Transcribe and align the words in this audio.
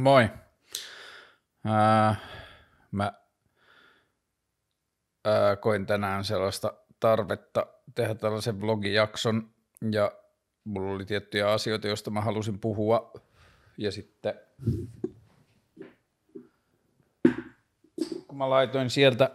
Moi. 0.00 0.28
Ää, 1.64 2.16
mä 2.90 3.12
ää, 5.24 5.56
koin 5.56 5.86
tänään 5.86 6.24
sellaista 6.24 6.74
tarvetta 7.00 7.66
tehdä 7.94 8.14
tällaisen 8.14 8.60
vlogijakson 8.60 9.50
ja 9.92 10.12
mulla 10.64 10.92
oli 10.92 11.04
tiettyjä 11.04 11.52
asioita, 11.52 11.88
joista 11.88 12.10
mä 12.10 12.20
halusin 12.20 12.58
puhua 12.58 13.12
ja 13.78 13.92
sitten 13.92 14.34
kun 18.26 18.38
mä 18.38 18.50
laitoin 18.50 18.90
sieltä 18.90 19.30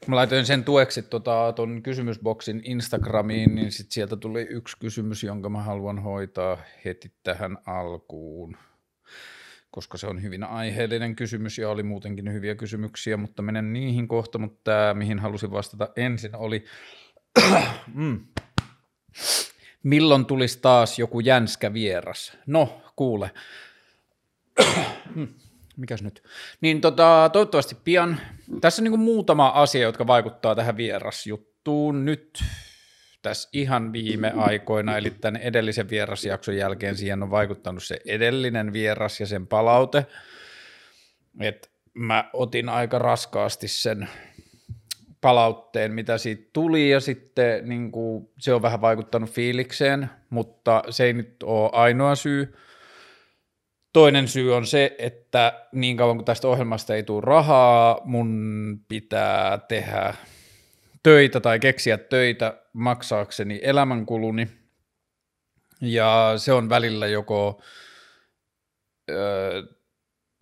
kun 0.00 0.08
mä 0.08 0.16
laitoin 0.16 0.46
sen 0.46 0.64
tueksi 0.64 1.02
tota, 1.02 1.52
ton 1.56 1.82
kysymysboksin 1.82 2.60
Instagramiin, 2.64 3.54
niin 3.54 3.72
sit 3.72 3.92
sieltä 3.92 4.16
tuli 4.16 4.42
yksi 4.42 4.76
kysymys, 4.78 5.24
jonka 5.24 5.48
mä 5.48 5.62
haluan 5.62 5.98
hoitaa 5.98 6.58
heti 6.84 7.12
tähän 7.22 7.58
alkuun 7.66 8.56
koska 9.70 9.98
se 9.98 10.06
on 10.06 10.22
hyvin 10.22 10.44
aiheellinen 10.44 11.16
kysymys 11.16 11.58
ja 11.58 11.70
oli 11.70 11.82
muutenkin 11.82 12.32
hyviä 12.32 12.54
kysymyksiä, 12.54 13.16
mutta 13.16 13.42
menen 13.42 13.72
niihin 13.72 14.08
kohta, 14.08 14.38
mutta 14.38 14.60
tämä, 14.64 14.94
mihin 14.94 15.18
halusin 15.18 15.50
vastata 15.50 15.88
ensin, 15.96 16.36
oli 16.36 16.64
mm. 17.94 18.26
milloin 19.82 20.26
tulisi 20.26 20.58
taas 20.62 20.98
joku 20.98 21.20
jänskä 21.20 21.72
vieras? 21.72 22.36
No, 22.46 22.82
kuule. 22.96 23.30
Mm. 25.14 25.28
Mikäs 25.76 26.02
nyt? 26.02 26.22
Niin 26.60 26.80
tota, 26.80 27.30
toivottavasti 27.32 27.76
pian. 27.84 28.20
Tässä 28.60 28.82
on 28.82 28.84
niin 28.84 29.00
muutama 29.00 29.48
asia, 29.48 29.82
jotka 29.82 30.06
vaikuttaa 30.06 30.54
tähän 30.54 30.76
vierasjuttuun 30.76 32.04
nyt 32.04 32.44
tässä 33.22 33.48
ihan 33.52 33.92
viime 33.92 34.32
aikoina, 34.36 34.96
eli 34.96 35.10
tämän 35.10 35.40
edellisen 35.40 35.90
vierasjakson 35.90 36.56
jälkeen 36.56 36.96
siihen 36.96 37.22
on 37.22 37.30
vaikuttanut 37.30 37.84
se 37.84 38.00
edellinen 38.06 38.72
vieras 38.72 39.20
ja 39.20 39.26
sen 39.26 39.46
palaute, 39.46 40.06
että 41.40 41.68
mä 41.94 42.30
otin 42.32 42.68
aika 42.68 42.98
raskaasti 42.98 43.68
sen 43.68 44.08
palautteen, 45.20 45.92
mitä 45.92 46.18
siitä 46.18 46.50
tuli, 46.52 46.90
ja 46.90 47.00
sitten 47.00 47.68
niin 47.68 47.92
kuin, 47.92 48.30
se 48.38 48.54
on 48.54 48.62
vähän 48.62 48.80
vaikuttanut 48.80 49.30
fiilikseen, 49.30 50.10
mutta 50.30 50.82
se 50.90 51.04
ei 51.04 51.12
nyt 51.12 51.42
ole 51.42 51.70
ainoa 51.72 52.14
syy. 52.14 52.54
Toinen 53.92 54.28
syy 54.28 54.54
on 54.54 54.66
se, 54.66 54.96
että 54.98 55.66
niin 55.72 55.96
kauan 55.96 56.16
kuin 56.16 56.24
tästä 56.24 56.48
ohjelmasta 56.48 56.94
ei 56.94 57.02
tule 57.02 57.20
rahaa, 57.24 58.00
mun 58.04 58.80
pitää 58.88 59.58
tehdä 59.58 60.14
töitä 61.02 61.40
tai 61.40 61.58
keksiä 61.58 61.98
töitä 61.98 62.62
maksaakseni 62.72 63.60
elämänkuluni. 63.62 64.48
Ja 65.80 66.32
se 66.36 66.52
on 66.52 66.68
välillä 66.68 67.06
joko 67.06 67.62
ö, 69.10 69.62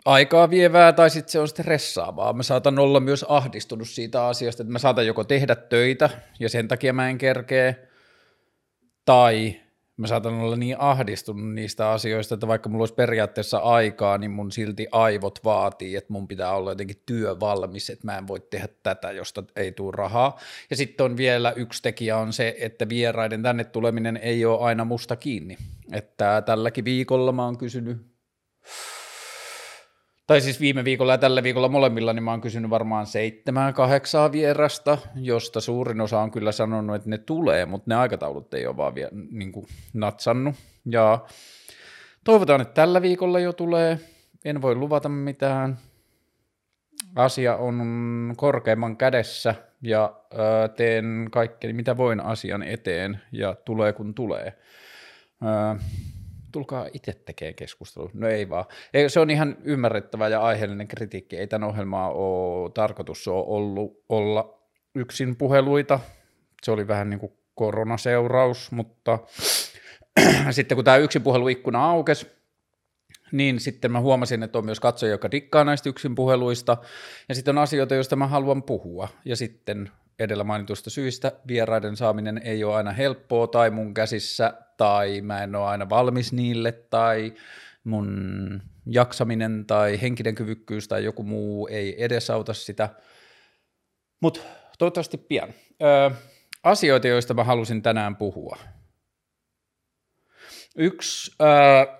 aikaa 0.05 0.49
vievää 0.49 0.93
tai 0.93 1.09
sitten 1.09 1.31
se 1.31 1.39
on 1.39 1.47
stressaavaa. 1.47 2.33
Mä 2.33 2.43
saatan 2.43 2.79
olla 2.79 2.99
myös 2.99 3.25
ahdistunut 3.27 3.89
siitä 3.89 4.25
asiasta, 4.25 4.63
että 4.63 4.71
mä 4.71 4.79
saatan 4.79 5.07
joko 5.07 5.23
tehdä 5.23 5.55
töitä 5.55 6.09
ja 6.39 6.49
sen 6.49 6.67
takia 6.67 6.93
mä 6.93 7.09
en 7.09 7.17
kerkee, 7.17 7.89
tai 9.05 9.61
mä 9.99 10.07
saatan 10.07 10.33
olla 10.33 10.55
niin 10.55 10.75
ahdistunut 10.79 11.53
niistä 11.53 11.91
asioista, 11.91 12.35
että 12.35 12.47
vaikka 12.47 12.69
mulla 12.69 12.81
olisi 12.81 12.93
periaatteessa 12.93 13.57
aikaa, 13.57 14.17
niin 14.17 14.31
mun 14.31 14.51
silti 14.51 14.87
aivot 14.91 15.39
vaatii, 15.43 15.95
että 15.95 16.13
mun 16.13 16.27
pitää 16.27 16.55
olla 16.55 16.71
jotenkin 16.71 17.01
työvalmis, 17.05 17.89
että 17.89 18.07
mä 18.07 18.17
en 18.17 18.27
voi 18.27 18.39
tehdä 18.39 18.67
tätä, 18.83 19.11
josta 19.11 19.43
ei 19.55 19.71
tule 19.71 19.91
rahaa. 19.95 20.39
Ja 20.69 20.75
sitten 20.75 21.05
on 21.05 21.17
vielä 21.17 21.51
yksi 21.51 21.81
tekijä 21.81 22.17
on 22.17 22.33
se, 22.33 22.55
että 22.59 22.89
vieraiden 22.89 23.43
tänne 23.43 23.63
tuleminen 23.63 24.17
ei 24.17 24.45
ole 24.45 24.59
aina 24.59 24.85
musta 24.85 25.15
kiinni. 25.15 25.57
Että 25.91 26.43
tälläkin 26.45 26.85
viikolla 26.85 27.31
mä 27.31 27.45
oon 27.45 27.57
kysynyt 27.57 27.97
tai 30.29 30.41
siis 30.41 30.59
viime 30.59 30.83
viikolla 30.83 31.11
ja 31.11 31.17
tällä 31.17 31.43
viikolla 31.43 31.69
molemmilla, 31.69 32.13
niin 32.13 32.23
mä 32.23 32.31
oon 32.31 32.41
kysynyt 32.41 32.69
varmaan 32.69 33.05
seitsemän, 33.05 33.73
kahdeksaa 33.73 34.31
vierasta, 34.31 34.97
josta 35.15 35.61
suurin 35.61 36.01
osa 36.01 36.19
on 36.19 36.31
kyllä 36.31 36.51
sanonut, 36.51 36.95
että 36.95 37.09
ne 37.09 37.17
tulee, 37.17 37.65
mutta 37.65 37.85
ne 37.91 37.95
aikataulut 37.95 38.53
ei 38.53 38.67
ole 38.67 38.77
vaan 38.77 38.95
vielä 38.95 39.11
niin 39.31 39.51
kuin 39.51 39.67
natsannut. 39.93 40.55
Ja 40.85 41.19
toivotaan, 42.23 42.61
että 42.61 42.73
tällä 42.73 43.01
viikolla 43.01 43.39
jo 43.39 43.53
tulee. 43.53 43.99
En 44.45 44.61
voi 44.61 44.75
luvata 44.75 45.09
mitään. 45.09 45.77
Asia 47.15 47.55
on 47.55 48.33
korkeimman 48.37 48.97
kädessä 48.97 49.55
ja 49.81 50.13
teen 50.75 51.27
kaikkeni 51.31 51.73
mitä 51.73 51.97
voin 51.97 52.19
asian 52.19 52.63
eteen 52.63 53.21
ja 53.31 53.55
tulee 53.65 53.93
kun 53.93 54.13
tulee. 54.13 54.53
Tulkaa 56.51 56.87
itse 56.93 57.13
tekemään 57.13 57.55
keskustelua. 57.55 58.09
No 58.13 58.27
ei 58.27 58.49
vaan. 58.49 58.65
Ei, 58.93 59.09
se 59.09 59.19
on 59.19 59.29
ihan 59.29 59.57
ymmärrettävä 59.63 60.27
ja 60.27 60.41
aiheellinen 60.41 60.87
kritiikki. 60.87 61.37
Ei 61.37 61.47
tämän 61.47 61.69
ohjelmaa 61.69 62.11
ole 62.11 62.71
tarkoitus 62.71 63.27
ole 63.27 63.45
ollut 63.47 64.03
olla 64.09 64.59
yksin 64.95 65.35
puheluita. 65.35 65.99
Se 66.63 66.71
oli 66.71 66.87
vähän 66.87 67.09
niin 67.09 67.19
kuin 67.19 67.33
koronaseuraus, 67.55 68.71
mutta 68.71 69.19
sitten 70.51 70.75
kun 70.75 70.85
tämä 70.85 70.97
yksin 70.97 71.21
puheluikkuna 71.21 71.89
aukesi, 71.89 72.27
niin 73.31 73.59
sitten 73.59 73.91
mä 73.91 73.99
huomasin, 73.99 74.43
että 74.43 74.57
on 74.57 74.65
myös 74.65 74.79
katsoja, 74.79 75.11
joka 75.11 75.31
dikkaa 75.31 75.63
näistä 75.63 75.89
yksin 75.89 76.15
puheluista, 76.15 76.77
ja 77.29 77.35
sitten 77.35 77.57
on 77.57 77.63
asioita, 77.63 77.95
joista 77.95 78.15
mä 78.15 78.27
haluan 78.27 78.63
puhua, 78.63 79.07
ja 79.25 79.35
sitten 79.35 79.91
edellä 80.19 80.43
mainitusta 80.43 80.89
syistä 80.89 81.31
vieraiden 81.47 81.97
saaminen 81.97 82.41
ei 82.43 82.63
ole 82.63 82.75
aina 82.75 82.91
helppoa 82.91 83.47
tai 83.47 83.69
mun 83.69 83.93
käsissä 83.93 84.53
tai 84.77 85.21
mä 85.21 85.43
en 85.43 85.55
ole 85.55 85.65
aina 85.65 85.89
valmis 85.89 86.33
niille 86.33 86.71
tai 86.71 87.33
mun 87.83 88.61
jaksaminen 88.85 89.65
tai 89.67 90.01
henkinen 90.01 90.35
kyvykkyys 90.35 90.87
tai 90.87 91.03
joku 91.03 91.23
muu 91.23 91.67
ei 91.67 92.03
edesauta 92.03 92.53
sitä. 92.53 92.89
Mutta 94.21 94.39
toivottavasti 94.77 95.17
pian. 95.17 95.53
Öö, 95.81 96.09
asioita, 96.63 97.07
joista 97.07 97.33
mä 97.33 97.43
halusin 97.43 97.81
tänään 97.81 98.15
puhua. 98.15 98.57
Yksi, 100.77 101.31
öö, 101.41 101.99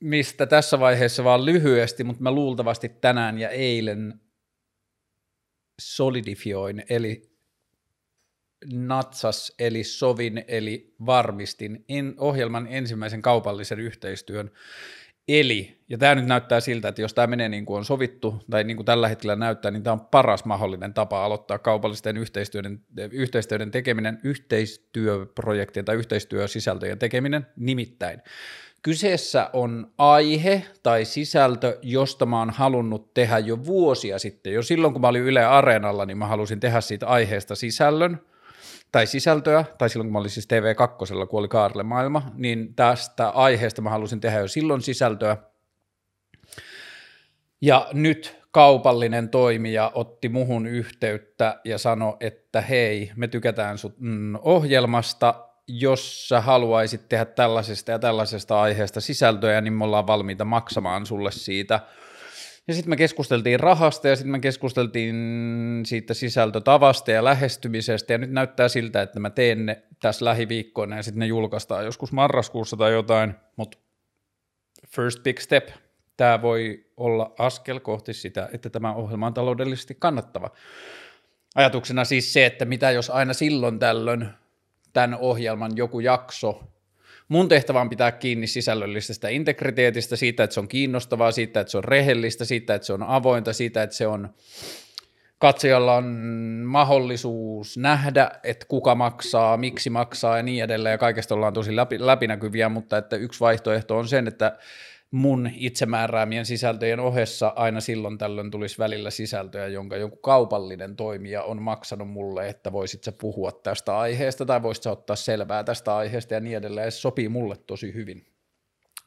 mistä 0.00 0.46
tässä 0.46 0.80
vaiheessa 0.80 1.24
vaan 1.24 1.44
lyhyesti, 1.44 2.04
mutta 2.04 2.22
mä 2.22 2.30
luultavasti 2.30 2.88
tänään 2.88 3.38
ja 3.38 3.48
eilen 3.48 4.20
solidifioin, 5.80 6.84
eli 6.88 7.27
natsas 8.72 9.52
eli 9.58 9.84
sovin 9.84 10.44
eli 10.48 10.94
varmistin 11.06 11.84
in, 11.88 12.14
ohjelman 12.18 12.66
ensimmäisen 12.70 13.22
kaupallisen 13.22 13.80
yhteistyön. 13.80 14.50
Eli, 15.28 15.78
ja 15.88 15.98
tämä 15.98 16.14
nyt 16.14 16.26
näyttää 16.26 16.60
siltä, 16.60 16.88
että 16.88 17.02
jos 17.02 17.14
tämä 17.14 17.26
menee 17.26 17.48
niin 17.48 17.66
kuin 17.66 17.78
on 17.78 17.84
sovittu, 17.84 18.42
tai 18.50 18.64
niin 18.64 18.76
kuin 18.76 18.84
tällä 18.86 19.08
hetkellä 19.08 19.36
näyttää, 19.36 19.70
niin 19.70 19.82
tämä 19.82 19.92
on 19.92 20.00
paras 20.00 20.44
mahdollinen 20.44 20.94
tapa 20.94 21.24
aloittaa 21.24 21.58
kaupallisten 21.58 22.16
yhteistyöiden, 22.16 22.80
yhteistyöiden 23.10 23.70
tekeminen, 23.70 24.20
yhteistyöprojektien 24.24 25.84
tai 25.84 25.96
yhteistyösisältöjen 25.96 26.98
tekeminen, 26.98 27.46
nimittäin. 27.56 28.22
Kyseessä 28.82 29.50
on 29.52 29.92
aihe 29.98 30.62
tai 30.82 31.04
sisältö, 31.04 31.78
josta 31.82 32.26
mä 32.26 32.38
oon 32.38 32.50
halunnut 32.50 33.14
tehdä 33.14 33.38
jo 33.38 33.64
vuosia 33.64 34.18
sitten. 34.18 34.52
Jo 34.52 34.62
silloin, 34.62 34.92
kun 34.92 35.00
mä 35.00 35.08
olin 35.08 35.22
Yle 35.22 35.44
Areenalla, 35.44 36.06
niin 36.06 36.18
mä 36.18 36.26
halusin 36.26 36.60
tehdä 36.60 36.80
siitä 36.80 37.06
aiheesta 37.06 37.54
sisällön– 37.54 38.20
tai 38.92 39.06
sisältöä, 39.06 39.64
tai 39.78 39.88
silloin 39.88 40.06
kun 40.06 40.12
mä 40.12 40.18
olin 40.18 40.30
siis 40.30 40.48
TV2, 40.52 40.88
kun 41.28 41.38
oli 41.38 41.48
Kaarle 41.48 41.82
maailma, 41.82 42.32
niin 42.34 42.74
tästä 42.74 43.28
aiheesta 43.28 43.82
mä 43.82 43.90
halusin 43.90 44.20
tehdä 44.20 44.38
jo 44.38 44.48
silloin 44.48 44.82
sisältöä. 44.82 45.36
Ja 47.60 47.88
nyt 47.92 48.38
kaupallinen 48.50 49.28
toimija 49.28 49.92
otti 49.94 50.28
muhun 50.28 50.66
yhteyttä 50.66 51.60
ja 51.64 51.78
sanoi, 51.78 52.16
että 52.20 52.60
hei, 52.60 53.12
me 53.16 53.28
tykätään 53.28 53.78
sut 53.78 54.00
mm, 54.00 54.34
ohjelmasta, 54.42 55.34
jos 55.66 56.28
sä 56.28 56.40
haluaisit 56.40 57.08
tehdä 57.08 57.24
tällaisesta 57.24 57.90
ja 57.90 57.98
tällaisesta 57.98 58.60
aiheesta 58.60 59.00
sisältöä, 59.00 59.60
niin 59.60 59.72
me 59.72 59.84
ollaan 59.84 60.06
valmiita 60.06 60.44
maksamaan 60.44 61.06
sulle 61.06 61.30
siitä– 61.30 61.80
ja 62.68 62.74
sitten 62.74 62.90
me 62.90 62.96
keskusteltiin 62.96 63.60
rahasta 63.60 64.08
ja 64.08 64.16
sitten 64.16 64.32
me 64.32 64.40
keskusteltiin 64.40 65.16
siitä 65.86 66.14
sisältötavasta 66.14 67.10
ja 67.10 67.24
lähestymisestä. 67.24 68.12
Ja 68.12 68.18
nyt 68.18 68.30
näyttää 68.30 68.68
siltä, 68.68 69.02
että 69.02 69.20
mä 69.20 69.30
teen 69.30 69.66
ne 69.66 69.82
tässä 70.02 70.24
lähiviikkoina 70.24 70.96
ja 70.96 71.02
sitten 71.02 71.18
ne 71.18 71.26
julkaistaan 71.26 71.84
joskus 71.84 72.12
marraskuussa 72.12 72.76
tai 72.76 72.92
jotain, 72.92 73.34
mutta 73.56 73.78
first 74.88 75.22
big 75.22 75.38
step, 75.38 75.68
tämä 76.16 76.42
voi 76.42 76.86
olla 76.96 77.34
askel 77.38 77.80
kohti 77.80 78.14
sitä, 78.14 78.48
että 78.52 78.70
tämä 78.70 78.94
ohjelma 78.94 79.26
on 79.26 79.34
taloudellisesti 79.34 79.96
kannattava. 79.98 80.50
Ajatuksena 81.54 82.04
siis 82.04 82.32
se, 82.32 82.46
että 82.46 82.64
mitä 82.64 82.90
jos 82.90 83.10
aina 83.10 83.32
silloin 83.32 83.78
tällöin 83.78 84.28
tämän 84.92 85.18
ohjelman 85.18 85.72
joku 85.76 86.00
jakso 86.00 86.62
Mun 87.28 87.48
tehtävä 87.48 87.80
on 87.80 87.90
pitää 87.90 88.12
kiinni 88.12 88.46
sisällöllisestä 88.46 89.28
integriteetistä, 89.28 90.16
siitä, 90.16 90.44
että 90.44 90.54
se 90.54 90.60
on 90.60 90.68
kiinnostavaa, 90.68 91.32
siitä, 91.32 91.60
että 91.60 91.70
se 91.70 91.78
on 91.78 91.84
rehellistä, 91.84 92.44
siitä, 92.44 92.74
että 92.74 92.86
se 92.86 92.92
on 92.92 93.02
avointa, 93.02 93.52
siitä, 93.52 93.82
että 93.82 93.96
se 93.96 94.06
on 94.06 94.28
katsojalla 95.38 95.94
on 95.94 96.04
mahdollisuus 96.64 97.76
nähdä, 97.76 98.30
että 98.44 98.66
kuka 98.68 98.94
maksaa, 98.94 99.56
miksi 99.56 99.90
maksaa 99.90 100.36
ja 100.36 100.42
niin 100.42 100.64
edelleen, 100.64 100.92
ja 100.92 100.98
kaikesta 100.98 101.34
ollaan 101.34 101.52
tosi 101.52 101.76
läpi, 101.76 102.06
läpinäkyviä, 102.06 102.68
mutta 102.68 102.98
että 102.98 103.16
yksi 103.16 103.40
vaihtoehto 103.40 103.98
on 103.98 104.08
sen, 104.08 104.28
että 104.28 104.58
mun 105.10 105.50
itsemääräämien 105.54 106.46
sisältöjen 106.46 107.00
ohessa 107.00 107.52
aina 107.56 107.80
silloin 107.80 108.18
tällöin 108.18 108.50
tulisi 108.50 108.78
välillä 108.78 109.10
sisältöjä, 109.10 109.66
jonka 109.66 109.96
joku 109.96 110.16
kaupallinen 110.16 110.96
toimija 110.96 111.42
on 111.42 111.62
maksanut 111.62 112.10
mulle, 112.10 112.48
että 112.48 112.72
voisit 112.72 113.04
sä 113.04 113.12
puhua 113.12 113.52
tästä 113.52 113.98
aiheesta 113.98 114.46
tai 114.46 114.62
voisit 114.62 114.82
sä 114.82 114.90
ottaa 114.90 115.16
selvää 115.16 115.64
tästä 115.64 115.96
aiheesta 115.96 116.34
ja 116.34 116.40
niin 116.40 116.56
edelleen. 116.56 116.92
Se 116.92 116.98
sopii 116.98 117.28
mulle 117.28 117.56
tosi 117.66 117.94
hyvin. 117.94 118.26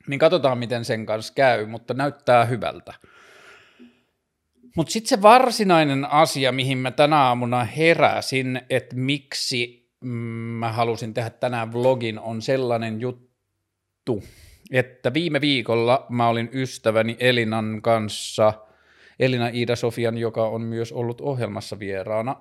Niin 0.07 0.19
katsotaan, 0.19 0.57
miten 0.57 0.85
sen 0.85 1.05
kanssa 1.05 1.33
käy, 1.33 1.65
mutta 1.65 1.93
näyttää 1.93 2.45
hyvältä. 2.45 2.93
Mutta 4.75 4.91
sitten 4.91 5.09
se 5.09 5.21
varsinainen 5.21 6.05
asia, 6.05 6.51
mihin 6.51 6.77
mä 6.77 6.91
tänä 6.91 7.17
aamuna 7.17 7.63
heräsin, 7.63 8.61
että 8.69 8.95
miksi 8.95 9.89
mm, 10.01 10.09
mä 10.59 10.71
halusin 10.71 11.13
tehdä 11.13 11.29
tänään 11.29 11.73
vlogin, 11.73 12.19
on 12.19 12.41
sellainen 12.41 13.01
juttu, 13.01 14.23
että 14.71 15.13
viime 15.13 15.41
viikolla 15.41 16.05
mä 16.09 16.27
olin 16.27 16.49
ystäväni 16.53 17.17
Elinan 17.19 17.81
kanssa, 17.81 18.53
Elina 19.19 19.47
Iida-Sofian, 19.47 20.17
joka 20.17 20.47
on 20.47 20.61
myös 20.61 20.91
ollut 20.91 21.21
ohjelmassa 21.21 21.79
vieraana, 21.79 22.35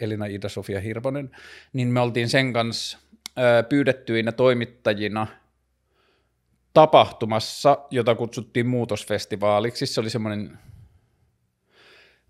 Elina 0.00 0.26
Iida-Sofia 0.26 0.80
Hirvonen, 0.80 1.30
niin 1.72 1.88
me 1.88 2.00
oltiin 2.00 2.28
sen 2.28 2.52
kanssa 2.52 2.98
pyydettyinä 3.68 4.32
toimittajina 4.32 5.26
tapahtumassa, 6.74 7.78
jota 7.90 8.14
kutsuttiin 8.14 8.66
muutosfestivaaliksi. 8.66 9.86
Se 9.86 10.00
oli 10.00 10.10
semmoinen 10.10 10.58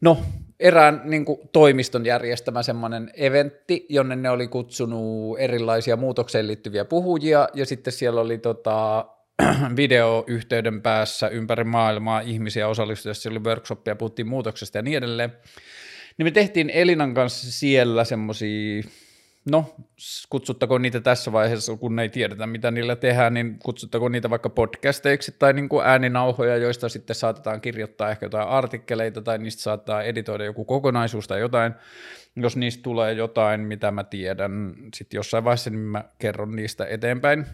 No, 0.00 0.18
erään 0.60 1.00
niin 1.04 1.24
kuin, 1.24 1.38
toimiston 1.52 2.06
järjestämä 2.06 2.62
semmoinen 2.62 3.10
eventti, 3.14 3.86
jonne 3.88 4.16
ne 4.16 4.30
oli 4.30 4.48
kutsunut 4.48 5.38
erilaisia 5.38 5.96
muutokseen 5.96 6.46
liittyviä 6.46 6.84
puhujia, 6.84 7.48
ja 7.54 7.66
sitten 7.66 7.92
siellä 7.92 8.20
oli 8.20 8.38
tota, 8.38 9.06
videoyhteyden 9.76 10.82
päässä 10.82 11.28
ympäri 11.28 11.64
maailmaa 11.64 12.20
ihmisiä 12.20 12.68
osallistujia, 12.68 13.14
siellä 13.14 13.38
oli 13.38 13.44
workshoppia, 13.44 13.96
puhuttiin 13.96 14.28
muutoksesta 14.28 14.78
ja 14.78 14.82
niin 14.82 14.98
edelleen. 14.98 15.32
Niin 16.18 16.26
me 16.26 16.30
tehtiin 16.30 16.70
Elinan 16.70 17.14
kanssa 17.14 17.52
siellä 17.52 18.04
semmoisia 18.04 18.82
no, 19.50 19.74
kutsuttako 20.30 20.78
niitä 20.78 21.00
tässä 21.00 21.32
vaiheessa, 21.32 21.76
kun 21.76 21.98
ei 21.98 22.08
tiedetä, 22.08 22.46
mitä 22.46 22.70
niillä 22.70 22.96
tehdään, 22.96 23.34
niin 23.34 23.58
kutsuttako 23.58 24.08
niitä 24.08 24.30
vaikka 24.30 24.50
podcasteiksi 24.50 25.36
tai 25.38 25.52
niin 25.52 25.68
kuin 25.68 25.86
ääninauhoja, 25.86 26.56
joista 26.56 26.88
sitten 26.88 27.16
saatetaan 27.16 27.60
kirjoittaa 27.60 28.10
ehkä 28.10 28.26
jotain 28.26 28.48
artikkeleita 28.48 29.22
tai 29.22 29.38
niistä 29.38 29.62
saattaa 29.62 30.02
editoida 30.02 30.44
joku 30.44 30.64
kokonaisuus 30.64 31.28
tai 31.28 31.40
jotain. 31.40 31.74
Jos 32.36 32.56
niistä 32.56 32.82
tulee 32.82 33.12
jotain, 33.12 33.60
mitä 33.60 33.90
mä 33.90 34.04
tiedän, 34.04 34.74
sitten 34.94 35.18
jossain 35.18 35.44
vaiheessa 35.44 35.70
niin 35.70 35.80
mä 35.80 36.04
kerron 36.18 36.56
niistä 36.56 36.86
eteenpäin 36.86 37.46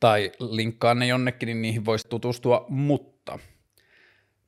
tai 0.00 0.32
linkkaan 0.40 0.98
ne 0.98 1.06
jonnekin, 1.06 1.46
niin 1.46 1.62
niihin 1.62 1.84
voisi 1.84 2.08
tutustua, 2.08 2.66
mutta– 2.68 3.38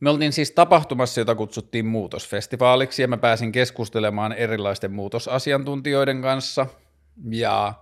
me 0.02 0.10
oltiin 0.10 0.32
siis 0.32 0.50
tapahtumassa, 0.50 1.20
jota 1.20 1.34
kutsuttiin 1.34 1.86
muutosfestivaaliksi, 1.86 3.02
ja 3.02 3.08
mä 3.08 3.16
pääsin 3.16 3.52
keskustelemaan 3.52 4.32
erilaisten 4.32 4.92
muutosasiantuntijoiden 4.92 6.22
kanssa. 6.22 6.66
Ja 7.30 7.74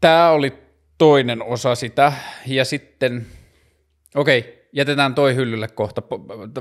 tämä 0.00 0.30
oli 0.30 0.52
toinen 0.98 1.42
osa 1.42 1.74
sitä, 1.74 2.12
ja 2.46 2.64
sitten, 2.64 3.26
okei, 4.14 4.38
okay, 4.38 4.52
jätetään 4.72 5.14
toi 5.14 5.34
hyllylle 5.34 5.68
kohta 5.68 6.02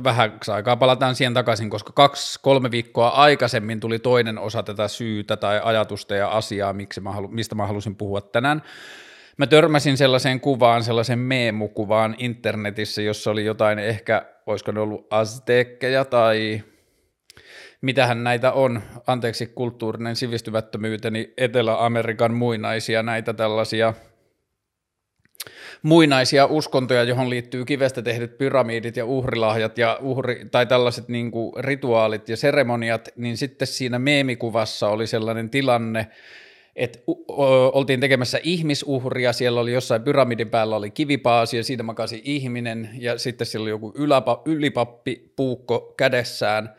vähän 0.04 0.40
aikaa, 0.54 0.76
palataan 0.76 1.16
siihen 1.16 1.34
takaisin, 1.34 1.70
koska 1.70 1.94
kaksi, 1.94 2.40
kolme 2.42 2.72
viikkoa 2.72 3.10
aikaisemmin 3.10 3.80
tuli 3.80 4.00
toinen 4.00 4.38
osa 4.38 4.64
tätä 4.64 4.88
syytä 4.88 5.38
tai 5.38 5.62
ajatusta 5.64 6.16
ja 6.16 6.28
asiaa, 6.28 6.74
miksi 6.74 7.02
mä 7.02 7.12
halu, 7.12 7.28
mistä 7.28 7.56
mä 7.56 7.68
halusin 7.68 7.96
puhua 7.96 8.22
tänään. 8.22 8.62
Mä 9.38 9.48
törmäsin 9.48 9.98
sellaiseen 9.98 10.40
kuvaan, 10.40 10.84
sellaisen 10.84 11.20
meemukuvaan 11.20 12.16
internetissä, 12.18 13.02
jossa 13.02 13.32
oli 13.32 13.46
jotain 13.46 13.80
ehkä, 13.80 14.26
olisiko 14.46 14.72
ne 14.72 14.80
ollut 14.80 15.08
aztekkeja 15.10 16.06
tai 16.06 16.64
mitähän 17.82 18.24
näitä 18.24 18.52
on, 18.52 18.82
anteeksi 19.08 19.48
kulttuurinen 19.48 20.16
sivistymättömyyteni, 20.16 21.34
Etelä-Amerikan 21.38 22.34
muinaisia 22.34 23.04
näitä 23.04 23.34
tällaisia 23.34 23.94
muinaisia 25.82 26.46
uskontoja, 26.46 27.04
johon 27.04 27.30
liittyy 27.30 27.66
kivestä 27.66 28.02
tehdyt 28.02 28.38
pyramidit 28.38 28.98
ja 28.98 29.06
uhrilahjat 29.06 29.78
ja 29.78 29.98
uhri, 30.02 30.46
tai 30.52 30.66
tällaiset 30.66 31.08
niin 31.08 31.32
kuin 31.32 31.54
rituaalit 31.64 32.30
ja 32.30 32.38
seremoniat, 32.38 33.10
niin 33.16 33.38
sitten 33.38 33.68
siinä 33.68 34.00
meemikuvassa 34.00 34.90
oli 34.90 35.08
sellainen 35.08 35.50
tilanne, 35.50 36.08
että 36.78 37.00
oltiin 37.74 38.00
tekemässä 38.00 38.40
ihmisuhria, 38.44 39.34
siellä 39.34 39.62
oli 39.62 39.74
jossain 39.74 40.02
pyramidin 40.02 40.50
päällä 40.50 40.76
oli 40.76 40.92
kivipaasi 40.92 41.58
ja 41.58 41.64
siinä 41.64 41.84
makasi 41.84 42.22
ihminen. 42.26 42.90
Ja 43.00 43.18
sitten 43.18 43.48
siellä 43.48 43.64
oli 43.64 43.70
joku 43.70 43.94
yläpa, 43.96 44.42
ylipappi 44.46 45.34
puukko 45.36 45.94
kädessään 45.98 46.74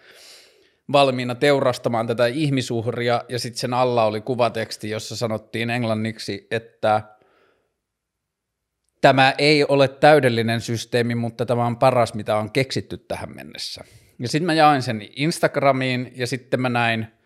valmiina 0.92 1.34
teurastamaan 1.34 2.06
tätä 2.06 2.26
ihmisuhria. 2.26 3.24
Ja 3.28 3.38
sitten 3.38 3.60
sen 3.60 3.74
alla 3.74 4.04
oli 4.04 4.20
kuvateksti, 4.20 4.90
jossa 4.90 5.16
sanottiin 5.16 5.70
englanniksi, 5.70 6.46
että 6.50 7.02
tämä 9.00 9.34
ei 9.38 9.64
ole 9.64 9.88
täydellinen 9.88 10.60
systeemi, 10.60 11.14
mutta 11.14 11.46
tämä 11.46 11.66
on 11.66 11.76
paras, 11.76 12.14
mitä 12.14 12.36
on 12.36 12.52
keksitty 12.52 12.98
tähän 12.98 13.34
mennessä. 13.34 13.84
Ja 14.18 14.28
sitten 14.28 14.46
mä 14.46 14.54
jaoin 14.54 14.82
sen 14.82 15.08
Instagramiin 15.16 16.12
ja 16.16 16.26
sitten 16.26 16.60
mä 16.60 16.68
näin– 16.68 17.06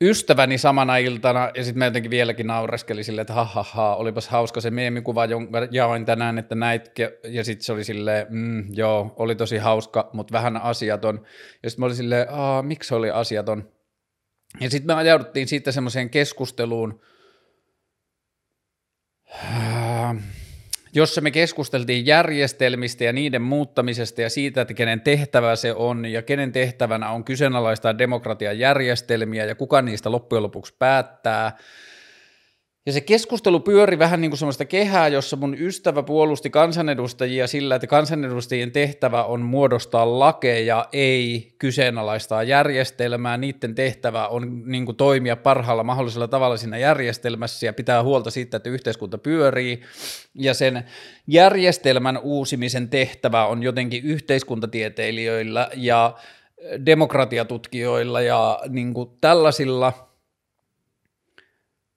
ystäväni 0.00 0.58
samana 0.58 0.96
iltana, 0.96 1.50
ja 1.54 1.64
sitten 1.64 1.78
mä 1.78 1.84
jotenkin 1.84 2.10
vieläkin 2.10 2.46
naureskeli 2.46 3.04
silleen, 3.04 3.22
että 3.22 3.34
ha, 3.34 3.44
ha, 3.44 3.62
ha 3.62 3.96
olipas 3.96 4.28
hauska 4.28 4.60
se 4.60 4.70
meemikuva, 4.70 5.24
jonka 5.24 5.58
jaoin 5.70 6.04
tänään, 6.04 6.38
että 6.38 6.54
näit, 6.54 6.90
ja 7.28 7.44
sitten 7.44 7.64
se 7.64 7.72
oli 7.72 7.84
silleen, 7.84 8.26
mm, 8.30 8.64
joo, 8.74 9.14
oli 9.16 9.36
tosi 9.36 9.56
hauska, 9.56 10.10
mutta 10.12 10.32
vähän 10.32 10.56
asiaton. 10.56 11.26
Ja 11.62 11.70
sitten 11.70 11.82
mä 11.82 11.86
olin 11.86 11.96
silleen, 11.96 12.26
Aa, 12.30 12.62
miksi 12.62 12.94
oli 12.94 13.10
asiaton? 13.10 13.72
Ja 14.60 14.70
sitten 14.70 14.86
me 14.86 14.94
ajauduttiin 14.94 15.48
siitä 15.48 15.72
semmoiseen 15.72 16.10
keskusteluun, 16.10 17.00
jossa 20.94 21.20
me 21.20 21.30
keskusteltiin 21.30 22.06
järjestelmistä 22.06 23.04
ja 23.04 23.12
niiden 23.12 23.42
muuttamisesta 23.42 24.22
ja 24.22 24.30
siitä, 24.30 24.60
että 24.60 24.74
kenen 24.74 25.00
tehtävä 25.00 25.56
se 25.56 25.72
on 25.72 26.06
ja 26.06 26.22
kenen 26.22 26.52
tehtävänä 26.52 27.10
on 27.10 27.24
kyseenalaistaa 27.24 27.98
demokratian 27.98 28.58
järjestelmiä 28.58 29.44
ja 29.44 29.54
kuka 29.54 29.82
niistä 29.82 30.12
loppujen 30.12 30.42
lopuksi 30.42 30.74
päättää– 30.78 31.52
ja 32.86 32.92
se 32.92 33.00
keskustelu 33.00 33.60
pyöri 33.60 33.98
vähän 33.98 34.20
niin 34.20 34.30
kuin 34.30 34.38
semmoista 34.38 34.64
kehää, 34.64 35.08
jossa 35.08 35.36
mun 35.36 35.56
ystävä 35.58 36.02
puolusti 36.02 36.50
kansanedustajia 36.50 37.46
sillä, 37.46 37.74
että 37.74 37.86
kansanedustajien 37.86 38.72
tehtävä 38.72 39.24
on 39.24 39.40
muodostaa 39.40 40.18
lakeja, 40.18 40.88
ei 40.92 41.54
kyseenalaistaa 41.58 42.42
järjestelmää. 42.42 43.36
Niiden 43.36 43.74
tehtävä 43.74 44.28
on 44.28 44.62
niin 44.66 44.86
kuin 44.86 44.96
toimia 44.96 45.36
parhaalla 45.36 45.84
mahdollisella 45.84 46.28
tavalla 46.28 46.56
siinä 46.56 46.78
järjestelmässä 46.78 47.66
ja 47.66 47.72
pitää 47.72 48.02
huolta 48.02 48.30
siitä, 48.30 48.56
että 48.56 48.70
yhteiskunta 48.70 49.18
pyörii. 49.18 49.82
Ja 50.34 50.54
sen 50.54 50.84
järjestelmän 51.26 52.18
uusimisen 52.22 52.88
tehtävä 52.88 53.46
on 53.46 53.62
jotenkin 53.62 54.04
yhteiskuntatieteilijöillä 54.04 55.70
ja 55.76 56.14
demokratiatutkijoilla 56.86 58.20
ja 58.20 58.60
niin 58.68 58.94
kuin 58.94 59.10
tällaisilla– 59.20 59.92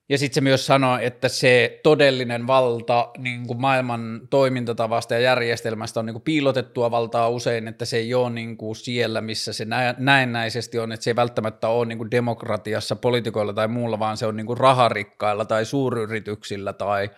ja 0.09 0.17
sitten 0.17 0.35
se 0.35 0.41
myös 0.41 0.65
sanoi, 0.65 1.05
että 1.05 1.27
se 1.27 1.79
todellinen 1.83 2.47
valta 2.47 3.09
niin 3.17 3.47
kuin 3.47 3.61
maailman 3.61 4.21
toimintatavasta 4.29 5.13
ja 5.13 5.19
järjestelmästä 5.19 5.99
on 5.99 6.05
niin 6.05 6.13
kuin 6.13 6.23
piilotettua 6.23 6.91
valtaa 6.91 7.29
usein, 7.29 7.67
että 7.67 7.85
se 7.85 7.97
ei 7.97 8.13
ole 8.13 8.29
niin 8.29 8.57
kuin 8.57 8.75
siellä, 8.75 9.21
missä 9.21 9.53
se 9.53 9.67
näennäisesti 9.97 10.79
on, 10.79 10.91
että 10.91 11.03
se 11.03 11.09
ei 11.09 11.15
välttämättä 11.15 11.67
ole 11.67 11.85
niin 11.85 11.97
kuin 11.97 12.11
demokratiassa, 12.11 12.95
poliitikoilla 12.95 13.53
tai 13.53 13.67
muulla, 13.67 13.99
vaan 13.99 14.17
se 14.17 14.25
on 14.25 14.35
niin 14.35 14.47
kuin 14.47 14.57
raharikkailla 14.57 15.45
tai 15.45 15.65
suuryrityksillä 15.65 16.73
tai 16.73 17.09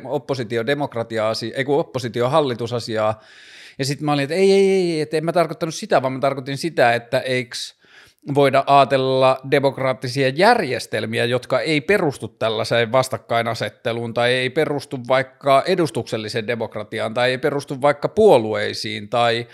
oppositiodemokratia 0.04 1.28
asiaa, 1.28 1.56
ei 1.56 1.64
kun 1.64 1.80
oppositiohallitusasiaa, 1.80 3.20
ja 3.78 3.84
sitten 3.84 4.04
mä 4.04 4.12
olin, 4.12 4.22
että 4.22 4.34
ei, 4.34 4.52
ei, 4.52 4.70
ei, 4.70 5.00
että 5.00 5.16
en 5.16 5.24
mä 5.24 5.32
tarkoittanut 5.32 5.74
sitä, 5.74 6.02
vaan 6.02 6.12
mä 6.12 6.20
tarkoitin 6.20 6.58
sitä, 6.58 6.94
että 6.94 7.20
eikö 7.20 7.56
voida 8.34 8.64
ajatella 8.66 9.40
demokraattisia 9.50 10.28
järjestelmiä, 10.28 11.24
jotka 11.24 11.60
ei 11.60 11.80
perustu 11.80 12.28
tällaiseen 12.28 12.92
vastakkainasetteluun 12.92 14.14
tai 14.14 14.32
ei 14.32 14.50
perustu 14.50 14.98
vaikka 15.08 15.62
edustukselliseen 15.66 16.46
demokratiaan 16.46 17.14
tai 17.14 17.30
ei 17.30 17.38
perustu 17.38 17.80
vaikka 17.80 18.08
puolueisiin 18.08 19.08
tai 19.08 19.46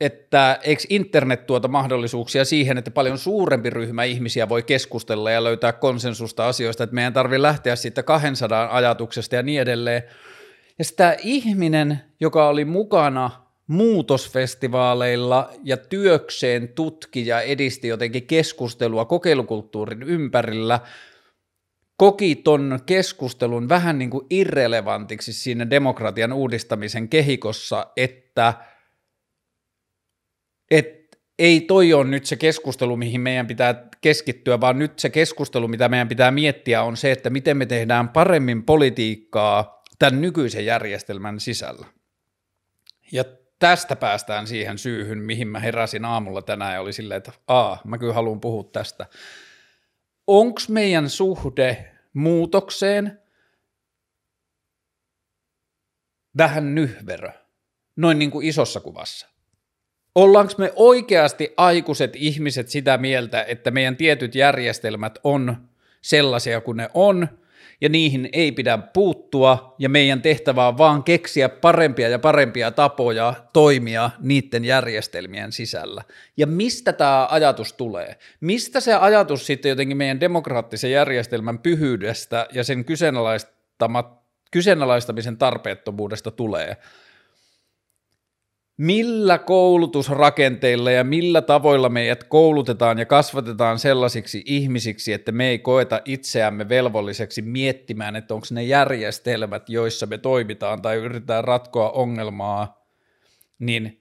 että 0.00 0.58
eikö 0.62 0.82
internet 0.88 1.46
tuota 1.46 1.68
mahdollisuuksia 1.68 2.44
siihen, 2.44 2.78
että 2.78 2.90
paljon 2.90 3.18
suurempi 3.18 3.70
ryhmä 3.70 4.04
ihmisiä 4.04 4.48
voi 4.48 4.62
keskustella 4.62 5.30
ja 5.30 5.44
löytää 5.44 5.72
konsensusta 5.72 6.48
asioista, 6.48 6.84
että 6.84 6.94
meidän 6.94 7.12
tarvii 7.12 7.42
lähteä 7.42 7.76
siitä 7.76 8.02
200 8.02 8.76
ajatuksesta 8.76 9.36
ja 9.36 9.42
niin 9.42 9.60
edelleen. 9.60 10.02
Ja 10.78 10.84
sitä 10.84 11.16
ihminen, 11.22 12.00
joka 12.20 12.48
oli 12.48 12.64
mukana– 12.64 13.30
muutosfestivaaleilla 13.66 15.50
ja 15.62 15.76
työkseen 15.76 16.68
tutki 16.68 17.26
ja 17.26 17.40
edisti 17.40 17.88
jotenkin 17.88 18.26
keskustelua 18.26 19.04
kokeilukulttuurin 19.04 20.02
ympärillä, 20.02 20.80
koki 21.96 22.36
ton 22.36 22.78
keskustelun 22.86 23.68
vähän 23.68 23.98
niin 23.98 24.10
kuin 24.10 24.26
irrelevantiksi 24.30 25.32
siinä 25.32 25.70
demokratian 25.70 26.32
uudistamisen 26.32 27.08
kehikossa, 27.08 27.86
että 27.96 28.54
et 30.70 31.04
ei 31.38 31.60
toi 31.60 31.92
ole 31.92 32.04
nyt 32.04 32.26
se 32.26 32.36
keskustelu, 32.36 32.96
mihin 32.96 33.20
meidän 33.20 33.46
pitää 33.46 33.88
keskittyä, 34.00 34.60
vaan 34.60 34.78
nyt 34.78 34.98
se 34.98 35.10
keskustelu, 35.10 35.68
mitä 35.68 35.88
meidän 35.88 36.08
pitää 36.08 36.30
miettiä, 36.30 36.82
on 36.82 36.96
se, 36.96 37.12
että 37.12 37.30
miten 37.30 37.56
me 37.56 37.66
tehdään 37.66 38.08
paremmin 38.08 38.62
politiikkaa 38.62 39.82
tämän 39.98 40.20
nykyisen 40.20 40.66
järjestelmän 40.66 41.40
sisällä. 41.40 41.86
Ja 43.12 43.24
tästä 43.64 43.96
päästään 43.96 44.46
siihen 44.46 44.78
syyhyn, 44.78 45.18
mihin 45.18 45.48
mä 45.48 45.58
heräsin 45.58 46.04
aamulla 46.04 46.42
tänään 46.42 46.74
ja 46.74 46.80
oli 46.80 46.92
silleen, 46.92 47.18
että 47.18 47.32
aa, 47.48 47.80
mä 47.84 47.98
kyllä 47.98 48.12
haluan 48.12 48.40
puhua 48.40 48.64
tästä. 48.64 49.06
Onko 50.26 50.60
meidän 50.68 51.10
suhde 51.10 51.92
muutokseen 52.14 53.18
vähän 56.36 56.74
nyhverö, 56.74 57.30
noin 57.96 58.18
niin 58.18 58.30
kuin 58.30 58.46
isossa 58.46 58.80
kuvassa? 58.80 59.28
Ollaanko 60.14 60.52
me 60.58 60.72
oikeasti 60.76 61.54
aikuiset 61.56 62.16
ihmiset 62.16 62.68
sitä 62.68 62.98
mieltä, 62.98 63.42
että 63.42 63.70
meidän 63.70 63.96
tietyt 63.96 64.34
järjestelmät 64.34 65.18
on 65.24 65.68
sellaisia 66.02 66.60
kuin 66.60 66.76
ne 66.76 66.90
on– 66.94 67.28
ja 67.84 67.88
niihin 67.88 68.28
ei 68.32 68.52
pidä 68.52 68.78
puuttua, 68.78 69.74
ja 69.78 69.88
meidän 69.88 70.22
tehtävä 70.22 70.68
on 70.68 70.78
vaan 70.78 71.02
keksiä 71.04 71.48
parempia 71.48 72.08
ja 72.08 72.18
parempia 72.18 72.70
tapoja 72.70 73.34
toimia 73.52 74.10
niiden 74.20 74.64
järjestelmien 74.64 75.52
sisällä. 75.52 76.02
Ja 76.36 76.46
mistä 76.46 76.92
tämä 76.92 77.28
ajatus 77.30 77.72
tulee? 77.72 78.18
Mistä 78.40 78.80
se 78.80 78.94
ajatus 78.94 79.46
sitten 79.46 79.68
jotenkin 79.68 79.96
meidän 79.96 80.20
demokraattisen 80.20 80.90
järjestelmän 80.90 81.58
pyhyydestä 81.58 82.46
ja 82.52 82.64
sen 82.64 82.84
kyseenalaistamisen 84.50 85.36
tarpeettomuudesta 85.36 86.30
tulee? 86.30 86.76
Millä 88.76 89.38
koulutusrakenteilla 89.38 90.90
ja 90.90 91.04
millä 91.04 91.42
tavoilla 91.42 91.88
meidät 91.88 92.24
koulutetaan 92.24 92.98
ja 92.98 93.06
kasvatetaan 93.06 93.78
sellaisiksi 93.78 94.42
ihmisiksi, 94.46 95.12
että 95.12 95.32
me 95.32 95.48
ei 95.48 95.58
koeta 95.58 96.00
itseämme 96.04 96.68
velvolliseksi 96.68 97.42
miettimään, 97.42 98.16
että 98.16 98.34
onko 98.34 98.46
ne 98.50 98.62
järjestelmät, 98.62 99.68
joissa 99.68 100.06
me 100.06 100.18
toimitaan 100.18 100.82
tai 100.82 100.96
yritetään 100.96 101.44
ratkoa 101.44 101.90
ongelmaa, 101.90 102.84
niin 103.58 104.00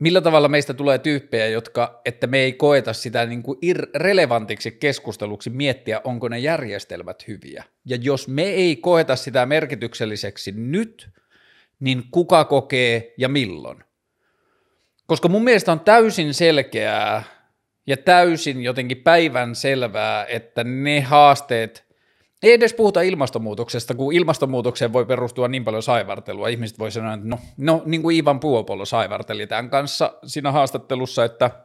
millä 0.00 0.20
tavalla 0.20 0.48
meistä 0.48 0.74
tulee 0.74 0.98
tyyppejä, 0.98 1.46
jotka, 1.46 2.00
että 2.04 2.26
me 2.26 2.38
ei 2.38 2.52
koeta 2.52 2.92
sitä 2.92 3.26
niin 3.26 3.42
kuin 3.42 3.58
relevantiksi 3.94 4.72
keskusteluksi 4.72 5.50
miettiä, 5.50 6.00
onko 6.04 6.28
ne 6.28 6.38
järjestelmät 6.38 7.28
hyviä. 7.28 7.64
Ja 7.84 7.96
jos 8.00 8.28
me 8.28 8.42
ei 8.42 8.76
koeta 8.76 9.16
sitä 9.16 9.46
merkitykselliseksi 9.46 10.52
nyt– 10.56 11.08
niin 11.80 12.02
kuka 12.10 12.44
kokee 12.44 13.14
ja 13.18 13.28
milloin. 13.28 13.84
Koska 15.06 15.28
mun 15.28 15.44
mielestä 15.44 15.72
on 15.72 15.80
täysin 15.80 16.34
selkeää 16.34 17.22
ja 17.86 17.96
täysin 17.96 18.62
jotenkin 18.62 18.96
päivän 18.96 19.54
selvää, 19.54 20.26
että 20.26 20.64
ne 20.64 21.00
haasteet, 21.00 21.84
ei 22.42 22.52
edes 22.52 22.74
puhuta 22.74 23.02
ilmastonmuutoksesta, 23.02 23.94
kun 23.94 24.12
ilmastonmuutokseen 24.12 24.92
voi 24.92 25.06
perustua 25.06 25.48
niin 25.48 25.64
paljon 25.64 25.82
saivartelua. 25.82 26.48
Ihmiset 26.48 26.78
voi 26.78 26.90
sanoa, 26.90 27.14
että 27.14 27.28
no, 27.28 27.38
no 27.56 27.82
niin 27.84 28.02
kuin 28.02 28.16
Ivan 28.16 28.40
Puopolo 28.40 28.84
saivarteli 28.84 29.46
tämän 29.46 29.70
kanssa 29.70 30.12
siinä 30.26 30.52
haastattelussa, 30.52 31.24
että– 31.24 31.50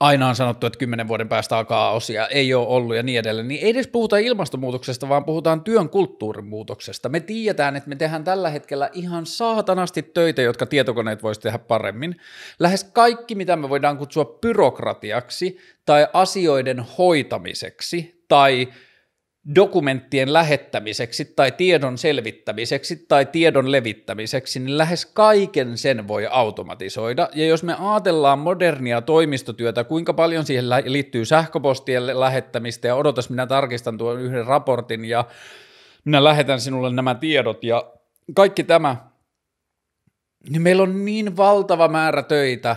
aina 0.00 0.28
on 0.28 0.36
sanottu, 0.36 0.66
että 0.66 0.78
kymmenen 0.78 1.08
vuoden 1.08 1.28
päästä 1.28 1.58
alkaa 1.58 1.90
osia, 1.90 2.26
ei 2.26 2.54
ole 2.54 2.66
ollut 2.66 2.96
ja 2.96 3.02
niin 3.02 3.18
edelleen, 3.18 3.48
niin 3.48 3.64
ei 3.64 3.70
edes 3.70 3.86
puhuta 3.88 4.18
ilmastonmuutoksesta, 4.18 5.08
vaan 5.08 5.24
puhutaan 5.24 5.64
työn 5.64 5.88
kulttuurin 5.88 6.46
muutoksesta. 6.46 7.08
Me 7.08 7.20
tiedetään, 7.20 7.76
että 7.76 7.88
me 7.88 7.96
tehdään 7.96 8.24
tällä 8.24 8.50
hetkellä 8.50 8.90
ihan 8.92 9.26
saatanasti 9.26 10.02
töitä, 10.02 10.42
jotka 10.42 10.66
tietokoneet 10.66 11.22
voisi 11.22 11.40
tehdä 11.40 11.58
paremmin. 11.58 12.16
Lähes 12.58 12.84
kaikki, 12.84 13.34
mitä 13.34 13.56
me 13.56 13.68
voidaan 13.68 13.98
kutsua 13.98 14.38
byrokratiaksi 14.40 15.58
tai 15.86 16.06
asioiden 16.12 16.86
hoitamiseksi 16.98 18.24
tai 18.28 18.68
dokumenttien 19.54 20.32
lähettämiseksi 20.32 21.24
tai 21.24 21.52
tiedon 21.52 21.98
selvittämiseksi 21.98 23.04
tai 23.08 23.26
tiedon 23.26 23.72
levittämiseksi, 23.72 24.60
niin 24.60 24.78
lähes 24.78 25.06
kaiken 25.06 25.78
sen 25.78 26.08
voi 26.08 26.26
automatisoida. 26.30 27.28
Ja 27.34 27.46
jos 27.46 27.62
me 27.62 27.76
ajatellaan 27.78 28.38
modernia 28.38 29.00
toimistotyötä, 29.00 29.84
kuinka 29.84 30.14
paljon 30.14 30.46
siihen 30.46 30.70
liittyy 30.84 31.24
sähköpostien 31.24 32.20
lähettämistä 32.20 32.88
ja 32.88 32.94
odotas, 32.94 33.30
minä 33.30 33.46
tarkistan 33.46 33.98
tuon 33.98 34.20
yhden 34.20 34.46
raportin 34.46 35.04
ja 35.04 35.24
minä 36.04 36.24
lähetän 36.24 36.60
sinulle 36.60 36.90
nämä 36.90 37.14
tiedot 37.14 37.64
ja 37.64 37.92
kaikki 38.34 38.64
tämä, 38.64 38.96
niin 40.50 40.62
meillä 40.62 40.82
on 40.82 41.04
niin 41.04 41.36
valtava 41.36 41.88
määrä 41.88 42.22
töitä, 42.22 42.76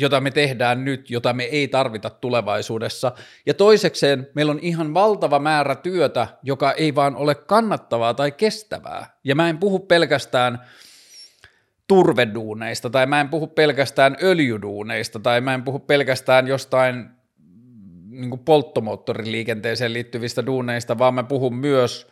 jota 0.00 0.20
me 0.20 0.30
tehdään 0.30 0.84
nyt, 0.84 1.10
jota 1.10 1.32
me 1.32 1.44
ei 1.44 1.68
tarvita 1.68 2.10
tulevaisuudessa. 2.10 3.12
Ja 3.46 3.54
toisekseen 3.54 4.28
meillä 4.34 4.52
on 4.52 4.58
ihan 4.62 4.94
valtava 4.94 5.38
määrä 5.38 5.74
työtä, 5.74 6.26
joka 6.42 6.72
ei 6.72 6.94
vaan 6.94 7.16
ole 7.16 7.34
kannattavaa 7.34 8.14
tai 8.14 8.32
kestävää. 8.32 9.06
Ja 9.24 9.34
mä 9.34 9.48
en 9.48 9.58
puhu 9.58 9.78
pelkästään 9.78 10.58
turveduuneista, 11.86 12.90
tai 12.90 13.06
mä 13.06 13.20
en 13.20 13.28
puhu 13.28 13.46
pelkästään 13.46 14.16
öljyduuneista, 14.22 15.18
tai 15.18 15.40
mä 15.40 15.54
en 15.54 15.62
puhu 15.62 15.78
pelkästään 15.78 16.48
jostain 16.48 17.08
niin 18.10 18.38
polttomoottoriliikenteeseen 18.38 19.92
liittyvistä 19.92 20.46
duuneista, 20.46 20.98
vaan 20.98 21.14
mä 21.14 21.22
puhun 21.22 21.56
myös 21.56 22.06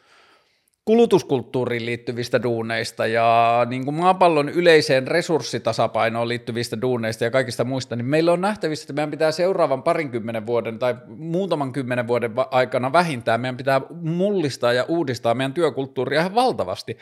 kulutuskulttuuriin 0.86 1.86
liittyvistä 1.86 2.42
duuneista 2.42 3.06
ja 3.06 3.66
niin 3.70 3.84
kuin 3.84 3.94
maapallon 3.94 4.48
yleiseen 4.48 5.06
resurssitasapainoon 5.06 6.28
liittyvistä 6.28 6.80
duuneista 6.80 7.24
ja 7.24 7.30
kaikista 7.30 7.64
muista, 7.64 7.96
niin 7.96 8.06
meillä 8.06 8.32
on 8.32 8.40
nähtävissä, 8.40 8.84
että 8.84 8.92
meidän 8.92 9.10
pitää 9.10 9.32
seuraavan 9.32 9.82
parinkymmenen 9.82 10.46
vuoden 10.46 10.78
tai 10.78 10.94
muutaman 11.06 11.72
kymmenen 11.72 12.06
vuoden 12.06 12.32
aikana 12.50 12.92
vähintään, 12.92 13.40
meidän 13.40 13.56
pitää 13.56 13.80
mullistaa 14.00 14.72
ja 14.72 14.84
uudistaa 14.88 15.34
meidän 15.34 15.54
työkulttuuria 15.54 16.20
ihan 16.20 16.34
valtavasti. 16.34 16.98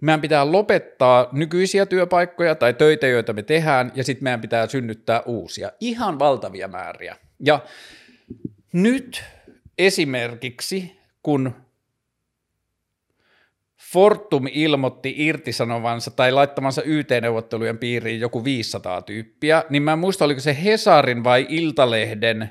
Meidän 0.00 0.20
pitää 0.20 0.52
lopettaa 0.52 1.28
nykyisiä 1.32 1.86
työpaikkoja 1.86 2.54
tai 2.54 2.74
töitä, 2.74 3.06
joita 3.06 3.32
me 3.32 3.42
tehdään, 3.42 3.92
ja 3.94 4.04
sitten 4.04 4.24
meidän 4.24 4.40
pitää 4.40 4.66
synnyttää 4.66 5.20
uusia. 5.20 5.72
Ihan 5.80 6.18
valtavia 6.18 6.68
määriä. 6.68 7.16
Ja 7.40 7.60
nyt 8.72 9.24
esimerkiksi, 9.78 10.96
kun 11.22 11.54
Fortum 13.92 14.46
ilmoitti 14.52 15.14
irtisanovansa 15.16 16.10
tai 16.10 16.32
laittamansa 16.32 16.82
YT-neuvottelujen 16.82 17.78
piiriin 17.78 18.20
joku 18.20 18.44
500 18.44 19.02
tyyppiä, 19.02 19.64
niin 19.70 19.82
mä 19.82 19.92
en 19.92 19.98
muista, 19.98 20.24
oliko 20.24 20.40
se 20.40 20.56
Hesarin 20.64 21.24
vai 21.24 21.46
Iltalehden 21.48 22.50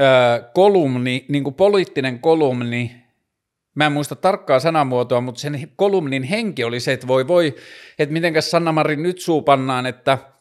öö, 0.00 0.08
kolumni, 0.54 1.24
niin 1.28 1.44
kuin 1.44 1.54
poliittinen 1.54 2.18
kolumni, 2.18 2.96
mä 3.74 3.86
en 3.86 3.92
muista 3.92 4.16
tarkkaa 4.16 4.60
sanamuotoa, 4.60 5.20
mutta 5.20 5.40
sen 5.40 5.70
kolumnin 5.76 6.22
henki 6.22 6.64
oli 6.64 6.80
se, 6.80 6.92
että 6.92 7.06
voi 7.06 7.28
voi, 7.28 7.54
että 7.98 8.12
mitenkäs 8.12 8.50
Sanna-Marin 8.50 9.02
nyt 9.02 9.18
suupannaan, 9.18 9.86
että– 9.86 10.18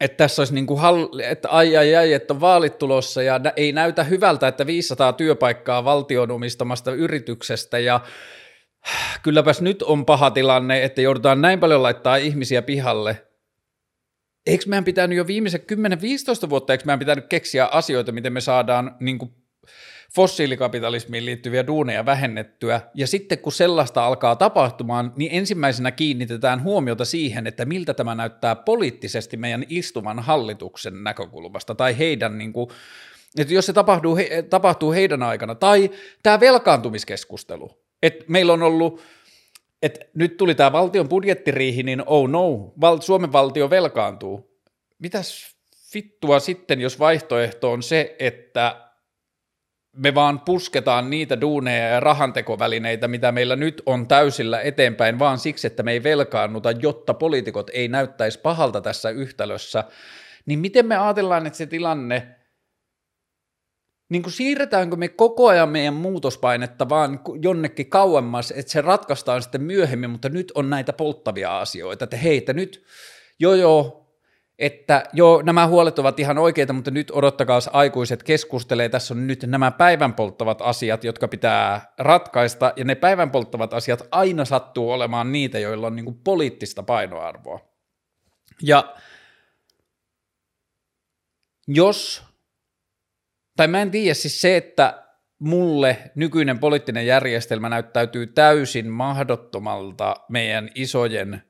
että 0.00 0.16
tässä 0.16 0.42
olisi 0.42 0.54
niin 0.54 0.66
kuin, 0.66 0.80
että 1.22 1.48
ai 1.48 1.76
ai 1.76 1.96
ai, 1.96 2.12
että 2.12 2.34
on 2.34 2.40
vaalit 2.40 2.78
tulossa 2.78 3.22
ja 3.22 3.40
ei 3.56 3.72
näytä 3.72 4.04
hyvältä, 4.04 4.48
että 4.48 4.66
500 4.66 5.12
työpaikkaa 5.12 5.84
valtion 5.84 6.30
omistamasta 6.30 6.92
yrityksestä 6.92 7.78
ja 7.78 8.00
kylläpäs 9.22 9.60
nyt 9.60 9.82
on 9.82 10.06
paha 10.06 10.30
tilanne, 10.30 10.84
että 10.84 11.00
joudutaan 11.00 11.40
näin 11.40 11.60
paljon 11.60 11.82
laittaa 11.82 12.16
ihmisiä 12.16 12.62
pihalle. 12.62 13.26
Eikö 14.46 14.64
meidän 14.66 14.84
pitänyt 14.84 15.18
jo 15.18 15.26
viimeiset 15.26 15.72
10-15 16.46 16.50
vuotta, 16.50 16.72
eikö 16.72 16.84
meidän 16.84 16.98
pitänyt 16.98 17.26
keksiä 17.26 17.66
asioita, 17.66 18.12
miten 18.12 18.32
me 18.32 18.40
saadaan 18.40 18.96
niin 19.00 19.18
kuin 19.18 19.43
fossiilikapitalismiin 20.14 21.26
liittyviä 21.26 21.66
duuneja 21.66 22.06
vähennettyä, 22.06 22.80
ja 22.94 23.06
sitten 23.06 23.38
kun 23.38 23.52
sellaista 23.52 24.06
alkaa 24.06 24.36
tapahtumaan, 24.36 25.12
niin 25.16 25.32
ensimmäisenä 25.32 25.90
kiinnitetään 25.90 26.62
huomiota 26.62 27.04
siihen, 27.04 27.46
että 27.46 27.64
miltä 27.64 27.94
tämä 27.94 28.14
näyttää 28.14 28.54
poliittisesti 28.54 29.36
meidän 29.36 29.64
istuvan 29.68 30.18
hallituksen 30.18 31.04
näkökulmasta, 31.04 31.74
tai 31.74 31.98
heidän 31.98 32.38
niin 32.38 32.52
kuin, 32.52 32.70
että 33.38 33.54
jos 33.54 33.66
se 33.66 33.72
tapahtuu, 33.72 34.16
he, 34.16 34.44
tapahtuu 34.50 34.92
heidän 34.92 35.22
aikana, 35.22 35.54
tai 35.54 35.90
tämä 36.22 36.40
velkaantumiskeskustelu, 36.40 37.78
että 38.02 38.24
meillä 38.28 38.52
on 38.52 38.62
ollut, 38.62 39.02
että 39.82 40.00
nyt 40.14 40.36
tuli 40.36 40.54
tämä 40.54 40.72
valtion 40.72 41.08
budjettiriihi, 41.08 41.82
niin 41.82 42.02
oh 42.06 42.28
no, 42.28 42.72
val, 42.80 43.00
Suomen 43.00 43.32
valtio 43.32 43.70
velkaantuu. 43.70 44.60
Mitäs 44.98 45.56
vittua 45.94 46.40
sitten, 46.40 46.80
jos 46.80 46.98
vaihtoehto 46.98 47.72
on 47.72 47.82
se, 47.82 48.16
että 48.18 48.83
me 49.94 50.14
vaan 50.14 50.40
pusketaan 50.40 51.10
niitä 51.10 51.40
duuneja 51.40 51.88
ja 51.88 52.00
rahantekovälineitä, 52.00 53.08
mitä 53.08 53.32
meillä 53.32 53.56
nyt 53.56 53.82
on 53.86 54.08
täysillä 54.08 54.60
eteenpäin, 54.60 55.18
vaan 55.18 55.38
siksi, 55.38 55.66
että 55.66 55.82
me 55.82 55.92
ei 55.92 56.02
velkaannuta, 56.02 56.70
jotta 56.70 57.14
poliitikot 57.14 57.70
ei 57.74 57.88
näyttäisi 57.88 58.40
pahalta 58.40 58.80
tässä 58.80 59.10
yhtälössä, 59.10 59.84
niin 60.46 60.58
miten 60.58 60.86
me 60.86 60.96
ajatellaan, 60.96 61.46
että 61.46 61.56
se 61.56 61.66
tilanne, 61.66 62.28
niin 64.08 64.22
kuin 64.22 64.32
siirretäänkö 64.32 64.96
me 64.96 65.08
koko 65.08 65.48
ajan 65.48 65.68
meidän 65.68 65.94
muutospainetta 65.94 66.88
vaan 66.88 67.20
jonnekin 67.42 67.90
kauemmas, 67.90 68.50
että 68.50 68.72
se 68.72 68.80
ratkaistaan 68.80 69.42
sitten 69.42 69.62
myöhemmin, 69.62 70.10
mutta 70.10 70.28
nyt 70.28 70.52
on 70.54 70.70
näitä 70.70 70.92
polttavia 70.92 71.60
asioita, 71.60 72.04
että 72.04 72.16
hei, 72.16 72.36
että 72.36 72.52
nyt, 72.52 72.84
joo 73.38 73.54
joo, 73.54 74.03
että 74.58 75.04
joo, 75.12 75.42
nämä 75.42 75.66
huolet 75.66 75.98
ovat 75.98 76.20
ihan 76.20 76.38
oikeita, 76.38 76.72
mutta 76.72 76.90
nyt 76.90 77.10
odottakaa 77.10 77.60
aikuiset 77.72 78.22
keskustelee, 78.22 78.88
tässä 78.88 79.14
on 79.14 79.26
nyt 79.26 79.44
nämä 79.46 79.70
päivän 79.70 80.14
polttavat 80.14 80.62
asiat, 80.62 81.04
jotka 81.04 81.28
pitää 81.28 81.92
ratkaista, 81.98 82.72
ja 82.76 82.84
ne 82.84 82.94
päivän 82.94 83.30
polttavat 83.30 83.74
asiat 83.74 84.08
aina 84.10 84.44
sattuu 84.44 84.90
olemaan 84.90 85.32
niitä, 85.32 85.58
joilla 85.58 85.86
on 85.86 85.96
niin 85.96 86.20
poliittista 86.24 86.82
painoarvoa. 86.82 87.60
Ja 88.62 88.94
jos, 91.68 92.22
tai 93.56 93.68
mä 93.68 93.82
en 93.82 93.90
tiedä, 93.90 94.14
siis 94.14 94.40
se, 94.40 94.56
että 94.56 95.02
mulle 95.38 96.10
nykyinen 96.14 96.58
poliittinen 96.58 97.06
järjestelmä 97.06 97.68
näyttäytyy 97.68 98.26
täysin 98.26 98.90
mahdottomalta 98.90 100.16
meidän 100.28 100.70
isojen 100.74 101.42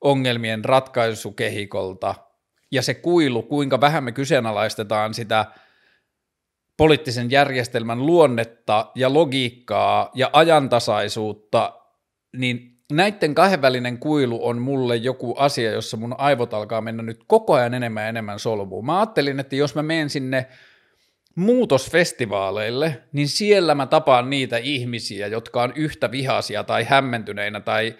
ongelmien 0.00 0.64
ratkaisukehikolta– 0.64 2.14
ja 2.72 2.82
se 2.82 2.94
kuilu, 2.94 3.42
kuinka 3.42 3.80
vähän 3.80 4.04
me 4.04 4.12
kyseenalaistetaan 4.12 5.14
sitä 5.14 5.46
poliittisen 6.76 7.30
järjestelmän 7.30 8.06
luonnetta 8.06 8.90
ja 8.94 9.14
logiikkaa 9.14 10.10
ja 10.14 10.30
ajantasaisuutta, 10.32 11.72
niin 12.36 12.78
näiden 12.92 13.34
kahdenvälinen 13.34 13.98
kuilu 13.98 14.46
on 14.46 14.58
mulle 14.58 14.96
joku 14.96 15.34
asia, 15.38 15.70
jossa 15.70 15.96
mun 15.96 16.14
aivot 16.18 16.54
alkaa 16.54 16.80
mennä 16.80 17.02
nyt 17.02 17.24
koko 17.26 17.54
ajan 17.54 17.74
enemmän 17.74 18.02
ja 18.02 18.08
enemmän 18.08 18.38
solmuun. 18.38 18.86
Mä 18.86 18.98
ajattelin, 18.98 19.40
että 19.40 19.56
jos 19.56 19.74
mä 19.74 19.82
menen 19.82 20.10
sinne 20.10 20.46
muutosfestivaaleille, 21.36 23.02
niin 23.12 23.28
siellä 23.28 23.74
mä 23.74 23.86
tapaan 23.86 24.30
niitä 24.30 24.56
ihmisiä, 24.56 25.26
jotka 25.26 25.62
on 25.62 25.72
yhtä 25.76 26.10
vihaisia 26.10 26.64
tai 26.64 26.84
hämmentyneinä 26.84 27.60
tai 27.60 27.94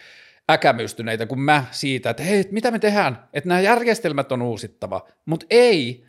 äkämystyneitä 0.50 1.26
kuin 1.26 1.40
mä 1.40 1.64
siitä, 1.70 2.10
että 2.10 2.22
hei, 2.22 2.44
mitä 2.50 2.70
me 2.70 2.78
tehdään, 2.78 3.28
että 3.32 3.48
nämä 3.48 3.60
järjestelmät 3.60 4.32
on 4.32 4.42
uusittava, 4.42 5.08
mutta 5.26 5.46
ei, 5.50 6.04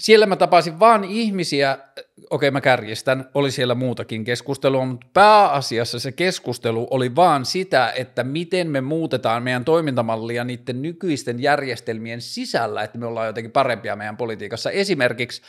siellä 0.00 0.26
mä 0.26 0.36
tapasin 0.36 0.80
vaan 0.80 1.04
ihmisiä, 1.04 1.78
okei 2.30 2.50
mä 2.50 2.60
kärjistän, 2.60 3.30
oli 3.34 3.50
siellä 3.50 3.74
muutakin 3.74 4.24
keskustelua, 4.24 4.84
mutta 4.84 5.06
pääasiassa 5.12 5.98
se 5.98 6.12
keskustelu 6.12 6.86
oli 6.90 7.16
vaan 7.16 7.44
sitä, 7.44 7.92
että 7.96 8.24
miten 8.24 8.70
me 8.70 8.80
muutetaan 8.80 9.42
meidän 9.42 9.64
toimintamallia 9.64 10.44
niiden 10.44 10.82
nykyisten 10.82 11.42
järjestelmien 11.42 12.20
sisällä, 12.20 12.82
että 12.82 12.98
me 12.98 13.06
ollaan 13.06 13.26
jotenkin 13.26 13.52
parempia 13.52 13.96
meidän 13.96 14.16
politiikassa. 14.16 14.70
Esimerkiksi, 14.70 15.42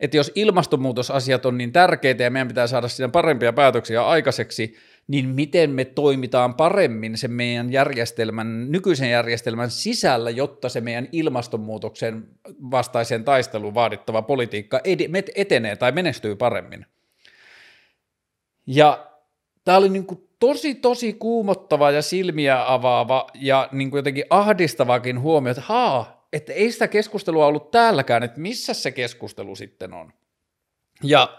että 0.00 0.16
jos 0.16 0.32
ilmastonmuutosasiat 0.34 1.46
on 1.46 1.58
niin 1.58 1.72
tärkeitä 1.72 2.22
ja 2.22 2.30
meidän 2.30 2.48
pitää 2.48 2.66
saada 2.66 2.88
siinä 2.88 3.08
parempia 3.08 3.52
päätöksiä 3.52 4.06
aikaiseksi, 4.06 4.76
niin 5.08 5.28
miten 5.28 5.70
me 5.70 5.84
toimitaan 5.84 6.54
paremmin 6.54 7.18
sen 7.18 7.30
meidän 7.30 7.72
järjestelmän, 7.72 8.72
nykyisen 8.72 9.10
järjestelmän 9.10 9.70
sisällä, 9.70 10.30
jotta 10.30 10.68
se 10.68 10.80
meidän 10.80 11.08
ilmastonmuutoksen 11.12 12.28
vastaiseen 12.70 13.24
taisteluun 13.24 13.74
vaadittava 13.74 14.22
politiikka 14.22 14.80
etenee 15.34 15.76
tai 15.76 15.92
menestyy 15.92 16.36
paremmin. 16.36 16.86
Ja 18.66 19.06
tämä 19.64 19.78
oli 19.78 19.88
niin 19.88 20.06
kuin 20.06 20.28
tosi, 20.38 20.74
tosi 20.74 21.12
kuumottava 21.12 21.90
ja 21.90 22.02
silmiä 22.02 22.72
avaava 22.72 23.26
ja 23.34 23.68
niin 23.72 23.90
kuin 23.90 23.98
jotenkin 23.98 24.24
ahdistavakin 24.30 25.20
huomio, 25.20 25.50
että 25.50 25.62
haa, 25.66 26.28
että 26.32 26.52
ei 26.52 26.72
sitä 26.72 26.88
keskustelua 26.88 27.46
ollut 27.46 27.70
täälläkään, 27.70 28.22
että 28.22 28.40
missä 28.40 28.74
se 28.74 28.90
keskustelu 28.90 29.56
sitten 29.56 29.92
on. 29.92 30.12
Ja 31.02 31.38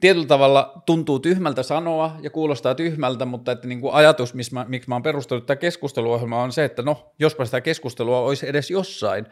tietyllä 0.00 0.26
tavalla 0.26 0.82
tuntuu 0.86 1.18
tyhmältä 1.18 1.62
sanoa 1.62 2.16
ja 2.20 2.30
kuulostaa 2.30 2.74
tyhmältä, 2.74 3.24
mutta 3.24 3.52
että 3.52 3.68
niin 3.68 3.80
kuin 3.80 3.94
ajatus, 3.94 4.34
missä 4.34 4.54
mä, 4.54 4.64
miksi 4.68 4.88
mä 4.88 4.94
oon 4.94 5.02
perustellut 5.02 5.46
tätä 5.46 5.60
keskusteluohjelmaa, 5.60 6.42
on 6.42 6.52
se, 6.52 6.64
että 6.64 6.82
no, 6.82 7.12
jospa 7.18 7.44
sitä 7.44 7.60
keskustelua 7.60 8.20
olisi 8.20 8.48
edes 8.48 8.70
jossain. 8.70 9.26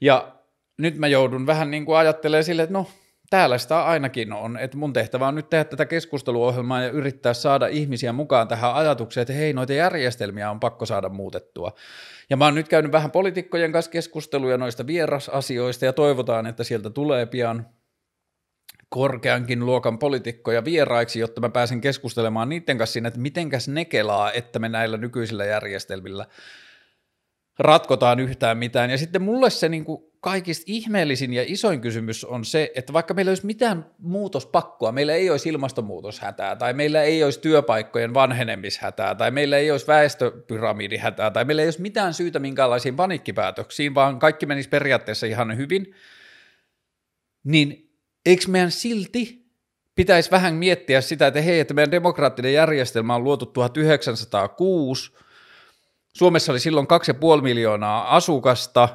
Ja 0.00 0.34
nyt 0.78 0.98
mä 0.98 1.06
joudun 1.06 1.46
vähän 1.46 1.70
niin 1.70 1.84
kuin 1.84 1.98
ajattelemaan 1.98 2.44
sille, 2.44 2.62
että 2.62 2.72
no, 2.72 2.86
täällä 3.30 3.58
sitä 3.58 3.84
ainakin 3.84 4.32
on, 4.32 4.56
että 4.56 4.76
mun 4.76 4.92
tehtävä 4.92 5.28
on 5.28 5.34
nyt 5.34 5.50
tehdä 5.50 5.64
tätä 5.64 5.86
keskusteluohjelmaa 5.86 6.82
ja 6.82 6.90
yrittää 6.90 7.34
saada 7.34 7.66
ihmisiä 7.66 8.12
mukaan 8.12 8.48
tähän 8.48 8.74
ajatukseen, 8.74 9.22
että 9.22 9.34
hei, 9.34 9.52
noita 9.52 9.72
järjestelmiä 9.72 10.50
on 10.50 10.60
pakko 10.60 10.86
saada 10.86 11.08
muutettua. 11.08 11.72
Ja 12.30 12.36
mä 12.36 12.44
oon 12.44 12.54
nyt 12.54 12.68
käynyt 12.68 12.92
vähän 12.92 13.10
poliitikkojen 13.10 13.72
kanssa 13.72 13.90
keskusteluja 13.90 14.58
noista 14.58 14.86
vierasasioista 14.86 15.84
ja 15.84 15.92
toivotaan, 15.92 16.46
että 16.46 16.64
sieltä 16.64 16.90
tulee 16.90 17.26
pian 17.26 17.66
korkeankin 18.94 19.66
luokan 19.66 19.98
poliitikkoja 19.98 20.64
vieraiksi, 20.64 21.20
jotta 21.20 21.40
mä 21.40 21.48
pääsen 21.48 21.80
keskustelemaan 21.80 22.48
niiden 22.48 22.78
kanssa 22.78 22.92
siinä, 22.92 23.08
että 23.08 23.20
mitenkäs 23.20 23.68
ne 23.68 23.84
kelaa, 23.84 24.32
että 24.32 24.58
me 24.58 24.68
näillä 24.68 24.96
nykyisillä 24.96 25.44
järjestelmillä 25.44 26.26
ratkotaan 27.58 28.20
yhtään 28.20 28.58
mitään. 28.58 28.90
Ja 28.90 28.98
sitten 28.98 29.22
mulle 29.22 29.50
se 29.50 29.68
niin 29.68 29.84
kuin 29.84 30.02
kaikista 30.20 30.64
ihmeellisin 30.66 31.32
ja 31.32 31.44
isoin 31.46 31.80
kysymys 31.80 32.24
on 32.24 32.44
se, 32.44 32.72
että 32.74 32.92
vaikka 32.92 33.14
meillä 33.14 33.28
ei 33.28 33.32
olisi 33.32 33.46
mitään 33.46 33.86
muutospakkoa, 33.98 34.92
meillä 34.92 35.14
ei 35.14 35.30
olisi 35.30 35.48
ilmastonmuutoshätää, 35.48 36.56
tai 36.56 36.72
meillä 36.72 37.02
ei 37.02 37.24
olisi 37.24 37.40
työpaikkojen 37.40 38.14
vanhenemishätää, 38.14 39.14
tai 39.14 39.30
meillä 39.30 39.58
ei 39.58 39.70
olisi 39.70 39.86
väestöpyramidihätää, 39.86 41.30
tai 41.30 41.44
meillä 41.44 41.62
ei 41.62 41.66
olisi 41.66 41.82
mitään 41.82 42.14
syytä 42.14 42.38
minkäänlaisiin 42.38 42.96
panikkipäätöksiin, 42.96 43.94
vaan 43.94 44.18
kaikki 44.18 44.46
menisi 44.46 44.68
periaatteessa 44.68 45.26
ihan 45.26 45.56
hyvin, 45.56 45.94
niin 47.44 47.83
eikö 48.26 48.44
meidän 48.48 48.70
silti 48.70 49.44
pitäisi 49.94 50.30
vähän 50.30 50.54
miettiä 50.54 51.00
sitä, 51.00 51.26
että 51.26 51.40
hei, 51.40 51.60
että 51.60 51.74
meidän 51.74 51.90
demokraattinen 51.90 52.52
järjestelmä 52.52 53.14
on 53.14 53.24
luotu 53.24 53.46
1906, 53.46 55.12
Suomessa 56.12 56.52
oli 56.52 56.60
silloin 56.60 56.86
2,5 57.36 57.42
miljoonaa 57.42 58.16
asukasta, 58.16 58.88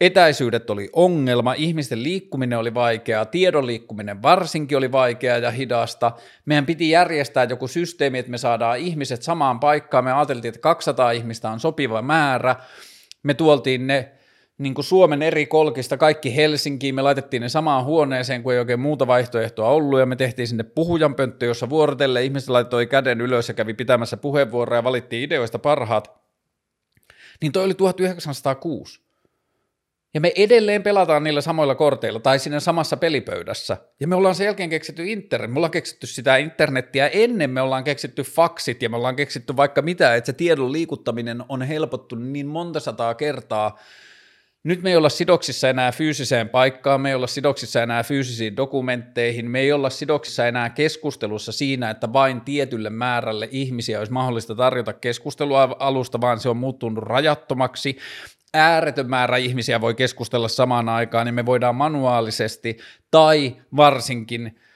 etäisyydet 0.00 0.70
oli 0.70 0.88
ongelma, 0.92 1.54
ihmisten 1.54 2.02
liikkuminen 2.02 2.58
oli 2.58 2.74
vaikeaa, 2.74 3.24
tiedon 3.24 3.66
liikkuminen 3.66 4.22
varsinkin 4.22 4.78
oli 4.78 4.92
vaikeaa 4.92 5.38
ja 5.38 5.50
hidasta. 5.50 6.12
Meidän 6.44 6.66
piti 6.66 6.90
järjestää 6.90 7.44
joku 7.44 7.68
systeemi, 7.68 8.18
että 8.18 8.30
me 8.30 8.38
saadaan 8.38 8.78
ihmiset 8.78 9.22
samaan 9.22 9.60
paikkaan. 9.60 10.04
Me 10.04 10.12
ajateltiin, 10.12 10.48
että 10.48 10.60
200 10.60 11.10
ihmistä 11.10 11.50
on 11.50 11.60
sopiva 11.60 12.02
määrä. 12.02 12.56
Me 13.22 13.34
tuoltiin 13.34 13.86
ne 13.86 14.12
niin 14.60 14.74
kuin 14.74 14.84
Suomen 14.84 15.22
eri 15.22 15.46
kolkista 15.46 15.96
kaikki 15.96 16.36
Helsinkiin, 16.36 16.94
me 16.94 17.02
laitettiin 17.02 17.40
ne 17.40 17.48
samaan 17.48 17.84
huoneeseen, 17.84 18.42
kun 18.42 18.52
ei 18.52 18.58
oikein 18.58 18.80
muuta 18.80 19.06
vaihtoehtoa 19.06 19.68
ollut, 19.68 20.00
ja 20.00 20.06
me 20.06 20.16
tehtiin 20.16 20.48
sinne 20.48 20.62
puhujanpönttö, 20.62 21.46
jossa 21.46 21.70
vuorotelle 21.70 22.24
ihmiset 22.24 22.48
laittoi 22.48 22.86
käden 22.86 23.20
ylös 23.20 23.48
ja 23.48 23.54
kävi 23.54 23.74
pitämässä 23.74 24.16
puheenvuoroja 24.16 24.78
ja 24.78 24.84
valittiin 24.84 25.22
ideoista 25.22 25.58
parhaat. 25.58 26.12
Niin 27.42 27.52
toi 27.52 27.64
oli 27.64 27.74
1906. 27.74 29.00
Ja 30.14 30.20
me 30.20 30.32
edelleen 30.36 30.82
pelataan 30.82 31.24
niillä 31.24 31.40
samoilla 31.40 31.74
korteilla 31.74 32.20
tai 32.20 32.38
siinä 32.38 32.60
samassa 32.60 32.96
pelipöydässä. 32.96 33.76
Ja 34.00 34.08
me 34.08 34.14
ollaan 34.14 34.34
sen 34.34 34.44
jälkeen 34.44 34.70
keksitty 34.70 35.06
internet. 35.06 35.50
Me 35.50 35.58
ollaan 35.58 35.70
keksitty 35.70 36.06
sitä 36.06 36.36
internettiä 36.36 37.08
ennen, 37.08 37.50
me 37.50 37.60
ollaan 37.60 37.84
keksitty 37.84 38.22
faksit 38.22 38.82
ja 38.82 38.88
me 38.88 38.96
ollaan 38.96 39.16
keksitty 39.16 39.56
vaikka 39.56 39.82
mitä, 39.82 40.14
että 40.14 40.26
se 40.26 40.32
tiedon 40.32 40.72
liikuttaminen 40.72 41.44
on 41.48 41.62
helpottunut 41.62 42.28
niin 42.28 42.46
monta 42.46 42.80
sataa 42.80 43.14
kertaa, 43.14 43.78
nyt 44.64 44.82
me 44.82 44.90
ei 44.90 44.96
olla 44.96 45.08
sidoksissa 45.08 45.68
enää 45.68 45.92
fyysiseen 45.92 46.48
paikkaan, 46.48 47.00
me 47.00 47.08
ei 47.08 47.14
olla 47.14 47.26
sidoksissa 47.26 47.82
enää 47.82 48.02
fyysisiin 48.02 48.56
dokumentteihin, 48.56 49.50
me 49.50 49.60
ei 49.60 49.72
olla 49.72 49.90
sidoksissa 49.90 50.46
enää 50.46 50.70
keskustelussa 50.70 51.52
siinä, 51.52 51.90
että 51.90 52.12
vain 52.12 52.40
tietylle 52.40 52.90
määrälle 52.90 53.48
ihmisiä 53.50 53.98
olisi 53.98 54.12
mahdollista 54.12 54.54
tarjota 54.54 54.92
keskustelua 54.92 55.76
alusta, 55.78 56.20
vaan 56.20 56.40
se 56.40 56.48
on 56.48 56.56
muuttunut 56.56 57.04
rajattomaksi. 57.04 57.98
Ääretön 58.54 59.10
määrä 59.10 59.36
ihmisiä 59.36 59.80
voi 59.80 59.94
keskustella 59.94 60.48
samaan 60.48 60.88
aikaan, 60.88 61.26
niin 61.26 61.34
me 61.34 61.46
voidaan 61.46 61.74
manuaalisesti 61.74 62.78
tai 63.10 63.56
varsinkin– 63.76 64.56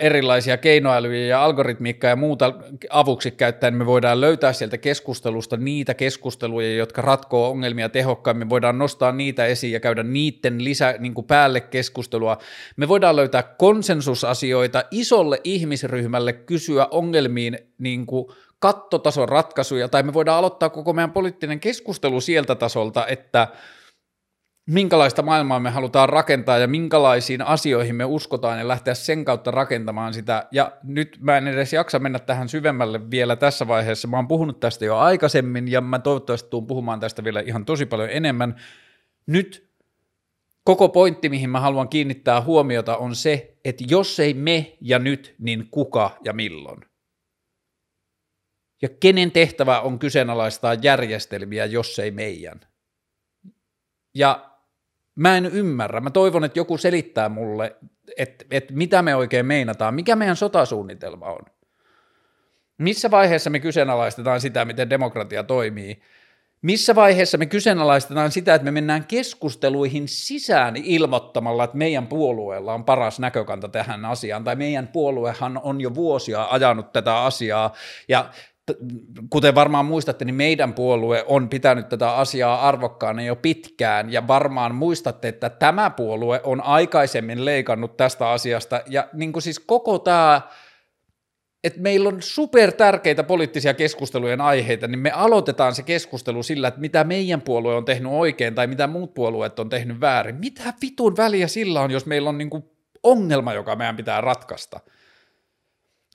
erilaisia 0.00 0.56
keinoälyjä 0.56 1.26
ja 1.26 1.44
algoritmiikkaa 1.44 2.10
ja 2.10 2.16
muuta 2.16 2.52
avuksi 2.90 3.30
käyttäen 3.30 3.74
me 3.74 3.86
voidaan 3.86 4.20
löytää 4.20 4.52
sieltä 4.52 4.78
keskustelusta 4.78 5.56
niitä 5.56 5.94
keskusteluja, 5.94 6.74
jotka 6.74 7.02
ratkoo 7.02 7.50
ongelmia 7.50 7.88
tehokkaimmin, 7.88 8.46
me 8.46 8.50
voidaan 8.50 8.78
nostaa 8.78 9.12
niitä 9.12 9.46
esiin 9.46 9.72
ja 9.72 9.80
käydä 9.80 10.02
niiden 10.02 10.64
lisä, 10.64 10.94
niin 10.98 11.14
kuin 11.14 11.26
päälle 11.26 11.60
keskustelua. 11.60 12.38
Me 12.76 12.88
voidaan 12.88 13.16
löytää 13.16 13.42
konsensusasioita 13.42 14.84
isolle 14.90 15.40
ihmisryhmälle, 15.44 16.32
kysyä 16.32 16.88
ongelmiin 16.90 17.58
niin 17.78 18.06
kuin 18.06 18.26
kattotason 18.58 19.28
ratkaisuja, 19.28 19.88
tai 19.88 20.02
me 20.02 20.14
voidaan 20.14 20.38
aloittaa 20.38 20.70
koko 20.70 20.92
meidän 20.92 21.12
poliittinen 21.12 21.60
keskustelu 21.60 22.20
sieltä 22.20 22.54
tasolta, 22.54 23.06
että– 23.06 23.48
minkälaista 24.66 25.22
maailmaa 25.22 25.60
me 25.60 25.70
halutaan 25.70 26.08
rakentaa 26.08 26.58
ja 26.58 26.66
minkälaisiin 26.66 27.42
asioihin 27.42 27.94
me 27.94 28.04
uskotaan 28.04 28.58
ja 28.58 28.68
lähteä 28.68 28.94
sen 28.94 29.24
kautta 29.24 29.50
rakentamaan 29.50 30.14
sitä. 30.14 30.46
Ja 30.52 30.72
nyt 30.82 31.18
mä 31.20 31.36
en 31.36 31.48
edes 31.48 31.72
jaksa 31.72 31.98
mennä 31.98 32.18
tähän 32.18 32.48
syvemmälle 32.48 33.10
vielä 33.10 33.36
tässä 33.36 33.68
vaiheessa. 33.68 34.08
Mä 34.08 34.16
oon 34.16 34.28
puhunut 34.28 34.60
tästä 34.60 34.84
jo 34.84 34.96
aikaisemmin 34.96 35.68
ja 35.68 35.80
mä 35.80 35.98
toivottavasti 35.98 36.50
tuun 36.50 36.66
puhumaan 36.66 37.00
tästä 37.00 37.24
vielä 37.24 37.40
ihan 37.40 37.64
tosi 37.64 37.86
paljon 37.86 38.10
enemmän. 38.10 38.56
Nyt 39.26 39.70
koko 40.64 40.88
pointti, 40.88 41.28
mihin 41.28 41.50
mä 41.50 41.60
haluan 41.60 41.88
kiinnittää 41.88 42.40
huomiota 42.40 42.96
on 42.96 43.16
se, 43.16 43.56
että 43.64 43.84
jos 43.88 44.20
ei 44.20 44.34
me 44.34 44.76
ja 44.80 44.98
nyt, 44.98 45.34
niin 45.38 45.68
kuka 45.70 46.18
ja 46.24 46.32
milloin. 46.32 46.80
Ja 48.82 48.88
kenen 49.00 49.32
tehtävä 49.32 49.80
on 49.80 49.98
kyseenalaistaa 49.98 50.74
järjestelmiä, 50.74 51.64
jos 51.64 51.98
ei 51.98 52.10
meidän. 52.10 52.60
Ja 54.14 54.53
Mä 55.14 55.36
en 55.36 55.46
ymmärrä. 55.46 56.00
Mä 56.00 56.10
toivon, 56.10 56.44
että 56.44 56.58
joku 56.58 56.78
selittää 56.78 57.28
mulle, 57.28 57.76
että, 58.16 58.44
että 58.50 58.74
mitä 58.74 59.02
me 59.02 59.14
oikein 59.14 59.46
meinataan, 59.46 59.94
mikä 59.94 60.16
meidän 60.16 60.36
sotasuunnitelma 60.36 61.26
on. 61.26 61.42
Missä 62.78 63.10
vaiheessa 63.10 63.50
me 63.50 63.60
kyseenalaistetaan 63.60 64.40
sitä, 64.40 64.64
miten 64.64 64.90
demokratia 64.90 65.44
toimii? 65.44 66.02
Missä 66.62 66.94
vaiheessa 66.94 67.38
me 67.38 67.46
kyseenalaistetaan 67.46 68.30
sitä, 68.30 68.54
että 68.54 68.64
me 68.64 68.70
mennään 68.70 69.04
keskusteluihin 69.04 70.08
sisään 70.08 70.76
ilmoittamalla, 70.76 71.64
että 71.64 71.76
meidän 71.76 72.06
puolueella 72.06 72.74
on 72.74 72.84
paras 72.84 73.20
näkökanta 73.20 73.68
tähän 73.68 74.04
asiaan, 74.04 74.44
tai 74.44 74.56
meidän 74.56 74.88
puoluehan 74.88 75.60
on 75.62 75.80
jo 75.80 75.94
vuosia 75.94 76.46
ajanut 76.50 76.92
tätä 76.92 77.22
asiaa, 77.22 77.72
ja 78.08 78.30
kuten 79.30 79.54
varmaan 79.54 79.86
muistatte, 79.86 80.24
niin 80.24 80.34
meidän 80.34 80.74
puolue 80.74 81.24
on 81.28 81.48
pitänyt 81.48 81.88
tätä 81.88 82.12
asiaa 82.12 82.68
arvokkaana 82.68 83.22
jo 83.22 83.36
pitkään, 83.36 84.12
ja 84.12 84.28
varmaan 84.28 84.74
muistatte, 84.74 85.28
että 85.28 85.50
tämä 85.50 85.90
puolue 85.90 86.40
on 86.44 86.60
aikaisemmin 86.60 87.44
leikannut 87.44 87.96
tästä 87.96 88.30
asiasta, 88.30 88.80
ja 88.86 89.08
niin 89.12 89.32
kuin 89.32 89.42
siis 89.42 89.58
koko 89.58 89.98
tämä, 89.98 90.40
että 91.64 91.80
meillä 91.80 92.08
on 92.08 92.22
super 92.22 92.72
tärkeitä 92.72 93.22
poliittisia 93.22 93.74
keskustelujen 93.74 94.40
aiheita, 94.40 94.88
niin 94.88 94.98
me 94.98 95.10
aloitetaan 95.10 95.74
se 95.74 95.82
keskustelu 95.82 96.42
sillä, 96.42 96.68
että 96.68 96.80
mitä 96.80 97.04
meidän 97.04 97.40
puolue 97.40 97.74
on 97.74 97.84
tehnyt 97.84 98.12
oikein, 98.12 98.54
tai 98.54 98.66
mitä 98.66 98.86
muut 98.86 99.14
puolueet 99.14 99.58
on 99.58 99.68
tehnyt 99.68 100.00
väärin. 100.00 100.36
Mitä 100.36 100.74
vitun 100.82 101.16
väliä 101.16 101.48
sillä 101.48 101.80
on, 101.80 101.90
jos 101.90 102.06
meillä 102.06 102.28
on 102.28 102.38
niin 102.38 102.50
kuin 102.50 102.64
ongelma, 103.02 103.52
joka 103.52 103.76
meidän 103.76 103.96
pitää 103.96 104.20
ratkaista. 104.20 104.80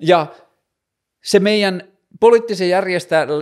Ja 0.02 0.28
se 1.24 1.40
meidän 1.40 1.89
poliittisen 2.20 2.70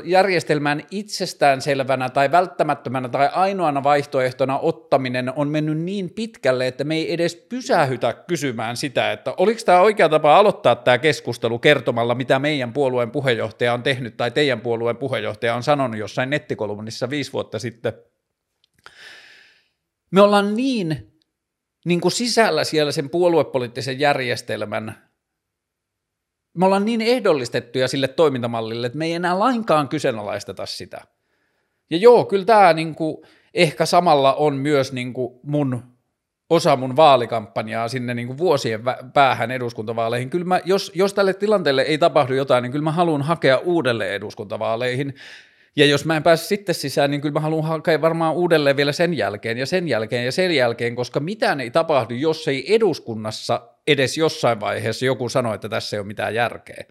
järjestelmän 0.04 0.84
itsestäänselvänä 0.92 2.10
tai 2.10 2.32
välttämättömänä 2.32 3.10
tai 3.10 3.30
ainoana 3.34 3.84
vaihtoehtona 3.84 4.60
ottaminen 4.60 5.34
on 5.36 5.48
mennyt 5.48 5.78
niin 5.78 6.10
pitkälle, 6.10 6.68
että 6.68 6.84
me 6.84 6.96
ei 6.96 7.14
edes 7.14 7.36
pysähytä 7.36 8.14
kysymään 8.14 8.78
sitä, 8.78 9.12
että 9.12 9.34
oliko 9.38 9.62
tämä 9.66 9.82
oikea 9.82 10.10
tapa 10.10 10.38
aloittaa 10.38 10.76
tämä 10.76 10.98
keskustelu 10.98 11.60
kertomalla, 11.60 12.16
mitä 12.16 12.40
meidän 12.40 12.74
puolueen 12.74 13.12
puheenjohtaja 13.12 13.74
on 13.74 13.84
tehnyt 13.84 14.18
tai 14.18 14.32
teidän 14.32 14.62
puolueen 14.62 14.98
puheenjohtaja 14.98 15.56
on 15.56 15.64
sanonut 15.64 16.00
jossain 16.00 16.30
nettikolumnissa 16.30 17.10
viisi 17.10 17.34
vuotta 17.34 17.60
sitten. 17.60 17.94
Me 20.12 20.22
ollaan 20.22 20.56
niin, 20.56 21.14
niin 21.86 22.02
kuin 22.02 22.12
sisällä 22.12 22.64
siellä 22.64 22.92
sen 22.92 23.10
puoluepoliittisen 23.10 24.00
järjestelmän 24.00 25.07
me 26.58 26.66
ollaan 26.66 26.86
niin 26.86 27.02
ehdollistettuja 27.02 27.88
sille 27.88 28.08
toimintamallille, 28.08 28.88
että 28.88 28.98
me 28.98 29.06
ei 29.06 29.14
enää 29.14 29.40
lainkaan 29.40 29.88
kyseenalaisteta 29.88 30.66
sitä. 30.66 31.02
Ja 31.90 31.98
joo, 31.98 32.26
kyllä 32.26 32.46
tämä 32.46 32.74
niinku, 32.74 33.26
ehkä 33.54 33.86
samalla 33.86 34.34
on 34.34 34.56
myös 34.56 34.94
niinku 34.94 35.40
mun 35.44 35.84
osa 36.50 36.76
mun 36.76 36.96
vaalikampanjaa 36.96 37.88
sinne 37.88 38.14
niinku 38.14 38.38
vuosien 38.38 38.82
päähän 39.14 39.52
eduskuntavaaleihin. 39.52 40.30
Kyllä 40.30 40.46
mä, 40.46 40.62
jos, 40.66 40.92
jos 40.96 41.14
tälle 41.14 41.34
tilanteelle 41.34 41.82
ei 41.82 41.98
tapahdu 41.98 42.34
jotain, 42.34 42.62
niin 42.62 42.72
kyllä 42.72 42.84
mä 42.84 42.92
haluan 42.92 43.22
hakea 43.22 43.58
uudelle 43.58 44.16
eduskuntavaaleihin. 44.16 45.14
Ja 45.76 45.86
jos 45.86 46.06
mä 46.06 46.18
en 46.18 46.24
pääse 46.24 46.46
sitten 46.46 46.76
sisään, 46.76 47.12
niin 47.12 47.22
kyllä 47.22 47.34
mä 47.34 47.40
haluan 47.40 47.64
hakea 47.64 48.02
varmaan 48.02 48.36
uudelleen 48.36 48.78
vielä 48.78 48.92
sen 48.92 49.14
jälkeen 49.14 49.58
ja 49.58 49.66
sen 49.66 49.88
jälkeen 49.88 50.26
ja 50.26 50.32
sen 50.32 50.56
jälkeen, 50.56 50.96
koska 50.96 51.20
mitään 51.20 51.62
ei 51.62 51.72
tapahdu, 51.72 52.14
jos 52.14 52.48
ei 52.48 52.76
eduskunnassa 52.76 53.77
edes 53.88 54.18
jossain 54.18 54.60
vaiheessa 54.60 55.06
joku 55.06 55.30
sanoo, 55.30 55.54
että 55.54 55.70
tässä 55.70 55.96
ei 55.96 56.00
ole 56.00 56.08
mitään 56.08 56.36
järkeä. 56.36 56.84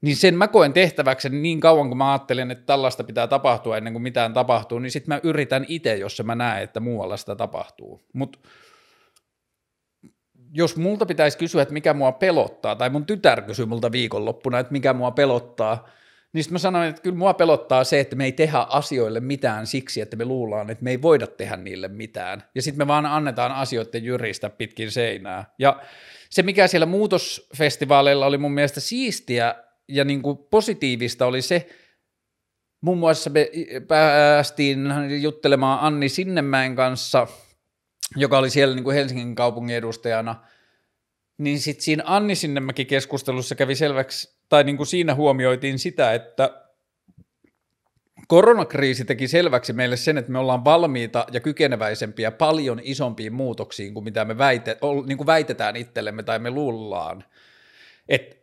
Niin 0.00 0.16
sen 0.16 0.34
mä 0.34 0.48
koen 0.48 0.72
tehtäväksi 0.72 1.28
niin 1.28 1.60
kauan, 1.60 1.88
kun 1.88 1.98
mä 1.98 2.12
ajattelen, 2.12 2.50
että 2.50 2.66
tällaista 2.66 3.04
pitää 3.04 3.26
tapahtua 3.26 3.76
ennen 3.76 3.92
kuin 3.92 4.02
mitään 4.02 4.32
tapahtuu, 4.32 4.78
niin 4.78 4.90
sitten 4.90 5.14
mä 5.14 5.20
yritän 5.22 5.64
itse, 5.68 5.96
jos 5.96 6.22
mä 6.24 6.34
näen, 6.34 6.62
että 6.62 6.80
muualla 6.80 7.16
sitä 7.16 7.36
tapahtuu. 7.36 8.00
Mutta 8.12 8.38
jos 10.52 10.76
multa 10.76 11.06
pitäisi 11.06 11.38
kysyä, 11.38 11.62
että 11.62 11.74
mikä 11.74 11.94
mua 11.94 12.12
pelottaa, 12.12 12.76
tai 12.76 12.90
mun 12.90 13.06
tytär 13.06 13.42
kysyi 13.42 13.66
multa 13.66 13.92
viikonloppuna, 13.92 14.58
että 14.58 14.72
mikä 14.72 14.92
mua 14.92 15.10
pelottaa, 15.10 15.88
niin 16.32 16.44
sitten 16.44 16.54
mä 16.54 16.58
sanoin, 16.58 16.88
että 16.88 17.02
kyllä 17.02 17.16
mua 17.16 17.34
pelottaa 17.34 17.84
se, 17.84 18.00
että 18.00 18.16
me 18.16 18.24
ei 18.24 18.32
tehdä 18.32 18.58
asioille 18.58 19.20
mitään 19.20 19.66
siksi, 19.66 20.00
että 20.00 20.16
me 20.16 20.24
luullaan, 20.24 20.70
että 20.70 20.84
me 20.84 20.90
ei 20.90 21.02
voida 21.02 21.26
tehdä 21.26 21.56
niille 21.56 21.88
mitään. 21.88 22.44
Ja 22.54 22.62
sitten 22.62 22.78
me 22.78 22.86
vaan 22.86 23.06
annetaan 23.06 23.52
asioiden 23.52 24.04
jyristä 24.04 24.50
pitkin 24.50 24.90
seinää. 24.90 25.54
Ja 25.58 25.82
se, 26.30 26.42
mikä 26.42 26.66
siellä 26.66 26.86
muutosfestivaaleilla 26.86 28.26
oli 28.26 28.38
mun 28.38 28.52
mielestä 28.52 28.80
siistiä 28.80 29.54
ja 29.88 30.04
niin 30.04 30.22
kuin 30.22 30.38
positiivista 30.50 31.26
oli 31.26 31.42
se, 31.42 31.68
muun 32.80 32.98
muassa 32.98 33.30
me 33.30 33.50
päästiin 33.88 34.88
juttelemaan 35.20 35.78
Anni 35.80 36.08
Sinnemäen 36.08 36.76
kanssa, 36.76 37.26
joka 38.16 38.38
oli 38.38 38.50
siellä 38.50 38.74
niin 38.74 38.84
kuin 38.84 38.96
Helsingin 38.96 39.34
kaupungin 39.34 39.76
edustajana, 39.76 40.44
niin 41.38 41.60
sitten 41.60 41.84
siinä 41.84 42.02
Anni 42.06 42.34
Sinnemäki 42.34 42.84
keskustelussa 42.84 43.54
kävi 43.54 43.74
selväksi 43.74 44.39
tai 44.50 44.64
niin 44.64 44.76
kuin 44.76 44.86
siinä 44.86 45.14
huomioitiin 45.14 45.78
sitä, 45.78 46.14
että 46.14 46.64
Koronakriisi 48.28 49.04
teki 49.04 49.28
selväksi 49.28 49.72
meille 49.72 49.96
sen, 49.96 50.18
että 50.18 50.32
me 50.32 50.38
ollaan 50.38 50.64
valmiita 50.64 51.26
ja 51.32 51.40
kykeneväisempiä 51.40 52.30
paljon 52.30 52.80
isompiin 52.82 53.32
muutoksiin 53.32 53.94
kuin 53.94 54.04
mitä 54.04 54.24
me 54.24 54.38
väite, 54.38 54.78
niin 55.06 55.16
kuin 55.16 55.26
väitetään 55.26 55.76
itsellemme 55.76 56.22
tai 56.22 56.38
me 56.38 56.50
luullaan. 56.50 57.24
Et, 58.08 58.40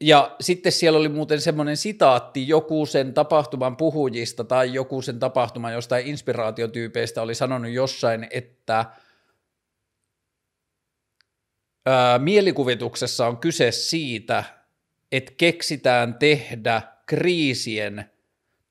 ja 0.00 0.36
sitten 0.40 0.72
siellä 0.72 0.98
oli 0.98 1.08
muuten 1.08 1.40
semmoinen 1.40 1.76
sitaatti 1.76 2.48
joku 2.48 2.86
sen 2.86 3.14
tapahtuman 3.14 3.76
puhujista 3.76 4.44
tai 4.44 4.74
joku 4.74 5.02
sen 5.02 5.18
tapahtuman 5.18 5.72
jostain 5.72 6.06
inspiraatiotyypeistä 6.06 7.22
oli 7.22 7.34
sanonut 7.34 7.70
jossain, 7.70 8.26
että 8.30 8.84
ää, 11.86 12.18
mielikuvituksessa 12.18 13.26
on 13.26 13.36
kyse 13.36 13.70
siitä, 13.70 14.61
että 15.12 15.32
keksitään 15.36 16.14
tehdä 16.14 16.82
kriisien 17.06 18.04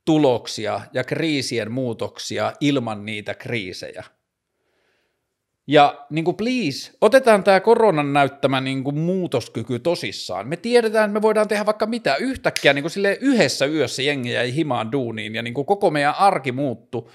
tuloksia 0.06 0.82
ja 0.93 1.04
kriisien 1.04 1.71
muutoksia 1.71 2.54
ilman 2.60 3.06
niitä 3.06 3.34
kriisejä. 3.34 4.04
Ja 5.67 6.06
niin 6.10 6.25
kuin 6.25 6.38
please, 6.38 6.91
otetaan 7.01 7.43
tämä 7.43 7.60
koronan 7.60 8.13
näyttämä 8.13 8.62
niin 8.62 8.84
kuin 8.84 8.99
muutoskyky 8.99 9.80
tosissaan. 9.80 10.47
Me 10.47 10.58
tiedetään, 10.58 11.10
että 11.10 11.13
me 11.13 11.21
voidaan 11.21 11.47
tehdä 11.47 11.65
vaikka 11.65 11.86
mitä. 11.86 12.15
Yhtäkkiä 12.15 12.73
niin 12.73 12.84
kuin 12.84 13.17
yhdessä 13.21 13.65
yössä 13.65 14.01
jengi 14.01 14.32
jäi 14.32 14.56
himaan 14.56 14.91
duuniin 14.91 15.36
ja 15.36 15.41
niin 15.41 15.54
kuin 15.54 15.65
koko 15.65 15.91
meidän 15.91 16.15
arki 16.15 16.51
muuttu 16.51 17.12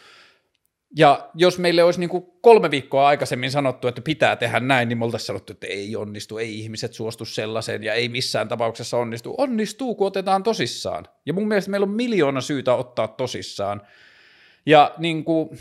ja 0.96 1.30
jos 1.34 1.58
meille 1.58 1.82
olisi 1.82 2.00
niin 2.00 2.10
kuin 2.10 2.24
kolme 2.40 2.70
viikkoa 2.70 3.08
aikaisemmin 3.08 3.50
sanottu, 3.50 3.88
että 3.88 4.00
pitää 4.00 4.36
tehdä 4.36 4.60
näin, 4.60 4.88
niin 4.88 4.98
me 4.98 5.04
oltaisiin 5.04 5.26
sanottu, 5.26 5.52
että 5.52 5.66
ei 5.66 5.96
onnistu, 5.96 6.38
ei 6.38 6.58
ihmiset 6.58 6.94
suostu 6.94 7.24
sellaiseen 7.24 7.82
ja 7.82 7.94
ei 7.94 8.08
missään 8.08 8.48
tapauksessa 8.48 8.96
onnistu. 8.96 9.34
Onnistuu, 9.38 9.94
kun 9.94 10.06
otetaan 10.06 10.42
tosissaan. 10.42 11.08
Ja 11.26 11.32
mun 11.32 11.48
mielestä 11.48 11.70
meillä 11.70 11.84
on 11.84 11.90
miljoona 11.90 12.40
syytä 12.40 12.74
ottaa 12.74 13.08
tosissaan. 13.08 13.82
Ja 14.66 14.94
niin 14.98 15.24
kuin... 15.24 15.58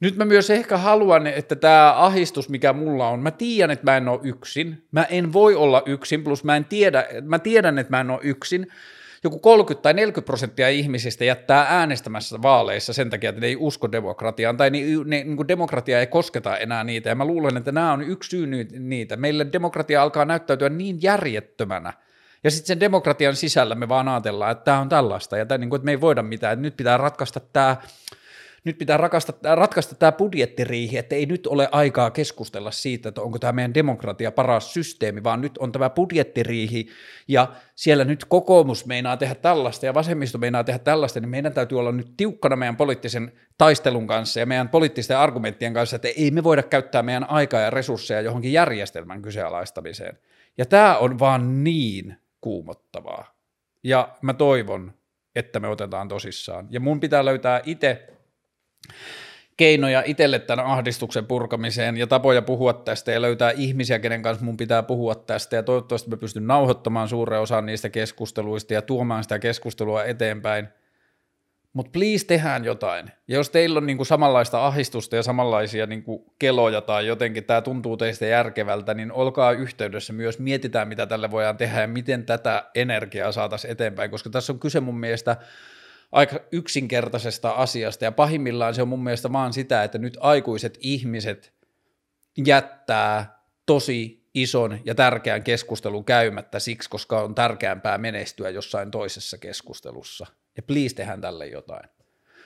Nyt 0.00 0.16
mä 0.16 0.24
myös 0.24 0.50
ehkä 0.50 0.78
haluan, 0.78 1.26
että 1.26 1.56
tämä 1.56 1.94
ahistus, 1.96 2.48
mikä 2.48 2.72
mulla 2.72 3.08
on, 3.08 3.20
mä 3.20 3.30
tiedän, 3.30 3.70
että 3.70 3.90
mä 3.90 3.96
en 3.96 4.08
ole 4.08 4.20
yksin. 4.22 4.86
Mä 4.92 5.04
en 5.04 5.32
voi 5.32 5.54
olla 5.54 5.82
yksin, 5.86 6.24
plus 6.24 6.44
mä, 6.44 6.56
en 6.56 6.64
tiedä, 6.64 7.06
mä 7.22 7.38
tiedän, 7.38 7.78
että 7.78 7.90
mä 7.90 8.00
en 8.00 8.10
ole 8.10 8.20
yksin 8.22 8.66
joku 9.24 9.38
30 9.38 9.82
tai 9.82 9.94
40 9.94 10.26
prosenttia 10.26 10.68
ihmisistä 10.68 11.24
jättää 11.24 11.66
äänestämässä 11.68 12.42
vaaleissa 12.42 12.92
sen 12.92 13.10
takia, 13.10 13.30
että 13.30 13.40
ne 13.40 13.46
ei 13.46 13.56
usko 13.56 13.92
demokratiaan, 13.92 14.56
tai 14.56 14.70
ne, 14.70 14.78
ne, 15.04 15.24
niin 15.24 15.48
demokratia 15.48 16.00
ei 16.00 16.06
kosketa 16.06 16.56
enää 16.56 16.84
niitä, 16.84 17.08
ja 17.08 17.14
mä 17.14 17.24
luulen, 17.24 17.56
että 17.56 17.72
nämä 17.72 17.92
on 17.92 18.02
yksi 18.02 18.30
syy 18.30 18.46
niitä. 18.78 19.16
Meille 19.16 19.46
demokratia 19.52 20.02
alkaa 20.02 20.24
näyttäytyä 20.24 20.68
niin 20.68 21.02
järjettömänä, 21.02 21.92
ja 22.44 22.50
sitten 22.50 22.66
sen 22.66 22.80
demokratian 22.80 23.36
sisällä 23.36 23.74
me 23.74 23.88
vaan 23.88 24.08
ajatellaan, 24.08 24.52
että 24.52 24.64
tämä 24.64 24.80
on 24.80 24.88
tällaista, 24.88 25.36
ja 25.36 25.46
tämä, 25.46 25.58
niin 25.58 25.70
kuin, 25.70 25.78
että 25.78 25.84
me 25.84 25.90
ei 25.90 26.00
voida 26.00 26.22
mitään, 26.22 26.52
että 26.52 26.62
nyt 26.62 26.76
pitää 26.76 26.96
ratkaista 26.96 27.40
tämä 27.40 27.76
nyt 28.64 28.78
pitää 28.78 28.96
rakasta, 28.96 29.32
ratkaista 29.54 29.94
tämä 29.94 30.12
budjettiriihi, 30.12 30.98
että 30.98 31.14
ei 31.14 31.26
nyt 31.26 31.46
ole 31.46 31.68
aikaa 31.72 32.10
keskustella 32.10 32.70
siitä, 32.70 33.08
että 33.08 33.20
onko 33.20 33.38
tämä 33.38 33.52
meidän 33.52 33.74
demokratia 33.74 34.32
paras 34.32 34.74
systeemi, 34.74 35.24
vaan 35.24 35.40
nyt 35.40 35.58
on 35.58 35.72
tämä 35.72 35.90
budjettiriihi 35.90 36.88
ja 37.28 37.48
siellä 37.74 38.04
nyt 38.04 38.24
kokoomus 38.24 38.86
meinaa 38.86 39.16
tehdä 39.16 39.34
tällaista 39.34 39.86
ja 39.86 39.94
vasemmisto 39.94 40.38
meinaa 40.38 40.64
tehdä 40.64 40.78
tällaista, 40.78 41.20
niin 41.20 41.28
meidän 41.28 41.52
täytyy 41.52 41.78
olla 41.78 41.92
nyt 41.92 42.16
tiukkana 42.16 42.56
meidän 42.56 42.76
poliittisen 42.76 43.32
taistelun 43.58 44.06
kanssa 44.06 44.40
ja 44.40 44.46
meidän 44.46 44.68
poliittisten 44.68 45.18
argumenttien 45.18 45.74
kanssa, 45.74 45.96
että 45.96 46.08
ei 46.16 46.30
me 46.30 46.44
voida 46.44 46.62
käyttää 46.62 47.02
meidän 47.02 47.30
aikaa 47.30 47.60
ja 47.60 47.70
resursseja 47.70 48.20
johonkin 48.20 48.52
järjestelmän 48.52 49.22
kyseenalaistamiseen. 49.22 50.18
Ja 50.58 50.66
tämä 50.66 50.98
on 50.98 51.18
vaan 51.18 51.64
niin 51.64 52.16
kuumottavaa. 52.40 53.34
Ja 53.84 54.08
mä 54.22 54.34
toivon, 54.34 54.92
että 55.36 55.60
me 55.60 55.68
otetaan 55.68 56.08
tosissaan. 56.08 56.66
Ja 56.70 56.80
mun 56.80 57.00
pitää 57.00 57.24
löytää 57.24 57.60
itse 57.64 58.12
keinoja 59.56 60.02
itselle 60.06 60.38
tämän 60.38 60.66
ahdistuksen 60.66 61.26
purkamiseen 61.26 61.96
ja 61.96 62.06
tapoja 62.06 62.42
puhua 62.42 62.72
tästä 62.72 63.12
ja 63.12 63.22
löytää 63.22 63.50
ihmisiä, 63.50 63.98
kenen 63.98 64.22
kanssa 64.22 64.44
mun 64.44 64.56
pitää 64.56 64.82
puhua 64.82 65.14
tästä 65.14 65.56
ja 65.56 65.62
toivottavasti 65.62 66.10
mä 66.10 66.16
pystyn 66.16 66.46
nauhoittamaan 66.46 67.08
suuren 67.08 67.40
osan 67.40 67.66
niistä 67.66 67.88
keskusteluista 67.88 68.74
ja 68.74 68.82
tuomaan 68.82 69.22
sitä 69.22 69.38
keskustelua 69.38 70.04
eteenpäin. 70.04 70.68
Mutta 71.72 71.90
please 71.90 72.26
tehdään 72.26 72.64
jotain. 72.64 73.10
Ja 73.28 73.34
jos 73.34 73.50
teillä 73.50 73.78
on 73.78 73.86
niinku 73.86 74.04
samanlaista 74.04 74.66
ahdistusta 74.66 75.16
ja 75.16 75.22
samanlaisia 75.22 75.86
niinku 75.86 76.34
keloja 76.38 76.80
tai 76.80 77.06
jotenkin 77.06 77.44
tämä 77.44 77.62
tuntuu 77.62 77.96
teistä 77.96 78.26
järkevältä, 78.26 78.94
niin 78.94 79.12
olkaa 79.12 79.52
yhteydessä 79.52 80.12
myös, 80.12 80.38
mietitään 80.38 80.88
mitä 80.88 81.06
tälle 81.06 81.30
voidaan 81.30 81.56
tehdä 81.56 81.80
ja 81.80 81.88
miten 81.88 82.26
tätä 82.26 82.70
energiaa 82.74 83.32
saataisiin 83.32 83.70
eteenpäin, 83.70 84.10
koska 84.10 84.30
tässä 84.30 84.52
on 84.52 84.58
kyse 84.58 84.80
mun 84.80 85.00
mielestä 85.00 85.36
aika 86.12 86.40
yksinkertaisesta 86.52 87.50
asiasta, 87.50 88.04
ja 88.04 88.12
pahimmillaan 88.12 88.74
se 88.74 88.82
on 88.82 88.88
mun 88.88 89.04
mielestä 89.04 89.32
vaan 89.32 89.52
sitä, 89.52 89.84
että 89.84 89.98
nyt 89.98 90.18
aikuiset 90.20 90.78
ihmiset 90.80 91.52
jättää 92.46 93.42
tosi 93.66 94.28
ison 94.34 94.80
ja 94.84 94.94
tärkeän 94.94 95.42
keskustelun 95.42 96.04
käymättä 96.04 96.58
siksi, 96.58 96.90
koska 96.90 97.20
on 97.20 97.34
tärkeämpää 97.34 97.98
menestyä 97.98 98.50
jossain 98.50 98.90
toisessa 98.90 99.38
keskustelussa. 99.38 100.26
Ja 100.56 100.62
please 100.62 100.94
tehdään 100.94 101.20
tälle 101.20 101.46
jotain. 101.46 101.88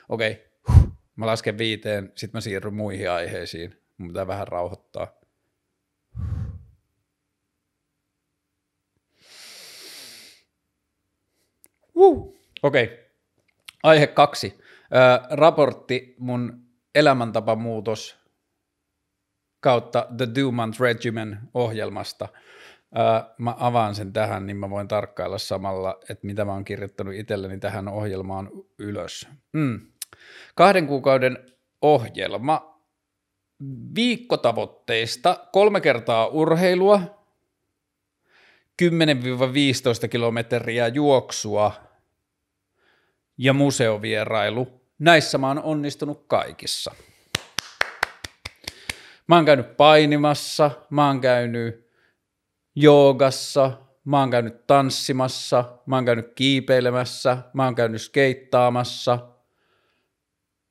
Okei, 0.09 0.47
okay. 0.69 0.83
mä 1.17 1.27
lasken 1.27 1.59
viiteen, 1.59 2.13
sitten 2.15 2.39
mä 2.39 2.41
siirryn 2.41 2.75
muihin 2.75 3.11
aiheisiin. 3.11 3.83
Mun 3.99 4.09
pitää 4.09 4.27
vähän 4.27 4.49
rauhoittaa. 4.49 5.21
Okei, 12.63 12.85
okay. 12.85 13.06
Aihe 13.83 14.07
kaksi. 14.07 14.59
Ö, 14.59 15.37
raportti 15.37 16.15
mun 16.19 16.67
elämäntapamuutos 16.95 18.17
kautta 19.61 20.07
The 20.17 20.29
Do 20.35 20.51
Month 20.51 20.81
Regimen 20.81 21.39
ohjelmasta. 21.55 22.29
Ö, 22.99 23.35
mä 23.39 23.55
avaan 23.59 23.95
sen 23.95 24.13
tähän, 24.13 24.47
niin 24.47 24.57
mä 24.57 24.71
voin 24.71 24.89
tarkkailla 24.89 25.39
samalla, 25.39 25.99
että 26.11 26.27
mitä 26.27 26.45
mä 26.45 26.53
oon 26.53 26.65
kirjoittanut 26.65 27.15
itselleni 27.15 27.59
tähän 27.59 27.89
ohjelmaan 27.89 28.51
ylös. 28.79 29.29
Mm. 29.53 29.81
Kahden 30.55 30.87
kuukauden 30.87 31.39
ohjelma 31.83 32.77
viikkotavoitteista, 33.95 35.47
kolme 35.53 35.81
kertaa 35.81 36.27
urheilua, 36.27 37.01
10-15 38.83 40.09
kilometriä 40.09 40.89
juoksua 40.89 41.86
ja 43.39 43.53
museovierailu. 43.53 44.81
Näissä 44.99 45.39
mä 45.39 45.49
oon 45.49 45.63
onnistunut 45.63 46.25
kaikissa. 46.27 46.95
Mä 49.27 49.37
oon 49.37 49.45
käynyt 49.45 49.77
painimassa, 49.77 50.71
mä 50.91 51.07
oon 51.07 51.21
käynyt 51.21 51.91
joogassa, 52.75 53.73
mä 54.05 54.21
oon 54.21 54.31
käynyt 54.31 54.67
tanssimassa, 54.67 55.65
mä 55.87 55.97
oon 55.97 56.05
käynyt 56.05 56.33
kiipeilemässä, 56.35 57.39
mä 57.53 57.65
oon 57.65 57.75
käynyt 57.75 58.03
skeittaamassa. 58.03 59.19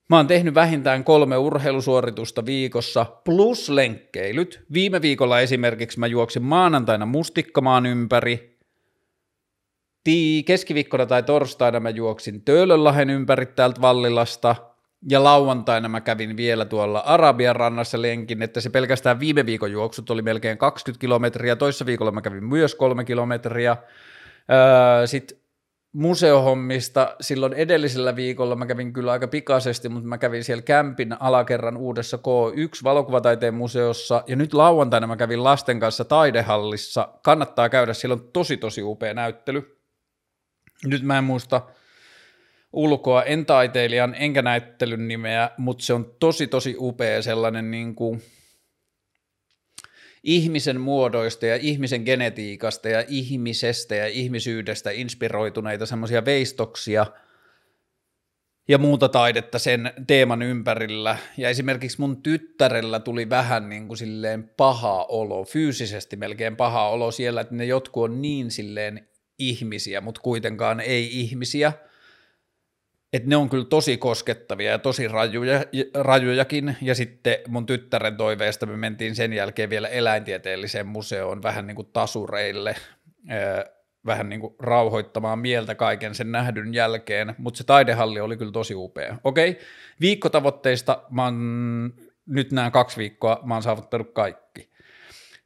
Mä 0.10 0.18
oon 0.18 0.28
tehnyt 0.28 0.54
vähintään 0.54 1.04
kolme 1.04 1.38
urheilusuoritusta 1.38 2.46
viikossa 2.46 3.06
plus 3.06 3.70
lenkkeilyt. 3.70 4.66
Viime 4.74 5.02
viikolla 5.02 5.40
esimerkiksi 5.40 6.00
mä 6.00 6.08
juoksin 6.08 6.44
maanantaina 6.44 7.06
mustikkamaan 7.06 7.86
ympäri, 7.86 8.55
tii, 10.06 10.44
keskiviikkona 10.44 11.06
tai 11.06 11.24
torstaina 11.24 11.80
mä 11.80 11.90
juoksin 11.90 12.42
Töölönlahen 12.42 13.10
ympäri 13.10 13.46
täältä 13.46 13.82
Vallilasta, 13.82 14.56
ja 15.10 15.24
lauantaina 15.24 15.90
mä 15.90 16.02
kävin 16.02 16.38
vielä 16.38 16.66
tuolla 16.66 17.00
Arabian 17.00 17.56
rannassa 17.56 18.02
lenkin, 18.02 18.42
että 18.42 18.62
se 18.62 18.70
pelkästään 18.70 19.20
viime 19.20 19.46
viikon 19.46 19.72
juoksut 19.72 20.10
oli 20.10 20.22
melkein 20.22 20.58
20 20.58 21.02
kilometriä, 21.02 21.56
toissa 21.56 21.86
viikolla 21.86 22.12
mä 22.12 22.22
kävin 22.22 22.44
myös 22.44 22.76
kolme 22.76 23.06
kilometriä. 23.06 23.78
Öö, 24.52 25.08
Sitten 25.08 25.38
museohommista 25.94 27.16
silloin 27.22 27.54
edellisellä 27.54 28.16
viikolla 28.16 28.56
mä 28.56 28.66
kävin 28.66 28.94
kyllä 28.94 29.12
aika 29.12 29.28
pikaisesti, 29.28 29.90
mutta 29.90 30.08
mä 30.08 30.18
kävin 30.18 30.44
siellä 30.44 30.62
kämpin 30.62 31.16
alakerran 31.20 31.78
uudessa 31.78 32.18
K1 32.18 32.84
valokuvataiteen 32.84 33.54
museossa 33.54 34.24
ja 34.28 34.36
nyt 34.36 34.54
lauantaina 34.54 35.08
mä 35.08 35.16
kävin 35.16 35.44
lasten 35.44 35.80
kanssa 35.80 36.06
taidehallissa. 36.06 37.10
Kannattaa 37.24 37.70
käydä, 37.70 37.94
siellä 37.94 38.14
on 38.14 38.30
tosi 38.34 38.58
tosi 38.58 38.84
upea 38.84 39.14
näyttely 39.14 39.75
nyt 40.86 41.04
mä 41.04 41.18
en 41.18 41.24
muista 41.24 41.62
ulkoa, 42.74 43.24
en 43.24 43.46
taiteilijan 43.46 44.16
enkä 44.20 44.42
näyttelyn 44.42 45.08
nimeä, 45.08 45.50
mutta 45.58 45.86
se 45.86 45.94
on 45.94 46.16
tosi 46.20 46.48
tosi 46.48 46.76
upea 46.80 47.22
sellainen 47.22 47.72
niin 47.72 47.96
kuin 47.96 48.22
ihmisen 50.24 50.82
muodoista 50.82 51.46
ja 51.46 51.56
ihmisen 51.56 52.02
genetiikasta 52.02 52.90
ja 52.90 53.04
ihmisestä 53.08 53.96
ja 53.96 54.08
ihmisyydestä 54.08 54.92
inspiroituneita 54.92 55.86
semmoisia 55.86 56.26
veistoksia 56.26 57.06
ja 58.68 58.78
muuta 58.78 59.10
taidetta 59.10 59.60
sen 59.60 59.94
teeman 60.08 60.42
ympärillä. 60.42 61.18
Ja 61.38 61.50
esimerkiksi 61.50 62.02
mun 62.02 62.22
tyttärellä 62.22 63.00
tuli 63.00 63.30
vähän 63.30 63.70
niin 63.70 63.88
kuin 63.88 63.98
silleen 63.98 64.50
paha 64.58 65.04
olo, 65.04 65.44
fyysisesti 65.44 66.16
melkein 66.16 66.56
paha 66.56 66.90
olo 66.90 67.12
siellä, 67.12 67.42
että 67.42 67.56
ne 67.56 67.66
jotkut 67.66 68.04
on 68.04 68.22
niin 68.22 68.52
silleen 68.52 69.08
ihmisiä, 69.40 70.02
mutta 70.02 70.22
kuitenkaan 70.22 70.80
ei 70.80 71.20
ihmisiä. 71.20 71.74
Että 73.14 73.30
ne 73.30 73.36
on 73.36 73.50
kyllä 73.50 73.66
tosi 73.66 73.98
koskettavia 73.98 74.72
ja 74.72 74.80
tosi 74.80 75.08
rajuja, 75.08 75.64
rajujakin. 75.94 76.78
Ja 76.82 76.96
sitten 76.96 77.38
mun 77.48 77.66
tyttären 77.66 78.18
toiveesta 78.18 78.66
me 78.66 78.78
mentiin 78.78 79.16
sen 79.16 79.34
jälkeen 79.34 79.70
vielä 79.70 79.88
eläintieteelliseen 79.88 80.88
museoon 80.88 81.44
vähän 81.44 81.68
niin 81.68 81.76
kuin 81.76 81.90
tasureille, 81.94 82.76
vähän 84.06 84.30
niin 84.30 84.40
kuin 84.40 84.56
rauhoittamaan 84.60 85.40
mieltä 85.40 85.76
kaiken 85.76 86.16
sen 86.16 86.32
nähdyn 86.32 86.74
jälkeen, 86.74 87.36
mutta 87.38 87.58
se 87.58 87.64
taidehalli 87.64 88.20
oli 88.20 88.38
kyllä 88.38 88.52
tosi 88.52 88.76
upea. 88.76 89.18
Okei, 89.24 89.60
viikkotavoitteista 90.02 91.04
mä 91.10 91.24
oon 91.24 91.94
nyt 92.26 92.52
nämä 92.52 92.72
kaksi 92.72 92.98
viikkoa, 92.98 93.40
mä 93.44 93.54
oon 93.54 93.64
saavuttanut 93.64 94.14
kaikki. 94.14 94.75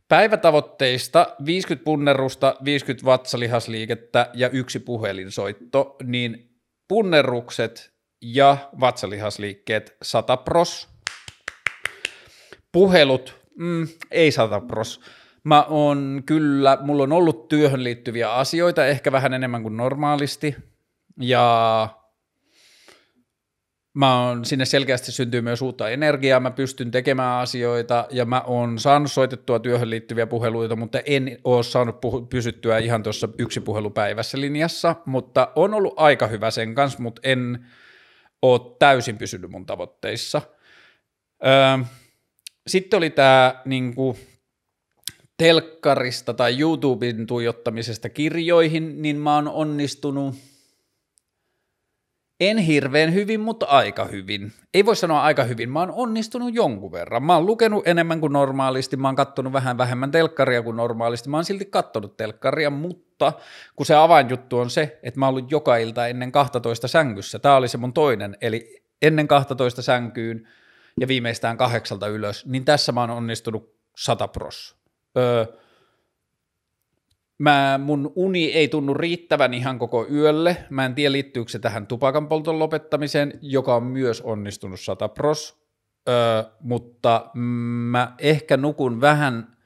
Päivätavoitteista 0.10 1.36
50 1.45 1.86
punnerusta, 1.86 2.56
50 2.63 3.06
vatsalihasliikettä 3.06 4.30
ja 4.34 4.50
yksi 4.50 4.80
puhelinsoitto, 4.80 5.95
niin 6.04 6.50
punnerrukset 6.88 7.93
ja 8.22 8.58
vatsalihasliikkeet 8.80 9.98
100 10.02 10.38
pros. 10.38 10.89
Puhelut, 12.72 13.36
mm, 13.56 13.88
ei 14.12 14.32
100 14.32 14.62
pros. 14.62 15.02
Mä 15.43 15.63
oon 15.63 16.24
kyllä, 16.26 16.78
mulla 16.82 17.04
on 17.04 17.12
ollut 17.12 17.48
työhön 17.48 17.84
liittyviä 17.84 18.34
asioita, 18.34 18.86
ehkä 18.86 19.12
vähän 19.12 19.34
enemmän 19.34 19.62
kuin 19.62 19.78
normaalisti, 19.78 20.56
ja 21.22 21.88
mä 24.00 24.28
oon, 24.28 24.46
sinne 24.46 24.66
selkeästi 24.66 25.12
syntyy 25.12 25.42
myös 25.42 25.62
uutta 25.62 25.90
energiaa, 25.90 26.40
mä 26.40 26.52
pystyn 26.52 26.92
tekemään 26.92 27.42
asioita 27.42 28.08
ja 28.12 28.26
mä 28.26 28.42
oon 28.42 28.80
saanut 28.80 29.12
soitettua 29.12 29.60
työhön 29.60 29.90
liittyviä 29.90 30.28
puheluita, 30.28 30.76
mutta 30.76 31.00
en 31.06 31.38
oo 31.44 31.64
saanut 31.64 31.96
puh- 31.96 32.28
pysyttyä 32.30 32.78
ihan 32.78 33.04
tuossa 33.04 33.30
yksi 33.38 33.60
puhelu 33.60 33.90
päivässä 33.90 34.42
linjassa, 34.42 34.96
mutta 35.06 35.52
on 35.56 35.74
ollut 35.74 35.94
aika 35.98 36.28
hyvä 36.28 36.52
sen 36.52 36.76
kanssa, 36.76 37.02
mutta 37.02 37.22
en 37.24 37.66
oo 38.42 38.60
täysin 38.60 39.18
pysynyt 39.18 39.52
mun 39.52 39.66
tavoitteissa. 39.66 40.42
Öö, 41.46 41.86
sitten 42.68 42.98
oli 42.98 43.10
tämä 43.10 43.62
niinku, 43.66 44.18
telkkarista 45.38 46.34
tai 46.34 46.60
YouTuben 46.60 47.28
tuijottamisesta 47.28 48.10
kirjoihin, 48.10 49.02
niin 49.02 49.16
mä 49.16 49.36
oon 49.36 49.48
onnistunut– 49.48 50.36
en 52.39 52.58
hirveän 52.58 53.13
hyvin, 53.13 53.39
mutta 53.39 53.65
aika 53.65 54.06
hyvin. 54.06 54.54
Ei 54.73 54.86
voi 54.86 54.95
sanoa 54.95 55.23
aika 55.23 55.43
hyvin, 55.43 55.69
mä 55.69 55.80
oon 55.80 55.91
onnistunut 55.91 56.56
jonkun 56.56 56.91
verran. 56.91 57.23
Mä 57.23 57.36
oon 57.36 57.45
lukenut 57.45 57.88
enemmän 57.88 58.19
kuin 58.19 58.34
normaalisti, 58.34 58.97
mä 58.97 59.08
oon 59.08 59.15
kattonut 59.15 59.54
vähän 59.54 59.78
vähemmän 59.78 60.12
telkkaria 60.12 60.62
kuin 60.62 60.78
normaalisti, 60.78 61.30
mä 61.30 61.38
oon 61.38 61.45
silti 61.45 61.65
kattonut 61.65 62.17
telkkaria, 62.17 62.69
mutta 62.69 63.34
kun 63.75 63.86
se 63.86 63.95
avainjuttu 63.95 64.58
on 64.58 64.69
se, 64.69 64.99
että 65.04 65.19
mä 65.19 65.25
oon 65.25 65.36
ollut 65.36 65.52
joka 65.52 65.78
ilta 65.78 66.08
ennen 66.08 66.32
12 66.32 66.88
sängyssä, 66.88 67.39
tää 67.39 67.56
oli 67.56 67.67
se 67.67 67.78
mun 67.78 67.93
toinen, 67.93 68.38
eli 68.41 68.84
ennen 69.02 69.28
12 69.28 69.82
sänkyyn 69.82 70.47
ja 70.99 71.08
viimeistään 71.08 71.58
kahdeksalta 71.58 72.08
ylös, 72.08 72.45
niin 72.45 72.65
tässä 72.65 72.91
mä 72.91 73.02
oon 73.02 73.10
onnistunut 73.10 73.75
100 73.97 74.28
pros. 74.28 74.75
Öö, 75.17 75.45
Mä, 77.39 77.80
mun 77.84 78.12
uni 78.15 78.45
ei 78.45 78.67
tunnu 78.67 78.93
riittävän 78.93 79.54
ihan 79.54 79.80
koko 79.80 80.08
yölle. 80.12 80.58
Mä 80.69 80.86
en 80.86 80.95
tiedä, 80.95 81.12
liittyykö 81.12 81.52
se 81.52 81.60
tähän 81.60 81.88
tupakan 81.88 82.28
polton 82.28 82.60
lopettamiseen, 82.60 83.34
joka 83.41 83.75
on 83.75 83.84
myös 83.84 84.21
onnistunut 84.21 84.80
100 84.80 85.10
pros. 85.10 85.63
Öö, 86.10 86.43
mutta 86.62 87.32
mä 87.36 88.13
ehkä 88.17 88.58
nukun 88.58 89.02
vähän, 89.02 89.58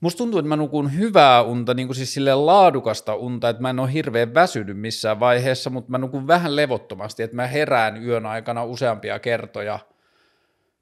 musta 0.00 0.18
tuntuu, 0.18 0.38
että 0.38 0.48
mä 0.48 0.56
nukun 0.56 0.98
hyvää 0.98 1.42
unta, 1.42 1.74
niin 1.74 1.88
kuin 1.88 1.96
siis 1.96 2.14
silleen 2.14 2.46
laadukasta 2.46 3.14
unta, 3.14 3.48
että 3.48 3.62
mä 3.62 3.70
en 3.70 3.80
ole 3.80 3.92
hirveän 3.92 4.34
väsynyt 4.34 4.78
missään 4.78 5.20
vaiheessa, 5.20 5.70
mutta 5.70 5.90
mä 5.90 5.98
nukun 5.98 6.26
vähän 6.26 6.56
levottomasti, 6.56 7.22
että 7.22 7.36
mä 7.36 7.46
herään 7.46 8.04
yön 8.04 8.26
aikana 8.26 8.64
useampia 8.64 9.18
kertoja– 9.18 9.78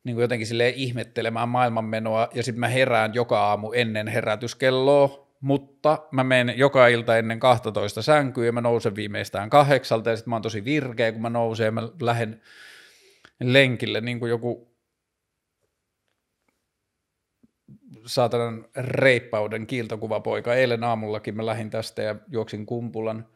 niin 0.04 0.16
kuin 0.16 0.22
jotenkin 0.22 0.46
sille 0.46 0.68
ihmettelemään 0.68 1.48
maailmanmenoa, 1.48 2.28
ja 2.34 2.42
sitten 2.42 2.60
mä 2.60 2.68
herään 2.68 3.14
joka 3.14 3.40
aamu 3.46 3.72
ennen 3.72 4.08
herätyskelloa, 4.08 5.21
mutta 5.42 6.08
mä 6.10 6.24
menen 6.24 6.58
joka 6.58 6.88
ilta 6.88 7.16
ennen 7.16 7.40
12 7.40 8.02
sänkyä 8.02 8.46
ja 8.46 8.52
mä 8.52 8.60
nousen 8.60 8.94
viimeistään 8.94 9.50
kahdeksalta 9.50 10.10
ja 10.10 10.16
sitten 10.16 10.30
mä 10.30 10.34
oon 10.34 10.42
tosi 10.42 10.64
virkeä, 10.64 11.12
kun 11.12 11.22
mä 11.22 11.30
nousen 11.30 11.64
ja 11.64 11.72
mä 11.72 11.88
lähden 12.00 12.42
lenkille 13.40 14.00
niin 14.00 14.18
kuin 14.18 14.30
joku 14.30 14.72
saatanan 18.06 18.64
reippauden 18.76 19.66
kiiltokuvapoika. 19.66 20.54
Eilen 20.54 20.84
aamullakin 20.84 21.36
mä 21.36 21.46
lähdin 21.46 21.70
tästä 21.70 22.02
ja 22.02 22.16
juoksin 22.28 22.66
kumpulan– 22.66 23.26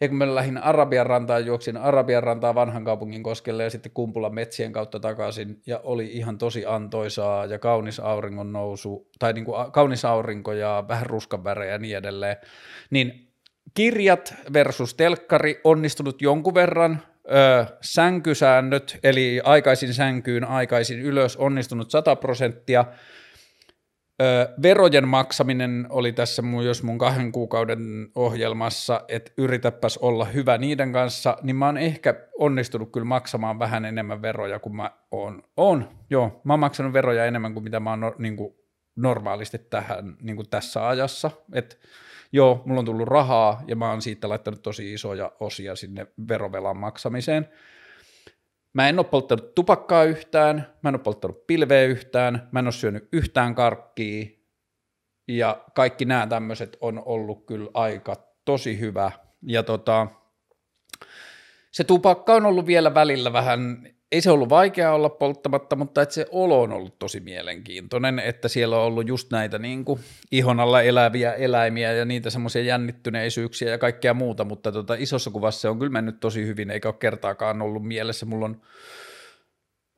ja 0.00 0.08
kun 0.08 0.16
mä 0.16 0.34
lähdin 0.34 0.58
Arabian 0.58 1.06
rantaan, 1.06 1.46
juoksin 1.46 1.76
Arabian 1.76 2.22
rantaa 2.22 2.54
vanhan 2.54 2.84
kaupungin 2.84 3.22
koskelle 3.22 3.62
ja 3.62 3.70
sitten 3.70 3.92
Kumpulan 3.92 4.34
metsien 4.34 4.72
kautta 4.72 5.00
takaisin 5.00 5.60
ja 5.66 5.80
oli 5.84 6.06
ihan 6.06 6.38
tosi 6.38 6.66
antoisaa 6.66 7.46
ja 7.46 7.58
kaunis 7.58 8.00
auringon 8.00 8.52
nousu, 8.52 9.10
tai 9.18 9.32
niin 9.32 9.44
kuin 9.44 9.72
kaunis 9.72 10.04
aurinko 10.04 10.52
ja 10.52 10.84
vähän 10.88 11.06
ruskan 11.06 11.44
värejä 11.44 11.72
ja 11.72 11.78
niin 11.78 11.96
edelleen. 11.96 12.36
Niin 12.90 13.28
kirjat 13.74 14.34
versus 14.52 14.94
telkkari 14.94 15.60
onnistunut 15.64 16.22
jonkun 16.22 16.54
verran, 16.54 17.02
öö, 17.32 17.64
sänkysäännöt, 17.80 18.98
eli 19.02 19.40
aikaisin 19.44 19.94
sänkyyn, 19.94 20.44
aikaisin 20.44 21.00
ylös, 21.00 21.36
onnistunut 21.36 21.90
100 21.90 22.16
prosenttia, 22.16 22.84
Öö, 24.22 24.54
verojen 24.62 25.08
maksaminen 25.08 25.86
oli 25.88 26.12
tässä 26.12 26.42
mun, 26.42 26.64
jos 26.64 26.82
mun 26.82 26.98
kahden 26.98 27.32
kuukauden 27.32 28.08
ohjelmassa, 28.14 29.00
että 29.08 29.32
yritäpäs 29.38 29.98
olla 29.98 30.24
hyvä 30.24 30.58
niiden 30.58 30.92
kanssa, 30.92 31.36
niin 31.42 31.56
mä 31.56 31.66
oon 31.66 31.78
ehkä 31.78 32.14
onnistunut 32.38 32.92
kyllä 32.92 33.04
maksamaan 33.04 33.58
vähän 33.58 33.84
enemmän 33.84 34.22
veroja 34.22 34.58
kuin 34.58 34.76
mä 34.76 34.90
oon. 35.10 35.42
On, 35.56 35.88
joo, 36.10 36.40
mä 36.44 36.52
oon 36.52 36.60
maksanut 36.60 36.92
veroja 36.92 37.24
enemmän 37.24 37.52
kuin 37.54 37.64
mitä 37.64 37.80
mä 37.80 37.90
oon 37.90 38.00
no, 38.00 38.14
niin 38.18 38.36
kuin 38.36 38.54
normaalisti 38.96 39.58
tähän, 39.58 40.16
niin 40.20 40.36
kuin 40.36 40.50
tässä 40.50 40.88
ajassa, 40.88 41.30
että 41.52 41.76
joo, 42.32 42.62
mulla 42.66 42.78
on 42.78 42.84
tullut 42.84 43.08
rahaa 43.08 43.62
ja 43.66 43.76
mä 43.76 43.90
oon 43.90 44.02
siitä 44.02 44.28
laittanut 44.28 44.62
tosi 44.62 44.92
isoja 44.92 45.32
osia 45.40 45.76
sinne 45.76 46.06
verovelan 46.28 46.76
maksamiseen, 46.76 47.48
Mä 48.76 48.88
en 48.88 48.98
ole 48.98 49.06
polttanut 49.06 49.54
tupakkaa 49.54 50.04
yhtään, 50.04 50.56
mä 50.82 50.88
en 50.88 50.94
ole 50.94 51.02
polttanut 51.02 51.46
pilveä 51.46 51.84
yhtään, 51.84 52.48
mä 52.52 52.58
en 52.58 52.66
ole 52.66 52.72
syönyt 52.72 53.08
yhtään 53.12 53.54
karkkia, 53.54 54.26
ja 55.28 55.64
kaikki 55.74 56.04
nämä 56.04 56.26
tämmöiset 56.26 56.76
on 56.80 57.02
ollut 57.06 57.46
kyllä 57.46 57.70
aika 57.74 58.16
tosi 58.44 58.80
hyvä. 58.80 59.10
Ja 59.42 59.62
tota, 59.62 60.06
se 61.70 61.84
tupakka 61.84 62.34
on 62.34 62.46
ollut 62.46 62.66
vielä 62.66 62.94
välillä 62.94 63.32
vähän 63.32 63.88
ei 64.16 64.20
se 64.20 64.30
ollut 64.30 64.48
vaikea 64.48 64.92
olla 64.92 65.08
polttamatta, 65.08 65.76
mutta 65.76 66.02
että 66.02 66.14
se 66.14 66.26
olo 66.30 66.62
on 66.62 66.72
ollut 66.72 66.98
tosi 66.98 67.20
mielenkiintoinen, 67.20 68.18
että 68.18 68.48
siellä 68.48 68.78
on 68.78 68.82
ollut 68.82 69.08
just 69.08 69.30
näitä 69.30 69.58
niin 69.58 69.84
kuin 69.84 70.00
ihon 70.32 70.60
alla 70.60 70.82
eläviä 70.82 71.32
eläimiä 71.32 71.92
ja 71.92 72.04
niitä 72.04 72.30
semmoisia 72.30 72.62
jännittyneisyyksiä 72.62 73.70
ja 73.70 73.78
kaikkea 73.78 74.14
muuta, 74.14 74.44
mutta 74.44 74.72
tota, 74.72 74.94
isossa 74.94 75.30
kuvassa 75.30 75.60
se 75.60 75.68
on 75.68 75.78
kyllä 75.78 75.92
mennyt 75.92 76.20
tosi 76.20 76.46
hyvin, 76.46 76.70
eikä 76.70 76.88
ole 76.88 76.96
kertaakaan 77.00 77.62
ollut 77.62 77.86
mielessä. 77.86 78.26
Mulla 78.26 78.44
on 78.44 78.60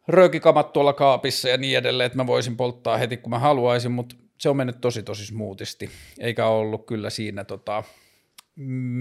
röökikamat 0.08 0.72
tuolla 0.72 0.92
kaapissa 0.92 1.48
ja 1.48 1.56
niin 1.56 1.78
edelleen, 1.78 2.06
että 2.06 2.18
mä 2.18 2.26
voisin 2.26 2.56
polttaa 2.56 2.96
heti 2.96 3.16
kun 3.16 3.30
mä 3.30 3.38
haluaisin, 3.38 3.92
mutta 3.92 4.16
se 4.38 4.48
on 4.48 4.56
mennyt 4.56 4.80
tosi 4.80 5.02
tosi 5.02 5.26
smoothisti, 5.26 5.90
eikä 6.18 6.46
ollut 6.46 6.86
kyllä 6.86 7.10
siinä 7.10 7.44
tota, 7.44 7.82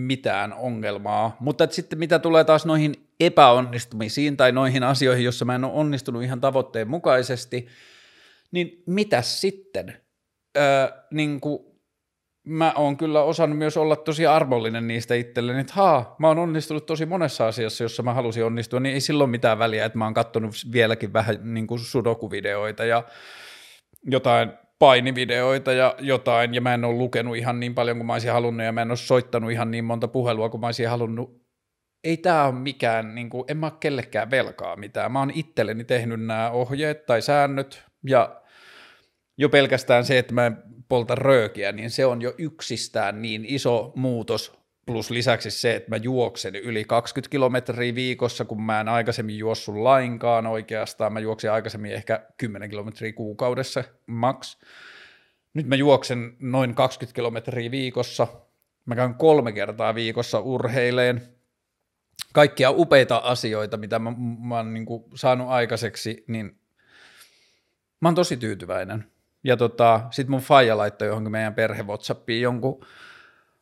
mitään 0.05 0.53
ongelmaa. 0.53 1.37
Mutta 1.39 1.63
että 1.63 1.75
sitten 1.75 1.99
mitä 1.99 2.19
tulee 2.19 2.43
taas 2.43 2.65
noihin 2.65 3.06
epäonnistumisiin 3.19 4.37
tai 4.37 4.51
noihin 4.51 4.83
asioihin, 4.83 5.23
joissa 5.23 5.45
mä 5.45 5.55
en 5.55 5.63
ole 5.63 5.73
onnistunut 5.73 6.23
ihan 6.23 6.41
tavoitteen 6.41 6.89
mukaisesti, 6.89 7.67
niin 8.51 8.83
mitä 8.87 9.21
sitten? 9.21 10.01
Öö, 10.57 10.87
niin 11.11 11.41
kuin 11.41 11.59
mä 12.47 12.73
oon 12.75 12.97
kyllä 12.97 13.23
osannut 13.23 13.57
myös 13.57 13.77
olla 13.77 13.95
tosi 13.95 14.27
armollinen 14.27 14.87
niistä 14.87 15.15
itselleni, 15.15 15.59
että 15.61 15.73
haa, 15.73 16.15
mä 16.19 16.27
oon 16.27 16.39
onnistunut 16.39 16.85
tosi 16.85 17.05
monessa 17.05 17.47
asiassa, 17.47 17.83
jossa 17.83 18.03
mä 18.03 18.13
halusin 18.13 18.45
onnistua, 18.45 18.79
niin 18.79 18.93
ei 18.93 19.01
silloin 19.01 19.29
mitään 19.29 19.59
väliä, 19.59 19.85
että 19.85 19.97
mä 19.97 20.05
oon 20.05 20.13
katsonut 20.13 20.53
vieläkin 20.71 21.13
vähän 21.13 21.53
niin 21.53 21.67
kuin 21.67 21.79
sudokuvideoita 21.79 22.85
ja 22.85 23.03
jotain 24.03 24.51
painivideoita 24.79 25.73
ja 25.73 25.95
jotain, 25.99 26.53
ja 26.53 26.61
mä 26.61 26.73
en 26.73 26.85
ole 26.85 26.97
lukenut 26.97 27.37
ihan 27.37 27.59
niin 27.59 27.75
paljon 27.75 27.97
kuin 27.97 28.07
mä 28.07 28.13
olisin 28.13 28.31
halunnut, 28.31 28.65
ja 28.65 28.71
mä 28.71 28.81
en 28.81 28.91
ole 28.91 28.97
soittanut 28.97 29.51
ihan 29.51 29.71
niin 29.71 29.85
monta 29.85 30.07
puhelua 30.07 30.49
kuin 30.49 30.61
mä 30.61 30.67
olisin 30.67 30.89
halunnut. 30.89 31.46
Ei 32.07 32.17
tämä 32.17 32.45
ole 32.45 32.55
mikään, 32.55 33.15
niin 33.15 33.29
kuin, 33.29 33.43
en 33.47 33.57
mä 33.57 33.65
ole 33.65 33.73
kellekään 33.79 34.31
velkaa 34.31 34.75
mitään. 34.75 35.11
Mä 35.11 35.19
oon 35.19 35.31
itselleni 35.35 35.83
tehnyt 35.83 36.25
nämä 36.25 36.49
ohjeet 36.49 37.05
tai 37.05 37.21
säännöt, 37.21 37.83
ja 38.03 38.41
jo 39.37 39.49
pelkästään 39.49 40.05
se, 40.05 40.17
että 40.17 40.33
mä 40.33 40.51
polta 40.89 41.15
röökiä, 41.15 41.71
niin 41.71 41.89
se 41.89 42.05
on 42.05 42.21
jo 42.21 42.33
yksistään 42.37 43.21
niin 43.21 43.45
iso 43.45 43.91
muutos 43.95 44.59
plus 44.85 45.11
lisäksi 45.11 45.51
se, 45.51 45.75
että 45.75 45.89
mä 45.89 45.97
juoksen 45.97 46.55
yli 46.55 46.85
20 46.85 47.31
kilometriä 47.31 47.95
viikossa, 47.95 48.45
kun 48.45 48.61
mä 48.61 48.79
en 48.81 48.87
aikaisemmin 48.87 49.37
juossut 49.37 49.75
lainkaan 49.75 50.47
oikeastaan, 50.47 51.13
mä 51.13 51.19
juoksin 51.19 51.51
aikaisemmin 51.51 51.91
ehkä 51.91 52.25
10 52.37 52.69
kilometriä 52.69 53.13
kuukaudessa 53.13 53.83
max. 54.05 54.57
Nyt 55.53 55.67
mä 55.67 55.75
juoksen 55.75 56.35
noin 56.39 56.75
20 56.75 57.15
kilometriä 57.15 57.71
viikossa, 57.71 58.27
Mä 58.87 58.95
käyn 58.95 59.15
kolme 59.15 59.51
kertaa 59.51 59.95
viikossa 59.95 60.39
urheileen. 60.39 61.36
Kaikkia 62.33 62.71
upeita 62.71 63.17
asioita, 63.17 63.77
mitä 63.77 63.99
mä, 63.99 64.13
mä 64.39 64.55
oon 64.55 64.73
niin 64.73 64.85
kuin 64.85 65.03
saanut 65.15 65.49
aikaiseksi, 65.49 66.23
niin 66.27 66.59
mä 68.01 68.07
oon 68.07 68.15
tosi 68.15 68.37
tyytyväinen. 68.37 69.05
Ja 69.43 69.57
tota, 69.57 70.01
sit 70.11 70.27
mun 70.27 70.41
faija 70.41 70.77
laittoi 70.77 71.07
johonkin 71.07 71.31
meidän 71.31 71.53
perhe 71.53 71.83
Whatsappiin 71.83 72.41
jonkun 72.41 72.85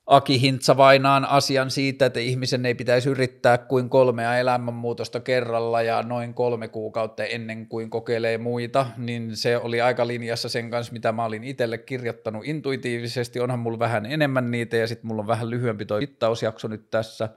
Aki 0.07 0.41
Hintsavainaan 0.41 1.25
asian 1.25 1.71
siitä, 1.71 2.05
että 2.05 2.19
ihmisen 2.19 2.65
ei 2.65 2.75
pitäisi 2.75 3.09
yrittää 3.09 3.57
kuin 3.57 3.89
kolmea 3.89 4.37
elämänmuutosta 4.37 5.19
kerralla 5.19 5.81
ja 5.81 6.03
noin 6.03 6.33
kolme 6.33 6.67
kuukautta 6.67 7.23
ennen 7.23 7.67
kuin 7.67 7.89
kokeilee 7.89 8.37
muita, 8.37 8.85
niin 8.97 9.37
se 9.37 9.57
oli 9.57 9.81
aika 9.81 10.07
linjassa 10.07 10.49
sen 10.49 10.69
kanssa, 10.69 10.93
mitä 10.93 11.11
mä 11.11 11.25
olin 11.25 11.43
itselle 11.43 11.77
kirjoittanut 11.77 12.45
intuitiivisesti. 12.45 13.39
Onhan 13.39 13.59
mulla 13.59 13.79
vähän 13.79 14.05
enemmän 14.05 14.51
niitä 14.51 14.77
ja 14.77 14.87
sitten 14.87 15.07
mulla 15.07 15.21
on 15.21 15.27
vähän 15.27 15.49
lyhyempi 15.49 15.85
toi 15.85 15.99
vittausjakso 15.99 16.67
nyt 16.67 16.89
tässä. 16.91 17.29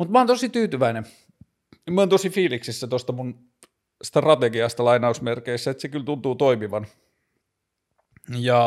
Mutta 0.00 0.12
mä 0.12 0.18
oon 0.18 0.26
tosi 0.26 0.48
tyytyväinen. 0.48 1.06
Mä 1.90 2.00
oon 2.00 2.08
tosi 2.08 2.30
fiiliksissä 2.30 2.86
tuosta 2.86 3.12
mun 3.12 3.50
strategiasta 4.02 4.84
lainausmerkeissä, 4.84 5.70
että 5.70 5.80
se 5.80 5.88
kyllä 5.88 6.04
tuntuu 6.04 6.34
toimivan. 6.34 6.86
Ja 8.38 8.64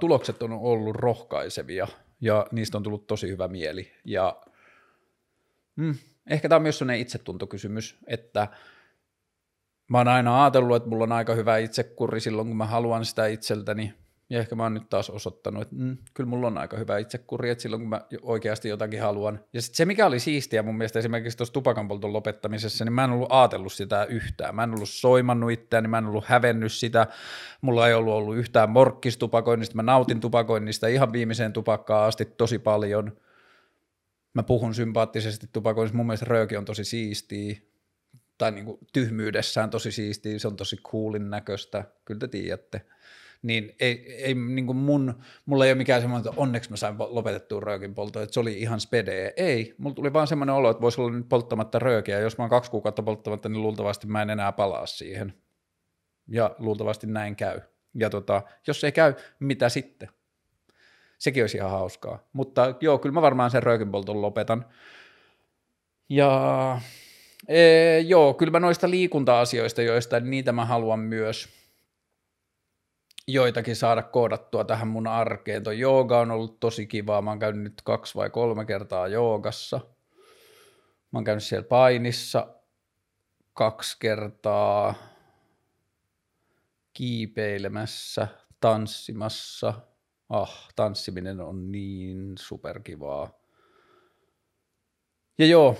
tulokset 0.00 0.42
on 0.42 0.52
ollut 0.52 0.96
rohkaisevia 0.96 1.88
ja 2.20 2.46
niistä 2.52 2.76
on 2.76 2.82
tullut 2.82 3.06
tosi 3.06 3.28
hyvä 3.28 3.48
mieli. 3.48 3.92
Ja 4.04 4.42
mm, 5.76 5.94
ehkä 6.30 6.48
tämä 6.48 6.56
on 6.56 6.62
myös 6.62 6.78
sellainen 6.78 7.00
itsetuntokysymys, 7.00 7.98
että 8.06 8.48
mä 9.88 9.98
oon 9.98 10.08
aina 10.08 10.42
ajatellut, 10.44 10.76
että 10.76 10.88
mulla 10.88 11.04
on 11.04 11.12
aika 11.12 11.34
hyvä 11.34 11.58
itsekuri 11.58 12.20
silloin, 12.20 12.48
kun 12.48 12.56
mä 12.56 12.66
haluan 12.66 13.04
sitä 13.04 13.26
itseltäni, 13.26 13.94
ja 14.30 14.38
ehkä 14.38 14.54
mä 14.54 14.62
oon 14.62 14.74
nyt 14.74 14.88
taas 14.90 15.10
osoittanut, 15.10 15.62
että 15.62 15.74
mm, 15.74 15.96
kyllä 16.14 16.30
mulla 16.30 16.46
on 16.46 16.58
aika 16.58 16.76
hyvä 16.76 16.98
itsekuri, 16.98 17.50
että 17.50 17.62
silloin 17.62 17.82
kun 17.82 17.88
mä 17.88 18.00
oikeasti 18.22 18.68
jotakin 18.68 19.02
haluan. 19.02 19.44
Ja 19.52 19.62
sitten 19.62 19.76
se, 19.76 19.84
mikä 19.84 20.06
oli 20.06 20.20
siistiä 20.20 20.62
mun 20.62 20.78
mielestä 20.78 20.98
esimerkiksi 20.98 21.36
tuossa 21.38 21.52
tupakanpolton 21.52 22.12
lopettamisessa, 22.12 22.84
niin 22.84 22.92
mä 22.92 23.04
en 23.04 23.10
ollut 23.10 23.28
ajatellut 23.30 23.72
sitä 23.72 24.04
yhtään. 24.04 24.54
Mä 24.54 24.62
en 24.62 24.74
ollut 24.74 24.88
soimannut 24.88 25.50
itseäni, 25.50 25.88
mä 25.88 25.98
en 25.98 26.06
ollut 26.06 26.24
hävennyt 26.24 26.72
sitä. 26.72 27.06
Mulla 27.60 27.88
ei 27.88 27.94
ollut 27.94 28.14
ollut 28.14 28.36
yhtään 28.36 28.70
morkkistupakoinnista. 28.70 29.76
Mä 29.76 29.82
nautin 29.82 30.20
tupakoinnista 30.20 30.86
ihan 30.86 31.12
viimeiseen 31.12 31.52
tupakkaan 31.52 32.08
asti 32.08 32.24
tosi 32.24 32.58
paljon. 32.58 33.16
Mä 34.34 34.42
puhun 34.42 34.74
sympaattisesti 34.74 35.46
tupakoinnista. 35.52 35.96
Mun 35.96 36.06
mielestä 36.06 36.26
rööki 36.28 36.56
on 36.56 36.64
tosi 36.64 36.84
siistiä 36.84 37.56
tai 38.38 38.52
niin 38.52 38.64
kuin 38.64 38.78
tyhmyydessään 38.92 39.70
tosi 39.70 39.92
siistiä, 39.92 40.38
se 40.38 40.48
on 40.48 40.56
tosi 40.56 40.76
coolin 40.76 41.30
näköistä, 41.30 41.84
kyllä 42.04 42.18
te 42.18 42.28
tiedätte 42.28 42.80
niin 43.42 43.76
ei, 43.80 44.14
ei 44.24 44.34
niin 44.34 44.66
kuin 44.66 44.76
mun, 44.76 45.22
mulla 45.46 45.64
ei 45.64 45.70
ole 45.70 45.78
mikään 45.78 46.00
semmoinen, 46.00 46.28
että 46.28 46.40
onneksi 46.40 46.70
mä 46.70 46.76
sain 46.76 46.94
lopetettua 46.98 47.60
röökin 47.60 47.94
poltoa, 47.94 48.22
että 48.22 48.34
se 48.34 48.40
oli 48.40 48.60
ihan 48.60 48.80
spedee. 48.80 49.32
Ei, 49.36 49.74
mulla 49.78 49.94
tuli 49.94 50.12
vaan 50.12 50.26
semmoinen 50.26 50.54
olo, 50.54 50.70
että 50.70 50.80
voisi 50.80 51.00
olla 51.00 51.16
nyt 51.16 51.28
polttamatta 51.28 51.78
röökiä, 51.78 52.18
jos 52.18 52.38
mä 52.38 52.44
oon 52.44 52.50
kaksi 52.50 52.70
kuukautta 52.70 53.02
polttamatta, 53.02 53.48
niin 53.48 53.62
luultavasti 53.62 54.06
mä 54.06 54.22
en 54.22 54.30
enää 54.30 54.52
palaa 54.52 54.86
siihen. 54.86 55.34
Ja 56.28 56.54
luultavasti 56.58 57.06
näin 57.06 57.36
käy. 57.36 57.60
Ja 57.94 58.10
tota, 58.10 58.42
jos 58.66 58.84
ei 58.84 58.92
käy, 58.92 59.14
mitä 59.38 59.68
sitten? 59.68 60.08
Sekin 61.18 61.42
olisi 61.42 61.56
ihan 61.56 61.70
hauskaa. 61.70 62.28
Mutta 62.32 62.74
joo, 62.80 62.98
kyllä 62.98 63.12
mä 63.12 63.22
varmaan 63.22 63.50
sen 63.50 63.62
röökin 63.62 63.90
polton 63.90 64.22
lopetan. 64.22 64.64
Ja 66.08 66.80
ee, 67.48 68.00
joo, 68.00 68.34
kyllä 68.34 68.50
mä 68.50 68.60
noista 68.60 68.90
liikunta-asioista, 68.90 69.82
joista 69.82 70.20
niitä 70.20 70.52
mä 70.52 70.64
haluan 70.64 70.98
myös– 70.98 71.48
joitakin 73.28 73.76
saada 73.76 74.02
koodattua 74.02 74.64
tähän 74.64 74.88
mun 74.88 75.06
arkeen. 75.06 75.62
Tuo 75.62 75.72
jooga 75.72 76.20
on 76.20 76.30
ollut 76.30 76.60
tosi 76.60 76.86
kivaa. 76.86 77.22
Mä 77.22 77.30
oon 77.30 77.38
käynyt 77.38 77.62
nyt 77.62 77.82
kaksi 77.84 78.14
vai 78.14 78.30
kolme 78.30 78.64
kertaa 78.64 79.08
joogassa. 79.08 79.80
Mä 81.12 81.16
oon 81.16 81.24
käynyt 81.24 81.44
siellä 81.44 81.68
painissa 81.68 82.46
kaksi 83.54 83.96
kertaa 84.00 84.94
kiipeilemässä, 86.92 88.28
tanssimassa. 88.60 89.74
Ah, 90.28 90.68
tanssiminen 90.76 91.40
on 91.40 91.72
niin 91.72 92.32
superkivaa. 92.38 93.30
Ja 95.38 95.46
joo, 95.46 95.76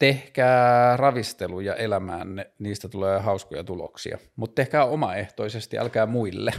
tehkää 0.00 0.96
ravisteluja 0.96 1.74
elämäänne, 1.74 2.50
niistä 2.58 2.88
tulee 2.88 3.18
hauskoja 3.18 3.64
tuloksia. 3.64 4.18
Mutta 4.36 4.54
tehkää 4.54 4.84
omaehtoisesti, 4.84 5.78
älkää 5.78 6.06
muille. 6.06 6.52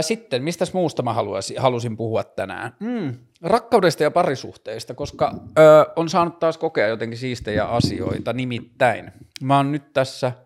Sitten, 0.00 0.42
mistä 0.42 0.64
muusta 0.72 1.02
mä 1.02 1.12
haluaisin, 1.12 1.60
halusin 1.60 1.96
puhua 1.96 2.24
tänään? 2.24 2.76
Mm, 2.80 3.14
rakkaudesta 3.42 4.02
ja 4.02 4.10
parisuhteista, 4.10 4.94
koska 4.94 5.34
ö, 5.58 5.86
on 5.96 6.08
saanut 6.08 6.38
taas 6.38 6.58
kokea 6.58 6.86
jotenkin 6.86 7.18
siistejä 7.18 7.64
asioita. 7.64 8.32
Nimittäin, 8.32 9.12
mä 9.42 9.56
oon 9.56 9.72
nyt 9.72 9.92
tässä– 9.92 10.32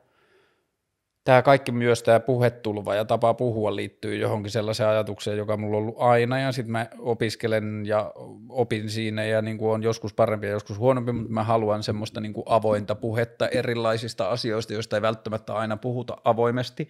tämä 1.27 1.43
kaikki 1.43 1.73
myös 1.73 2.03
tämä 2.03 2.21
puhetulva 2.21 2.95
ja 2.95 3.05
tapa 3.05 3.35
puhua 3.35 3.77
liittyy 3.77 4.17
johonkin 4.17 4.51
sellaiseen 4.51 4.89
ajatukseen, 4.89 5.39
joka 5.39 5.57
mulla 5.57 5.77
on 5.77 5.83
ollut 5.83 5.97
aina 5.99 6.39
ja 6.39 6.53
sitten 6.53 6.73
mä 6.73 6.87
opiskelen 6.99 7.87
ja 7.87 8.13
opin 8.49 8.91
siinä 8.91 9.25
ja 9.25 9.43
niin 9.43 9.59
kuin 9.59 9.73
on 9.73 9.83
joskus 9.83 10.15
parempi 10.15 10.47
ja 10.47 10.53
joskus 10.53 10.79
huonompi, 10.79 11.13
mutta 11.13 11.33
mä 11.33 11.45
haluan 11.45 11.83
semmoista 11.83 12.21
niin 12.21 12.33
kuin 12.33 12.45
avointa 12.47 12.95
puhetta 12.95 13.49
erilaisista 13.49 14.29
asioista, 14.29 14.73
joista 14.73 14.97
ei 14.97 15.03
välttämättä 15.03 15.55
aina 15.55 15.77
puhuta 15.77 16.17
avoimesti. 16.25 16.89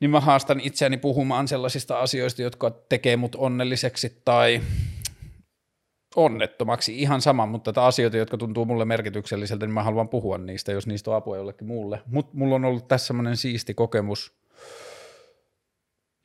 Niin 0.00 0.10
mä 0.10 0.20
haastan 0.20 0.60
itseäni 0.60 0.96
puhumaan 0.96 1.48
sellaisista 1.48 2.00
asioista, 2.00 2.42
jotka 2.42 2.70
tekee 2.70 3.16
mut 3.16 3.34
onnelliseksi 3.34 4.20
tai 4.24 4.60
onnettomaksi, 6.16 6.98
ihan 7.00 7.20
sama, 7.20 7.46
mutta 7.46 7.72
tätä 7.72 7.84
asioita, 7.84 8.16
jotka 8.16 8.36
tuntuu 8.36 8.64
mulle 8.64 8.84
merkitykselliseltä, 8.84 9.66
niin 9.66 9.74
mä 9.74 9.82
haluan 9.82 10.08
puhua 10.08 10.38
niistä, 10.38 10.72
jos 10.72 10.86
niistä 10.86 11.10
on 11.10 11.16
apua 11.16 11.36
jollekin 11.36 11.66
muulle. 11.66 12.02
Mutta 12.06 12.36
mulla 12.36 12.54
on 12.54 12.64
ollut 12.64 12.88
tässä 12.88 13.06
semmoinen 13.06 13.36
siisti 13.36 13.74
kokemus, 13.74 14.40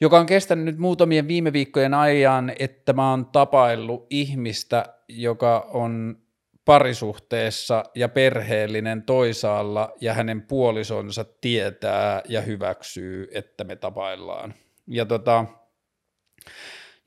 joka 0.02 0.20
on 0.20 0.26
kestänyt 0.26 0.66
nyt 0.66 0.78
muutamien 0.78 1.28
viime 1.28 1.54
viikkojen 1.54 1.94
ajan, 1.94 2.54
että 2.60 2.94
mä 2.94 3.10
oon 3.10 3.26
tapaillut 3.26 4.08
ihmistä, 4.10 4.86
joka 5.08 5.70
on 5.74 6.18
parisuhteessa 6.66 7.84
ja 7.96 8.10
perheellinen 8.10 9.04
toisaalla 9.04 9.94
ja 10.02 10.14
hänen 10.14 10.42
puolisonsa 10.42 11.26
tietää 11.42 12.22
ja 12.28 12.42
hyväksyy, 12.42 13.28
että 13.32 13.64
me 13.64 13.76
tapaillaan. 13.76 14.54
Ja 14.88 15.06
tota, 15.06 15.46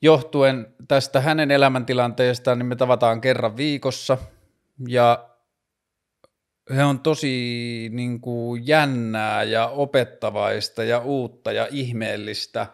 johtuen 0.01 0.75
tästä 0.87 1.21
hänen 1.21 1.51
elämäntilanteestaan, 1.51 2.59
niin 2.59 2.65
me 2.65 2.75
tavataan 2.75 3.21
kerran 3.21 3.57
viikossa 3.57 4.17
ja 4.87 5.29
he 6.75 6.83
on 6.83 6.99
tosi 6.99 7.89
niin 7.93 8.21
kuin, 8.21 8.67
jännää 8.67 9.43
ja 9.43 9.67
opettavaista 9.67 10.83
ja 10.83 10.99
uutta 10.99 11.51
ja 11.51 11.67
ihmeellistä. 11.71 12.67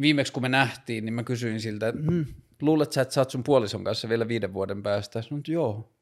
Viimeksi 0.00 0.32
kun 0.32 0.42
me 0.42 0.48
nähtiin, 0.48 1.04
niin 1.04 1.14
mä 1.14 1.22
kysyin 1.22 1.60
siltä, 1.60 1.88
että 1.88 2.00
hm, 2.00 2.22
luulet 2.62 2.92
sä, 2.92 3.02
että 3.02 3.14
sä 3.14 3.20
oot 3.20 3.30
sun 3.30 3.44
puolison 3.44 3.84
kanssa 3.84 4.08
vielä 4.08 4.28
viiden 4.28 4.54
vuoden 4.54 4.82
päästä? 4.82 5.22
Sanoin, 5.22 5.40
että 5.40 5.52
joo, 5.52 5.98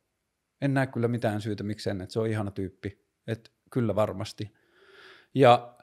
en 0.60 0.74
näe 0.74 0.86
kyllä 0.86 1.08
mitään 1.08 1.40
syytä 1.40 1.62
mikseen, 1.62 2.00
että 2.00 2.12
se 2.12 2.20
on 2.20 2.26
ihana 2.26 2.50
tyyppi. 2.50 3.06
Että 3.26 3.50
kyllä 3.70 3.94
varmasti. 3.94 4.52
Ja 5.34 5.75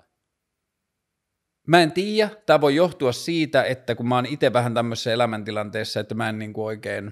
Mä 1.68 1.84
en 1.84 1.92
tiedä, 1.92 2.30
tämä 2.46 2.62
voi 2.62 2.76
johtua 2.76 3.12
siitä, 3.12 3.64
että 3.64 3.96
kun 3.96 4.08
mä 4.08 4.16
oon 4.16 4.26
itse 4.26 4.54
vähän 4.54 4.74
tämmöisessä 4.74 5.14
elämäntilanteessa, 5.14 6.00
että 6.00 6.16
mä 6.16 6.30
en 6.30 6.40
niin 6.40 6.54
kuin 6.54 6.66
oikein 6.66 7.12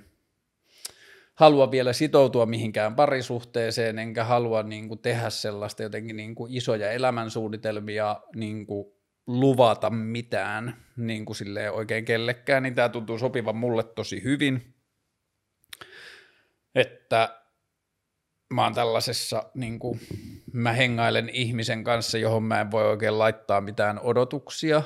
halua 1.36 1.72
vielä 1.72 1.94
sitoutua 1.94 2.46
mihinkään 2.46 2.96
parisuhteeseen, 2.96 4.00
enkä 4.00 4.24
halua 4.24 4.64
niin 4.64 4.88
kuin 4.88 5.00
tehdä 5.00 5.30
sellaista 5.30 5.84
jotenkin 5.84 6.16
niin 6.16 6.36
kuin 6.36 6.54
isoja 6.54 6.92
elämänsuunnitelmia 6.92 8.22
niin 8.36 8.66
kuin 8.66 8.86
luvata 9.28 9.90
mitään 9.90 10.86
niin 10.98 11.26
kuin 11.26 11.38
oikein 11.72 12.06
kellekään, 12.06 12.64
niin 12.64 12.76
tämä 12.76 12.90
tuntuu 12.90 13.18
sopivan 13.18 13.56
mulle 13.56 13.84
tosi 13.84 14.24
hyvin, 14.24 14.74
että 16.76 17.41
mä 18.52 18.64
oon 18.64 18.74
tällaisessa, 18.74 19.44
niin 19.54 19.80
kuin, 19.80 20.00
mä 20.54 20.74
hengailen 20.74 21.30
ihmisen 21.30 21.84
kanssa, 21.84 22.18
johon 22.18 22.44
mä 22.44 22.62
en 22.62 22.72
voi 22.72 22.90
oikein 22.90 23.20
laittaa 23.20 23.62
mitään 23.62 24.00
odotuksia. 24.00 24.84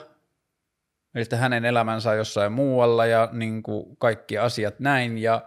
Eli 1.16 1.22
että 1.22 1.38
hänen 1.38 1.66
elämänsä 1.66 2.10
on 2.10 2.18
jossain 2.18 2.52
muualla 2.52 3.06
ja 3.06 3.30
niin 3.32 3.64
kuin, 3.64 3.98
kaikki 3.98 4.38
asiat 4.38 4.80
näin 4.80 5.18
ja 5.18 5.42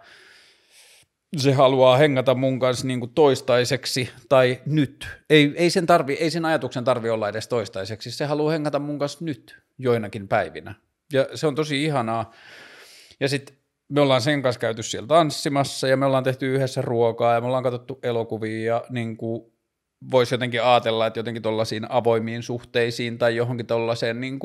se 1.36 1.52
haluaa 1.52 1.96
hengata 1.96 2.34
mun 2.34 2.58
kanssa 2.58 2.86
niin 2.86 3.00
kuin 3.00 3.14
toistaiseksi 3.14 4.10
tai 4.28 4.60
nyt. 4.66 5.08
Ei, 5.30 5.52
ei, 5.56 5.70
sen 5.70 5.86
tarvi, 5.86 6.12
ei 6.12 6.30
sen 6.30 6.44
ajatuksen 6.44 6.84
tarvi 6.84 7.10
olla 7.10 7.28
edes 7.28 7.48
toistaiseksi, 7.48 8.10
se 8.10 8.24
haluaa 8.24 8.52
hengata 8.52 8.78
mun 8.78 8.98
kanssa 8.98 9.24
nyt 9.24 9.58
joinakin 9.78 10.28
päivinä. 10.28 10.74
Ja 11.12 11.28
se 11.34 11.46
on 11.46 11.54
tosi 11.54 11.84
ihanaa. 11.84 12.32
Ja 13.20 13.28
sitten 13.28 13.56
me 13.88 14.00
ollaan 14.00 14.22
sen 14.22 14.42
kanssa 14.42 14.60
käyty 14.60 14.82
siellä 14.82 15.06
tanssimassa 15.06 15.88
ja 15.88 15.96
me 15.96 16.06
ollaan 16.06 16.24
tehty 16.24 16.54
yhdessä 16.54 16.82
ruokaa 16.82 17.34
ja 17.34 17.40
me 17.40 17.46
ollaan 17.46 17.62
katsottu 17.62 17.98
elokuvia 18.02 18.64
ja 18.64 18.84
niin 18.88 19.16
kuin 19.16 19.52
voisi 20.10 20.34
jotenkin 20.34 20.62
ajatella, 20.62 21.06
että 21.06 21.18
jotenkin 21.18 21.42
tuollaisiin 21.42 21.90
avoimiin 21.90 22.42
suhteisiin 22.42 23.18
tai 23.18 23.36
johonkin 23.36 23.66
tuollaiseen 23.66 24.20
niin 24.20 24.38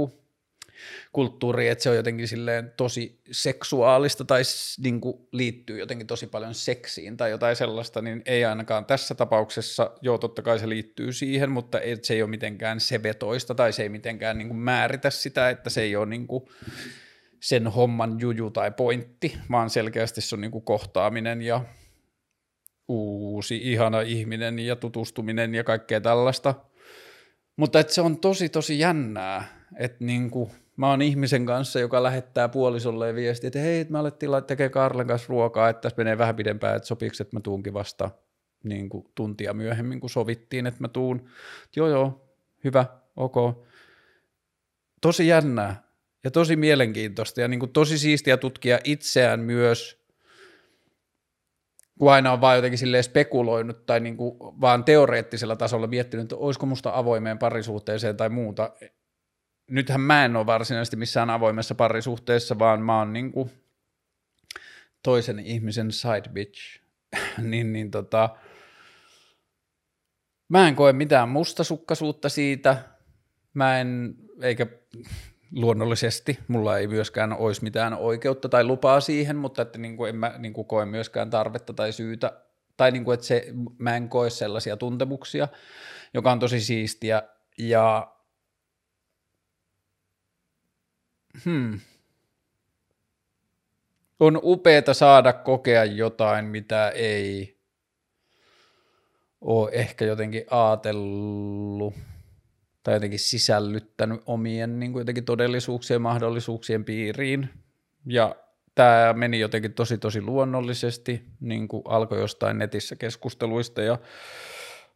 kulttuuriin, 1.11 1.71
että 1.71 1.83
se 1.83 1.89
on 1.89 1.95
jotenkin 1.95 2.27
silleen 2.27 2.73
tosi 2.77 3.21
seksuaalista 3.31 4.25
tai 4.25 4.41
niin 4.83 5.01
kuin 5.01 5.27
liittyy 5.31 5.79
jotenkin 5.79 6.07
tosi 6.07 6.27
paljon 6.27 6.53
seksiin 6.53 7.17
tai 7.17 7.29
jotain 7.29 7.55
sellaista, 7.55 8.01
niin 8.01 8.21
ei 8.25 8.45
ainakaan 8.45 8.85
tässä 8.85 9.15
tapauksessa, 9.15 9.91
joo 10.01 10.17
totta 10.17 10.41
kai 10.41 10.59
se 10.59 10.69
liittyy 10.69 11.13
siihen, 11.13 11.51
mutta 11.51 11.79
se 12.01 12.13
ei 12.13 12.21
ole 12.21 12.29
mitenkään 12.29 12.79
sevetoista 12.79 13.55
tai 13.55 13.73
se 13.73 13.83
ei 13.83 13.89
mitenkään 13.89 14.37
niin 14.37 14.47
kuin 14.47 14.59
määritä 14.59 15.09
sitä, 15.09 15.49
että 15.49 15.69
se 15.69 15.81
ei 15.81 15.95
ole 15.95 16.05
niin 16.05 16.27
kuin 16.27 16.43
sen 17.43 17.67
homman 17.67 18.19
juju 18.19 18.51
tai 18.51 18.71
pointti, 18.71 19.37
vaan 19.51 19.69
selkeästi 19.69 20.21
se 20.21 20.35
on 20.35 20.41
niin 20.41 20.51
kuin 20.51 20.63
kohtaaminen 20.63 21.41
ja 21.41 21.65
uusi 22.87 23.59
ihana 23.63 24.01
ihminen 24.01 24.59
ja 24.59 24.75
tutustuminen 24.75 25.55
ja 25.55 25.63
kaikkea 25.63 26.01
tällaista. 26.01 26.53
Mutta 27.55 27.79
että 27.79 27.93
se 27.93 28.01
on 28.01 28.17
tosi 28.17 28.49
tosi 28.49 28.79
jännää, 28.79 29.47
että 29.75 30.05
niinku, 30.05 30.51
mä 30.77 30.89
oon 30.89 31.01
ihmisen 31.01 31.45
kanssa, 31.45 31.79
joka 31.79 32.03
lähettää 32.03 32.49
puolisolle 32.49 33.15
viestiä, 33.15 33.47
että 33.47 33.59
hei, 33.59 33.85
mä 33.89 33.99
alettiin 33.99 34.31
tekemään 34.47 34.71
Karlen 34.71 35.07
kanssa 35.07 35.27
ruokaa, 35.29 35.69
että 35.69 35.81
tässä 35.81 35.97
menee 35.97 36.17
vähän 36.17 36.35
pidempään, 36.35 36.75
että 36.75 36.87
sopiiko, 36.87 37.15
että 37.21 37.35
mä 37.35 37.39
tuunkin 37.39 37.73
vasta 37.73 38.11
niin 38.63 38.89
kuin 38.89 39.05
tuntia 39.15 39.53
myöhemmin, 39.53 39.99
kun 39.99 40.09
sovittiin, 40.09 40.67
että 40.67 40.81
mä 40.81 40.87
tuun. 40.87 41.29
Joo, 41.75 41.87
joo, 41.87 42.35
hyvä, 42.63 42.85
ok. 43.15 43.35
Tosi 45.01 45.27
jännää 45.27 45.92
ja 46.23 46.31
tosi 46.31 46.55
mielenkiintoista 46.55 47.41
ja 47.41 47.47
niin 47.47 47.59
kuin 47.59 47.73
tosi 47.73 47.97
siistiä 47.97 48.37
tutkia 48.37 48.79
itseään 48.83 49.39
myös– 49.39 49.93
kun 51.99 52.11
aina 52.11 52.31
on 52.31 52.41
vaan 52.41 52.55
jotenkin 52.55 52.77
silleen 52.77 53.03
spekuloinut 53.03 53.85
tai 53.85 53.99
niin 53.99 54.17
kuin 54.17 54.37
vaan 54.39 54.83
teoreettisella 54.83 55.55
tasolla 55.55 55.87
miettinyt, 55.87 56.23
että 56.23 56.35
olisiko 56.35 56.65
musta 56.65 56.91
avoimeen 56.93 57.37
parisuhteeseen 57.37 58.17
tai 58.17 58.29
muuta. 58.29 58.71
Nythän 59.69 60.01
mä 60.01 60.25
en 60.25 60.35
ole 60.35 60.45
varsinaisesti 60.45 60.95
missään 60.95 61.29
avoimessa 61.29 61.75
parisuhteessa, 61.75 62.59
vaan 62.59 62.81
mä 62.81 62.99
oon 62.99 63.13
niin 63.13 63.31
kuin 63.31 63.51
toisen 65.03 65.39
ihmisen 65.39 65.91
side 65.91 66.29
bitch. 66.33 66.81
niin, 67.51 67.73
niin 67.73 67.91
tota, 67.91 68.29
mä 70.49 70.67
en 70.67 70.75
koe 70.75 70.93
mitään 70.93 71.29
mustasukkaisuutta 71.29 72.29
siitä, 72.29 72.77
mä 73.53 73.79
en, 73.79 74.15
eikä 74.41 74.67
luonnollisesti. 75.55 76.39
Mulla 76.47 76.77
ei 76.77 76.87
myöskään 76.87 77.33
olisi 77.33 77.63
mitään 77.63 77.93
oikeutta 77.93 78.49
tai 78.49 78.63
lupaa 78.63 78.99
siihen, 78.99 79.35
mutta 79.35 79.61
että 79.61 79.79
niin 79.79 79.97
kuin 79.97 80.09
en 80.09 80.15
mä 80.15 80.35
niin 80.37 80.53
kuin 80.53 80.67
koe 80.67 80.85
myöskään 80.85 81.29
tarvetta 81.29 81.73
tai 81.73 81.91
syytä, 81.91 82.41
tai 82.77 82.91
niin 82.91 83.05
kuin, 83.05 83.13
että 83.13 83.25
se, 83.25 83.45
mä 83.77 83.95
en 83.95 84.09
koe 84.09 84.29
sellaisia 84.29 84.77
tuntemuksia, 84.77 85.47
joka 86.13 86.31
on 86.31 86.39
tosi 86.39 86.61
siistiä. 86.61 87.23
Ja 87.57 88.13
hmm. 91.45 91.79
on 94.19 94.39
upeeta 94.43 94.93
saada 94.93 95.33
kokea 95.33 95.85
jotain, 95.85 96.45
mitä 96.45 96.89
ei 96.89 97.59
ole 99.41 99.69
ehkä 99.73 100.05
jotenkin 100.05 100.45
ajatellut 100.49 101.93
tai 102.83 102.93
jotenkin 102.93 103.19
sisällyttänyt 103.19 104.21
omien 104.25 104.79
niin 104.79 104.91
kuin 104.91 105.01
jotenkin 105.01 105.25
todellisuuksien 105.25 106.01
mahdollisuuksien 106.01 106.85
piiriin. 106.85 107.49
Ja 108.05 108.35
tämä 108.75 109.13
meni 109.13 109.39
jotenkin 109.39 109.73
tosi 109.73 109.97
tosi 109.97 110.21
luonnollisesti, 110.21 111.23
niin 111.39 111.67
kuin 111.67 111.83
alkoi 111.85 112.19
jostain 112.19 112.57
netissä 112.57 112.95
keskusteluista 112.95 113.81
ja 113.81 113.97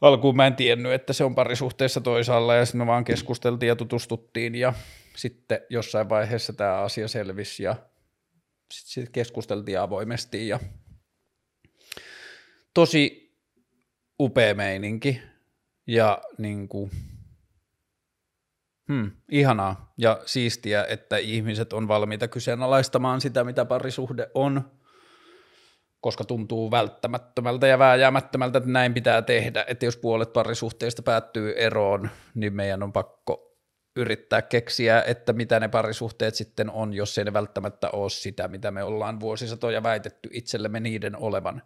alkuun 0.02 0.36
mä 0.36 0.48
en 0.48 0.56
tiennyt, 0.56 0.92
että 0.92 1.14
se 1.14 1.24
on 1.24 1.36
parisuhteessa 1.36 2.02
toisaalla 2.02 2.56
ja 2.56 2.66
sitten 2.66 2.82
me 2.82 2.88
vaan 2.88 3.06
keskusteltiin 3.06 3.68
ja 3.68 3.76
tutustuttiin 3.76 4.56
ja 4.56 4.74
sitten 5.16 5.60
jossain 5.70 6.10
vaiheessa 6.10 6.54
tämä 6.54 6.74
asia 6.74 7.08
selvisi 7.08 7.64
ja 7.64 7.76
sitten 8.74 8.92
sit 9.04 9.10
keskusteltiin 9.10 9.80
avoimesti 9.80 10.48
ja 10.48 10.60
tosi 12.74 13.34
upea 14.20 14.56
meininki 14.56 15.22
ja 15.88 16.22
niin 16.38 16.68
kuin, 16.68 16.92
Hmm, 18.88 19.12
ihanaa 19.32 19.94
ja 19.98 20.22
siistiä, 20.26 20.86
että 20.90 21.18
ihmiset 21.18 21.74
on 21.74 21.88
valmiita 21.88 22.28
kyseenalaistamaan 22.28 23.22
sitä, 23.22 23.44
mitä 23.44 23.66
parisuhde 23.66 24.30
on, 24.34 24.72
koska 26.02 26.24
tuntuu 26.24 26.72
välttämättömältä 26.72 27.68
ja 27.68 27.80
vääjäämättömältä, 27.80 28.58
että 28.58 28.70
näin 28.70 28.94
pitää 28.94 29.22
tehdä, 29.22 29.66
että 29.68 29.86
jos 29.86 29.98
puolet 29.98 30.34
parisuhteista 30.34 31.02
päättyy 31.02 31.54
eroon, 31.58 32.10
niin 32.36 32.54
meidän 32.54 32.84
on 32.84 32.94
pakko 32.94 33.48
yrittää 33.96 34.42
keksiä, 34.42 35.04
että 35.08 35.34
mitä 35.34 35.60
ne 35.60 35.68
parisuhteet 35.68 36.36
sitten 36.36 36.70
on, 36.70 36.94
jos 36.94 37.18
ei 37.18 37.26
ne 37.26 37.34
välttämättä 37.34 37.90
ole 37.90 38.10
sitä, 38.10 38.48
mitä 38.48 38.72
me 38.72 38.84
ollaan 38.84 39.20
vuosisatoja 39.20 39.84
väitetty 39.84 40.30
itsellemme 40.34 40.80
niiden 40.80 41.16
olevan. 41.16 41.62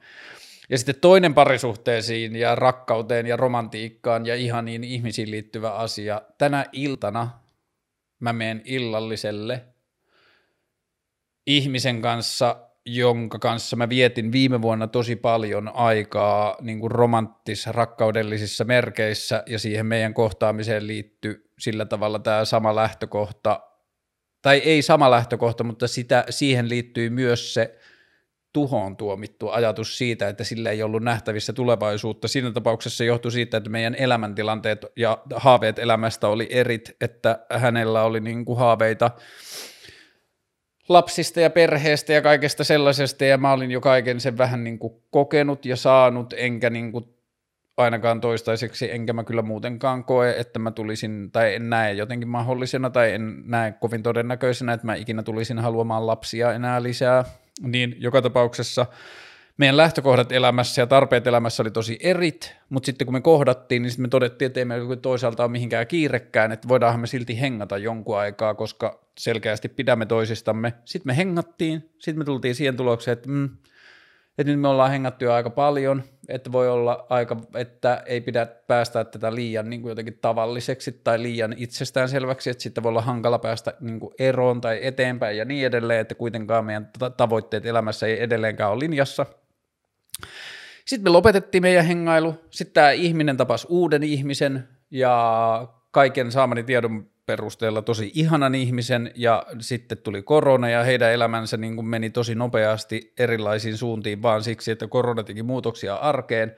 Ja 0.71 0.77
sitten 0.77 0.95
toinen 1.01 1.33
parisuhteisiin 1.33 2.35
ja 2.35 2.55
rakkauteen 2.55 3.27
ja 3.27 3.37
romantiikkaan 3.37 4.25
ja 4.25 4.35
ihaniin 4.35 4.83
ihmisiin 4.83 5.31
liittyvä 5.31 5.71
asia. 5.71 6.21
Tänä 6.37 6.65
iltana 6.71 7.29
mä 8.19 8.33
menen 8.33 8.61
illalliselle 8.65 9.65
ihmisen 11.47 12.01
kanssa, 12.01 12.67
jonka 12.85 13.39
kanssa 13.39 13.75
mä 13.75 13.89
vietin 13.89 14.31
viime 14.31 14.61
vuonna 14.61 14.87
tosi 14.87 15.15
paljon 15.15 15.71
aikaa 15.75 16.57
niin 16.61 16.79
kuin 16.79 16.91
romanttis-rakkaudellisissa 16.91 18.63
merkeissä 18.63 19.43
ja 19.47 19.59
siihen 19.59 19.85
meidän 19.85 20.13
kohtaamiseen 20.13 20.87
liittyy 20.87 21.51
sillä 21.59 21.85
tavalla 21.85 22.19
tämä 22.19 22.45
sama 22.45 22.75
lähtökohta, 22.75 23.59
tai 24.41 24.57
ei 24.57 24.81
sama 24.81 25.11
lähtökohta, 25.11 25.63
mutta 25.63 25.87
sitä, 25.87 26.25
siihen 26.29 26.69
liittyy 26.69 27.09
myös 27.09 27.53
se– 27.53 27.75
tuhoon 28.53 28.97
tuomittu 28.97 29.49
ajatus 29.49 29.97
siitä, 29.97 30.27
että 30.27 30.43
sillä 30.43 30.69
ei 30.69 30.83
ollut 30.83 31.03
nähtävissä 31.03 31.53
tulevaisuutta. 31.53 32.27
Siinä 32.27 32.51
tapauksessa 32.51 32.97
se 32.97 33.05
johtui 33.05 33.31
siitä, 33.31 33.57
että 33.57 33.69
meidän 33.69 33.95
elämäntilanteet 33.95 34.85
ja 34.95 35.17
haaveet 35.35 35.79
elämästä 35.79 36.27
oli 36.27 36.47
erit, 36.49 36.95
että 37.01 37.39
hänellä 37.53 38.03
oli 38.03 38.19
niin 38.19 38.45
kuin 38.45 38.59
haaveita 38.59 39.11
lapsista 40.89 41.39
ja 41.39 41.49
perheestä 41.49 42.13
ja 42.13 42.21
kaikesta 42.21 42.63
sellaisesta, 42.63 43.25
ja 43.25 43.37
mä 43.37 43.53
olin 43.53 43.71
jo 43.71 43.81
kaiken 43.81 44.19
sen 44.19 44.37
vähän 44.37 44.63
niin 44.63 44.79
kuin 44.79 44.93
kokenut 45.11 45.65
ja 45.65 45.75
saanut, 45.75 46.33
enkä 46.37 46.69
niin 46.69 46.91
kuin 46.91 47.05
ainakaan 47.77 48.21
toistaiseksi, 48.21 48.91
enkä 48.91 49.13
mä 49.13 49.23
kyllä 49.23 49.41
muutenkaan 49.41 50.03
koe, 50.03 50.35
että 50.37 50.59
mä 50.59 50.71
tulisin, 50.71 51.31
tai 51.31 51.55
en 51.55 51.69
näe 51.69 51.93
jotenkin 51.93 52.27
mahdollisena, 52.27 52.89
tai 52.89 53.13
en 53.13 53.43
näe 53.45 53.71
kovin 53.71 54.03
todennäköisenä, 54.03 54.73
että 54.73 54.85
mä 54.85 54.95
ikinä 54.95 55.23
tulisin 55.23 55.59
haluamaan 55.59 56.07
lapsia 56.07 56.53
enää 56.53 56.83
lisää, 56.83 57.25
niin 57.61 57.95
joka 57.99 58.21
tapauksessa 58.21 58.85
meidän 59.57 59.77
lähtökohdat 59.77 60.31
elämässä 60.31 60.81
ja 60.81 60.87
tarpeet 60.87 61.27
elämässä 61.27 61.63
oli 61.63 61.71
tosi 61.71 61.97
erit, 61.99 62.55
mutta 62.69 62.85
sitten 62.85 63.05
kun 63.07 63.13
me 63.13 63.21
kohdattiin, 63.21 63.81
niin 63.81 63.91
sitten 63.91 64.03
me 64.03 64.07
todettiin, 64.07 64.47
että 64.47 64.59
ei 64.59 64.65
meillä 64.65 64.95
toisaalta 64.95 65.43
ole 65.43 65.51
mihinkään 65.51 65.87
kiirekkään, 65.87 66.51
että 66.51 66.67
voidaanhan 66.67 67.01
me 67.01 67.07
silti 67.07 67.41
hengata 67.41 67.77
jonkun 67.77 68.17
aikaa, 68.17 68.53
koska 68.53 69.05
selkeästi 69.17 69.69
pidämme 69.69 70.05
toisistamme. 70.05 70.73
Sitten 70.85 71.09
me 71.09 71.17
hengattiin, 71.17 71.89
sitten 71.99 72.17
me 72.17 72.25
tultiin 72.25 72.55
siihen 72.55 72.77
tulokseen, 72.77 73.13
että 73.13 73.29
mm, 73.29 73.49
että 74.37 74.51
nyt 74.51 74.61
me 74.61 74.67
ollaan 74.67 74.91
hengattu 74.91 75.25
jo 75.25 75.33
aika 75.33 75.49
paljon, 75.49 76.03
että 76.27 76.51
voi 76.51 76.69
olla 76.69 77.05
aika, 77.09 77.37
että 77.55 78.03
ei 78.05 78.21
pidä 78.21 78.45
päästä 78.45 79.03
tätä 79.03 79.35
liian 79.35 79.69
niin 79.69 79.81
kuin 79.81 79.89
jotenkin 79.89 80.19
tavalliseksi 80.21 81.01
tai 81.03 81.21
liian 81.21 81.53
itsestäänselväksi, 81.57 82.49
että 82.49 82.63
sitten 82.63 82.83
voi 82.83 82.89
olla 82.89 83.01
hankala 83.01 83.39
päästä 83.39 83.73
niin 83.79 83.99
kuin 83.99 84.13
eroon 84.19 84.61
tai 84.61 84.79
eteenpäin 84.81 85.37
ja 85.37 85.45
niin 85.45 85.65
edelleen, 85.65 85.99
että 85.99 86.15
kuitenkaan 86.15 86.65
meidän 86.65 86.89
tavoitteet 87.17 87.65
elämässä 87.65 88.07
ei 88.07 88.23
edelleenkään 88.23 88.71
ole 88.71 88.79
linjassa. 88.79 89.25
Sitten 90.85 91.03
me 91.03 91.09
lopetettiin 91.09 91.61
meidän 91.61 91.85
hengailu, 91.85 92.35
sitten 92.49 92.73
tämä 92.73 92.91
ihminen 92.91 93.37
tapasi 93.37 93.67
uuden 93.69 94.03
ihmisen 94.03 94.67
ja 94.91 95.67
kaiken 95.91 96.31
saamani 96.31 96.63
tiedon 96.63 97.10
perusteella 97.31 97.81
tosi 97.81 98.11
ihanan 98.13 98.55
ihmisen 98.55 99.11
ja 99.15 99.45
sitten 99.59 99.97
tuli 99.97 100.21
korona 100.21 100.69
ja 100.69 100.83
heidän 100.83 101.11
elämänsä 101.11 101.57
niin 101.57 101.75
kuin 101.75 101.87
meni 101.87 102.09
tosi 102.09 102.35
nopeasti 102.35 103.13
erilaisiin 103.19 103.77
suuntiin 103.77 104.21
vaan 104.21 104.43
siksi, 104.43 104.71
että 104.71 104.87
korona 104.87 105.23
teki 105.23 105.43
muutoksia 105.43 105.95
arkeen. 105.95 106.55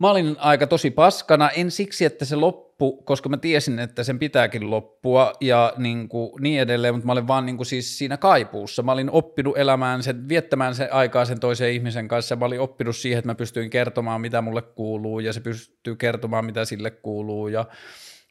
Mä 0.00 0.10
olin 0.10 0.36
aika 0.38 0.66
tosi 0.66 0.90
paskana, 0.90 1.50
en 1.50 1.70
siksi, 1.70 2.04
että 2.04 2.24
se 2.24 2.36
loppu, 2.36 3.02
koska 3.02 3.28
mä 3.28 3.36
tiesin, 3.36 3.78
että 3.78 4.04
sen 4.04 4.18
pitääkin 4.18 4.70
loppua 4.70 5.32
ja 5.40 5.72
niin, 5.76 6.08
kuin 6.08 6.32
niin 6.42 6.60
edelleen, 6.60 6.94
mutta 6.94 7.06
mä 7.06 7.12
olin 7.12 7.28
vaan 7.28 7.46
niin 7.46 7.56
kuin 7.56 7.66
siis 7.66 7.98
siinä 7.98 8.16
kaipuussa. 8.16 8.82
Mä 8.82 8.92
olin 8.92 9.10
oppinut 9.10 9.58
elämään 9.58 10.02
sen, 10.02 10.28
viettämään 10.28 10.74
sen 10.74 10.92
aikaa 10.92 11.24
sen 11.24 11.40
toisen 11.40 11.72
ihmisen 11.72 12.08
kanssa. 12.08 12.36
Mä 12.36 12.44
olin 12.44 12.60
oppinut 12.60 12.96
siihen, 12.96 13.18
että 13.18 13.28
mä 13.28 13.34
pystyin 13.34 13.70
kertomaan, 13.70 14.20
mitä 14.20 14.40
mulle 14.40 14.62
kuuluu 14.62 15.20
ja 15.20 15.32
se 15.32 15.40
pystyy 15.40 15.96
kertomaan, 15.96 16.44
mitä 16.44 16.64
sille 16.64 16.90
kuuluu 16.90 17.48
ja 17.48 17.64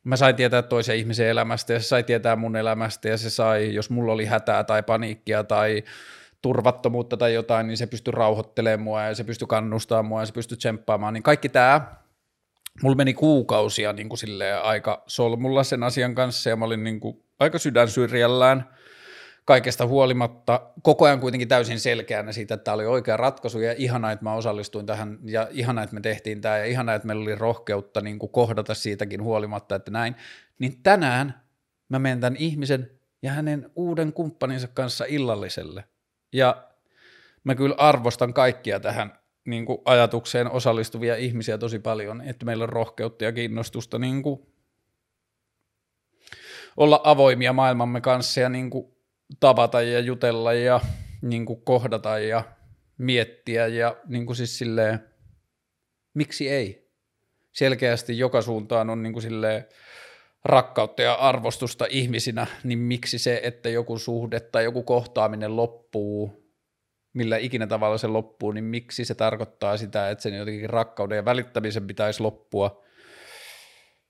mä 0.04 0.16
sain 0.16 0.36
tietää 0.36 0.62
toisen 0.62 0.98
ihmisen 0.98 1.28
elämästä 1.28 1.74
ja 1.74 1.80
se 1.80 1.88
sai 1.88 2.04
tietää 2.04 2.36
mun 2.36 2.56
elämästä 2.56 3.10
ja 3.10 3.18
se 3.18 3.30
sai, 3.30 3.74
jos 3.74 3.90
mulla 3.90 4.14
oli 4.14 4.26
hätää 4.26 4.64
tai 4.64 4.84
paniikkia 4.84 5.44
tai 5.44 5.84
turvattomuutta 6.42 7.18
tai 7.18 7.34
jotain, 7.34 7.68
niin 7.68 7.78
se 7.78 7.88
pystyi 7.88 8.12
rauhoittelemaan 8.12 8.82
mua 8.82 9.04
ja 9.04 9.16
se 9.16 9.24
pystyi 9.24 9.48
kannustamaan 9.48 10.06
mua 10.06 10.20
ja 10.20 10.26
se 10.26 10.34
pystyi 10.34 10.58
tsemppaamaan, 10.58 11.14
niin 11.14 11.24
kaikki 11.24 11.50
tämä 11.50 11.96
mulla 12.84 12.96
meni 12.96 13.14
kuukausia 13.14 13.94
niin 13.94 14.10
kuin 14.10 14.20
aika 14.62 15.04
solmulla 15.08 15.64
sen 15.64 15.84
asian 15.84 16.16
kanssa 16.16 16.50
ja 16.50 16.56
mä 16.56 16.66
olin 16.66 16.84
niin 16.84 17.00
kuin 17.00 17.24
aika 17.40 17.58
sydänsyrjällään 17.58 18.70
kaikesta 19.46 19.88
huolimatta 19.88 20.72
koko 20.82 21.06
ajan 21.06 21.20
kuitenkin 21.20 21.48
täysin 21.48 21.80
selkeänä 21.80 22.32
siitä, 22.32 22.54
että 22.54 22.64
tämä 22.64 22.76
oli 22.76 22.86
oikea 22.86 23.18
ratkaisu 23.18 23.60
ja 23.60 23.76
ihana, 23.78 24.12
että 24.12 24.26
mä 24.26 24.34
osallistuin 24.34 24.86
tähän 24.86 25.20
ja 25.24 25.48
ihana, 25.52 25.84
että 25.84 25.94
me 25.94 26.02
tehtiin 26.02 26.42
tämä 26.42 26.58
ja 26.58 26.66
ihana, 26.66 26.94
että 26.94 27.08
meillä 27.08 27.24
oli 27.24 27.36
rohkeutta 27.36 28.02
niin 28.02 28.20
kuin 28.20 28.32
kohdata 28.32 28.74
siitäkin 28.74 29.24
huolimatta, 29.24 29.76
että 29.76 29.92
näin, 29.92 30.16
niin 30.60 30.84
tänään 30.84 31.42
mä 31.90 32.00
menen 32.00 32.20
tämän 32.20 32.36
ihmisen 32.36 32.92
ja 33.22 33.32
hänen 33.32 33.72
uuden 33.76 34.14
kumppaninsa 34.14 34.68
kanssa 34.68 35.06
illalliselle. 35.08 35.84
Ja 36.34 36.68
mä 37.44 37.56
kyllä 37.56 37.76
arvostan 37.78 38.34
kaikkia 38.34 38.80
tähän 38.80 39.20
niin 39.46 39.66
kuin 39.66 39.78
ajatukseen 39.86 40.52
osallistuvia 40.52 41.16
ihmisiä 41.16 41.58
tosi 41.58 41.80
paljon, 41.80 42.22
että 42.22 42.46
meillä 42.46 42.64
on 42.64 42.70
rohkeutta 42.70 43.24
ja 43.24 43.32
kiinnostusta 43.32 44.00
niin 44.00 44.24
kuin 44.24 44.48
olla 46.78 47.02
avoimia 47.04 47.54
maailmamme 47.54 48.02
kanssa 48.02 48.40
ja 48.40 48.50
niin 48.50 48.70
kuin 48.70 48.91
tavata 49.40 49.82
ja 49.82 50.00
jutella 50.00 50.54
ja 50.54 50.80
niin 51.22 51.46
kuin 51.46 51.62
kohdata 51.62 52.20
ja 52.20 52.44
miettiä 52.98 53.68
ja 53.68 53.96
niin 54.08 54.26
kuin 54.26 54.36
siis 54.36 54.58
silleen, 54.58 55.00
miksi 56.14 56.50
ei? 56.50 56.92
Selkeästi 57.52 58.18
joka 58.18 58.42
suuntaan 58.42 58.90
on 58.90 59.04
niin 59.04 59.14
kuin 59.14 59.24
silleen 59.24 59.66
rakkautta 60.46 61.02
ja 61.02 61.14
arvostusta 61.14 61.86
ihmisinä, 61.90 62.48
niin 62.64 62.80
miksi 62.80 63.20
se, 63.20 63.42
että 63.44 63.70
joku 63.70 63.98
suhde 63.98 64.40
tai 64.40 64.64
joku 64.64 64.84
kohtaaminen 64.84 65.56
loppuu, 65.56 66.42
millä 67.14 67.38
ikinä 67.38 67.68
tavalla 67.68 67.98
se 67.98 68.08
loppuu, 68.08 68.52
niin 68.52 68.64
miksi 68.64 69.06
se 69.06 69.16
tarkoittaa 69.16 69.78
sitä, 69.78 70.10
että 70.10 70.22
sen 70.22 70.34
jotenkin 70.34 70.70
rakkauden 70.70 71.16
ja 71.16 71.26
välittämisen 71.26 71.88
pitäisi 71.88 72.24
loppua, 72.24 72.84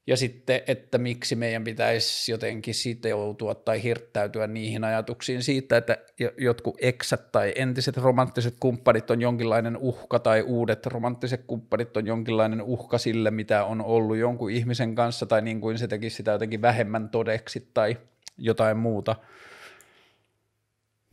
ja 0.08 0.18
sitten, 0.18 0.62
että 0.68 0.98
miksi 0.98 1.36
meidän 1.36 1.64
pitäisi 1.64 2.32
jotenkin 2.32 2.74
sitoutua 2.74 3.56
tai 3.56 3.84
hirttäytyä 3.84 4.48
niihin 4.48 4.84
ajatuksiin 4.84 5.44
siitä, 5.44 5.78
että 5.78 5.98
jotkut 6.38 6.78
eksät 6.82 7.32
tai 7.32 7.54
entiset 7.56 7.98
romanttiset 7.98 8.56
kumppanit 8.60 9.12
on 9.12 9.22
jonkinlainen 9.22 9.78
uhka 9.78 10.20
tai 10.20 10.42
uudet 10.42 10.86
romanttiset 10.86 11.44
kumppanit 11.48 11.98
on 11.98 12.08
jonkinlainen 12.08 12.62
uhka 12.62 12.98
sille, 12.98 13.32
mitä 13.32 13.66
on 13.66 13.82
ollut 13.82 14.18
jonkun 14.18 14.52
ihmisen 14.52 14.96
kanssa 14.96 15.26
tai 15.26 15.42
niin 15.42 15.62
kuin 15.62 15.78
se 15.78 15.88
tekisi 15.88 16.16
sitä 16.16 16.32
jotenkin 16.32 16.62
vähemmän 16.62 17.10
todeksi 17.10 17.70
tai 17.74 17.98
jotain 18.38 18.78
muuta. 18.78 19.16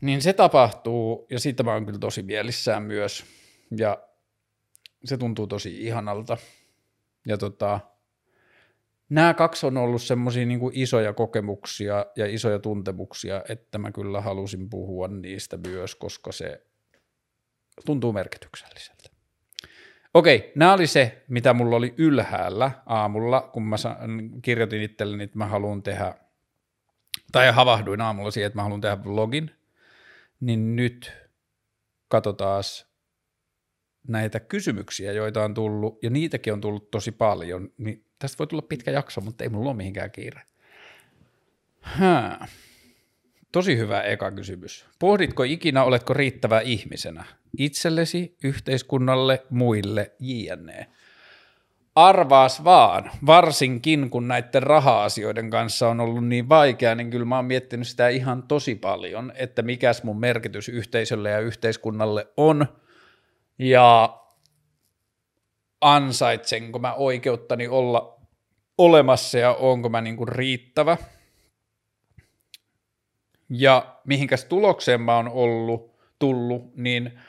Niin 0.00 0.22
se 0.22 0.32
tapahtuu 0.32 1.26
ja 1.30 1.40
siitä 1.40 1.62
mä 1.62 1.72
oon 1.72 1.86
kyllä 1.86 1.98
tosi 1.98 2.22
mielissään 2.22 2.82
myös 2.82 3.24
ja 3.78 3.98
se 5.04 5.16
tuntuu 5.16 5.46
tosi 5.46 5.84
ihanalta. 5.84 6.36
Ja 7.26 7.38
tota, 7.38 7.80
nämä 9.08 9.34
kaksi 9.34 9.66
on 9.66 9.76
ollut 9.76 10.02
semmoisia 10.02 10.46
niin 10.46 10.60
isoja 10.72 11.12
kokemuksia 11.12 12.06
ja 12.16 12.26
isoja 12.26 12.58
tuntemuksia, 12.58 13.42
että 13.48 13.78
mä 13.78 13.92
kyllä 13.92 14.20
halusin 14.20 14.70
puhua 14.70 15.08
niistä 15.08 15.56
myös, 15.56 15.94
koska 15.94 16.32
se 16.32 16.66
tuntuu 17.86 18.12
merkitykselliseltä. 18.12 19.10
Okei, 20.14 20.52
nämä 20.54 20.72
oli 20.72 20.86
se, 20.86 21.24
mitä 21.28 21.54
mulla 21.54 21.76
oli 21.76 21.94
ylhäällä 21.96 22.70
aamulla, 22.86 23.40
kun 23.40 23.62
mä 23.62 23.76
kirjoitin 24.42 24.82
itselleni, 24.82 25.24
että 25.24 25.38
mä 25.38 25.46
haluan 25.46 25.82
tehdä, 25.82 26.14
tai 27.32 27.52
havahduin 27.52 28.00
aamulla 28.00 28.30
siihen, 28.30 28.46
että 28.46 28.56
mä 28.56 28.62
haluan 28.62 28.80
tehdä 28.80 29.04
vlogin, 29.04 29.50
niin 30.40 30.76
nyt 30.76 31.12
katsotaan 32.08 32.62
näitä 34.08 34.40
kysymyksiä, 34.40 35.12
joita 35.12 35.44
on 35.44 35.54
tullut, 35.54 35.98
ja 36.02 36.10
niitäkin 36.10 36.52
on 36.52 36.60
tullut 36.60 36.90
tosi 36.90 37.12
paljon, 37.12 37.72
niin 37.78 38.07
tästä 38.18 38.38
voi 38.38 38.46
tulla 38.46 38.62
pitkä 38.62 38.90
jakso, 38.90 39.20
mutta 39.20 39.44
ei 39.44 39.50
mulla 39.50 39.70
ole 39.70 39.76
mihinkään 39.76 40.10
kiire. 40.10 40.42
Hää. 41.80 42.46
Tosi 43.52 43.76
hyvä 43.76 44.02
eka 44.02 44.30
kysymys. 44.30 44.86
Pohditko 44.98 45.42
ikinä, 45.42 45.84
oletko 45.84 46.14
riittävä 46.14 46.60
ihmisenä? 46.60 47.24
Itsellesi, 47.58 48.36
yhteiskunnalle, 48.44 49.42
muille, 49.50 50.12
jne. 50.18 50.86
Arvaas 51.94 52.64
vaan, 52.64 53.10
varsinkin 53.26 54.10
kun 54.10 54.28
näiden 54.28 54.62
raha-asioiden 54.62 55.50
kanssa 55.50 55.88
on 55.88 56.00
ollut 56.00 56.26
niin 56.26 56.48
vaikea, 56.48 56.94
niin 56.94 57.10
kyllä 57.10 57.24
mä 57.24 57.36
oon 57.36 57.44
miettinyt 57.44 57.88
sitä 57.88 58.08
ihan 58.08 58.42
tosi 58.42 58.74
paljon, 58.74 59.32
että 59.34 59.62
mikäs 59.62 60.02
mun 60.02 60.20
merkitys 60.20 60.68
yhteisölle 60.68 61.30
ja 61.30 61.40
yhteiskunnalle 61.40 62.26
on. 62.36 62.66
Ja 63.58 64.18
ansaitsenko 65.80 66.78
mä 66.78 66.94
oikeuttani 66.94 67.68
olla 67.68 68.20
olemassa 68.78 69.38
ja 69.38 69.52
onko 69.54 69.88
mä 69.88 70.00
niinku 70.00 70.26
riittävä. 70.26 70.96
Ja 73.50 73.96
mihinkäs 74.04 74.44
tulokseen 74.44 75.00
mä 75.00 75.16
oon 75.16 75.28
ollut, 75.28 75.98
tullut, 76.18 76.76
niin 76.76 77.20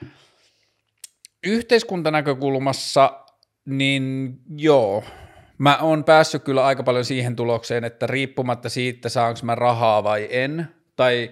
yhteiskuntanäkökulmassa, 1.43 3.25
niin 3.65 4.35
joo, 4.55 5.03
mä 5.57 5.77
oon 5.77 6.03
päässyt 6.03 6.43
kyllä 6.43 6.65
aika 6.65 6.83
paljon 6.83 7.05
siihen 7.05 7.35
tulokseen, 7.35 7.83
että 7.83 8.07
riippumatta 8.07 8.69
siitä, 8.69 9.09
saanko 9.09 9.39
mä 9.43 9.55
rahaa 9.55 10.03
vai 10.03 10.27
en, 10.31 10.67
tai 10.95 11.31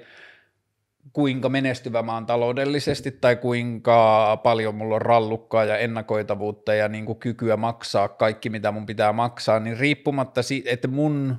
kuinka 1.17 1.49
menestyvä 1.49 2.01
mä 2.01 2.13
oon 2.13 2.25
taloudellisesti 2.25 3.11
tai 3.11 3.35
kuinka 3.35 4.37
paljon 4.43 4.75
mulla 4.75 4.95
on 4.95 5.01
rallukkaa 5.01 5.65
ja 5.65 5.77
ennakoitavuutta 5.77 6.73
ja 6.73 6.87
niin 6.87 7.05
kuin 7.05 7.19
kykyä 7.19 7.57
maksaa 7.57 8.07
kaikki, 8.07 8.49
mitä 8.49 8.71
mun 8.71 8.85
pitää 8.85 9.13
maksaa, 9.13 9.59
niin 9.59 9.77
riippumatta 9.77 10.43
siitä, 10.43 10.69
että 10.69 10.87
mun 10.87 11.35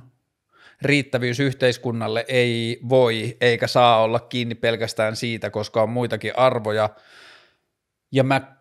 riittävyys 0.81 1.39
yhteiskunnalle 1.39 2.25
ei 2.27 2.79
voi 2.89 3.37
eikä 3.41 3.67
saa 3.67 4.03
olla 4.03 4.19
kiinni 4.19 4.55
pelkästään 4.55 5.15
siitä, 5.15 5.49
koska 5.49 5.83
on 5.83 5.89
muitakin 5.89 6.37
arvoja. 6.37 6.89
Ja 8.11 8.23
mä 8.23 8.55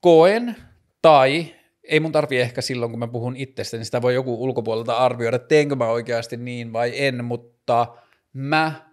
koen, 0.00 0.56
tai 1.02 1.54
ei 1.84 2.00
mun 2.00 2.12
tarvi 2.12 2.40
ehkä 2.40 2.60
silloin, 2.60 2.92
kun 2.92 2.98
mä 2.98 3.08
puhun 3.08 3.36
itsestäni, 3.36 3.78
niin 3.78 3.84
sitä 3.84 4.02
voi 4.02 4.14
joku 4.14 4.44
ulkopuolelta 4.44 4.96
arvioida, 4.96 5.38
teenkö 5.38 5.76
mä 5.76 5.86
oikeasti 5.86 6.36
niin 6.36 6.72
vai 6.72 6.92
en, 6.94 7.24
mutta 7.24 7.86
mä 8.32 8.91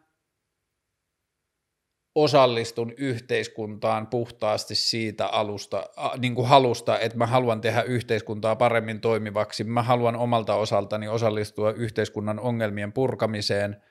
osallistun 2.23 2.93
yhteiskuntaan 2.97 4.07
puhtaasti 4.07 4.75
siitä 4.75 5.27
alusta, 5.27 5.83
niin 6.17 6.35
kuin 6.35 6.47
halusta, 6.47 6.99
että 6.99 7.17
mä 7.17 7.25
haluan 7.25 7.61
tehdä 7.61 7.81
yhteiskuntaa 7.81 8.55
paremmin 8.55 9.01
toimivaksi, 9.01 9.63
mä 9.63 9.83
haluan 9.83 10.15
omalta 10.15 10.55
osaltani 10.55 11.07
osallistua 11.07 11.71
yhteiskunnan 11.71 12.39
ongelmien 12.39 12.93
purkamiseen, 12.93 13.83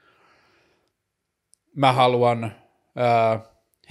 mä 1.77 1.93
haluan 1.93 2.53
ää, 2.97 3.41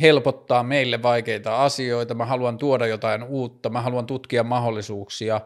helpottaa 0.01 0.63
meille 0.63 1.03
vaikeita 1.03 1.63
asioita, 1.63 2.13
mä 2.13 2.25
haluan 2.25 2.57
tuoda 2.57 2.87
jotain 2.87 3.23
uutta, 3.23 3.69
mä 3.69 3.81
haluan 3.81 4.05
tutkia 4.05 4.43
mahdollisuuksia, 4.43 5.41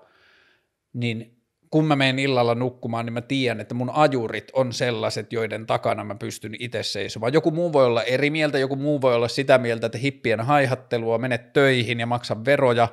niin 0.94 1.41
kun 1.72 1.86
mä 1.86 1.96
menen 1.96 2.20
illalla 2.20 2.56
nukkumaan, 2.56 3.06
niin 3.06 3.14
mä 3.14 3.22
tiedän, 3.22 3.60
että 3.60 3.76
mun 3.76 3.90
ajurit 3.90 4.52
on 4.54 4.74
sellaiset, 4.74 5.34
joiden 5.34 5.66
takana 5.66 6.04
mä 6.04 6.16
pystyn 6.16 6.56
itse 6.60 6.84
seisomaan. 6.84 7.34
Joku 7.34 7.52
muu 7.52 7.74
voi 7.74 7.86
olla 7.86 8.04
eri 8.04 8.30
mieltä, 8.30 8.60
joku 8.60 8.76
muu 8.76 9.02
voi 9.02 9.16
olla 9.16 9.28
sitä 9.28 9.58
mieltä, 9.58 9.86
että 9.86 9.98
hippien 9.98 10.42
haihattelua, 10.42 11.18
mene 11.18 11.38
töihin 11.38 12.00
ja 12.00 12.06
maksa 12.06 12.46
veroja, 12.46 12.88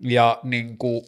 ja 0.00 0.40
niin 0.42 0.78
kuin 0.78 1.02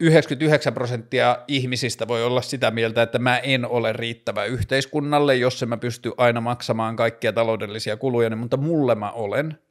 99 0.00 0.74
prosenttia 0.74 1.38
ihmisistä 1.48 2.08
voi 2.08 2.24
olla 2.24 2.42
sitä 2.42 2.70
mieltä, 2.70 3.02
että 3.02 3.18
mä 3.18 3.38
en 3.38 3.66
ole 3.66 3.92
riittävä 3.92 4.44
yhteiskunnalle, 4.44 5.36
jos 5.36 5.64
mä 5.66 5.76
pysty 5.76 6.12
aina 6.16 6.40
maksamaan 6.40 6.96
kaikkia 6.96 7.32
taloudellisia 7.32 7.96
kuluja, 7.96 8.30
niin, 8.30 8.38
mutta 8.38 8.56
mulle 8.56 8.94
mä 8.94 9.10
olen– 9.10 9.58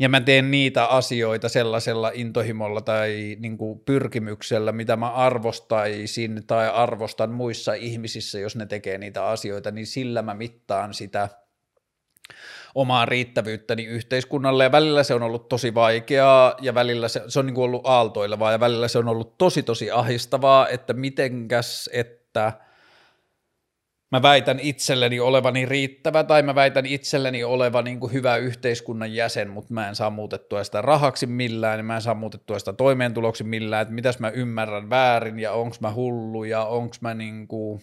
ja 0.00 0.08
mä 0.08 0.20
teen 0.20 0.50
niitä 0.50 0.84
asioita 0.84 1.48
sellaisella 1.48 2.10
intohimolla 2.14 2.80
tai 2.80 3.36
niin 3.40 3.58
kuin 3.58 3.80
pyrkimyksellä, 3.80 4.72
mitä 4.72 4.96
mä 4.96 5.10
arvostaisin 5.10 6.42
tai 6.46 6.68
arvostan 6.68 7.30
muissa 7.30 7.74
ihmisissä, 7.74 8.38
jos 8.38 8.56
ne 8.56 8.66
tekee 8.66 8.98
niitä 8.98 9.26
asioita, 9.26 9.70
niin 9.70 9.86
sillä 9.86 10.22
mä 10.22 10.34
mittaan 10.34 10.94
sitä 10.94 11.28
omaa 12.74 13.06
riittävyyttäni 13.06 13.84
yhteiskunnalle. 13.84 14.64
Ja 14.64 14.72
välillä 14.72 15.02
se 15.02 15.14
on 15.14 15.22
ollut 15.22 15.48
tosi 15.48 15.74
vaikeaa 15.74 16.54
ja 16.60 16.74
välillä 16.74 17.08
se, 17.08 17.22
se 17.28 17.38
on 17.38 17.46
niin 17.46 17.54
kuin 17.54 17.64
ollut 17.64 17.86
aaltoilevaa 17.86 18.52
ja 18.52 18.60
välillä 18.60 18.88
se 18.88 18.98
on 18.98 19.08
ollut 19.08 19.38
tosi 19.38 19.62
tosi 19.62 19.90
ahistavaa, 19.90 20.68
että 20.68 20.92
mitenkäs, 20.92 21.90
että– 21.92 22.52
mä 24.10 24.22
väitän 24.22 24.60
itselleni 24.60 25.20
olevani 25.20 25.66
riittävä 25.66 26.24
tai 26.24 26.42
mä 26.42 26.54
väitän 26.54 26.86
itselleni 26.86 27.44
oleva 27.44 27.82
niin 27.82 28.00
kuin 28.00 28.12
hyvä 28.12 28.36
yhteiskunnan 28.36 29.14
jäsen, 29.14 29.50
mutta 29.50 29.74
mä 29.74 29.88
en 29.88 29.96
saa 29.96 30.10
muutettua 30.10 30.64
sitä 30.64 30.82
rahaksi 30.82 31.26
millään, 31.26 31.78
niin 31.78 31.86
mä 31.86 31.94
en 31.94 32.02
saa 32.02 32.14
muutettua 32.14 32.58
sitä 32.58 32.72
toimeentuloksi 32.72 33.44
millään, 33.44 33.82
että 33.82 33.94
mitäs 33.94 34.18
mä 34.18 34.28
ymmärrän 34.28 34.90
väärin 34.90 35.38
ja 35.38 35.52
onks 35.52 35.80
mä 35.80 35.92
hullu 35.92 36.44
ja 36.44 36.64
onks 36.64 37.00
mä 37.00 37.14
niin 37.14 37.48
kuin, 37.48 37.80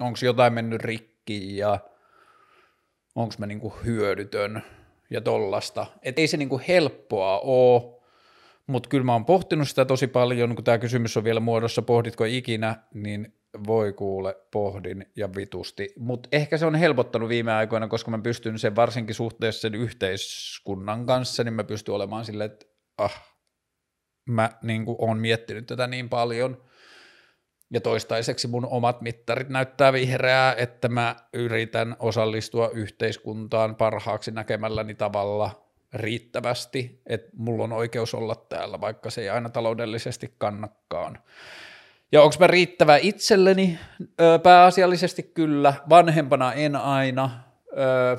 onks 0.00 0.22
jotain 0.22 0.52
mennyt 0.52 0.82
rikki 0.82 1.56
ja 1.56 1.78
onks 3.14 3.38
mä 3.38 3.46
niin 3.46 3.60
kuin 3.60 3.74
hyödytön 3.84 4.62
ja 5.10 5.20
tollasta. 5.20 5.86
Et 6.02 6.18
ei 6.18 6.26
se 6.26 6.36
niin 6.36 6.48
kuin 6.48 6.62
helppoa 6.68 7.38
ole, 7.38 8.02
Mutta 8.66 8.88
kyllä 8.88 9.04
mä 9.04 9.12
oon 9.12 9.24
pohtinut 9.24 9.68
sitä 9.68 9.84
tosi 9.84 10.06
paljon, 10.06 10.54
kun 10.54 10.64
tämä 10.64 10.78
kysymys 10.78 11.16
on 11.16 11.24
vielä 11.24 11.40
muodossa, 11.40 11.82
pohditko 11.82 12.24
ikinä, 12.24 12.76
niin 12.94 13.34
voi 13.66 13.92
kuule, 13.92 14.36
pohdin 14.50 15.06
ja 15.16 15.34
vitusti. 15.36 15.92
Mutta 15.98 16.28
ehkä 16.32 16.58
se 16.58 16.66
on 16.66 16.74
helpottanut 16.74 17.28
viime 17.28 17.52
aikoina, 17.52 17.88
koska 17.88 18.10
mä 18.10 18.18
pystyn 18.18 18.58
sen 18.58 18.76
varsinkin 18.76 19.14
suhteessa 19.14 19.60
sen 19.60 19.74
yhteiskunnan 19.74 21.06
kanssa, 21.06 21.44
niin 21.44 21.54
mä 21.54 21.64
pystyn 21.64 21.94
olemaan 21.94 22.24
silleen, 22.24 22.50
että 22.50 22.66
ah, 22.98 23.32
mä 24.26 24.50
niin 24.62 24.84
oon 24.98 25.18
miettinyt 25.18 25.66
tätä 25.66 25.86
niin 25.86 26.08
paljon. 26.08 26.64
Ja 27.70 27.80
toistaiseksi 27.80 28.48
mun 28.48 28.66
omat 28.66 29.00
mittarit 29.00 29.48
näyttää 29.48 29.92
vihreää, 29.92 30.54
että 30.54 30.88
mä 30.88 31.16
yritän 31.32 31.96
osallistua 31.98 32.70
yhteiskuntaan 32.74 33.76
parhaaksi 33.76 34.30
näkemälläni 34.30 34.94
tavalla 34.94 35.62
riittävästi, 35.92 37.00
että 37.06 37.30
mulla 37.36 37.64
on 37.64 37.72
oikeus 37.72 38.14
olla 38.14 38.34
täällä, 38.34 38.80
vaikka 38.80 39.10
se 39.10 39.20
ei 39.20 39.28
aina 39.28 39.48
taloudellisesti 39.48 40.34
kannakkaan. 40.38 41.18
Ja 42.12 42.22
onko 42.22 42.34
mä 42.38 42.46
riittävä 42.46 42.96
itselleni? 42.96 43.78
Öö, 44.20 44.38
pääasiallisesti 44.38 45.22
kyllä, 45.22 45.74
vanhempana 45.88 46.52
en 46.52 46.76
aina. 46.76 47.30
Öö, 47.78 48.16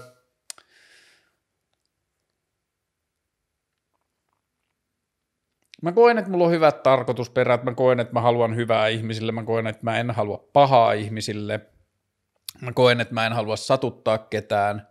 Mä 5.83 5.91
koen, 5.91 6.17
että 6.17 6.31
mulla 6.31 6.45
on 6.45 6.51
hyvät 6.51 6.83
tarkoitusperät, 6.83 7.63
mä 7.63 7.73
koen, 7.73 7.99
että 7.99 8.13
mä 8.13 8.21
haluan 8.21 8.55
hyvää 8.55 8.87
ihmisille, 8.87 9.31
mä 9.31 9.43
koen, 9.43 9.67
että 9.67 9.83
mä 9.83 9.99
en 9.99 10.11
halua 10.11 10.49
pahaa 10.53 10.93
ihmisille, 10.93 11.59
mä 12.61 12.71
koen, 12.73 13.01
että 13.01 13.13
mä 13.13 13.25
en 13.25 13.33
halua 13.33 13.55
satuttaa 13.55 14.17
ketään. 14.17 14.87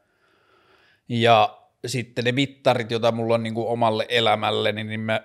Ja 1.09 1.59
sitten 1.86 2.24
ne 2.24 2.32
mittarit, 2.32 2.90
joita 2.90 3.12
mulla 3.12 3.34
on 3.34 3.42
niin 3.42 3.55
kuin 3.55 3.68
omalle 3.68 4.07
elämälleni, 4.09 4.84
niin 4.84 5.00
mä, 5.00 5.20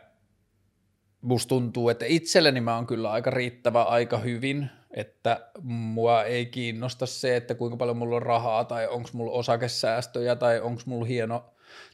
musta 1.27 1.49
tuntuu, 1.49 1.89
että 1.89 2.05
itselleni 2.05 2.61
mä 2.61 2.75
oon 2.75 2.87
kyllä 2.87 3.11
aika 3.11 3.29
riittävä 3.29 3.83
aika 3.83 4.17
hyvin, 4.17 4.69
että 4.91 5.49
mua 5.63 6.23
ei 6.23 6.45
kiinnosta 6.45 7.05
se, 7.05 7.35
että 7.35 7.55
kuinka 7.55 7.77
paljon 7.77 7.97
mulla 7.97 8.15
on 8.15 8.21
rahaa 8.21 8.63
tai 8.63 8.87
onko 8.87 9.09
mulla 9.13 9.31
osakesäästöjä 9.31 10.35
tai 10.35 10.59
onko 10.59 10.81
mulla 10.85 11.05
hieno, 11.05 11.45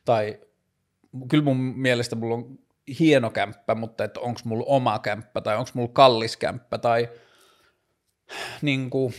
tai 0.06 0.40
kyllä 1.30 1.44
mun 1.44 1.58
mielestä 1.58 2.16
mulla 2.16 2.36
on 2.36 2.60
hieno 3.00 3.30
kämppä, 3.30 3.76
mutta 3.76 4.04
että 4.04 4.20
onko 4.20 4.40
mulla 4.44 4.66
oma 4.68 5.00
kämppä 5.00 5.42
tai 5.42 5.58
onko 5.58 5.72
mulla 5.74 5.92
kallis 5.94 6.38
kämppä 6.38 6.78
tai 6.78 7.10
niin 8.62 8.90
kuin, 8.90 9.14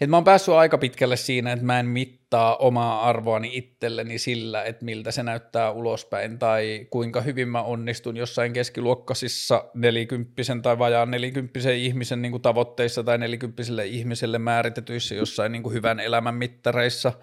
että 0.00 0.10
mä 0.10 0.16
oon 0.16 0.24
päässyt 0.24 0.54
aika 0.54 0.78
pitkälle 0.78 1.16
siinä, 1.16 1.52
että 1.52 1.64
mä 1.64 1.80
en 1.80 1.86
mittaa 1.86 2.56
omaa 2.56 3.08
arvoani 3.08 3.50
itselleni 3.52 4.18
sillä, 4.18 4.64
että 4.64 4.84
miltä 4.84 5.10
se 5.10 5.22
näyttää 5.22 5.70
ulospäin 5.70 6.38
tai 6.38 6.86
kuinka 6.90 7.20
hyvin 7.20 7.48
mä 7.48 7.62
onnistun 7.62 8.16
jossain 8.16 8.52
keskiluokkaisissa 8.52 9.64
nelikymppisen 9.74 10.62
tai 10.62 10.78
vajaan 10.78 11.10
nelikymppisen 11.10 11.76
ihmisen 11.76 12.22
niin 12.22 12.32
kuin 12.32 12.42
tavoitteissa 12.42 13.04
tai 13.04 13.18
nelikymppiselle 13.18 13.86
ihmiselle 13.86 14.38
määritetyissä 14.38 15.14
jossain 15.14 15.52
niin 15.52 15.62
kuin 15.62 15.74
hyvän 15.74 16.00
elämän 16.00 16.34
mittareissa– 16.34 17.12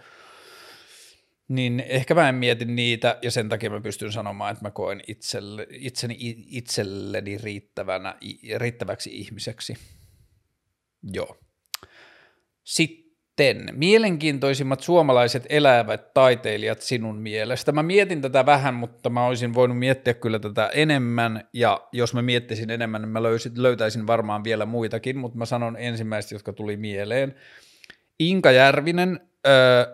niin 1.48 1.80
ehkä 1.80 2.16
mä 2.16 2.30
en 2.30 2.36
mieti 2.36 2.66
niitä 2.66 3.20
ja 3.22 3.32
sen 3.32 3.50
takia 3.50 3.70
mä 3.70 3.82
pystyn 3.82 4.12
sanomaan, 4.12 4.52
että 4.52 4.66
mä 4.66 4.72
koen 4.72 5.02
itselle, 5.08 5.68
itseni 5.70 6.16
itselleni 6.50 7.38
riittävänä, 7.38 8.16
riittäväksi 8.58 9.10
ihmiseksi. 9.14 9.78
Joo. 11.04 11.47
Sitten, 12.68 13.70
mielenkiintoisimmat 13.72 14.80
suomalaiset 14.80 15.45
elävät 15.49 16.13
taiteilijat 16.13 16.82
sinun 16.82 17.15
mielestä. 17.15 17.72
Mä 17.72 17.84
mietin 17.84 18.22
tätä 18.22 18.45
vähän, 18.45 18.74
mutta 18.74 19.09
mä 19.09 19.26
olisin 19.26 19.53
voinut 19.53 19.80
miettiä 19.80 20.13
kyllä 20.13 20.39
tätä 20.39 20.70
enemmän, 20.74 21.47
ja 21.53 21.88
jos 21.91 22.13
mä 22.13 22.22
miettisin 22.22 22.70
enemmän, 22.70 23.01
niin 23.01 23.09
mä 23.09 23.24
löysin, 23.24 23.51
löytäisin 23.55 24.07
varmaan 24.07 24.43
vielä 24.43 24.65
muitakin, 24.65 25.18
mutta 25.18 25.38
mä 25.38 25.45
sanon 25.45 25.76
ensimmäistä, 25.80 26.36
jotka 26.36 26.53
tuli 26.53 26.78
mieleen. 26.78 27.36
Inka 28.20 28.51
Järvinen, 28.51 29.20
öö, 29.47 29.86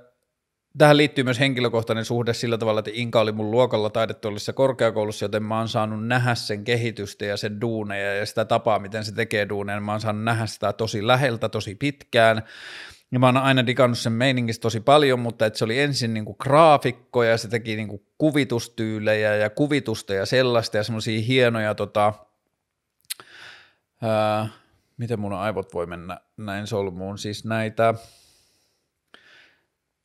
tähän 0.78 0.98
liittyy 0.98 1.24
myös 1.24 1.40
henkilökohtainen 1.40 2.06
suhde 2.06 2.34
sillä 2.34 2.58
tavalla, 2.58 2.80
että 2.80 2.92
Inka 2.94 3.20
oli 3.20 3.32
mun 3.32 3.52
luokalla 3.52 3.90
taidettuollisessa 3.90 4.54
korkeakoulussa, 4.54 5.26
joten 5.26 5.44
mä 5.44 5.58
oon 5.58 5.70
saanut 5.70 6.08
nähdä 6.08 6.36
sen 6.36 6.64
kehitystä 6.64 7.26
ja 7.26 7.38
sen 7.38 7.62
duuneja 7.62 8.14
ja 8.14 8.26
sitä 8.26 8.46
tapaa, 8.46 8.80
miten 8.80 9.06
se 9.06 9.12
tekee 9.12 9.50
duuneja. 9.50 9.82
Mä 9.82 9.92
oon 9.92 10.02
saanut 10.02 10.24
nähdä 10.24 10.46
sitä 10.46 10.74
tosi 10.74 11.08
läheltä, 11.08 11.50
tosi 11.50 11.76
pitkään. 11.76 12.44
Ja 13.12 13.20
mä 13.20 13.26
oon 13.26 13.38
aina 13.38 13.66
digannut 13.66 13.98
sen 13.98 14.14
meiningistä 14.14 14.62
tosi 14.62 14.80
paljon, 14.80 15.20
mutta 15.20 15.46
että 15.46 15.60
se 15.60 15.66
oli 15.66 15.80
ensin 15.80 16.14
niin 16.14 16.26
kuin 16.26 16.36
graafikko 16.40 17.24
ja 17.24 17.38
se 17.38 17.48
teki 17.48 17.76
niin 17.76 17.88
kuin 17.88 18.06
kuvitustyylejä 18.18 19.36
ja 19.36 19.50
kuvitusta 19.50 20.14
ja 20.14 20.26
sellaista 20.26 20.78
ja 20.78 20.84
semmoisia 20.84 21.22
hienoja 21.22 21.76
tota, 21.76 22.14
ää, 24.02 24.50
miten 24.98 25.20
mun 25.20 25.34
aivot 25.34 25.74
voi 25.74 25.86
mennä 25.86 26.20
näin 26.38 26.68
solmuun, 26.68 27.18
siis 27.18 27.46
näitä 27.46 27.94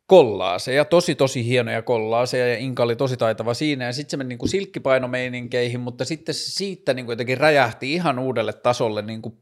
kollaaseja, 0.09 0.85
tosi 0.85 1.15
tosi 1.15 1.47
hienoja 1.47 1.83
kollaaseja 1.83 2.49
ja 2.49 2.59
Inka 2.59 2.83
oli 2.83 2.97
tosi 2.97 3.17
taitava 3.17 3.55
siinä 3.55 3.85
ja 3.85 3.93
sitten 3.93 4.11
se 4.11 4.17
meni 4.17 4.29
niin 4.29 4.39
kuin 4.39 4.49
silkkipainomeininkkeihin, 4.49 5.81
mutta 5.81 6.05
sitten 6.05 6.35
se 6.35 6.51
siitä 6.51 6.95
niin 6.95 7.07
kuin 7.07 7.13
jotenkin 7.13 7.39
räjähti 7.39 7.95
ihan 7.95 8.19
uudelle 8.19 8.53
tasolle 8.53 9.03
niin 9.03 9.23
kuin 9.23 9.39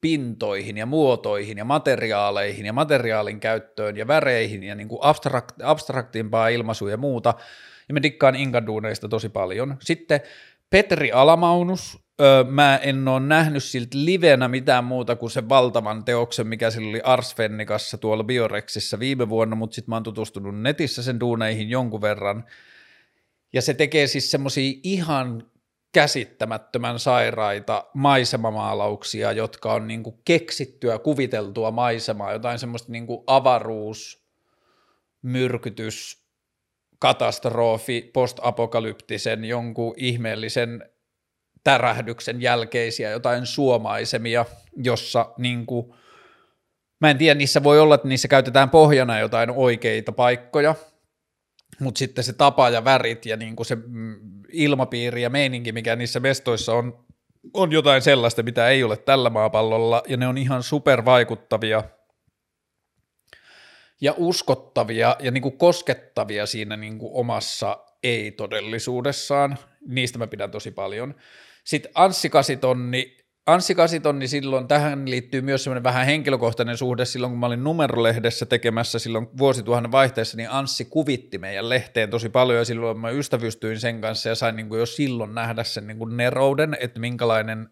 pintoihin 0.00 0.76
ja 0.76 0.86
muotoihin 0.86 1.58
ja 1.58 1.64
materiaaleihin 1.64 2.66
ja 2.66 2.72
materiaalin 2.72 3.40
käyttöön 3.40 3.96
ja 3.96 4.06
väreihin 4.06 4.62
ja 4.62 4.74
niin 4.74 4.88
kuin 4.88 4.98
abstrakt, 5.02 5.62
abstraktimpaa 5.62 6.48
ilmaisua 6.48 6.90
ja 6.90 6.96
muuta. 6.96 7.34
Ja 7.88 7.94
me 7.94 8.02
dikkaan 8.02 8.34
Inkan 8.34 8.66
duuneista 8.66 9.08
tosi 9.08 9.28
paljon. 9.28 9.76
Sitten 9.80 10.20
Petri 10.70 11.12
Alamaunus, 11.12 11.98
öö, 12.20 12.44
mä 12.44 12.76
en 12.76 13.08
ole 13.08 13.20
nähnyt 13.20 13.64
siltä 13.64 13.90
livenä 13.92 14.48
mitään 14.48 14.84
muuta 14.84 15.16
kuin 15.16 15.30
sen 15.30 15.48
valtavan 15.48 16.04
teoksen, 16.04 16.46
mikä 16.46 16.70
sillä 16.70 16.88
oli 16.88 17.00
Ars 17.04 17.34
Fennikassa 17.34 17.98
tuolla 17.98 18.24
Biorexissa 18.24 18.98
viime 18.98 19.28
vuonna, 19.28 19.56
mutta 19.56 19.74
sitten 19.74 19.90
mä 19.90 19.96
oon 19.96 20.02
tutustunut 20.02 20.60
netissä 20.60 21.02
sen 21.02 21.20
duuneihin 21.20 21.70
jonkun 21.70 22.00
verran. 22.00 22.44
Ja 23.52 23.62
se 23.62 23.74
tekee 23.74 24.06
siis 24.06 24.30
semmoisia 24.30 24.80
ihan 24.82 25.42
käsittämättömän 25.92 26.98
sairaita 26.98 27.84
maisemamaalauksia, 27.94 29.32
jotka 29.32 29.72
on 29.72 29.88
niinku 29.88 30.20
keksittyä, 30.24 30.98
kuviteltua 30.98 31.70
maisemaa, 31.70 32.32
jotain 32.32 32.58
semmoista 32.58 32.92
niinku 32.92 33.24
avaruus, 33.26 34.28
myrkytys, 35.22 36.24
katastrofi, 36.98 38.10
postapokalyptisen, 38.12 39.44
jonkun 39.44 39.94
ihmeellisen 39.96 40.90
tärähdyksen 41.64 42.42
jälkeisiä 42.42 43.10
jotain 43.10 43.46
suomaisemia, 43.46 44.44
jossa 44.76 45.34
niin 45.38 45.66
kuin, 45.66 45.94
mä 47.00 47.10
en 47.10 47.18
tiedä, 47.18 47.34
niissä 47.34 47.62
voi 47.62 47.80
olla, 47.80 47.94
että 47.94 48.08
niissä 48.08 48.28
käytetään 48.28 48.70
pohjana 48.70 49.18
jotain 49.18 49.50
oikeita 49.50 50.12
paikkoja, 50.12 50.74
mutta 51.80 51.98
sitten 51.98 52.24
se 52.24 52.32
tapa 52.32 52.70
ja 52.70 52.84
värit 52.84 53.26
ja 53.26 53.36
niin 53.36 53.56
kuin 53.56 53.66
se 53.66 53.74
mm, 53.74 54.16
ilmapiiri 54.52 55.22
ja 55.22 55.30
meininki, 55.30 55.72
mikä 55.72 55.96
niissä 55.96 56.20
mestoissa 56.20 56.74
on, 56.74 57.06
on 57.54 57.72
jotain 57.72 58.02
sellaista, 58.02 58.42
mitä 58.42 58.68
ei 58.68 58.84
ole 58.84 58.96
tällä 58.96 59.30
maapallolla, 59.30 60.02
ja 60.08 60.16
ne 60.16 60.26
on 60.26 60.38
ihan 60.38 60.62
supervaikuttavia 60.62 61.84
ja 64.00 64.14
uskottavia 64.16 65.16
ja 65.18 65.30
niin 65.30 65.42
kuin 65.42 65.58
koskettavia 65.58 66.46
siinä 66.46 66.76
niin 66.76 66.98
kuin 66.98 67.10
omassa 67.14 67.84
ei-todellisuudessaan. 68.02 69.58
Niistä 69.88 70.18
mä 70.18 70.26
pidän 70.26 70.50
tosi 70.50 70.70
paljon. 70.70 71.14
Sitten 71.68 71.92
Anssi 71.94 72.30
Kasitonni, 72.30 73.16
Anssi 73.46 73.74
Kasitonni 73.74 74.28
silloin, 74.28 74.68
tähän 74.68 75.10
liittyy 75.10 75.40
myös 75.40 75.64
semmoinen 75.64 75.84
vähän 75.84 76.06
henkilökohtainen 76.06 76.76
suhde, 76.76 77.04
silloin 77.04 77.32
kun 77.32 77.40
mä 77.40 77.46
olin 77.46 77.64
numerolehdessä 77.64 78.46
tekemässä 78.46 78.98
silloin 78.98 79.28
vuosituhannen 79.38 79.92
vaihteessa, 79.92 80.36
niin 80.36 80.50
Anssi 80.50 80.84
kuvitti 80.84 81.38
meidän 81.38 81.68
lehteen 81.68 82.10
tosi 82.10 82.28
paljon. 82.28 82.58
Ja 82.58 82.64
silloin 82.64 82.98
mä 82.98 83.10
ystävystyin 83.10 83.80
sen 83.80 84.00
kanssa 84.00 84.28
ja 84.28 84.34
sain 84.34 84.56
niin 84.56 84.68
kuin 84.68 84.78
jo 84.78 84.86
silloin 84.86 85.34
nähdä 85.34 85.64
sen 85.64 85.86
niin 85.86 85.98
kuin 85.98 86.16
nerouden, 86.16 86.76
että 86.80 87.00
minkälainen 87.00 87.68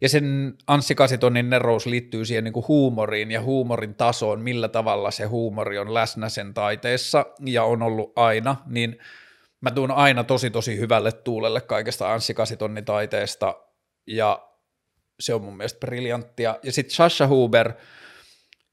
ja 0.00 0.08
sen 0.08 0.54
Anssi 0.66 0.94
Kasitonnin 0.94 1.50
nerous 1.50 1.86
liittyy 1.86 2.24
siihen 2.24 2.44
niin 2.44 2.52
kuin 2.52 2.68
huumoriin 2.68 3.30
ja 3.30 3.42
huumorin 3.42 3.94
tasoon, 3.94 4.40
millä 4.40 4.68
tavalla 4.68 5.10
se 5.10 5.24
huumori 5.24 5.78
on 5.78 5.94
läsnä 5.94 6.28
sen 6.28 6.54
taiteessa 6.54 7.26
ja 7.44 7.64
on 7.64 7.82
ollut 7.82 8.12
aina, 8.16 8.56
niin 8.66 8.98
mä 9.60 9.70
tuun 9.70 9.90
aina 9.90 10.24
tosi 10.24 10.50
tosi 10.50 10.78
hyvälle 10.78 11.12
tuulelle 11.12 11.60
kaikesta 11.60 12.12
Anssi 12.12 12.34
Kasitonnin 12.34 12.84
taiteesta 12.84 13.54
ja 14.06 14.48
se 15.20 15.34
on 15.34 15.42
mun 15.42 15.56
mielestä 15.56 15.80
briljanttia. 15.80 16.58
Ja 16.62 16.72
sitten 16.72 16.94
Sasha 16.94 17.26
Huber, 17.26 17.72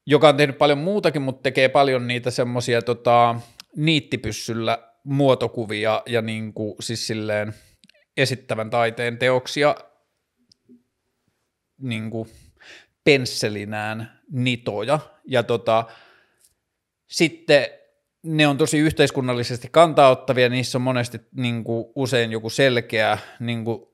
joka 0.06 0.28
on 0.28 0.36
tehnyt 0.36 0.58
paljon 0.58 0.78
muutakin, 0.78 1.22
mutta 1.22 1.42
tekee 1.42 1.68
paljon 1.68 2.06
niitä 2.06 2.30
semmoisia 2.30 2.82
tota, 2.82 3.40
niittipyssyllä 3.76 4.92
muotokuvia 5.04 6.02
ja 6.06 6.22
niin 6.22 6.52
kuin, 6.52 6.74
siis 6.80 7.06
silleen 7.06 7.54
esittävän 8.16 8.70
taiteen 8.70 9.18
teoksia 9.18 9.74
niin 11.80 12.10
kuin 12.10 12.28
pensselinään 13.04 14.20
nitoja. 14.32 14.98
Ja 15.28 15.42
tota, 15.42 15.84
sitten 17.06 17.66
ne 18.22 18.46
on 18.46 18.58
tosi 18.58 18.78
yhteiskunnallisesti 18.78 19.68
kantaottavia, 19.72 20.48
niissä 20.48 20.78
on 20.78 20.82
monesti 20.82 21.20
niin 21.36 21.64
kuin, 21.64 21.86
usein 21.94 22.32
joku 22.32 22.50
selkeä 22.50 23.18
niin 23.40 23.64
kuin, 23.64 23.86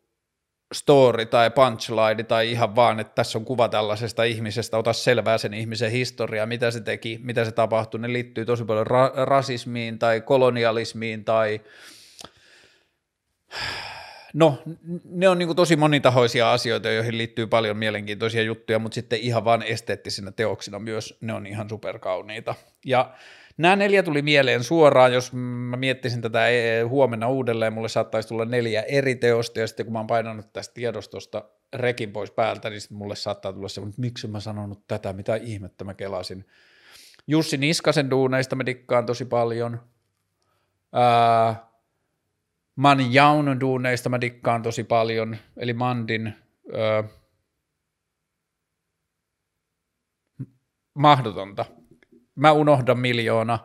story 0.72 1.26
tai 1.26 1.50
punchline 1.50 2.22
tai 2.28 2.50
ihan 2.50 2.76
vaan, 2.76 3.00
että 3.00 3.14
tässä 3.14 3.38
on 3.38 3.44
kuva 3.44 3.68
tällaisesta 3.68 4.24
ihmisestä, 4.24 4.78
ota 4.78 4.92
selvää 4.92 5.38
sen 5.38 5.54
ihmisen 5.54 5.90
historiaa, 5.90 6.46
mitä 6.46 6.70
se 6.70 6.80
teki, 6.80 7.20
mitä 7.22 7.44
se 7.44 7.52
tapahtui, 7.52 8.00
ne 8.00 8.12
liittyy 8.12 8.44
tosi 8.44 8.64
paljon 8.64 8.86
ra- 8.86 9.24
rasismiin 9.24 9.98
tai 9.98 10.20
kolonialismiin 10.20 11.24
tai 11.24 11.60
no 14.34 14.62
ne 15.04 15.28
on 15.28 15.38
niin 15.38 15.56
tosi 15.56 15.76
monitahoisia 15.76 16.52
asioita, 16.52 16.90
joihin 16.90 17.18
liittyy 17.18 17.46
paljon 17.46 17.76
mielenkiintoisia 17.76 18.42
juttuja, 18.42 18.78
mutta 18.78 18.94
sitten 18.94 19.18
ihan 19.18 19.44
vaan 19.44 19.62
esteettisinä 19.62 20.32
teoksina 20.32 20.78
myös 20.78 21.18
ne 21.20 21.34
on 21.34 21.46
ihan 21.46 21.68
superkauniita. 21.68 22.54
Ja 22.84 23.14
Nämä 23.56 23.76
neljä 23.76 24.02
tuli 24.02 24.22
mieleen 24.22 24.64
suoraan, 24.64 25.12
jos 25.12 25.32
mä 25.32 25.76
miettisin 25.76 26.22
tätä 26.22 26.48
e, 26.48 26.82
huomenna 26.82 27.28
uudelleen, 27.28 27.72
mulle 27.72 27.88
saattaisi 27.88 28.28
tulla 28.28 28.44
neljä 28.44 28.82
eri 28.82 29.14
teosta, 29.14 29.60
ja 29.60 29.66
sitten 29.66 29.86
kun 29.86 29.92
mä 29.92 29.98
oon 29.98 30.06
painanut 30.06 30.52
tästä 30.52 30.74
tiedostosta 30.74 31.44
rekin 31.74 32.12
pois 32.12 32.30
päältä, 32.30 32.70
niin 32.70 32.80
sitten 32.80 32.98
mulle 32.98 33.16
saattaa 33.16 33.52
tulla 33.52 33.68
se, 33.68 33.80
että 33.80 34.00
miksi 34.00 34.28
mä 34.28 34.40
sanonut 34.40 34.86
tätä, 34.88 35.12
mitä 35.12 35.36
ihmettä 35.36 35.84
mä 35.84 35.94
kelasin. 35.94 36.46
Jussi 37.26 37.56
Niskasen 37.56 38.10
duuneista 38.10 38.56
mä 38.56 38.66
dikkaan 38.66 39.06
tosi 39.06 39.24
paljon. 39.24 39.80
Ää, 40.92 41.72
Man 42.76 43.14
Jaun 43.14 43.60
duuneista 43.60 44.08
mä 44.08 44.20
dikkaan 44.20 44.62
tosi 44.62 44.84
paljon, 44.84 45.36
eli 45.56 45.72
Mandin 45.72 46.34
ää, 46.72 47.04
mahdotonta 50.94 51.64
mä 52.34 52.52
unohdan 52.52 52.98
miljoona, 52.98 53.58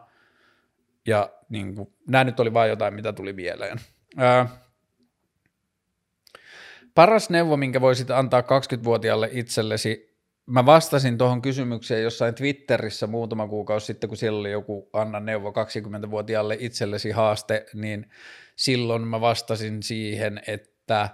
ja 1.08 1.30
niin 1.50 1.76
kuin, 1.76 1.94
nämä 2.08 2.24
nyt 2.24 2.40
oli 2.40 2.54
vain 2.54 2.70
jotain, 2.70 2.94
mitä 2.94 3.14
tuli 3.14 3.34
mieleen. 3.34 3.78
Ää, 4.18 4.48
paras 6.96 7.30
neuvo, 7.30 7.58
minkä 7.58 7.82
voisit 7.82 8.12
antaa 8.12 8.42
20-vuotiaalle 8.42 9.30
itsellesi, 9.32 10.18
mä 10.46 10.66
vastasin 10.66 11.18
tuohon 11.18 11.42
kysymykseen 11.42 12.04
jossain 12.04 12.36
Twitterissä 12.36 13.08
muutama 13.08 13.48
kuukausi 13.48 13.86
sitten, 13.86 14.08
kun 14.08 14.18
siellä 14.18 14.40
oli 14.40 14.52
joku 14.52 14.90
anna 14.94 15.20
neuvo 15.20 15.50
20-vuotiaalle 15.52 16.58
itsellesi 16.60 17.12
haaste, 17.12 17.66
niin 17.74 18.12
silloin 18.56 19.08
mä 19.08 19.22
vastasin 19.22 19.84
siihen, 19.84 20.42
että 20.48 21.10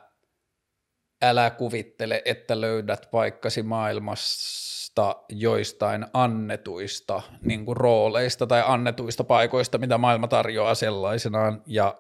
älä 1.22 1.50
kuvittele, 1.50 2.22
että 2.26 2.62
löydät 2.62 3.08
paikkasi 3.12 3.64
maailmassa 3.64 4.83
semmoisista 4.96 5.26
joistain 5.30 6.06
annetuista 6.14 7.22
niin 7.42 7.66
kuin 7.66 7.78
rooleista 7.78 8.48
tai 8.48 8.64
annetuista 8.66 9.24
paikoista, 9.24 9.78
mitä 9.78 9.98
maailma 9.98 10.28
tarjoaa 10.28 10.76
sellaisenaan, 10.76 11.62
ja 11.66 11.96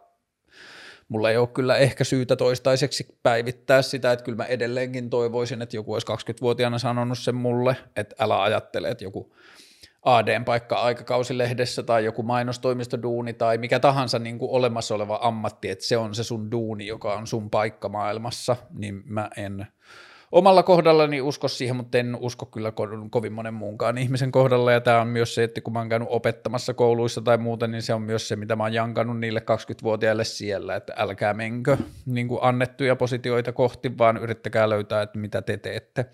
mulla 1.07 1.29
ei 1.29 1.37
ole 1.37 1.47
kyllä 1.47 1.77
ehkä 1.77 2.03
syytä 2.03 2.35
toistaiseksi 2.35 3.19
päivittää 3.23 3.81
sitä, 3.81 4.11
että 4.11 4.25
kyllä 4.25 4.35
mä 4.35 4.45
edelleenkin 4.45 5.09
toivoisin, 5.09 5.61
että 5.61 5.77
joku 5.77 5.93
olisi 5.93 6.07
20-vuotiaana 6.07 6.77
sanonut 6.77 7.19
sen 7.19 7.35
mulle, 7.35 7.75
että 7.95 8.15
älä 8.19 8.41
ajattele, 8.41 8.89
että 8.89 9.03
joku 9.03 9.35
AD-paikka 10.01 10.75
aikakausilehdessä 10.75 11.83
tai 11.83 12.05
joku 12.05 12.23
mainostoimistoduuni 12.23 13.33
tai 13.33 13.57
mikä 13.57 13.79
tahansa 13.79 14.19
niin 14.19 14.39
kuin 14.39 14.51
olemassa 14.51 14.95
oleva 14.95 15.19
ammatti, 15.21 15.69
että 15.69 15.85
se 15.85 15.97
on 15.97 16.15
se 16.15 16.23
sun 16.23 16.51
duuni, 16.51 16.87
joka 16.87 17.13
on 17.13 17.27
sun 17.27 17.49
paikka 17.49 17.89
maailmassa, 17.89 18.55
niin 18.73 19.03
mä 19.05 19.29
en– 19.37 19.65
omalla 20.34 20.63
kohdallani 20.63 21.21
usko 21.21 21.47
siihen, 21.47 21.75
mutta 21.75 21.97
en 21.97 22.17
usko 22.19 22.45
kyllä 22.45 22.69
ko- 22.69 23.07
kovin 23.09 23.34
monen 23.34 23.53
muunkaan 23.53 23.97
ihmisen 23.97 24.31
kohdalla, 24.31 24.71
ja 24.71 24.81
tämä 24.81 25.01
on 25.01 25.07
myös 25.07 25.36
se, 25.36 25.43
että 25.43 25.61
kun 25.61 25.73
mä 25.73 25.79
oon 25.79 25.89
käynyt 25.89 26.07
opettamassa 26.11 26.73
kouluissa 26.73 27.21
tai 27.21 27.38
muuta, 27.38 27.67
niin 27.67 27.81
se 27.81 27.93
on 27.93 28.01
myös 28.01 28.27
se, 28.27 28.36
mitä 28.36 28.55
mä 28.55 28.63
oon 28.63 28.73
jankannut 28.73 29.19
niille 29.19 29.39
20-vuotiaille 29.39 30.23
siellä, 30.23 30.75
että 30.75 30.93
älkää 30.97 31.34
menkö 31.34 31.77
niin 32.05 32.27
kuin 32.27 32.39
annettuja 32.41 32.95
positioita 32.95 33.51
kohti, 33.51 33.97
vaan 33.97 34.17
yrittäkää 34.17 34.69
löytää, 34.69 35.01
että 35.01 35.19
mitä 35.19 35.41
te 35.41 35.57
teette. 35.57 36.05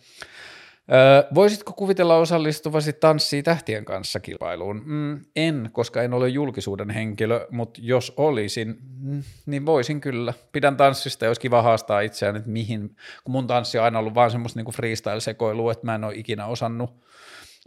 Öö, 0.91 1.23
voisitko 1.35 1.73
kuvitella 1.73 2.15
osallistuvasi 2.15 2.93
Tanssii 2.93 3.43
tähtien 3.43 3.85
kanssa 3.85 4.19
kilpailuun? 4.19 4.81
Mm, 4.85 5.19
en, 5.35 5.69
koska 5.73 6.01
en 6.01 6.13
ole 6.13 6.29
julkisuuden 6.29 6.89
henkilö, 6.89 7.47
mutta 7.51 7.79
jos 7.83 8.13
olisin, 8.17 8.77
mm, 8.99 9.23
niin 9.45 9.65
voisin 9.65 10.01
kyllä. 10.01 10.33
Pidän 10.51 10.77
tanssista 10.77 11.25
ja 11.25 11.29
olisi 11.29 11.41
kiva 11.41 11.61
haastaa 11.61 12.01
itseään, 12.01 12.35
että 12.35 12.49
mihin, 12.49 12.95
kun 13.23 13.31
mun 13.31 13.47
tanssi 13.47 13.77
on 13.77 13.83
aina 13.83 13.99
ollut 13.99 14.15
vaan 14.15 14.31
semmoista 14.31 14.59
niinku 14.59 14.71
freestyle-sekoilua, 14.71 15.71
että 15.71 15.85
mä 15.85 15.95
en 15.95 16.03
ole 16.03 16.15
ikinä 16.15 16.45
osannut 16.45 16.89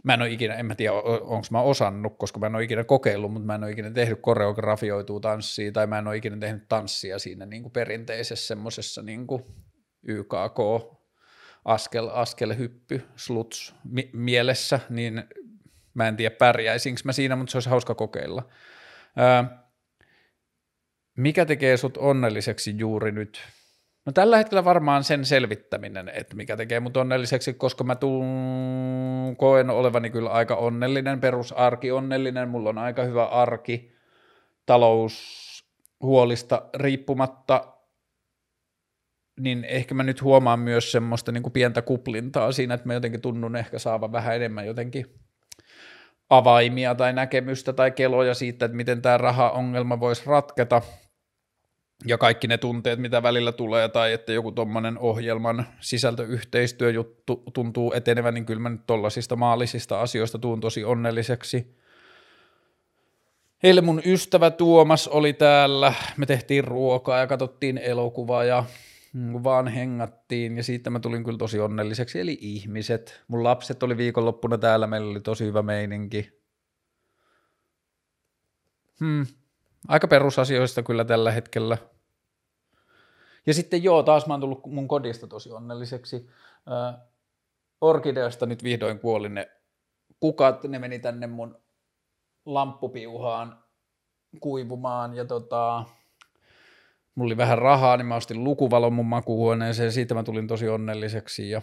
Mä 0.03 0.13
en 0.13 0.21
ole 0.21 0.29
ikinä, 0.29 0.53
en 0.53 0.65
mä 0.65 0.75
tiedä 0.75 0.93
onko 0.93 1.47
mä 1.51 1.61
osannut, 1.61 2.17
koska 2.17 2.39
mä 2.39 2.45
en 2.45 2.55
ole 2.55 2.63
ikinä 2.63 2.83
kokeillut, 2.83 3.33
mutta 3.33 3.45
mä 3.45 3.55
en 3.55 3.63
ole 3.63 3.71
ikinä 3.71 3.91
tehnyt 3.91 4.19
koreografioitua 4.21 5.19
tanssia 5.19 5.71
tai 5.71 5.87
mä 5.87 5.97
en 5.97 6.07
ole 6.07 6.17
ikinä 6.17 6.37
tehnyt 6.37 6.67
tanssia 6.69 7.19
siinä 7.19 7.45
niin 7.45 7.61
kuin 7.61 7.71
perinteisessä 7.71 8.47
semmoisessa 8.47 9.01
niin 9.01 9.27
YKK 10.03 10.59
askel, 11.65 12.09
askel 12.13 12.57
hyppy, 12.57 13.01
sluts 13.15 13.75
mi- 13.83 14.09
mielessä, 14.13 14.79
niin 14.89 15.23
mä 15.93 16.07
en 16.07 16.15
tiedä 16.15 16.35
pärjäisinkö 16.35 17.01
mä 17.05 17.11
siinä, 17.13 17.35
mutta 17.35 17.51
se 17.51 17.57
olisi 17.57 17.69
hauska 17.69 17.95
kokeilla. 17.95 18.43
Ää, 19.15 19.63
mikä 21.17 21.45
tekee 21.45 21.77
sut 21.77 21.97
onnelliseksi 21.97 22.75
juuri 22.77 23.11
nyt? 23.11 23.41
No 24.05 24.11
tällä 24.11 24.37
hetkellä 24.37 24.65
varmaan 24.65 25.03
sen 25.03 25.25
selvittäminen, 25.25 26.09
että 26.09 26.35
mikä 26.35 26.57
tekee 26.57 26.79
mut 26.79 26.97
onnelliseksi, 26.97 27.53
koska 27.53 27.83
mä 27.83 27.95
tuun, 27.95 29.35
koen 29.37 29.69
olevani 29.69 30.09
kyllä 30.09 30.29
aika 30.29 30.55
onnellinen, 30.55 31.21
perusarki 31.21 31.91
onnellinen, 31.91 32.49
mulla 32.49 32.69
on 32.69 32.77
aika 32.77 33.03
hyvä 33.03 33.25
arki, 33.25 33.95
taloushuolista 34.65 36.61
riippumatta, 36.75 37.72
niin 39.39 39.63
ehkä 39.63 39.95
mä 39.95 40.03
nyt 40.03 40.21
huomaan 40.21 40.59
myös 40.59 40.91
semmoista 40.91 41.31
niin 41.31 41.43
kuin 41.43 41.53
pientä 41.53 41.81
kuplintaa 41.81 42.51
siinä, 42.51 42.73
että 42.73 42.87
mä 42.87 42.93
jotenkin 42.93 43.21
tunnun 43.21 43.55
ehkä 43.55 43.79
saavan 43.79 44.11
vähän 44.11 44.35
enemmän 44.35 44.65
jotenkin 44.65 45.05
avaimia 46.29 46.95
tai 46.95 47.13
näkemystä 47.13 47.73
tai 47.73 47.91
keloja 47.91 48.33
siitä, 48.33 48.65
että 48.65 48.75
miten 48.75 49.01
tämä 49.01 49.17
raha-ongelma 49.17 49.99
voisi 49.99 50.23
ratketa 50.25 50.81
ja 52.05 52.17
kaikki 52.17 52.47
ne 52.47 52.57
tunteet, 52.57 52.99
mitä 52.99 53.23
välillä 53.23 53.51
tulee, 53.51 53.89
tai 53.89 54.13
että 54.13 54.33
joku 54.33 54.51
tuommoinen 54.51 54.97
ohjelman 54.97 55.65
sisältöyhteistyöjuttu 55.79 57.43
tuntuu 57.53 57.93
etenevän, 57.93 58.33
niin 58.33 58.45
kyllä 58.45 58.61
mä 58.61 58.69
nyt 58.69 58.85
tollasista 58.87 59.35
maallisista 59.35 60.01
asioista 60.01 60.39
tuun 60.39 60.61
tosi 60.61 60.83
onnelliseksi. 60.83 61.77
Eilen 63.63 63.85
mun 63.85 64.01
ystävä 64.05 64.51
Tuomas 64.51 65.07
oli 65.07 65.33
täällä, 65.33 65.93
me 66.17 66.25
tehtiin 66.25 66.63
ruokaa 66.63 67.19
ja 67.19 67.27
katsottiin 67.27 67.77
elokuvaa 67.77 68.43
ja 68.43 68.63
vaan 69.43 69.67
hengattiin 69.67 70.57
ja 70.57 70.63
siitä 70.63 70.89
mä 70.89 70.99
tulin 70.99 71.23
kyllä 71.23 71.37
tosi 71.37 71.59
onnelliseksi, 71.59 72.19
eli 72.19 72.37
ihmiset. 72.41 73.23
Mun 73.27 73.43
lapset 73.43 73.83
oli 73.83 73.97
viikonloppuna 73.97 74.57
täällä, 74.57 74.87
meillä 74.87 75.11
oli 75.11 75.21
tosi 75.21 75.45
hyvä 75.45 75.61
meininki. 75.61 76.43
Hmm. 78.99 79.25
Aika 79.87 80.07
perusasioista 80.07 80.83
kyllä 80.83 81.05
tällä 81.05 81.31
hetkellä. 81.31 81.77
Ja 83.45 83.53
sitten 83.53 83.83
joo, 83.83 84.03
taas 84.03 84.27
mä 84.27 84.33
oon 84.33 84.41
tullut 84.41 84.65
mun 84.65 84.87
kodista 84.87 85.27
tosi 85.27 85.51
onnelliseksi. 85.51 86.29
Äh, 86.71 87.01
orkideasta 87.81 88.45
nyt 88.45 88.63
vihdoin 88.63 88.99
kuoli 88.99 89.29
ne 89.29 89.51
kukat, 90.19 90.63
ne 90.63 90.79
meni 90.79 90.99
tänne 90.99 91.27
mun 91.27 91.61
lamppupiuhaan 92.45 93.63
kuivumaan 94.39 95.13
ja 95.13 95.25
tota, 95.25 95.85
mulla 97.15 97.29
oli 97.29 97.37
vähän 97.37 97.57
rahaa, 97.57 97.97
niin 97.97 98.05
mä 98.05 98.15
ostin 98.15 98.43
lukuvalon 98.43 98.93
mun 98.93 99.05
makuuhuoneeseen, 99.05 99.91
siitä 99.91 100.13
mä 100.13 100.23
tulin 100.23 100.47
tosi 100.47 100.69
onnelliseksi 100.69 101.49
ja 101.49 101.61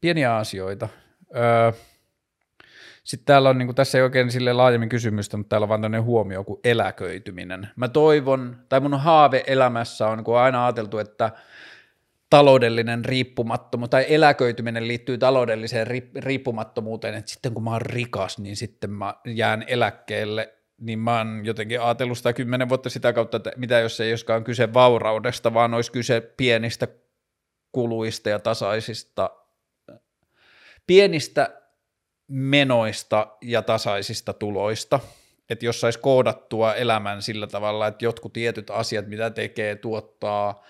pieniä 0.00 0.36
asioita. 0.36 0.88
Öö, 1.36 1.72
sitten 3.04 3.26
täällä 3.26 3.48
on, 3.48 3.58
niin 3.58 3.74
tässä 3.74 3.98
ei 3.98 4.02
oikein 4.02 4.30
sille 4.30 4.52
laajemmin 4.52 4.88
kysymystä, 4.88 5.36
mutta 5.36 5.48
täällä 5.48 5.64
on 5.64 5.68
vaan 5.68 5.82
tämmöinen 5.82 6.04
huomio 6.04 6.44
kuin 6.44 6.60
eläköityminen. 6.64 7.68
Mä 7.76 7.88
toivon, 7.88 8.56
tai 8.68 8.80
mun 8.80 9.00
haave 9.00 9.44
elämässä 9.46 10.08
on, 10.08 10.24
kun 10.24 10.34
on 10.34 10.40
aina 10.40 10.66
ajateltu, 10.66 10.98
että 10.98 11.30
taloudellinen 12.30 13.04
riippumattomuus 13.04 13.90
tai 13.90 14.04
eläköityminen 14.08 14.88
liittyy 14.88 15.18
taloudelliseen 15.18 15.86
riippumattomuuteen, 16.16 17.14
että 17.14 17.30
sitten 17.30 17.54
kun 17.54 17.64
mä 17.64 17.70
oon 17.70 17.82
rikas, 17.82 18.38
niin 18.38 18.56
sitten 18.56 18.90
mä 18.90 19.14
jään 19.24 19.64
eläkkeelle 19.66 20.57
niin 20.80 20.98
mä 20.98 21.18
oon 21.18 21.40
jotenkin 21.44 21.80
ajatellut 21.80 22.18
sitä 22.18 22.32
kymmenen 22.32 22.68
vuotta 22.68 22.90
sitä 22.90 23.12
kautta, 23.12 23.36
että 23.36 23.52
mitä 23.56 23.78
jos 23.78 24.00
ei 24.00 24.12
olisikaan 24.12 24.44
kyse 24.44 24.74
vauraudesta, 24.74 25.54
vaan 25.54 25.74
olisi 25.74 25.92
kyse 25.92 26.20
pienistä 26.20 26.88
kuluista 27.72 28.28
ja 28.28 28.38
tasaisista, 28.38 29.30
pienistä 30.86 31.62
menoista 32.28 33.36
ja 33.42 33.62
tasaisista 33.62 34.32
tuloista. 34.32 35.00
Että 35.50 35.66
jos 35.66 35.80
saisi 35.80 35.98
koodattua 35.98 36.74
elämän 36.74 37.22
sillä 37.22 37.46
tavalla, 37.46 37.86
että 37.86 38.04
jotkut 38.04 38.32
tietyt 38.32 38.70
asiat, 38.70 39.06
mitä 39.06 39.30
tekee, 39.30 39.76
tuottaa 39.76 40.64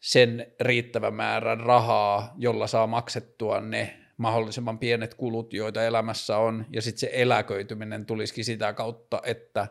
sen 0.00 0.54
riittävän 0.60 1.14
määrän 1.14 1.60
rahaa, 1.60 2.34
jolla 2.36 2.66
saa 2.66 2.86
maksettua 2.86 3.60
ne 3.60 3.99
mahdollisimman 4.20 4.78
pienet 4.78 5.14
kulut, 5.14 5.52
joita 5.52 5.82
elämässä 5.82 6.36
on, 6.36 6.66
ja 6.70 6.82
sitten 6.82 7.00
se 7.00 7.10
eläköityminen 7.12 8.06
tulisikin 8.06 8.44
sitä 8.44 8.72
kautta, 8.72 9.20
että 9.24 9.66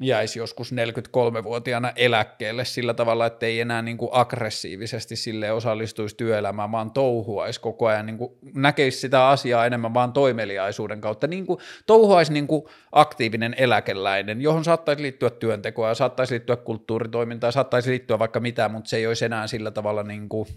jäisi 0.00 0.38
joskus 0.38 0.72
43-vuotiaana 0.72 1.92
eläkkeelle 1.96 2.64
sillä 2.64 2.94
tavalla, 2.94 3.26
että 3.26 3.46
ei 3.46 3.60
enää 3.60 3.82
niin 3.82 3.96
kuin 3.96 4.08
aggressiivisesti 4.12 5.16
sille 5.16 5.52
osallistuisi 5.52 6.16
työelämään, 6.16 6.72
vaan 6.72 6.90
touhuaisi 6.90 7.60
koko 7.60 7.86
ajan, 7.86 8.06
niin 8.06 8.18
kuin 8.18 8.32
näkeisi 8.54 8.98
sitä 8.98 9.28
asiaa 9.28 9.66
enemmän 9.66 9.94
vaan 9.94 10.12
toimeliaisuuden 10.12 11.00
kautta, 11.00 11.26
niin 11.26 11.46
kuin 11.46 11.58
touhuaisi 11.86 12.32
niin 12.32 12.46
kuin 12.46 12.64
aktiivinen 12.92 13.54
eläkeläinen, 13.58 14.40
johon 14.40 14.64
saattaisi 14.64 15.02
liittyä 15.02 15.30
työntekoa, 15.30 15.94
saattaisi 15.94 16.32
liittyä 16.32 16.56
kulttuuritoimintaa, 16.56 17.50
saattaisi 17.50 17.90
liittyä 17.90 18.18
vaikka 18.18 18.40
mitä, 18.40 18.68
mutta 18.68 18.90
se 18.90 18.96
ei 18.96 19.06
olisi 19.06 19.24
enää 19.24 19.46
sillä 19.46 19.70
tavalla 19.70 20.02
niin 20.02 20.28
kuin 20.28 20.48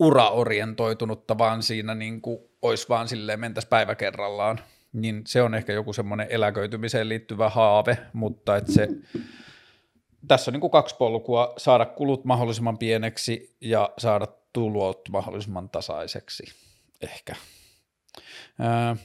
uraorientoitunutta, 0.00 1.38
vaan 1.38 1.62
siinä 1.62 1.94
niin 1.94 2.20
kuin 2.20 2.38
olisi 2.62 2.88
vaan 2.88 3.08
silleen 3.08 3.40
mentäisi 3.40 3.68
päivä 3.68 3.94
kerrallaan 3.94 4.60
niin 5.00 5.22
se 5.26 5.42
on 5.42 5.54
ehkä 5.54 5.72
joku 5.72 5.92
semmoinen 5.92 6.26
eläköitymiseen 6.30 7.08
liittyvä 7.08 7.48
haave, 7.48 7.98
mutta 8.12 8.56
että 8.56 8.72
se, 8.72 8.88
tässä 10.28 10.50
on 10.50 10.52
niin 10.52 10.60
kuin 10.60 10.70
kaksi 10.70 10.96
polkua, 10.96 11.54
saada 11.56 11.86
kulut 11.86 12.24
mahdollisimman 12.24 12.78
pieneksi 12.78 13.56
ja 13.60 13.90
saada 13.98 14.26
tulot 14.52 15.08
mahdollisimman 15.08 15.68
tasaiseksi, 15.68 16.44
ehkä. 17.00 17.36
Ää, 18.58 18.96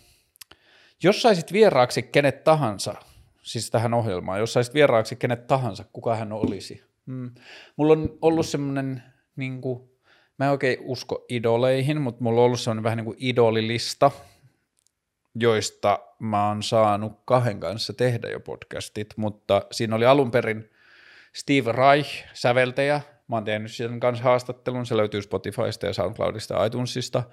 jos 1.04 1.22
saisit 1.22 1.54
vieraaksi 1.54 2.04
kenet 2.04 2.44
tahansa, 2.44 2.96
siis 3.42 3.72
tähän 3.72 3.94
ohjelmaan, 3.94 4.39
jos 4.39 4.54
saisit 4.54 4.74
vieraaksi 4.74 5.16
kenet 5.16 5.48
tahansa, 5.48 5.86
kuka 5.94 6.16
hän 6.16 6.32
olisi? 6.34 6.84
Hmm. 7.08 7.32
Mulla 7.76 7.94
on 7.94 8.18
ollut 8.22 8.46
semmoinen, 8.46 9.04
niin 9.36 9.62
kuin, 9.62 9.91
mä 10.42 10.46
en 10.46 10.52
oikein 10.52 10.78
usko 10.82 11.26
idoleihin, 11.30 12.02
mutta 12.02 12.24
mulla 12.24 12.42
on 12.42 12.46
ollut 12.46 12.60
semmoinen 12.60 12.84
vähän 12.84 12.98
niin 12.98 13.06
kuin 13.06 13.18
idolilista, 13.20 14.12
joista 15.36 16.00
mä 16.20 16.48
oon 16.48 16.64
saanut 16.64 17.14
kahden 17.26 17.60
kanssa 17.60 17.94
tehdä 17.94 18.30
jo 18.30 18.39
podcastit, 18.39 19.14
mutta 19.18 19.62
siinä 19.72 19.96
oli 19.96 20.06
alun 20.06 20.32
perin 20.32 20.70
Steve 21.34 21.72
Reich, 21.72 22.26
säveltäjä, 22.34 23.02
mä 23.28 23.36
oon 23.36 23.44
tehnyt 23.44 23.72
sen 23.72 24.00
kanssa 24.00 24.24
haastattelun, 24.24 24.86
se 24.86 24.98
löytyy 24.98 25.22
Spotifysta 25.22 25.86
ja 25.86 25.94
SoundCloudista 25.94 26.54
ja 26.54 26.66
iTunesista. 26.66 27.24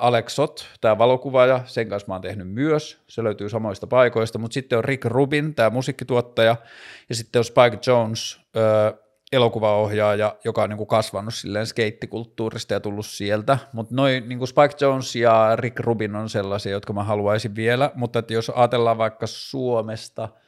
Alex 0.00 0.32
Sot, 0.32 0.68
tämä 0.80 0.98
valokuvaaja, 0.98 1.60
sen 1.64 1.88
kanssa 1.88 2.08
mä 2.08 2.14
oon 2.14 2.22
tehnyt 2.22 2.48
myös, 2.48 3.02
se 3.08 3.24
löytyy 3.24 3.48
samoista 3.48 3.86
paikoista, 3.86 4.38
mutta 4.38 4.54
sitten 4.54 4.78
on 4.78 4.84
Rick 4.84 5.04
Rubin, 5.04 5.54
tämä 5.54 5.70
musiikkituottaja, 5.70 6.56
ja 7.08 7.14
sitten 7.14 7.40
on 7.40 7.44
Spike 7.44 7.78
Jones, 7.86 8.40
elokuvaohjaaja, 9.32 10.36
joka 10.44 10.62
on 10.62 10.68
niin 10.70 10.76
kuin 10.76 10.86
kasvanut 10.86 11.34
silleen 11.34 11.66
skeittikulttuurista 11.66 12.74
ja 12.74 12.80
tullut 12.80 13.06
sieltä, 13.06 13.58
mutta 13.72 13.94
noin 13.94 14.28
niin 14.28 14.38
kuin 14.38 14.48
Spike 14.48 14.76
Jones 14.80 15.16
ja 15.16 15.56
Rick 15.56 15.80
Rubin 15.80 16.16
on 16.16 16.28
sellaisia, 16.28 16.72
jotka 16.72 16.92
mä 16.92 17.04
haluaisin 17.04 17.54
vielä, 17.54 17.90
mutta 17.94 18.18
että 18.18 18.34
jos 18.34 18.50
ajatellaan 18.50 18.98
vaikka 18.98 19.26
Suomesta– 19.26 20.28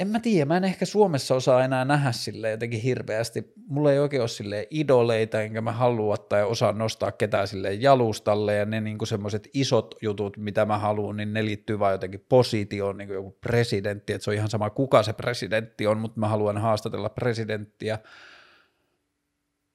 en 0.00 0.08
mä 0.08 0.20
tiedä, 0.20 0.44
mä 0.44 0.56
en 0.56 0.64
ehkä 0.64 0.84
Suomessa 0.84 1.34
osaa 1.34 1.64
enää 1.64 1.84
nähdä 1.84 2.12
sille 2.12 2.50
jotenkin 2.50 2.80
hirveästi. 2.80 3.52
Mulla 3.66 3.92
ei 3.92 3.98
oikein 3.98 4.22
ole 4.22 4.28
sille 4.28 4.66
idoleita, 4.70 5.42
enkä 5.42 5.60
mä 5.60 5.72
halua 5.72 6.16
tai 6.16 6.44
osaa 6.44 6.72
nostaa 6.72 7.12
ketään 7.12 7.48
sille 7.48 7.74
jalustalle, 7.74 8.54
ja 8.54 8.64
ne 8.64 8.80
niinku 8.80 9.06
semmoiset 9.06 9.48
isot 9.54 9.94
jutut, 10.02 10.36
mitä 10.36 10.64
mä 10.64 10.78
haluan, 10.78 11.16
niin 11.16 11.32
ne 11.32 11.44
liittyy 11.44 11.78
vaan 11.78 11.92
jotenkin 11.92 12.26
positioon, 12.28 12.96
niin 12.98 13.08
kuin 13.08 13.14
joku 13.14 13.30
presidentti, 13.30 14.12
että 14.12 14.24
se 14.24 14.30
on 14.30 14.36
ihan 14.36 14.50
sama 14.50 14.70
kuka 14.70 15.02
se 15.02 15.12
presidentti 15.12 15.86
on, 15.86 15.98
mutta 15.98 16.20
mä 16.20 16.28
haluan 16.28 16.58
haastatella 16.58 17.08
presidenttiä 17.08 17.98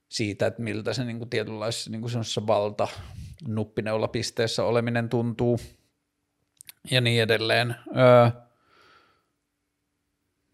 siitä, 0.09 0.47
että 0.47 0.61
miltä 0.61 0.93
se 0.93 1.03
niin 1.03 1.17
kuin 1.17 1.29
tietynlaisessa 1.29 1.91
niin 1.91 2.01
kuin 2.01 2.47
valta 2.47 2.87
nuppineulla-pisteessä 3.47 4.63
oleminen 4.63 5.09
tuntuu 5.09 5.59
ja 6.91 7.01
niin 7.01 7.23
edelleen. 7.23 7.75
Öö, 7.97 8.44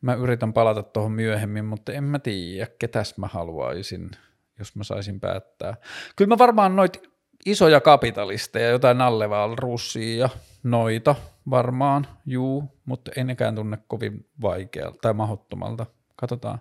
Mä 0.02 0.14
yritän 0.14 0.54
palata 0.54 0.84
tuohon 0.84 1.12
myöhemmin, 1.12 1.66
mutta 1.66 1.94
en 1.94 2.04
mä 2.04 2.20
tiedä, 2.20 2.68
ketäs 2.80 3.18
mä 3.18 3.28
haluaisin, 3.28 4.12
jos 4.60 4.76
mä 4.76 4.84
saisin 4.84 5.20
päättää. 5.20 5.78
Kyllä 6.16 6.30
mä 6.30 6.38
varmaan 6.38 6.76
noit 6.76 7.12
isoja 7.46 7.82
kapitalisteja, 7.82 8.70
jotain 8.70 8.98
Nalleval 8.98 9.56
Russia 9.56 10.18
ja 10.18 10.30
noita 10.64 11.16
varmaan, 11.50 12.08
juu, 12.26 12.64
mutta 12.86 13.12
ei 13.18 13.24
nekään 13.24 13.56
tunne 13.56 13.78
kovin 13.88 14.26
vaikealta 14.42 14.98
tai 15.02 15.14
mahdottomalta. 15.14 15.86
Katsotaan. 16.16 16.60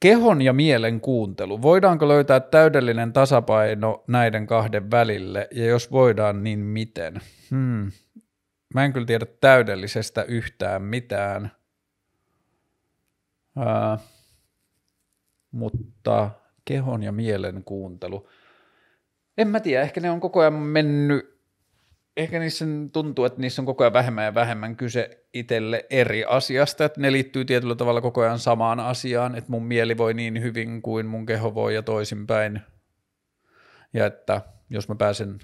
Kehon 0.00 0.42
ja 0.42 0.52
mielen 0.52 1.00
kuuntelu. 1.00 1.62
Voidaanko 1.62 2.08
löytää 2.08 2.40
täydellinen 2.40 3.12
tasapaino 3.12 4.04
näiden 4.06 4.46
kahden 4.46 4.90
välille, 4.90 5.48
ja 5.50 5.66
jos 5.66 5.90
voidaan, 5.90 6.44
niin 6.44 6.58
miten? 6.58 7.20
Hmm. 7.50 7.92
Mä 8.74 8.84
en 8.84 8.92
kyllä 8.92 9.06
tiedä 9.06 9.26
täydellisestä 9.40 10.22
yhtään 10.22 10.82
mitään, 10.82 11.50
Ää, 13.56 13.98
mutta 15.50 16.30
kehon 16.64 17.02
ja 17.02 17.12
mielen 17.12 17.64
kuuntelu. 17.64 18.28
En 19.38 19.48
mä 19.48 19.60
tiedä, 19.60 19.82
ehkä 19.82 20.00
ne 20.00 20.10
on 20.10 20.20
koko 20.20 20.40
ajan 20.40 20.52
mennyt, 20.52 21.40
ehkä 22.16 22.38
niissä 22.38 22.64
tuntuu, 22.92 23.24
että 23.24 23.40
niissä 23.40 23.62
on 23.62 23.66
koko 23.66 23.84
ajan 23.84 23.92
vähemmän 23.92 24.24
ja 24.24 24.34
vähemmän 24.34 24.76
kyse 24.76 25.24
itselle 25.34 25.86
eri 25.90 26.24
asiasta, 26.24 26.84
että 26.84 27.00
ne 27.00 27.12
liittyy 27.12 27.44
tietyllä 27.44 27.74
tavalla 27.74 28.00
koko 28.00 28.20
ajan 28.20 28.38
samaan 28.38 28.80
asiaan, 28.80 29.34
että 29.34 29.50
mun 29.50 29.64
mieli 29.64 29.96
voi 29.96 30.14
niin 30.14 30.42
hyvin 30.42 30.82
kuin 30.82 31.06
mun 31.06 31.26
keho 31.26 31.54
voi 31.54 31.74
ja 31.74 31.82
toisinpäin. 31.82 32.60
Ja 33.92 34.06
että 34.06 34.40
jos 34.70 34.88
mä 34.88 34.94
pääsen 34.94 35.38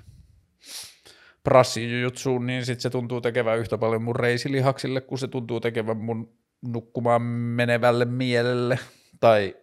prassijutsuun, 1.49 2.47
niin 2.47 2.65
sitten 2.65 2.83
se 2.83 2.91
tuntuu 2.91 3.21
tekevän 3.21 3.59
yhtä 3.59 3.79
paljon 3.79 4.03
mun 4.03 4.17
reisilihaksille, 4.17 5.01
kuin 5.01 5.19
se 5.19 5.29
tuntuu 5.29 5.61
tekevän 5.61 5.97
mun 5.97 6.33
nukkumaan 6.63 7.23
menevälle 7.23 8.05
mielelle, 8.05 8.79
tai 9.21 9.57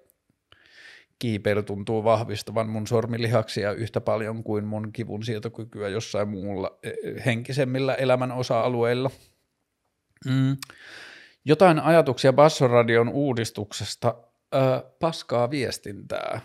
kiipeily 1.19 1.63
tuntuu 1.63 2.03
vahvistavan 2.03 2.69
mun 2.69 2.87
sormilihaksia 2.87 3.71
yhtä 3.71 4.01
paljon 4.01 4.43
kuin 4.43 4.65
mun 4.65 4.91
kivun 4.93 5.23
sietokykyä 5.23 5.89
jossain 5.89 6.27
muulla 6.27 6.79
e, 6.83 6.91
henkisemmillä 7.25 7.93
elämän 7.93 8.31
osa-alueilla. 8.31 9.11
Mm. 10.25 10.57
Jotain 11.45 11.79
ajatuksia 11.79 12.33
Bassoradion 12.33 13.09
uudistuksesta. 13.09 14.15
Ö, 14.55 14.57
paskaa 14.99 15.49
viestintää. 15.49 16.41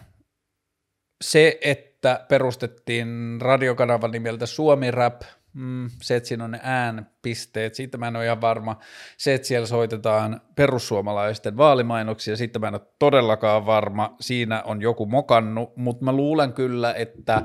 Se, 1.25 1.59
että 1.61 1.90
että 2.01 2.25
perustettiin 2.29 3.39
radiokanava 3.41 4.09
nimeltä 4.09 4.47
Suomi 4.47 4.91
Rap, 4.91 5.23
mm, 5.53 5.91
se, 6.03 6.17
että 6.17 6.29
siinä 6.29 6.45
on 6.45 6.51
ne 6.51 6.61
äänpisteet, 6.63 7.75
siitä 7.75 7.99
mä 7.99 8.09
en 8.09 8.17
ole 8.17 8.25
ihan 8.25 8.41
varma. 8.41 8.79
Se, 9.17 9.35
että 9.35 9.49
siellä 9.49 9.67
soitetaan 9.67 10.41
perussuomalaisten 10.57 11.57
vaalimainoksia, 11.57 12.37
siitä 12.37 12.59
mä 12.59 12.69
en 12.69 12.75
ole 12.75 12.87
todellakaan 12.99 13.67
varma. 13.67 14.17
Siinä 14.21 14.63
on 14.63 14.83
joku 14.83 15.07
mokannut, 15.07 15.77
mutta 15.77 16.05
mä 16.05 16.13
luulen 16.13 16.53
kyllä, 16.53 16.95
että 16.95 17.43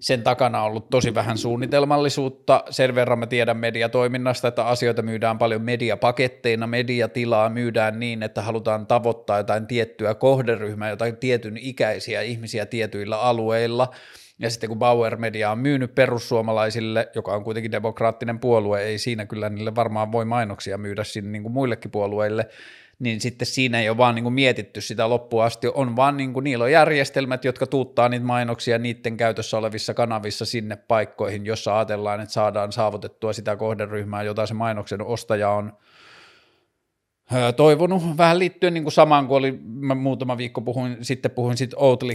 sen 0.00 0.22
takana 0.22 0.60
on 0.60 0.66
ollut 0.66 0.90
tosi 0.90 1.14
vähän 1.14 1.38
suunnitelmallisuutta. 1.38 2.64
Sen 2.70 2.94
verran 2.94 3.18
mä 3.18 3.26
tiedän 3.26 3.56
mediatoiminnasta, 3.56 4.48
että 4.48 4.64
asioita 4.64 5.02
myydään 5.02 5.38
paljon 5.38 5.62
mediapaketteina, 5.62 6.66
mediatilaa 6.66 7.48
myydään 7.48 8.00
niin, 8.00 8.22
että 8.22 8.42
halutaan 8.42 8.86
tavoittaa 8.86 9.38
jotain 9.38 9.66
tiettyä 9.66 10.14
kohderyhmää, 10.14 10.90
jotain 10.90 11.16
tietyn 11.16 11.56
ikäisiä 11.56 12.22
ihmisiä 12.22 12.66
tietyillä 12.66 13.20
alueilla. 13.20 13.88
Ja 14.38 14.50
sitten 14.50 14.68
kun 14.68 14.78
Bauer 14.78 15.16
Media 15.16 15.50
on 15.50 15.58
myynyt 15.58 15.94
perussuomalaisille, 15.94 17.08
joka 17.14 17.32
on 17.32 17.44
kuitenkin 17.44 17.72
demokraattinen 17.72 18.38
puolue, 18.38 18.82
ei 18.82 18.98
siinä 18.98 19.26
kyllä 19.26 19.48
niille 19.48 19.74
varmaan 19.74 20.12
voi 20.12 20.24
mainoksia 20.24 20.78
myydä 20.78 21.04
sinne 21.04 21.30
niin 21.30 21.42
kuin 21.42 21.52
muillekin 21.52 21.90
puolueille, 21.90 22.46
niin 23.00 23.20
sitten 23.20 23.46
siinä 23.46 23.80
ei 23.80 23.88
ole 23.88 23.96
vaan 23.96 24.14
niin 24.14 24.22
kuin 24.22 24.32
mietitty 24.32 24.80
sitä 24.80 25.08
loppuun 25.08 25.44
asti, 25.44 25.68
on 25.74 25.96
vaan 25.96 26.16
niin 26.16 26.32
kuin, 26.32 26.44
niillä 26.44 26.64
on 26.64 26.72
järjestelmät, 26.72 27.44
jotka 27.44 27.66
tuuttaa 27.66 28.08
niitä 28.08 28.26
mainoksia 28.26 28.78
niiden 28.78 29.16
käytössä 29.16 29.58
olevissa 29.58 29.94
kanavissa 29.94 30.44
sinne 30.44 30.76
paikkoihin, 30.76 31.46
jossa 31.46 31.76
ajatellaan, 31.76 32.20
että 32.20 32.32
saadaan 32.32 32.72
saavutettua 32.72 33.32
sitä 33.32 33.56
kohderyhmää, 33.56 34.22
jota 34.22 34.46
se 34.46 34.54
mainoksen 34.54 35.02
ostaja 35.02 35.50
on 35.50 35.72
toivonut 37.56 38.02
vähän 38.16 38.38
liittyen 38.38 38.74
niin 38.74 38.84
kuin 38.84 38.92
samaan 38.92 39.26
kuin 39.26 39.38
oli, 39.38 39.58
mä 39.64 39.94
muutama 39.94 40.36
viikko 40.36 40.60
puhuin, 40.60 40.96
sitten 41.00 41.30
puhuin 41.30 41.56
sitten 41.56 41.78
oatly 41.78 42.12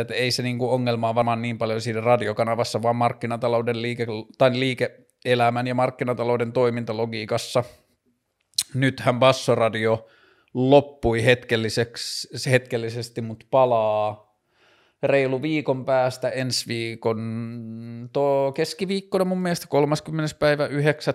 että 0.00 0.14
ei 0.14 0.30
se 0.30 0.42
niin 0.42 0.58
kuin 0.58 0.70
ongelma 0.70 1.08
on 1.08 1.14
varmaan 1.14 1.42
niin 1.42 1.58
paljon 1.58 1.80
siinä 1.80 2.00
radiokanavassa, 2.00 2.82
vaan 2.82 2.96
markkinatalouden 2.96 3.82
liike, 3.82 4.06
tai 4.38 4.58
liike-elämän 4.58 5.66
ja 5.66 5.74
markkinatalouden 5.74 6.52
toimintalogiikassa. 6.52 7.64
Nythän 8.74 9.18
Bassoradio 9.18 10.06
loppui 10.54 11.24
hetkelliseksi, 11.24 12.50
hetkellisesti, 12.50 13.20
mutta 13.20 13.46
palaa 13.50 14.32
reilu 15.02 15.42
viikon 15.42 15.84
päästä 15.84 16.28
ensi 16.28 16.66
viikon 16.68 18.10
tuo 18.12 18.52
keskiviikkona 18.52 19.24
mun 19.24 19.38
mielestä 19.38 19.66
30. 19.68 20.36
päivä 20.38 20.66
9. 20.66 21.14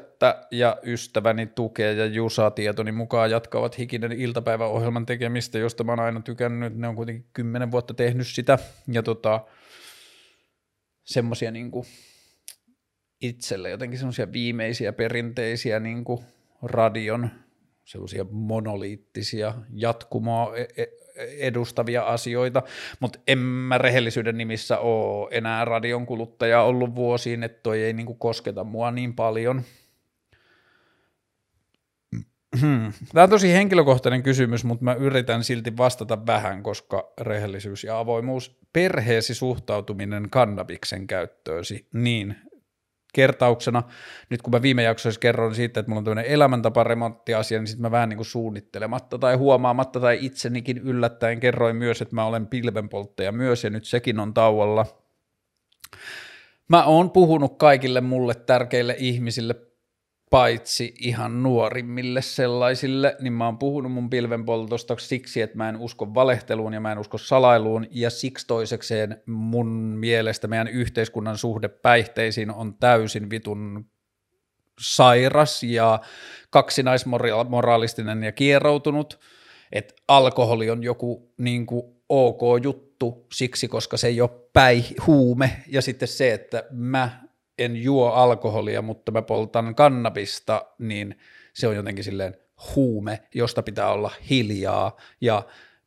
ja 0.52 0.78
ystäväni 0.84 1.46
Tukea 1.46 1.92
ja 1.92 2.06
Jusa 2.06 2.52
tietoni 2.52 2.92
mukaan 2.92 3.32
jatkavat 3.32 3.78
hikinen 3.78 4.12
iltapäiväohjelman 4.12 5.06
tekemistä, 5.06 5.58
josta 5.58 5.84
mä 5.84 5.92
oon 5.92 6.00
aina 6.00 6.22
tykännyt, 6.22 6.76
ne 6.76 6.88
on 6.88 6.96
kuitenkin 6.96 7.26
kymmenen 7.34 7.72
vuotta 7.72 7.94
tehnyt 7.94 8.28
sitä 8.28 8.58
ja 8.92 9.04
tota, 9.04 9.46
semmosia 11.04 11.52
niinku 11.52 11.86
itselle 13.22 13.70
jotenkin 13.70 14.00
semmoisia 14.00 14.32
viimeisiä 14.32 14.94
perinteisiä 14.94 15.80
niinku 15.80 16.24
radion 16.62 17.30
sellaisia 17.88 18.26
monoliittisia 18.32 19.54
jatkumoa 19.74 20.58
e- 20.58 20.68
e- 20.78 20.88
edustavia 21.40 22.04
asioita, 22.04 22.64
mutta 23.00 23.20
en 23.28 23.38
mä 23.38 23.78
rehellisyyden 23.78 24.38
nimissä 24.38 24.80
ole 24.80 25.28
enää 25.32 25.66
radion 25.66 26.06
kuluttaja 26.06 26.62
ollut 26.62 26.96
vuosiin, 26.96 27.44
että 27.44 27.60
toi 27.64 27.82
ei 27.82 27.94
niinku 27.94 28.14
kosketa 28.14 28.64
mua 28.64 28.92
niin 28.92 29.14
paljon. 29.14 29.62
Hmm. 32.62 32.94
Tämä 33.14 33.24
on 33.24 33.30
tosi 33.30 33.54
henkilökohtainen 33.54 34.24
kysymys, 34.24 34.64
mutta 34.64 34.84
mä 34.86 34.94
yritän 34.94 35.44
silti 35.44 35.78
vastata 35.78 36.26
vähän, 36.26 36.64
koska 36.64 37.14
rehellisyys 37.22 37.84
ja 37.84 38.00
avoimuus, 38.00 38.60
perheesi 38.74 39.34
suhtautuminen 39.34 40.28
kannabiksen 40.30 41.08
käyttöösi, 41.08 41.88
niin 41.94 42.36
kertauksena. 43.18 43.84
Nyt 44.30 44.42
kun 44.42 44.54
mä 44.54 44.62
viime 44.62 44.84
jaksoissa 44.84 45.20
kerron 45.20 45.56
siitä, 45.56 45.80
että 45.80 45.90
mulla 45.90 46.00
on 46.00 46.04
tämmöinen 46.04 46.32
elämäntaparemonttiasia, 46.32 47.60
niin 47.60 47.68
sitten 47.68 47.82
mä 47.82 47.92
vähän 47.92 48.10
niin 48.10 48.18
kuin 48.18 48.26
suunnittelematta 48.26 49.18
tai 49.18 49.36
huomaamatta 49.36 50.00
tai 50.00 50.18
itsenikin 50.22 50.78
yllättäen 50.78 51.40
kerroin 51.40 51.76
myös, 51.76 52.02
että 52.02 52.16
mä 52.16 52.26
olen 52.26 52.48
pilvenpolttaja 52.48 53.32
myös 53.32 53.64
ja 53.64 53.70
nyt 53.70 53.86
sekin 53.86 54.20
on 54.20 54.34
tauolla. 54.34 54.86
Mä 56.68 56.84
oon 56.84 57.12
puhunut 57.12 57.58
kaikille 57.58 58.02
mulle 58.02 58.36
tärkeille 58.36 58.96
ihmisille 59.00 59.56
paitsi 60.30 60.94
ihan 61.00 61.44
nuorimmille 61.44 62.22
sellaisille, 62.22 63.16
niin 63.20 63.34
mä 63.34 63.46
oon 63.46 63.58
puhunut 63.58 63.92
mun 63.92 64.10
pilvenpoltosta 64.10 64.96
siksi, 65.00 65.42
että 65.42 65.58
mä 65.58 65.70
en 65.70 65.78
usko 65.78 66.14
valehteluun 66.14 66.74
ja 66.74 66.80
mä 66.80 66.92
en 66.92 67.00
usko 67.00 67.18
salailuun, 67.18 67.88
ja 67.92 68.10
siksi 68.10 68.48
toisekseen 68.48 69.22
mun 69.26 69.68
mielestä 69.68 70.48
meidän 70.48 70.68
yhteiskunnan 70.68 71.38
suhde 71.38 71.68
päihteisiin 71.68 72.52
on 72.52 72.78
täysin 72.78 73.30
vitun 73.30 73.86
sairas 74.80 75.64
ja 75.64 76.00
kaksinaismoraalistinen 76.50 78.24
ja 78.24 78.32
kieroutunut, 78.32 79.20
että 79.72 79.94
alkoholi 80.08 80.70
on 80.70 80.84
joku 80.84 81.34
niin 81.38 81.66
kuin 81.66 81.84
ok 82.10 82.42
juttu 82.64 83.28
siksi, 83.34 83.68
koska 83.68 83.98
se 83.98 84.08
ei 84.08 84.22
ole 84.22 84.30
päi 84.54 84.84
huume, 85.08 85.64
ja 85.68 85.82
sitten 85.82 86.08
se, 86.08 86.34
että 86.34 86.64
mä 86.72 87.27
en 87.58 87.84
juo 87.84 88.10
alkoholia, 88.10 88.82
mutta 88.82 89.12
mä 89.12 89.22
poltan 89.22 89.76
kannabista, 89.76 90.66
niin 90.80 91.18
se 91.54 91.68
on 91.68 91.76
jotenkin 91.76 92.04
silleen 92.04 92.36
huume, 92.76 93.20
josta 93.34 93.64
pitää 93.64 93.92
olla 93.92 94.12
hiljaa 94.30 94.98
ja 95.22 95.44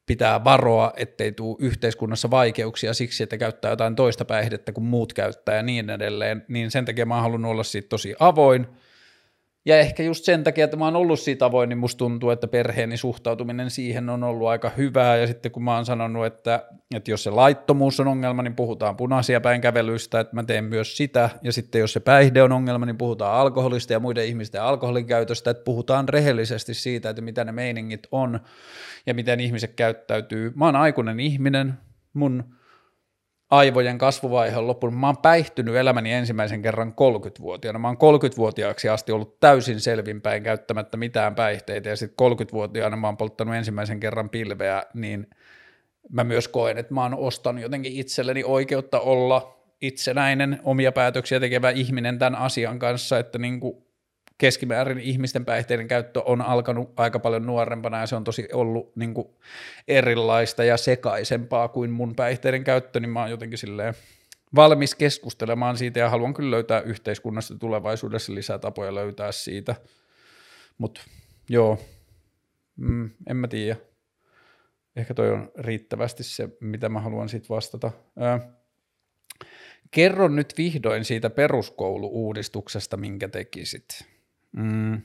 pitää 0.07 0.45
varoa, 0.45 0.93
ettei 0.97 1.33
tule 1.33 1.57
yhteiskunnassa 1.61 2.31
vaikeuksia 2.31 2.95
siksi, 2.95 3.23
että 3.23 3.39
käyttää 3.39 3.71
jotain 3.71 3.97
toista 3.97 4.25
päihdettä 4.25 4.73
kuin 4.73 4.85
muut 4.85 5.13
käyttää 5.13 5.57
ja 5.57 5.63
niin 5.63 5.91
edelleen, 5.91 6.45
niin 6.49 6.71
sen 6.71 6.85
takia 6.85 7.07
mä 7.07 7.15
oon 7.15 7.23
halunnut 7.23 7.51
olla 7.51 7.63
siitä 7.63 7.89
tosi 7.89 8.15
avoin– 8.19 8.67
ja 9.65 9.79
ehkä 9.79 10.03
just 10.03 10.25
sen 10.25 10.45
takia, 10.45 10.65
että 10.65 10.77
mä 10.77 10.85
oon 10.85 10.97
ollut 10.97 11.21
siitä 11.21 11.45
avoin, 11.45 11.69
niin 11.69 11.79
musta 11.79 11.99
tuntuu, 11.99 12.31
että 12.31 12.49
perheeni 12.49 12.97
suhtautuminen 12.97 13.71
siihen 13.71 14.09
on 14.09 14.25
ollut 14.25 14.49
aika 14.49 14.71
hyvää. 14.77 15.17
Ja 15.17 15.27
sitten 15.27 15.53
kun 15.53 15.65
mä 15.65 15.75
oon 15.75 15.85
sanonut, 15.85 16.27
että, 16.27 16.67
että 16.95 17.11
jos 17.11 17.23
se 17.23 17.31
laittomuus 17.31 18.01
on 18.01 18.09
ongelma, 18.09 18.43
niin 18.43 18.57
puhutaan 18.57 18.97
punaisia 18.97 19.41
päin 19.41 19.61
kävelystä, 19.61 20.21
että 20.21 20.35
mä 20.35 20.43
teen 20.43 20.65
myös 20.65 20.97
sitä. 20.97 21.31
Ja 21.43 21.53
sitten 21.53 21.79
jos 21.79 21.93
se 21.93 22.01
päihde 22.01 22.43
on 22.43 22.53
ongelma, 22.53 22.87
niin 22.87 22.99
puhutaan 22.99 23.35
alkoholista 23.41 23.93
ja 23.93 24.01
muiden 24.01 24.27
ihmisten 24.27 24.63
alkoholin 24.63 25.07
käytöstä, 25.07 25.51
että 25.51 25.65
puhutaan 25.65 26.09
rehellisesti 26.09 26.75
siitä, 26.75 27.11
että 27.11 27.23
mitä 27.23 27.45
ne 27.45 27.53
meiningit 27.53 28.07
on 28.13 28.41
ja 29.07 29.15
miten 29.15 29.41
ihmiset 29.41 29.75
käyttäytyy. 29.75 30.53
Mä 30.55 30.65
oon 30.65 30.77
aikuinen 30.77 31.21
ihminen, 31.21 31.75
mun 32.13 32.60
aivojen 33.51 33.99
kasvuvaihe 33.99 34.57
on 34.57 34.67
loppunut. 34.67 35.01
Mä 35.01 35.07
oon 35.07 35.17
päihtynyt 35.17 35.75
elämäni 35.75 36.13
ensimmäisen 36.13 36.63
kerran 36.63 36.93
30-vuotiaana. 36.93 37.79
Mä 37.79 37.89
oon 37.89 37.97
30-vuotiaaksi 37.97 38.89
asti 38.89 39.13
ollut 39.13 39.41
täysin 39.41 39.81
selvinpäin 39.81 40.43
käyttämättä 40.43 40.97
mitään 40.97 41.35
päihteitä 41.35 41.89
ja 41.89 41.97
sitten 41.97 42.33
30-vuotiaana 42.33 42.97
mä 42.97 43.07
oon 43.09 43.17
polttanut 43.17 43.55
ensimmäisen 43.55 44.01
kerran 44.01 44.31
pilveä, 44.31 44.83
niin 44.95 45.27
mä 46.11 46.25
myös 46.25 46.49
koen, 46.49 46.79
että 46.79 46.95
mä 46.95 47.03
oon 47.03 47.15
ostanut 47.15 47.63
jotenkin 47.63 47.93
itselleni 47.93 48.45
oikeutta 48.45 49.01
olla 49.01 49.57
itsenäinen, 49.81 50.61
omia 50.65 50.93
päätöksiä 50.93 51.41
tekevä 51.41 51.71
ihminen 51.71 52.19
tämän 52.19 52.35
asian 52.35 52.79
kanssa, 52.79 53.19
että 53.19 53.39
niin 53.39 53.61
kuin 53.61 53.90
keskimäärin 54.41 54.99
ihmisten 54.99 55.45
päihteiden 55.45 55.89
käyttö 55.89 56.23
on 56.25 56.43
alkanut 56.43 56.93
aika 56.97 57.19
paljon 57.19 57.47
nuorempana 57.47 58.01
ja 58.01 58.07
se 58.07 58.17
on 58.17 58.25
tosi 58.25 58.49
ollut 58.53 58.97
niin 58.97 59.15
kuin 59.15 59.29
erilaista 59.89 60.65
ja 60.65 60.77
sekaisempaa 60.77 61.69
kuin 61.69 61.91
mun 61.91 62.15
päihteiden 62.15 62.65
käyttö, 62.65 63.01
niin 63.01 63.11
mä 63.11 63.21
oon 63.21 63.31
jotenkin 63.31 63.59
silleen 63.59 63.95
valmis 64.55 64.95
keskustelemaan 64.95 65.77
siitä 65.77 66.01
ja 66.01 66.09
haluan 66.09 66.35
kyllä 66.35 66.51
löytää 66.51 66.81
yhteiskunnasta 66.81 67.59
tulevaisuudessa 67.59 68.35
lisää 68.35 68.59
tapoja 68.59 68.95
löytää 68.95 69.33
siitä, 69.33 69.75
mutta 70.79 71.01
joo, 71.49 71.79
mm, 72.77 73.11
en 73.27 73.37
mä 73.37 73.49
tiedä. 73.49 73.77
Ehkä 74.97 75.15
toi 75.15 75.31
on 75.31 75.53
riittävästi 75.59 76.25
se, 76.25 76.49
mitä 76.61 76.89
mä 76.89 77.01
haluan 77.01 77.29
siitä 77.29 77.47
vastata. 77.49 77.91
Öö, 78.23 78.39
kerro 79.91 80.29
nyt 80.29 80.55
vihdoin 80.59 81.05
siitä 81.05 81.31
peruskoulu-uudistuksesta, 81.31 82.97
minkä 82.97 83.29
tekisit. 83.29 84.10
Mm. 84.53 85.03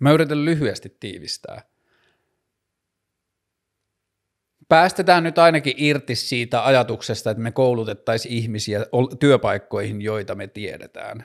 Mä 0.00 0.12
yritän 0.12 0.44
lyhyesti 0.44 0.96
tiivistää. 1.00 1.62
Päästetään 4.68 5.24
nyt 5.24 5.38
ainakin 5.38 5.74
irti 5.76 6.14
siitä 6.14 6.66
ajatuksesta, 6.66 7.30
että 7.30 7.42
me 7.42 7.52
koulutettaisiin 7.52 8.34
ihmisiä 8.34 8.86
työpaikkoihin, 9.20 10.02
joita 10.02 10.34
me 10.34 10.46
tiedetään. 10.46 11.24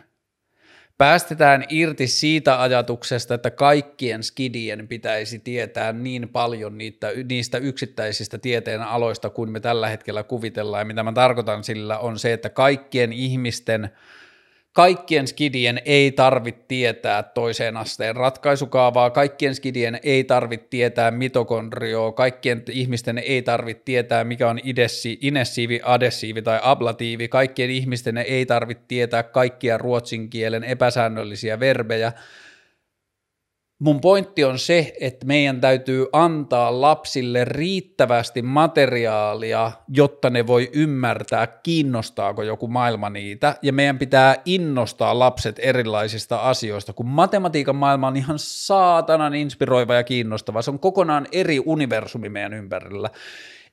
Päästetään 0.98 1.66
irti 1.70 2.08
siitä 2.08 2.62
ajatuksesta, 2.62 3.34
että 3.34 3.52
kaikkien 3.52 4.24
skidien 4.24 4.88
pitäisi 4.88 5.40
tietää 5.40 5.94
niin 5.94 6.30
paljon 6.30 6.78
niitä, 6.78 7.08
niistä 7.30 7.58
yksittäisistä 7.58 8.38
tieteen 8.38 8.82
aloista 8.82 9.30
kuin 9.30 9.52
me 9.52 9.60
tällä 9.60 9.90
hetkellä 9.90 10.24
kuvitellaan. 10.24 10.82
Ja 10.82 10.86
mitä 10.86 11.04
mä 11.04 11.14
tarkoitan 11.14 11.64
sillä 11.64 12.00
on 12.00 12.20
se, 12.20 12.34
että 12.34 12.50
kaikkien 12.50 13.14
ihmisten– 13.14 13.90
kaikkien 14.78 15.28
skidien 15.28 15.82
ei 15.86 16.12
tarvitse 16.12 16.64
tietää 16.68 17.24
toiseen 17.24 17.78
asteen 17.78 18.16
ratkaisukaavaa, 18.16 19.10
kaikkien 19.10 19.56
skidien 19.56 20.00
ei 20.04 20.24
tarvitse 20.24 20.68
tietää 20.70 21.12
mitokondrioa, 21.12 22.12
kaikkien 22.12 22.64
ihmisten 22.70 23.18
ei 23.18 23.42
tarvitse 23.42 23.84
tietää, 23.86 24.24
mikä 24.24 24.50
on 24.50 24.60
idessi, 24.64 25.18
inessiivi, 25.22 25.80
adessiivi 25.84 26.42
tai 26.42 26.60
ablatiivi, 26.64 27.28
kaikkien 27.28 27.70
ihmisten 27.70 28.18
ei 28.18 28.46
tarvitse 28.46 28.84
tietää 28.88 29.24
kaikkia 29.24 29.78
ruotsin 29.78 30.30
kielen 30.30 30.64
epäsäännöllisiä 30.64 31.60
verbejä, 31.60 32.12
Mun 33.80 34.02
pointti 34.02 34.44
on 34.44 34.60
se, 34.60 34.94
että 35.02 35.26
meidän 35.26 35.62
täytyy 35.62 36.06
antaa 36.14 36.82
lapsille 36.82 37.46
riittävästi 37.46 38.42
materiaalia, 38.42 39.72
jotta 39.88 40.30
ne 40.30 40.48
voi 40.48 40.70
ymmärtää, 40.74 41.48
kiinnostaako 41.48 42.44
joku 42.44 42.68
maailma 42.68 43.10
niitä, 43.10 43.56
ja 43.62 43.74
meidän 43.74 44.00
pitää 44.00 44.36
innostaa 44.46 45.20
lapset 45.20 45.60
erilaisista 45.60 46.38
asioista, 46.38 46.94
kun 46.94 47.06
matematiikan 47.06 47.76
maailma 47.76 48.08
on 48.08 48.18
ihan 48.18 48.40
saatanan 48.40 49.36
inspiroiva 49.36 49.96
ja 49.96 50.04
kiinnostava, 50.04 50.62
se 50.62 50.72
on 50.72 50.80
kokonaan 50.80 51.28
eri 51.32 51.60
universumi 51.66 52.30
meidän 52.30 52.54
ympärillä 52.54 53.10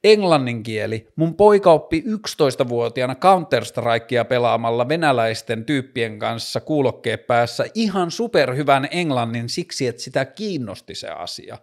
englannin 0.05 0.63
kieli. 0.63 1.09
Mun 1.17 1.35
poika 1.35 1.73
oppi 1.73 2.05
11-vuotiaana 2.07 3.15
Counter-Strikea 3.15 4.25
pelaamalla 4.25 4.89
venäläisten 4.89 5.65
tyyppien 5.65 6.19
kanssa 6.19 6.61
kuulokkeen 6.61 7.19
päässä 7.19 7.65
ihan 7.75 8.11
superhyvän 8.11 8.89
englannin 8.91 9.49
siksi, 9.49 9.87
että 9.87 10.03
sitä 10.03 10.25
kiinnosti 10.25 10.95
se 10.95 11.09
asia. 11.09 11.59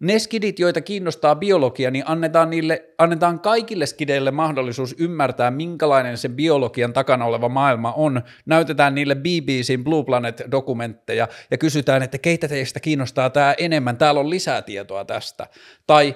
Ne 0.00 0.18
skidit, 0.18 0.58
joita 0.58 0.80
kiinnostaa 0.80 1.34
biologia, 1.34 1.90
niin 1.90 2.04
annetaan, 2.06 2.50
niille, 2.50 2.84
annetaan 2.98 3.40
kaikille 3.40 3.86
skideille 3.86 4.30
mahdollisuus 4.30 4.94
ymmärtää, 4.98 5.50
minkälainen 5.50 6.18
se 6.18 6.28
biologian 6.28 6.92
takana 6.92 7.24
oleva 7.24 7.48
maailma 7.48 7.92
on. 7.92 8.22
Näytetään 8.46 8.94
niille 8.94 9.14
BBCin 9.14 9.84
Blue 9.84 10.04
Planet-dokumentteja 10.04 11.28
ja 11.50 11.58
kysytään, 11.58 12.02
että 12.02 12.18
keitä 12.18 12.48
teistä 12.48 12.80
kiinnostaa 12.80 13.30
tämä 13.30 13.54
enemmän, 13.58 13.96
täällä 13.96 14.20
on 14.20 14.30
lisää 14.30 14.62
tietoa 14.62 15.04
tästä. 15.04 15.46
Tai 15.86 16.14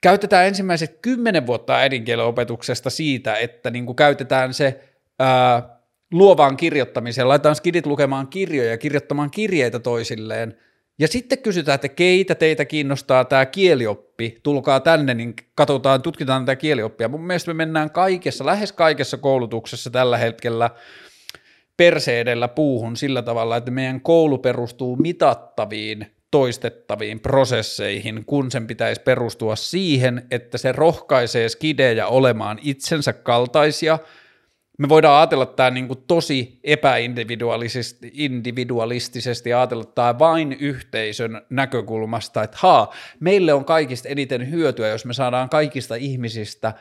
käytetään 0.00 0.46
ensimmäiset 0.46 0.98
kymmenen 1.02 1.46
vuotta 1.46 1.76
äidinkielenopetuksesta 1.76 2.90
siitä, 2.90 3.36
että 3.36 3.70
niin 3.70 3.86
kuin 3.86 3.96
käytetään 3.96 4.54
se 4.54 4.80
ää, 5.18 5.78
luovaan 6.12 6.56
kirjoittamiseen, 6.56 7.28
laitetaan 7.28 7.56
skidit 7.56 7.86
lukemaan 7.86 8.26
kirjoja, 8.26 8.78
kirjoittamaan 8.78 9.30
kirjeitä 9.30 9.78
toisilleen, 9.78 10.56
ja 10.98 11.08
sitten 11.08 11.38
kysytään, 11.38 11.74
että 11.74 11.88
keitä 11.88 12.34
teitä 12.34 12.64
kiinnostaa 12.64 13.24
tämä 13.24 13.46
kielioppi, 13.46 14.38
tulkaa 14.42 14.80
tänne, 14.80 15.14
niin 15.14 15.34
katsotaan, 15.54 16.02
tutkitaan 16.02 16.44
tätä 16.44 16.56
kielioppia. 16.56 17.08
Mun 17.08 17.26
mielestä 17.26 17.50
me 17.50 17.54
mennään 17.54 17.90
kaikessa, 17.90 18.46
lähes 18.46 18.72
kaikessa 18.72 19.16
koulutuksessa 19.16 19.90
tällä 19.90 20.18
hetkellä 20.18 20.70
perseedellä 21.76 22.48
puuhun 22.48 22.96
sillä 22.96 23.22
tavalla, 23.22 23.56
että 23.56 23.70
meidän 23.70 24.00
koulu 24.00 24.38
perustuu 24.38 24.96
mitattaviin 24.96 26.17
toistettaviin 26.30 27.20
prosesseihin, 27.20 28.24
kun 28.24 28.50
sen 28.50 28.66
pitäisi 28.66 29.00
perustua 29.00 29.56
siihen, 29.56 30.26
että 30.30 30.58
se 30.58 30.72
rohkaisee 30.72 31.48
skidejä 31.48 32.06
olemaan 32.06 32.58
itsensä 32.62 33.12
kaltaisia, 33.12 33.98
me 34.78 34.88
voidaan 34.88 35.16
ajatella 35.16 35.46
tämä 35.46 35.70
niin 35.70 35.86
kuin 35.86 36.04
tosi 36.06 36.60
epäindividualistisesti 36.64 38.10
individualistisesti 38.14 39.52
ajatella 39.52 39.84
tämä 39.84 40.18
vain 40.18 40.56
yhteisön 40.60 41.42
näkökulmasta, 41.50 42.42
että 42.42 42.56
haa, 42.60 42.94
meille 43.20 43.52
on 43.52 43.64
kaikista 43.64 44.08
eniten 44.08 44.50
hyötyä, 44.50 44.88
jos 44.88 45.04
me 45.04 45.12
saadaan 45.12 45.48
kaikista 45.48 45.94
ihmisistä 45.94 46.74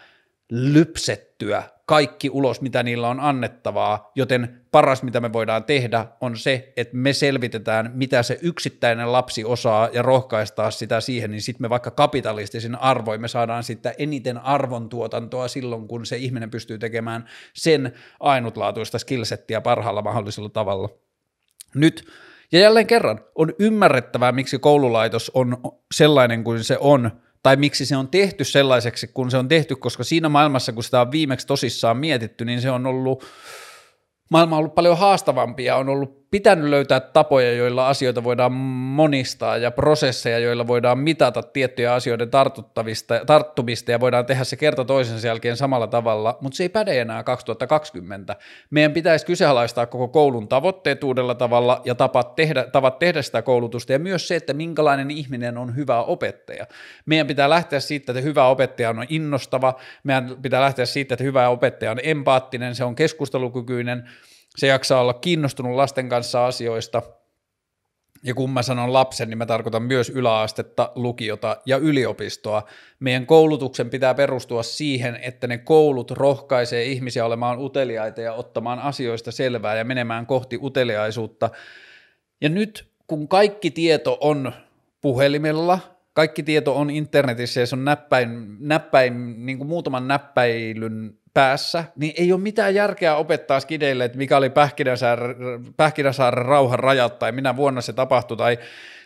lypsettyä 0.52 1.64
kaikki 1.88 2.30
ulos, 2.30 2.62
mitä 2.62 2.84
niillä 2.84 3.10
on 3.10 3.20
annettavaa, 3.20 4.12
joten 4.16 4.62
paras, 4.72 5.04
mitä 5.04 5.20
me 5.20 5.34
voidaan 5.34 5.64
tehdä, 5.64 6.06
on 6.22 6.38
se, 6.38 6.74
että 6.78 6.98
me 6.98 7.14
selvitetään, 7.14 7.92
mitä 7.94 8.24
se 8.24 8.40
yksittäinen 8.42 9.12
lapsi 9.12 9.46
osaa 9.46 9.90
ja 9.94 10.02
rohkaistaa 10.02 10.72
sitä 10.72 11.02
siihen, 11.02 11.32
niin 11.32 11.42
sitten 11.42 11.64
me 11.64 11.70
vaikka 11.70 11.92
kapitalistisin 11.92 12.76
arvoin 12.76 13.22
me 13.22 13.28
saadaan 13.28 13.64
sitten 13.64 13.94
eniten 13.98 14.38
arvontuotantoa 14.38 15.48
silloin, 15.48 15.88
kun 15.88 16.06
se 16.06 16.18
ihminen 16.18 16.52
pystyy 16.52 16.78
tekemään 16.78 17.26
sen 17.54 17.94
ainutlaatuista 18.20 19.00
skillsettiä 19.00 19.62
parhaalla 19.62 20.02
mahdollisella 20.02 20.50
tavalla. 20.50 20.90
Nyt 21.76 22.08
ja 22.52 22.60
jälleen 22.60 22.88
kerran 22.88 23.20
on 23.36 23.54
ymmärrettävää, 23.60 24.32
miksi 24.32 24.60
koululaitos 24.60 25.32
on 25.34 25.58
sellainen 25.94 26.44
kuin 26.44 26.64
se 26.64 26.78
on, 26.80 27.12
tai 27.48 27.56
miksi 27.56 27.86
se 27.86 27.98
on 27.98 28.07
tehty 28.07 28.44
sellaiseksi, 28.44 29.07
kun 29.07 29.32
se 29.32 29.38
on 29.38 29.48
tehty, 29.48 29.76
koska 29.76 30.03
siinä 30.03 30.30
maailmassa, 30.30 30.74
kun 30.74 30.84
sitä 30.84 31.02
on 31.02 31.11
viimeksi 31.11 31.48
tosissaan 31.48 31.98
mietitty, 31.98 32.45
niin 32.45 32.61
se 32.61 32.72
on 32.72 32.86
ollut, 32.86 33.24
maailma 34.32 34.56
on 34.56 34.60
ollut 34.60 34.76
paljon 34.76 34.98
haastavampia, 34.98 35.76
on 35.76 35.90
ollut 35.90 36.27
pitänyt 36.32 36.70
löytää 36.70 36.99
tapoja, 36.99 37.54
joilla 37.54 37.88
asioita 37.88 38.24
voidaan 38.24 38.52
monistaa 38.52 39.58
ja 39.58 39.72
prosesseja, 39.72 40.40
joilla 40.40 40.68
voidaan 40.68 40.99
mitata 40.99 41.44
tiettyjä 41.44 41.94
asioiden 41.94 42.30
tartuttavista, 42.30 43.22
tarttumista 43.26 43.91
ja 43.91 43.99
voidaan 43.99 44.26
tehdä 44.26 44.44
se 44.44 44.56
kerta 44.56 44.86
toisensa 44.86 45.28
jälkeen 45.28 45.58
samalla 45.58 45.88
tavalla, 45.88 46.38
mutta 46.41 46.58
se 46.58 46.64
ei 46.64 46.70
päde 46.70 47.02
enää 47.02 47.24
2020. 47.24 48.36
Meidän 48.70 48.91
pitäisi 48.91 49.26
kyseenalaistaa 49.26 49.86
koko 49.86 50.08
koulun 50.08 50.48
tavoitteet 50.48 51.04
uudella 51.04 51.36
tavalla 51.36 51.82
ja 51.86 51.95
tapat 51.95 52.36
tehdä, 52.36 52.64
tavat 52.64 52.99
tehdä 52.99 53.22
sitä 53.22 53.41
koulutusta 53.41 53.94
ja 53.94 53.99
myös 53.99 54.28
se, 54.28 54.36
että 54.36 54.54
minkälainen 54.54 55.12
ihminen 55.12 55.58
on 55.58 55.76
hyvä 55.76 56.04
opettaja. 56.04 56.66
Meidän 57.06 57.28
pitää 57.28 57.49
lähteä 57.49 57.80
siitä, 57.80 58.12
että 58.12 58.22
hyvä 58.22 58.48
opettaja 58.48 58.90
on 58.90 59.06
innostava, 59.10 59.80
meidän 60.04 60.36
pitää 60.41 60.62
lähteä 60.62 60.86
siitä, 60.86 61.14
että 61.14 61.24
hyvä 61.24 61.49
opettaja 61.49 61.91
on 61.91 61.99
empaattinen, 62.04 62.76
se 62.76 62.84
on 62.84 62.95
keskustelukykyinen, 62.95 64.10
se 64.58 64.68
jaksaa 64.68 65.02
olla 65.02 65.14
kiinnostunut 65.14 65.76
lasten 65.76 66.10
kanssa 66.10 66.46
asioista, 66.46 67.02
ja 68.24 68.34
kun 68.34 68.50
mä 68.50 68.62
sanon 68.62 68.94
lapsen, 68.94 69.30
niin 69.30 69.38
mä 69.38 69.46
tarkoitan 69.46 69.84
myös 69.84 70.10
yläastetta, 70.10 70.92
lukiota 70.96 71.58
ja 71.66 71.78
yliopistoa. 71.78 72.64
Meidän 73.00 73.26
koulutuksen 73.26 73.90
pitää 73.90 74.14
perustua 74.14 74.64
siihen, 74.64 75.20
että 75.22 75.48
ne 75.48 75.58
koulut 75.58 76.12
rohkaisee 76.12 76.84
ihmisiä 76.84 77.26
olemaan 77.26 77.60
uteliaita 77.60 78.22
ja 78.22 78.34
ottamaan 78.34 78.80
asioista 78.80 79.32
selvää 79.32 79.76
ja 79.76 79.86
menemään 79.86 80.26
kohti 80.26 80.60
uteliaisuutta. 80.62 81.50
Ja 82.42 82.50
nyt 82.50 82.92
kun 83.08 83.28
kaikki 83.28 83.72
tieto 83.72 84.18
on 84.22 84.52
puhelimella, 85.02 85.80
kaikki 86.14 86.44
tieto 86.44 86.76
on 86.76 86.90
internetissä 86.90 87.60
ja 87.60 87.66
se 87.66 87.76
on 87.76 87.86
näppäin, 87.86 88.58
näppäin 88.60 89.46
niin 89.46 89.58
kuin 89.58 89.68
muutaman 89.68 90.08
näppäilyn 90.08 91.18
päässä, 91.38 91.84
niin 91.96 92.14
ei 92.18 92.32
ole 92.32 92.42
mitään 92.42 92.76
järkeä 92.76 93.16
opettaa 93.16 93.60
skideille, 93.60 94.06
että 94.06 94.18
mikä 94.18 94.38
oli 94.38 94.50
Pähkinäsaaren, 95.78 96.46
rauhan 96.46 96.80
rajat 96.80 97.20
tai 97.20 97.32
minä 97.32 97.56
vuonna 97.56 97.82
se 97.82 97.94
tapahtui 97.94 98.38
tai 98.38 98.58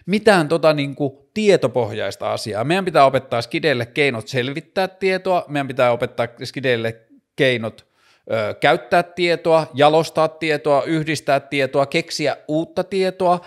mitään 0.05 0.47
tota 0.47 0.73
niin 0.73 0.95
kuin 0.95 1.13
tietopohjaista 1.33 2.31
asiaa. 2.31 2.63
Meidän 2.63 2.85
pitää 2.85 3.05
opettaa 3.05 3.41
skideille 3.41 3.85
keinot 3.85 4.27
selvittää 4.27 4.87
tietoa, 4.87 5.45
meidän 5.47 5.67
pitää 5.67 5.91
opettaa 5.91 6.27
skideille 6.43 7.01
keinot 7.35 7.87
ö, 8.31 8.53
käyttää 8.53 9.03
tietoa, 9.03 9.67
jalostaa 9.73 10.27
tietoa, 10.27 10.83
yhdistää 10.83 11.39
tietoa, 11.39 11.85
keksiä 11.85 12.37
uutta 12.47 12.83
tietoa, 12.83 13.45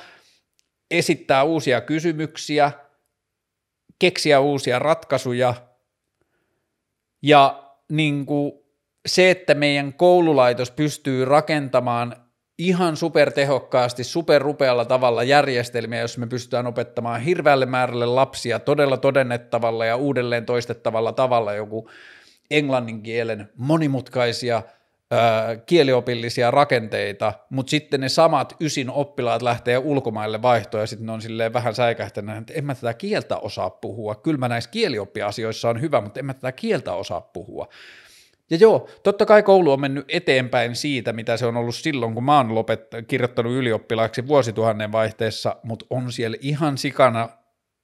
esittää 0.90 1.42
uusia 1.42 1.80
kysymyksiä, 1.80 2.72
keksiä 3.98 4.40
uusia 4.40 4.78
ratkaisuja 4.78 5.54
ja 7.22 7.64
niin 7.88 8.26
kuin 8.26 8.63
se, 9.06 9.30
että 9.30 9.54
meidän 9.54 9.92
koululaitos 9.92 10.70
pystyy 10.70 11.24
rakentamaan 11.24 12.16
ihan 12.58 12.96
supertehokkaasti, 12.96 14.04
superrupealla 14.04 14.84
tavalla 14.84 15.22
järjestelmiä, 15.22 16.00
jos 16.00 16.18
me 16.18 16.26
pystytään 16.26 16.66
opettamaan 16.66 17.20
hirveälle 17.20 17.66
määrälle 17.66 18.06
lapsia 18.06 18.58
todella 18.58 18.96
todennettavalla 18.96 19.84
ja 19.84 19.96
uudelleen 19.96 20.46
toistettavalla 20.46 21.12
tavalla 21.12 21.52
joku 21.52 21.90
englannin 22.50 23.02
kielen 23.02 23.48
monimutkaisia 23.56 24.62
kieliopillisia 25.66 26.50
rakenteita, 26.50 27.32
mutta 27.50 27.70
sitten 27.70 28.00
ne 28.00 28.08
samat 28.08 28.56
ysin 28.60 28.90
oppilaat 28.90 29.42
lähtee 29.42 29.78
ulkomaille 29.78 30.42
vaihtoon 30.42 30.82
ja 30.82 30.86
sitten 30.86 31.06
ne 31.06 31.12
on 31.12 31.22
silleen 31.22 31.52
vähän 31.52 31.74
säikähtäneet, 31.74 32.38
että 32.38 32.52
en 32.56 32.64
mä 32.64 32.74
tätä 32.74 32.94
kieltä 32.94 33.36
osaa 33.36 33.70
puhua. 33.70 34.14
Kyllä 34.14 34.38
mä 34.38 34.48
näissä 34.48 34.70
kielioppiasioissa 34.70 35.68
on 35.68 35.80
hyvä, 35.80 36.00
mutta 36.00 36.20
en 36.20 36.26
mä 36.26 36.34
tätä 36.34 36.52
kieltä 36.52 36.92
osaa 36.92 37.20
puhua. 37.20 37.68
Ja 38.50 38.56
joo, 38.56 38.88
totta 39.02 39.26
kai 39.26 39.42
koulu 39.42 39.72
on 39.72 39.80
mennyt 39.80 40.04
eteenpäin 40.08 40.76
siitä, 40.76 41.12
mitä 41.12 41.36
se 41.36 41.46
on 41.46 41.56
ollut 41.56 41.74
silloin, 41.74 42.14
kun 42.14 42.24
mä 42.24 42.36
oon 42.36 42.50
lopett- 42.50 43.02
kirjoittanut 43.06 43.52
ylioppilaaksi 43.52 44.26
vuosituhannen 44.26 44.92
vaihteessa, 44.92 45.56
mutta 45.62 45.86
on 45.90 46.12
siellä 46.12 46.36
ihan 46.40 46.78
sikana 46.78 47.28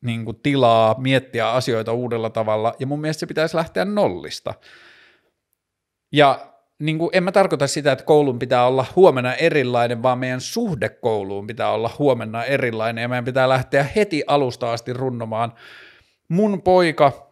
niin 0.04 0.24
kuin 0.24 0.40
tilaa 0.42 0.94
miettiä 0.98 1.50
asioita 1.50 1.92
uudella 1.92 2.30
tavalla, 2.30 2.74
ja 2.78 2.86
mun 2.86 3.00
mielestä 3.00 3.20
se 3.20 3.26
pitäisi 3.26 3.56
lähteä 3.56 3.84
nollista. 3.84 4.54
Ja 6.12 6.46
niin 6.78 6.98
kuin, 6.98 7.10
en 7.12 7.22
mä 7.24 7.32
tarkoita 7.32 7.66
sitä, 7.66 7.92
että 7.92 8.04
koulun 8.04 8.38
pitää 8.38 8.66
olla 8.66 8.86
huomenna 8.96 9.34
erilainen, 9.34 10.02
vaan 10.02 10.18
meidän 10.18 10.40
suhde 10.40 10.88
kouluun 10.88 11.46
pitää 11.46 11.70
olla 11.70 11.90
huomenna 11.98 12.44
erilainen, 12.44 13.02
ja 13.02 13.08
meidän 13.08 13.24
pitää 13.24 13.48
lähteä 13.48 13.86
heti 13.96 14.24
alusta 14.26 14.72
asti 14.72 14.92
runnomaan. 14.92 15.52
Mun 16.28 16.62
poika 16.62 17.29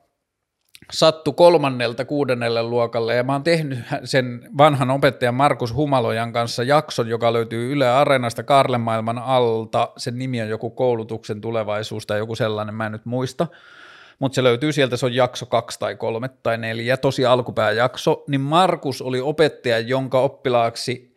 sattu 0.92 1.32
kolmannelta 1.32 2.04
kuudennelle 2.04 2.62
luokalle 2.62 3.14
ja 3.14 3.22
mä 3.22 3.32
oon 3.32 3.42
tehnyt 3.42 3.78
sen 4.04 4.48
vanhan 4.58 4.90
opettajan 4.90 5.34
Markus 5.34 5.74
Humalojan 5.74 6.32
kanssa 6.32 6.62
jakson, 6.62 7.08
joka 7.08 7.32
löytyy 7.32 7.72
Yle 7.72 7.88
Areenasta 7.88 8.42
Karlemaailman 8.42 9.18
alta. 9.18 9.90
Sen 9.96 10.18
nimi 10.18 10.42
on 10.42 10.48
joku 10.48 10.70
koulutuksen 10.70 11.40
tulevaisuus 11.40 12.06
tai 12.06 12.18
joku 12.18 12.34
sellainen, 12.34 12.74
mä 12.74 12.86
en 12.86 12.92
nyt 12.92 13.06
muista. 13.06 13.46
Mutta 14.18 14.34
se 14.34 14.42
löytyy 14.42 14.72
sieltä, 14.72 14.96
se 14.96 15.06
on 15.06 15.14
jakso 15.14 15.46
kaksi 15.46 15.78
tai 15.78 15.96
kolme 15.96 16.28
tai 16.42 16.58
neljä, 16.58 16.96
tosi 16.96 17.26
alkupääjakso, 17.26 18.24
niin 18.28 18.40
Markus 18.40 19.02
oli 19.02 19.20
opettaja, 19.20 19.78
jonka 19.78 20.20
oppilaaksi 20.20 21.16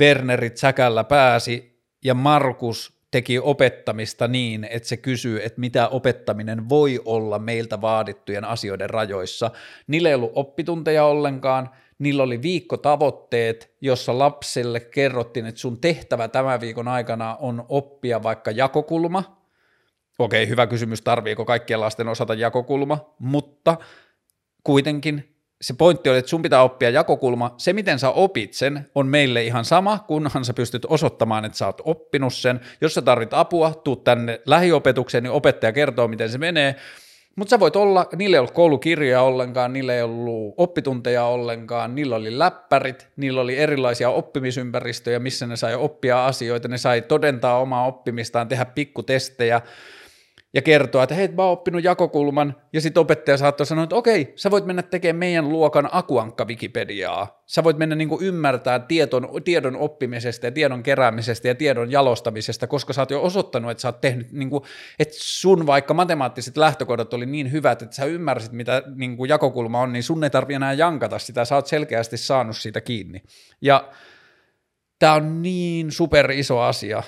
Wernerit 0.00 0.56
säkällä 0.56 1.04
pääsi, 1.04 1.82
ja 2.04 2.14
Markus 2.14 2.95
teki 3.16 3.38
opettamista 3.38 4.28
niin, 4.28 4.64
että 4.70 4.88
se 4.88 4.96
kysyy, 4.96 5.40
että 5.44 5.60
mitä 5.60 5.88
opettaminen 5.88 6.68
voi 6.68 7.00
olla 7.04 7.38
meiltä 7.38 7.80
vaadittujen 7.80 8.44
asioiden 8.44 8.90
rajoissa. 8.90 9.50
Niillä 9.86 10.08
ei 10.08 10.14
ollut 10.14 10.32
oppitunteja 10.34 11.04
ollenkaan, 11.04 11.70
niillä 11.98 12.22
oli 12.22 12.42
viikkotavoitteet, 12.42 13.74
jossa 13.80 14.18
lapselle 14.18 14.80
kerrottiin, 14.80 15.46
että 15.46 15.60
sun 15.60 15.80
tehtävä 15.80 16.28
tämän 16.28 16.60
viikon 16.60 16.88
aikana 16.88 17.36
on 17.36 17.64
oppia 17.68 18.22
vaikka 18.22 18.50
jakokulma. 18.50 19.42
Okei, 20.18 20.48
hyvä 20.48 20.66
kysymys, 20.66 21.02
tarviiko 21.02 21.44
kaikkien 21.44 21.80
lasten 21.80 22.08
osata 22.08 22.34
jakokulma, 22.34 23.14
mutta 23.18 23.76
kuitenkin 24.64 25.35
se 25.60 25.74
pointti 25.74 26.10
oli, 26.10 26.18
että 26.18 26.28
sun 26.28 26.42
pitää 26.42 26.62
oppia 26.62 26.90
jakokulma. 26.90 27.54
Se, 27.58 27.72
miten 27.72 27.98
sä 27.98 28.10
opit 28.10 28.52
sen, 28.52 28.90
on 28.94 29.06
meille 29.06 29.44
ihan 29.44 29.64
sama, 29.64 29.98
kunhan 29.98 30.44
sä 30.44 30.54
pystyt 30.54 30.84
osoittamaan, 30.84 31.44
että 31.44 31.58
sä 31.58 31.66
oot 31.66 31.80
oppinut 31.84 32.34
sen. 32.34 32.60
Jos 32.80 32.94
sä 32.94 33.02
tarvit 33.02 33.34
apua, 33.34 33.74
tuu 33.84 33.96
tänne 33.96 34.40
lähiopetukseen, 34.46 35.22
niin 35.24 35.32
opettaja 35.32 35.72
kertoo, 35.72 36.08
miten 36.08 36.30
se 36.30 36.38
menee. 36.38 36.76
Mutta 37.36 37.50
sä 37.50 37.60
voit 37.60 37.76
olla, 37.76 38.08
niillä 38.16 38.34
ei 38.34 38.38
ollut 38.38 38.54
koulukirjoja 38.54 39.22
ollenkaan, 39.22 39.72
niillä 39.72 39.94
ei 39.94 40.02
ollut 40.02 40.54
oppitunteja 40.56 41.24
ollenkaan, 41.24 41.94
niillä 41.94 42.16
oli 42.16 42.38
läppärit, 42.38 43.08
niillä 43.16 43.40
oli 43.40 43.58
erilaisia 43.58 44.10
oppimisympäristöjä, 44.10 45.18
missä 45.18 45.46
ne 45.46 45.56
sai 45.56 45.74
oppia 45.74 46.26
asioita, 46.26 46.68
ne 46.68 46.78
sai 46.78 47.02
todentaa 47.02 47.60
omaa 47.60 47.86
oppimistaan, 47.86 48.48
tehdä 48.48 48.64
pikkutestejä, 48.64 49.60
ja 50.56 50.62
kertoa, 50.62 51.02
että 51.02 51.14
hei, 51.14 51.28
mä 51.28 51.42
oon 51.42 51.52
oppinut 51.52 51.84
jakokulman, 51.84 52.56
ja 52.72 52.80
sitten 52.80 53.00
opettaja 53.00 53.36
saattoi 53.36 53.66
sanoa, 53.66 53.84
että 53.84 53.96
okei, 53.96 54.32
sä 54.36 54.50
voit 54.50 54.64
mennä 54.64 54.82
tekemään 54.82 55.18
meidän 55.18 55.48
luokan 55.48 55.88
akuankka 55.92 56.44
Wikipediaa. 56.44 57.42
Sä 57.46 57.64
voit 57.64 57.78
mennä 57.78 57.94
niin 57.94 58.08
ymmärtää 58.20 58.78
tieton, 58.78 59.28
tiedon 59.44 59.76
oppimisesta 59.76 60.46
ja 60.46 60.52
tiedon 60.52 60.82
keräämisestä 60.82 61.48
ja 61.48 61.54
tiedon 61.54 61.90
jalostamisesta, 61.90 62.66
koska 62.66 62.92
sä 62.92 63.02
oot 63.02 63.10
jo 63.10 63.22
osoittanut, 63.22 63.70
että 63.70 63.80
sä 63.80 63.88
oot 63.88 64.00
tehnyt, 64.00 64.32
niin 64.32 64.50
kuin, 64.50 64.64
että 64.98 65.14
sun 65.18 65.66
vaikka 65.66 65.94
matemaattiset 65.94 66.56
lähtökohdat 66.56 67.14
oli 67.14 67.26
niin 67.26 67.52
hyvät, 67.52 67.82
että 67.82 67.96
sä 67.96 68.04
ymmärsit, 68.04 68.52
mitä 68.52 68.82
niin 68.94 69.16
kuin 69.16 69.28
jakokulma 69.28 69.80
on, 69.80 69.92
niin 69.92 70.02
sun 70.02 70.24
ei 70.24 70.30
tarvi 70.30 70.54
enää 70.54 70.72
jankata 70.72 71.18
sitä, 71.18 71.44
sä 71.44 71.54
oot 71.54 71.66
selkeästi 71.66 72.16
saanut 72.16 72.56
siitä 72.56 72.80
kiinni. 72.80 73.22
Ja 73.60 73.88
tämä 74.98 75.14
on 75.14 75.42
niin 75.42 75.92
super 75.92 76.30
iso 76.30 76.60
asia, 76.60 77.02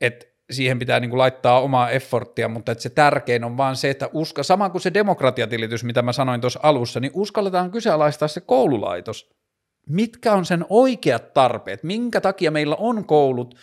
että 0.00 0.33
siihen 0.50 0.78
pitää 0.78 1.00
niin 1.00 1.10
kuin 1.10 1.18
laittaa 1.18 1.60
omaa 1.60 1.90
efforttia, 1.90 2.48
mutta 2.48 2.72
että 2.72 2.82
se 2.82 2.90
tärkein 2.90 3.44
on 3.44 3.56
vaan 3.56 3.76
se, 3.76 3.90
että 3.90 4.08
uska, 4.12 4.42
sama 4.42 4.70
kuin 4.70 4.82
se 4.82 4.94
demokratiatilitys, 4.94 5.84
mitä 5.84 6.02
mä 6.02 6.12
sanoin 6.12 6.40
tuossa 6.40 6.60
alussa, 6.62 7.00
niin 7.00 7.12
uskalletaan 7.14 7.70
kyseenalaistaa 7.70 8.28
se 8.28 8.40
koululaitos. 8.40 9.34
mitkä 9.88 10.32
on 10.32 10.44
sen 10.44 10.66
oikeat 10.68 11.34
tarpeet, 11.34 11.82
minkä 11.82 12.20
takia 12.20 12.50
meillä 12.50 12.76
on 12.76 13.04
koulut 13.04 13.54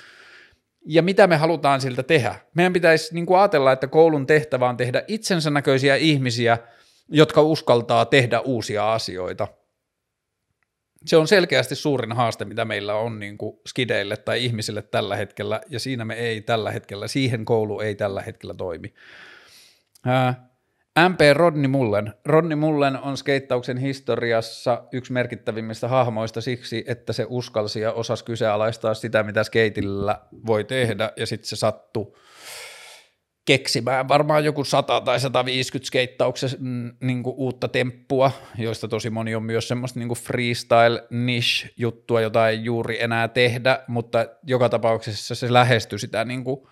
ja 0.85 1.01
mitä 1.01 1.27
me 1.27 1.35
halutaan 1.35 1.81
siltä 1.81 2.03
tehdä. 2.03 2.35
Meidän 2.55 2.73
pitäisi 2.73 3.13
niin 3.13 3.25
kuin 3.25 3.39
ajatella, 3.39 3.71
että 3.71 3.87
koulun 3.87 4.27
tehtävä 4.27 4.69
on 4.69 4.77
tehdä 4.77 5.03
itsensä 5.07 5.49
näköisiä 5.49 5.95
ihmisiä, 5.95 6.57
jotka 7.09 7.41
uskaltaa 7.41 8.05
tehdä 8.05 8.39
uusia 8.39 8.93
asioita. 8.93 9.47
Se 11.05 11.17
on 11.17 11.27
selkeästi 11.27 11.75
suurin 11.75 12.11
haaste, 12.11 12.45
mitä 12.45 12.65
meillä 12.65 12.95
on 12.95 13.19
niin 13.19 13.37
kuin 13.37 13.59
skideille 13.67 14.17
tai 14.17 14.45
ihmisille 14.45 14.81
tällä 14.81 15.15
hetkellä, 15.15 15.61
ja 15.69 15.79
siinä 15.79 16.05
me 16.05 16.13
ei 16.13 16.41
tällä 16.41 16.71
hetkellä, 16.71 17.07
siihen 17.07 17.45
koulu 17.45 17.79
ei 17.79 17.95
tällä 17.95 18.21
hetkellä 18.21 18.53
toimi. 18.53 18.93
MP 21.09 21.19
Rodney 21.33 21.67
Mullen. 21.67 22.13
Rodney 22.25 22.55
Mullen 22.55 22.97
on 22.99 23.17
skeittauksen 23.17 23.77
historiassa 23.77 24.83
yksi 24.91 25.13
merkittävimmistä 25.13 25.87
hahmoista 25.87 26.41
siksi, 26.41 26.83
että 26.87 27.13
se 27.13 27.25
uskalsi 27.29 27.81
ja 27.81 27.91
osasi 27.91 28.25
kyseenalaistaa 28.25 28.93
sitä, 28.93 29.23
mitä 29.23 29.43
skeitillä 29.43 30.21
voi 30.45 30.63
tehdä, 30.63 31.11
ja 31.17 31.25
sitten 31.25 31.47
se 31.47 31.55
sattui 31.55 32.13
keksimään 33.45 34.07
varmaan 34.07 34.45
joku 34.45 34.63
100 34.63 35.01
tai 35.01 35.19
150 35.19 35.87
skeittauksen 35.87 36.49
mm, 36.59 36.91
niin 37.01 37.23
uutta 37.25 37.67
temppua, 37.67 38.31
joista 38.57 38.87
tosi 38.87 39.09
moni 39.09 39.35
on 39.35 39.43
myös 39.43 39.67
semmoista 39.67 39.99
niin 39.99 40.09
freestyle 40.09 41.07
niche 41.09 41.69
juttua, 41.77 42.21
jota 42.21 42.49
ei 42.49 42.63
juuri 42.63 43.03
enää 43.03 43.27
tehdä, 43.27 43.83
mutta 43.87 44.25
joka 44.43 44.69
tapauksessa 44.69 45.35
se 45.35 45.53
lähestyi 45.53 45.99
sitä 45.99 46.25
niin 46.25 46.43
kuin 46.43 46.67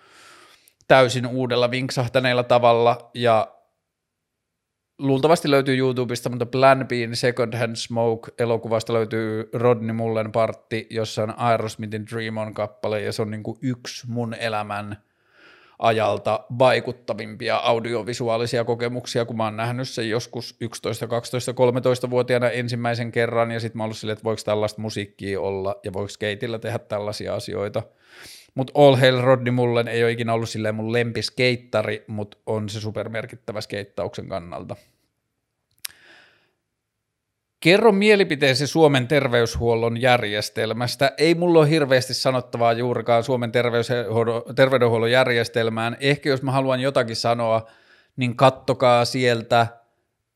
täysin 0.88 1.26
uudella 1.26 1.70
vinksahtaneella 1.70 2.42
tavalla. 2.42 3.10
Ja 3.14 3.54
luultavasti 4.98 5.50
löytyy 5.50 5.78
YouTubesta, 5.78 6.28
mutta 6.28 6.46
Plan 6.46 6.86
B:in 6.88 7.16
Second 7.16 7.54
Hand 7.58 7.76
Smoke 7.76 8.32
elokuvasta 8.38 8.92
löytyy 8.92 9.50
Rodney 9.52 9.92
Mullen 9.92 10.32
partti, 10.32 10.86
jossa 10.90 11.22
on 11.22 11.34
Aerosmithin 11.36 12.06
Dream 12.06 12.36
On 12.36 12.54
kappale, 12.54 13.02
ja 13.02 13.12
se 13.12 13.22
on 13.22 13.30
niin 13.30 13.42
kuin 13.42 13.58
yksi 13.62 14.06
mun 14.10 14.34
elämän 14.34 15.09
ajalta 15.80 16.44
vaikuttavimpia 16.58 17.56
audiovisuaalisia 17.56 18.64
kokemuksia, 18.64 19.24
kun 19.24 19.36
mä 19.36 19.44
oon 19.44 19.56
nähnyt 19.56 19.88
sen 19.88 20.10
joskus 20.10 20.56
11, 20.60 21.06
12, 21.06 21.52
13-vuotiaana 21.52 22.50
ensimmäisen 22.50 23.12
kerran, 23.12 23.50
ja 23.50 23.60
sitten 23.60 23.78
mä 23.78 23.82
oon 23.82 23.86
ollut 23.86 23.96
silleen, 23.96 24.12
että 24.12 24.24
voiko 24.24 24.42
tällaista 24.44 24.80
musiikkia 24.80 25.40
olla, 25.40 25.76
ja 25.84 25.92
voiko 25.92 26.08
skeitillä 26.08 26.58
tehdä 26.58 26.78
tällaisia 26.78 27.34
asioita. 27.34 27.82
Mutta 28.54 28.72
All 28.74 28.96
Hail 28.96 29.20
Rodney 29.20 29.50
Mullen 29.50 29.88
ei 29.88 30.02
ole 30.04 30.12
ikinä 30.12 30.32
ollut 30.32 30.48
silleen 30.48 30.74
mun 30.74 30.92
lempiskeittari, 30.92 32.04
mutta 32.06 32.38
on 32.46 32.68
se 32.68 32.80
supermerkittävä 32.80 33.60
skeittauksen 33.60 34.28
kannalta. 34.28 34.76
Kerro 37.60 37.92
mielipiteesi 37.92 38.66
Suomen 38.66 39.08
terveyshuollon 39.08 40.00
järjestelmästä. 40.00 41.12
Ei 41.18 41.34
mulla 41.34 41.58
ole 41.58 41.70
hirveästi 41.70 42.14
sanottavaa 42.14 42.72
juurikaan 42.72 43.24
Suomen 43.24 43.52
terveydenhuollon 44.56 45.10
järjestelmään. 45.10 45.96
Ehkä 46.00 46.28
jos 46.28 46.42
mä 46.42 46.52
haluan 46.52 46.80
jotakin 46.80 47.16
sanoa, 47.16 47.66
niin 48.16 48.36
kattokaa 48.36 49.04
sieltä 49.04 49.66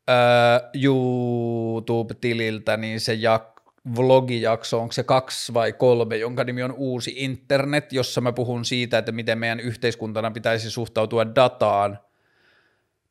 ää, 0.09 0.71
YouTube-tililtä 0.83 2.77
niin 2.77 3.01
se 3.01 3.15
jak- 3.15 3.73
vlogijakso, 3.97 4.81
onko 4.81 4.93
se 4.93 5.03
kaksi 5.03 5.55
vai 5.55 5.73
kolme, 5.73 6.17
jonka 6.17 6.45
nimi 6.45 6.63
on 6.63 6.73
Uusi 6.73 7.15
internet, 7.17 7.93
jossa 7.93 8.21
mä 8.21 8.33
puhun 8.33 8.65
siitä, 8.65 8.99
että 8.99 9.13
miten 9.13 9.39
meidän 9.39 9.61
yhteiskuntana 9.61 10.31
pitäisi 10.31 10.71
suhtautua 10.71 11.35
dataan, 11.35 11.99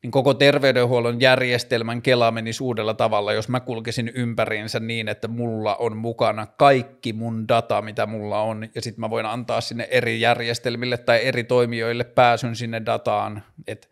niin 0.04 0.10
koko 0.10 0.34
terveydenhuollon 0.34 1.20
järjestelmän 1.20 2.02
kela 2.02 2.30
menisi 2.30 2.62
uudella 2.62 2.94
tavalla, 2.94 3.32
jos 3.32 3.48
mä 3.48 3.60
kulkisin 3.60 4.12
ympäriinsä 4.14 4.80
niin, 4.80 5.08
että 5.08 5.28
mulla 5.28 5.76
on 5.76 5.96
mukana 5.96 6.46
kaikki 6.46 7.12
mun 7.12 7.48
data, 7.48 7.82
mitä 7.82 8.06
mulla 8.06 8.40
on, 8.40 8.68
ja 8.74 8.82
sitten 8.82 9.00
mä 9.00 9.10
voin 9.10 9.26
antaa 9.26 9.60
sinne 9.60 9.88
eri 9.90 10.20
järjestelmille 10.20 10.98
tai 10.98 11.26
eri 11.26 11.44
toimijoille 11.44 12.04
pääsyn 12.04 12.56
sinne 12.56 12.82
dataan, 12.86 13.42
että 13.66 13.88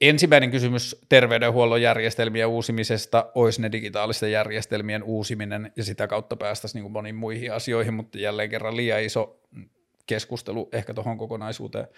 Ensimmäinen 0.00 0.50
kysymys 0.50 0.96
terveydenhuollon 1.08 1.82
järjestelmien 1.82 2.48
uusimisesta 2.48 3.26
olisi 3.34 3.62
ne 3.62 3.72
digitaalisten 3.72 4.32
järjestelmien 4.32 5.02
uusiminen 5.02 5.72
ja 5.76 5.84
sitä 5.84 6.06
kautta 6.06 6.36
päästäisiin 6.36 6.82
niin 6.82 6.92
moniin 6.92 7.14
muihin 7.14 7.52
asioihin, 7.52 7.94
mutta 7.94 8.18
jälleen 8.18 8.50
kerran 8.50 8.76
liian 8.76 9.02
iso 9.02 9.40
keskustelu 10.06 10.68
ehkä 10.72 10.94
tuohon 10.94 11.18
kokonaisuuteen. 11.18 11.88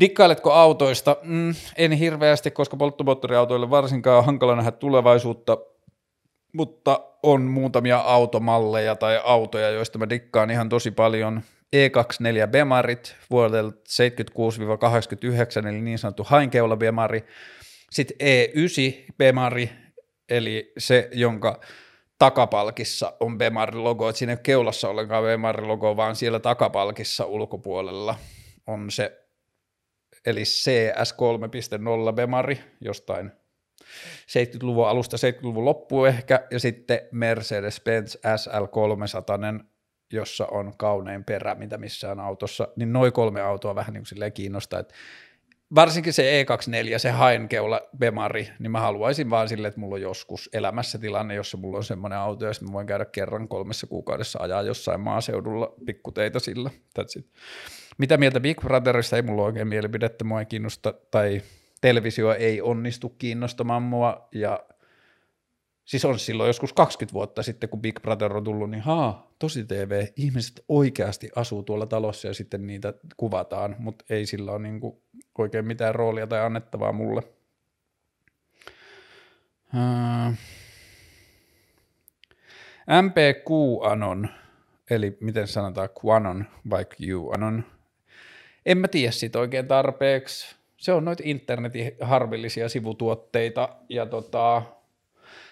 Dikkailetko 0.00 0.52
autoista? 0.52 1.16
Mm, 1.22 1.54
en 1.76 1.92
hirveästi, 1.92 2.50
koska 2.50 2.76
polttomoottoriautoille 2.76 3.70
varsinkaan 3.70 4.18
on 4.18 4.24
hankala 4.24 4.56
nähdä 4.56 4.70
tulevaisuutta, 4.70 5.58
mutta 6.54 7.00
on 7.22 7.42
muutamia 7.42 7.98
automalleja 7.98 8.96
tai 8.96 9.20
autoja, 9.24 9.70
joista 9.70 9.98
mä 9.98 10.08
dikkaan 10.08 10.50
ihan 10.50 10.68
tosi 10.68 10.90
paljon. 10.90 11.42
E24 11.76 12.46
Bemarit 12.50 13.16
vuodelta 13.30 13.76
76-89, 15.64 15.68
eli 15.68 15.80
niin 15.80 15.98
sanottu 15.98 16.24
hainkeula 16.24 16.76
Bemari. 16.76 17.24
Sitten 17.90 18.16
E9 18.22 19.14
Bemari, 19.18 19.70
eli 20.28 20.72
se, 20.78 21.08
jonka 21.12 21.60
takapalkissa 22.18 23.12
on 23.20 23.38
Bemarin 23.38 23.84
logo, 23.84 24.08
että 24.08 24.18
siinä 24.18 24.32
ei 24.32 24.34
ole 24.34 24.40
keulassa 24.42 24.88
ollenkaan 24.88 25.24
Bemarin 25.24 25.68
logo, 25.68 25.96
vaan 25.96 26.16
siellä 26.16 26.40
takapalkissa 26.40 27.24
ulkopuolella 27.24 28.16
on 28.66 28.90
se, 28.90 29.23
eli 30.26 30.42
CS 30.42 31.14
3.0 32.08 32.12
Bemari 32.12 32.60
jostain 32.80 33.32
70-luvun 34.20 34.88
alusta, 34.88 35.16
70-luvun 35.16 35.64
loppuun 35.64 36.08
ehkä, 36.08 36.46
ja 36.50 36.58
sitten 36.58 36.98
Mercedes-Benz 37.12 38.36
SL 38.36 38.64
300 38.70 39.38
jossa 40.12 40.46
on 40.46 40.72
kaunein 40.76 41.24
perä, 41.24 41.54
mitä 41.54 41.78
missään 41.78 42.20
autossa, 42.20 42.68
niin 42.76 42.92
noin 42.92 43.12
kolme 43.12 43.40
autoa 43.40 43.74
vähän 43.74 43.94
niin 43.94 44.04
kuin 44.18 44.32
kiinnostaa, 44.32 44.80
että 44.80 44.94
varsinkin 45.74 46.12
se 46.12 46.44
E24, 46.44 46.98
se 46.98 47.10
haenkeula 47.10 47.80
Bemari, 47.98 48.48
niin 48.58 48.70
mä 48.70 48.80
haluaisin 48.80 49.30
vaan 49.30 49.48
sille, 49.48 49.68
että 49.68 49.80
mulla 49.80 49.94
on 49.94 50.02
joskus 50.02 50.50
elämässä 50.52 50.98
tilanne, 50.98 51.34
jossa 51.34 51.56
mulla 51.56 51.76
on 51.76 51.84
semmoinen 51.84 52.18
auto, 52.18 52.46
ja 52.46 52.52
mä 52.60 52.72
voin 52.72 52.86
käydä 52.86 53.04
kerran 53.04 53.48
kolmessa 53.48 53.86
kuukaudessa 53.86 54.38
ajaa 54.42 54.62
jossain 54.62 55.00
maaseudulla 55.00 55.74
pikkuteita 55.86 56.40
sillä. 56.40 56.70
That's 56.98 57.18
it. 57.18 57.26
Mitä 57.98 58.16
mieltä 58.16 58.40
Big 58.40 58.60
Brotherista? 58.60 59.16
Ei 59.16 59.22
mulla 59.22 59.42
oikein 59.42 59.68
mielipidettä, 59.68 60.24
mua 60.24 60.40
ei 60.40 60.46
kiinnosta, 60.46 60.94
tai 61.10 61.42
televisio 61.80 62.32
ei 62.32 62.60
onnistu 62.60 63.08
kiinnostamaan 63.08 63.82
mua, 63.82 64.28
ja 64.32 64.60
Siis 65.84 66.04
on 66.04 66.18
silloin 66.18 66.46
joskus 66.48 66.72
20 66.72 67.12
vuotta 67.12 67.42
sitten, 67.42 67.68
kun 67.68 67.80
Big 67.80 68.02
Brother 68.02 68.36
on 68.36 68.44
tullut, 68.44 68.70
niin 68.70 68.82
haa, 68.82 69.32
tosi 69.38 69.64
TV, 69.64 70.06
ihmiset 70.16 70.64
oikeasti 70.68 71.30
asuu 71.36 71.62
tuolla 71.62 71.86
talossa 71.86 72.28
ja 72.28 72.34
sitten 72.34 72.66
niitä 72.66 72.94
kuvataan, 73.16 73.76
mutta 73.78 74.04
ei 74.10 74.26
sillä 74.26 74.52
ole 74.52 74.58
niin 74.58 74.80
kuin 74.80 74.96
oikein 75.38 75.66
mitään 75.66 75.94
roolia 75.94 76.26
tai 76.26 76.40
annettavaa 76.40 76.92
mulle. 76.92 77.22
Uh, 79.74 80.34
MP 83.02 83.16
QAnon, 83.48 84.28
eli 84.90 85.16
miten 85.20 85.48
sanotaan 85.48 85.88
QAnon 86.04 86.44
vai 86.70 86.86
QAnon, 87.00 87.64
en 88.66 88.78
mä 88.78 88.88
tiedä 88.88 89.12
siitä 89.12 89.38
oikein 89.38 89.66
tarpeeksi. 89.66 90.56
Se 90.76 90.92
on 90.92 91.04
noita 91.04 91.22
internetin 91.26 91.96
harvillisia 92.00 92.68
sivutuotteita 92.68 93.68
ja 93.88 94.06
tota, 94.06 94.62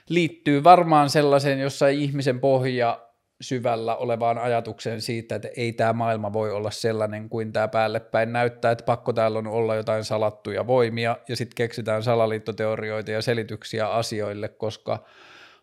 liittyy 0.09 0.65
varmaan 0.65 1.11
sellaiseen 1.11 1.61
jossain 1.61 1.99
ihmisen 1.99 2.41
pohja 2.41 3.01
syvällä 3.41 3.97
olevaan 3.97 4.39
ajatukseen 4.39 5.01
siitä, 5.01 5.35
että 5.35 5.49
ei 5.57 5.73
tämä 5.73 5.93
maailma 5.93 6.33
voi 6.33 6.51
olla 6.51 6.71
sellainen 6.71 7.29
kuin 7.29 7.53
tämä 7.53 7.69
päälle 7.69 8.01
päin 8.01 8.33
näyttää, 8.33 8.73
että 8.73 8.85
pakko 8.85 9.13
täällä 9.13 9.39
on 9.39 9.47
olla 9.47 9.75
jotain 9.75 10.05
salattuja 10.05 10.67
voimia 10.67 11.17
ja 11.29 11.37
sitten 11.37 11.55
keksitään 11.55 12.03
salaliittoteorioita 12.03 13.11
ja 13.11 13.23
selityksiä 13.23 13.89
asioille, 13.89 14.49
koska 14.49 15.05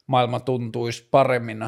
maailma 0.08 0.40
tuntuisi 0.40 1.08
paremmin 1.12 1.66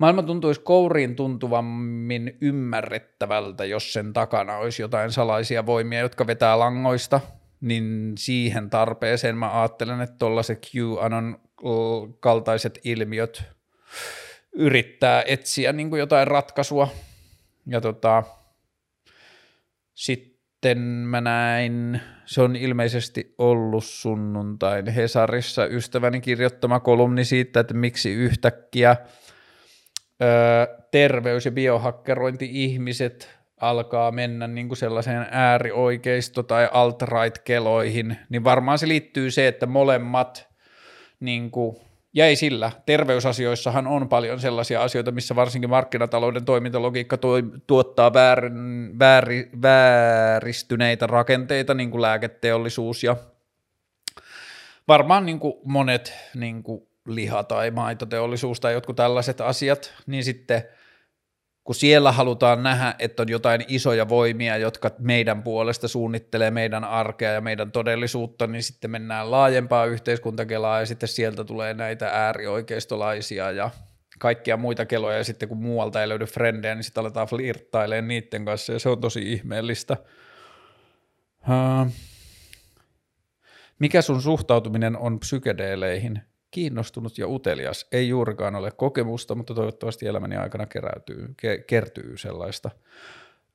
Maailma 0.00 0.22
tuntuisi 0.22 0.60
kouriin 0.60 1.16
tuntuvammin 1.16 2.36
ymmärrettävältä, 2.40 3.64
jos 3.64 3.92
sen 3.92 4.12
takana 4.12 4.56
olisi 4.56 4.82
jotain 4.82 5.12
salaisia 5.12 5.66
voimia, 5.66 6.00
jotka 6.00 6.26
vetää 6.26 6.58
langoista– 6.58 7.20
niin 7.60 8.12
siihen 8.18 8.70
tarpeeseen 8.70 9.36
mä 9.36 9.60
ajattelen, 9.60 10.00
että 10.00 10.16
tuollaiset 10.18 10.66
QAnon 10.76 11.40
kaltaiset 12.20 12.78
ilmiöt 12.84 13.42
yrittää 14.52 15.22
etsiä 15.26 15.72
niin 15.72 15.90
kuin 15.90 16.00
jotain 16.00 16.26
ratkaisua. 16.26 16.88
Ja 17.66 17.80
tota, 17.80 18.22
sitten 19.94 20.78
mä 20.78 21.20
näin, 21.20 22.00
se 22.26 22.42
on 22.42 22.56
ilmeisesti 22.56 23.34
ollut 23.38 23.84
sunnuntain 23.84 24.88
Hesarissa 24.88 25.66
ystäväni 25.66 26.20
kirjoittama 26.20 26.80
kolumni 26.80 27.24
siitä, 27.24 27.60
että 27.60 27.74
miksi 27.74 28.12
yhtäkkiä 28.12 28.96
terveys- 30.90 31.44
ja 31.44 31.50
biohakkerointi-ihmiset 31.50 33.40
alkaa 33.60 34.10
mennä 34.12 34.46
niin 34.48 34.68
kuin 34.68 34.78
sellaiseen 34.78 35.26
äärioikeisto- 35.30 36.42
tai 36.42 36.68
alt-right-keloihin, 36.72 38.16
niin 38.28 38.44
varmaan 38.44 38.78
se 38.78 38.88
liittyy 38.88 39.30
se, 39.30 39.48
että 39.48 39.66
molemmat 39.66 40.48
niin 41.20 41.50
kuin 41.50 41.76
Ja 42.12 42.26
ei 42.26 42.36
sillä. 42.36 42.72
Terveysasioissahan 42.86 43.86
on 43.86 44.08
paljon 44.08 44.40
sellaisia 44.40 44.82
asioita, 44.82 45.10
missä 45.10 45.36
varsinkin 45.36 45.70
markkinatalouden 45.70 46.44
toimintalogiikka 46.44 47.18
tuottaa 47.66 48.12
väärin, 48.12 48.98
vääri, 48.98 49.50
vääristyneitä 49.62 51.06
rakenteita, 51.06 51.74
niin 51.74 51.90
kuin 51.90 52.02
lääketeollisuus 52.02 53.04
ja 53.04 53.16
varmaan 54.88 55.26
niin 55.26 55.40
kuin 55.40 55.54
monet 55.64 56.14
niin 56.34 56.62
kuin 56.62 56.89
liha- 57.08 57.44
tai 57.44 57.70
maitoteollisuus 57.70 58.60
tai 58.60 58.72
jotkut 58.72 58.96
tällaiset 58.96 59.40
asiat, 59.40 59.94
niin 60.06 60.24
sitten 60.24 60.62
kun 61.64 61.74
siellä 61.74 62.12
halutaan 62.12 62.62
nähdä, 62.62 62.94
että 62.98 63.22
on 63.22 63.28
jotain 63.28 63.64
isoja 63.68 64.08
voimia, 64.08 64.56
jotka 64.56 64.90
meidän 64.98 65.42
puolesta 65.42 65.88
suunnittelee 65.88 66.50
meidän 66.50 66.84
arkea 66.84 67.32
ja 67.32 67.40
meidän 67.40 67.72
todellisuutta, 67.72 68.46
niin 68.46 68.62
sitten 68.62 68.90
mennään 68.90 69.30
laajempaa 69.30 69.86
yhteiskuntakelaa 69.86 70.80
ja 70.80 70.86
sitten 70.86 71.08
sieltä 71.08 71.44
tulee 71.44 71.74
näitä 71.74 72.08
äärioikeistolaisia 72.08 73.50
ja 73.50 73.70
kaikkia 74.18 74.56
muita 74.56 74.86
keloja 74.86 75.16
ja 75.16 75.24
sitten 75.24 75.48
kun 75.48 75.58
muualta 75.58 76.02
ei 76.02 76.08
löydy 76.08 76.24
frendejä, 76.24 76.74
niin 76.74 76.84
sitten 76.84 77.00
aletaan 77.00 77.28
flirttailemaan 77.28 78.08
niiden 78.08 78.44
kanssa 78.44 78.72
ja 78.72 78.78
se 78.78 78.88
on 78.88 79.00
tosi 79.00 79.32
ihmeellistä. 79.32 79.96
Mikä 83.78 84.02
sun 84.02 84.22
suhtautuminen 84.22 84.96
on 84.96 85.20
psykedeeleihin? 85.20 86.29
Kiinnostunut 86.50 87.18
ja 87.18 87.28
utelias. 87.28 87.86
Ei 87.92 88.08
juurikaan 88.08 88.54
ole 88.54 88.70
kokemusta, 88.70 89.34
mutta 89.34 89.54
toivottavasti 89.54 90.06
elämäni 90.06 90.36
aikana 90.36 90.66
keräytyy, 90.66 91.34
ke- 91.42 91.64
kertyy 91.66 92.16
sellaista. 92.16 92.70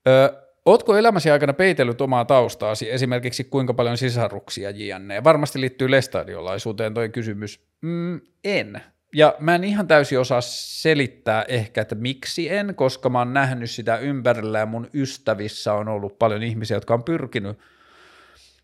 Ö, 0.07 0.41
Ootko 0.65 0.97
elämäsi 0.97 1.31
aikana 1.31 1.53
peitellyt 1.53 2.01
omaa 2.01 2.25
taustaasi, 2.25 2.91
esimerkiksi 2.91 3.43
kuinka 3.43 3.73
paljon 3.73 3.97
sisaruksia 3.97 4.69
jne? 4.69 5.23
Varmasti 5.23 5.61
liittyy 5.61 5.91
lestadiolaisuuteen 5.91 6.93
toi 6.93 7.09
kysymys. 7.09 7.59
Mm, 7.81 8.21
en. 8.43 8.81
Ja 9.13 9.35
mä 9.39 9.55
en 9.55 9.63
ihan 9.63 9.87
täysin 9.87 10.19
osaa 10.19 10.41
selittää 10.41 11.45
ehkä, 11.47 11.81
että 11.81 11.95
miksi 11.95 12.49
en, 12.49 12.75
koska 12.75 13.09
mä 13.09 13.19
oon 13.19 13.33
nähnyt 13.33 13.71
sitä 13.71 13.97
ympärillä 13.97 14.59
ja 14.59 14.65
mun 14.65 14.87
ystävissä 14.93 15.73
on 15.73 15.87
ollut 15.87 16.19
paljon 16.19 16.43
ihmisiä, 16.43 16.77
jotka 16.77 16.93
on 16.93 17.03
pyrkinyt– 17.03 17.57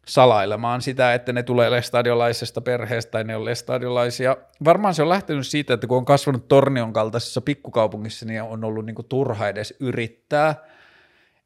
salailemaan 0.07 0.82
sitä, 0.82 1.14
että 1.14 1.34
ne 1.34 1.44
tulee 1.44 1.72
lestadiolaisesta 1.72 2.61
perheestä 2.61 3.11
tai 3.11 3.23
ne 3.23 3.36
on 3.36 3.45
lestadiolaisia. 3.45 4.38
Varmaan 4.65 4.94
se 4.94 5.02
on 5.02 5.10
lähtenyt 5.10 5.48
siitä, 5.48 5.73
että 5.73 5.88
kun 5.88 5.98
on 5.98 6.06
kasvanut 6.06 6.48
Tornion 6.48 6.94
kaltaisessa 6.94 7.41
pikkukaupungissa, 7.41 8.26
niin 8.26 8.41
on 8.41 8.64
ollut 8.64 8.86
niin 8.86 8.95
kuin 8.95 9.07
turha 9.07 9.48
edes 9.48 9.73
yrittää. 9.80 10.56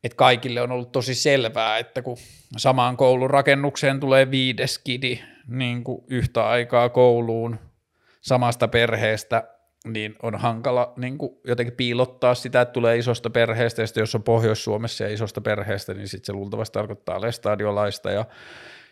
Että 0.04 0.16
kaikille 0.16 0.62
on 0.62 0.72
ollut 0.72 0.92
tosi 0.92 1.16
selvää, 1.16 1.78
että 1.78 2.02
kun 2.02 2.18
samaan 2.58 2.98
koulun 2.98 3.30
rakennukseen 3.30 4.00
tulee 4.00 4.32
viides 4.32 4.80
kidi 4.80 5.20
niin 5.48 5.84
yhtä 6.08 6.48
aikaa 6.48 6.90
kouluun 6.90 7.60
samasta 8.22 8.68
perheestä, 8.68 9.44
niin 9.86 10.16
on 10.24 10.36
hankala 10.36 10.94
niin 10.98 11.18
kuin 11.18 11.38
jotenkin 11.44 11.76
piilottaa 11.76 12.36
sitä, 12.36 12.62
että 12.62 12.72
tulee 12.72 12.98
isosta 12.98 13.30
perheestä, 13.30 13.82
ja 13.82 13.88
jos 13.96 14.16
on 14.16 14.24
Pohjois-Suomessa 14.24 15.04
ja 15.04 15.14
isosta 15.14 15.42
perheestä, 15.42 15.94
niin 15.94 16.08
sitten 16.08 16.26
se 16.26 16.34
luultavasti 16.34 16.74
tarkoittaa 16.74 17.22
lestadiolaista, 17.22 18.12
ja 18.12 18.26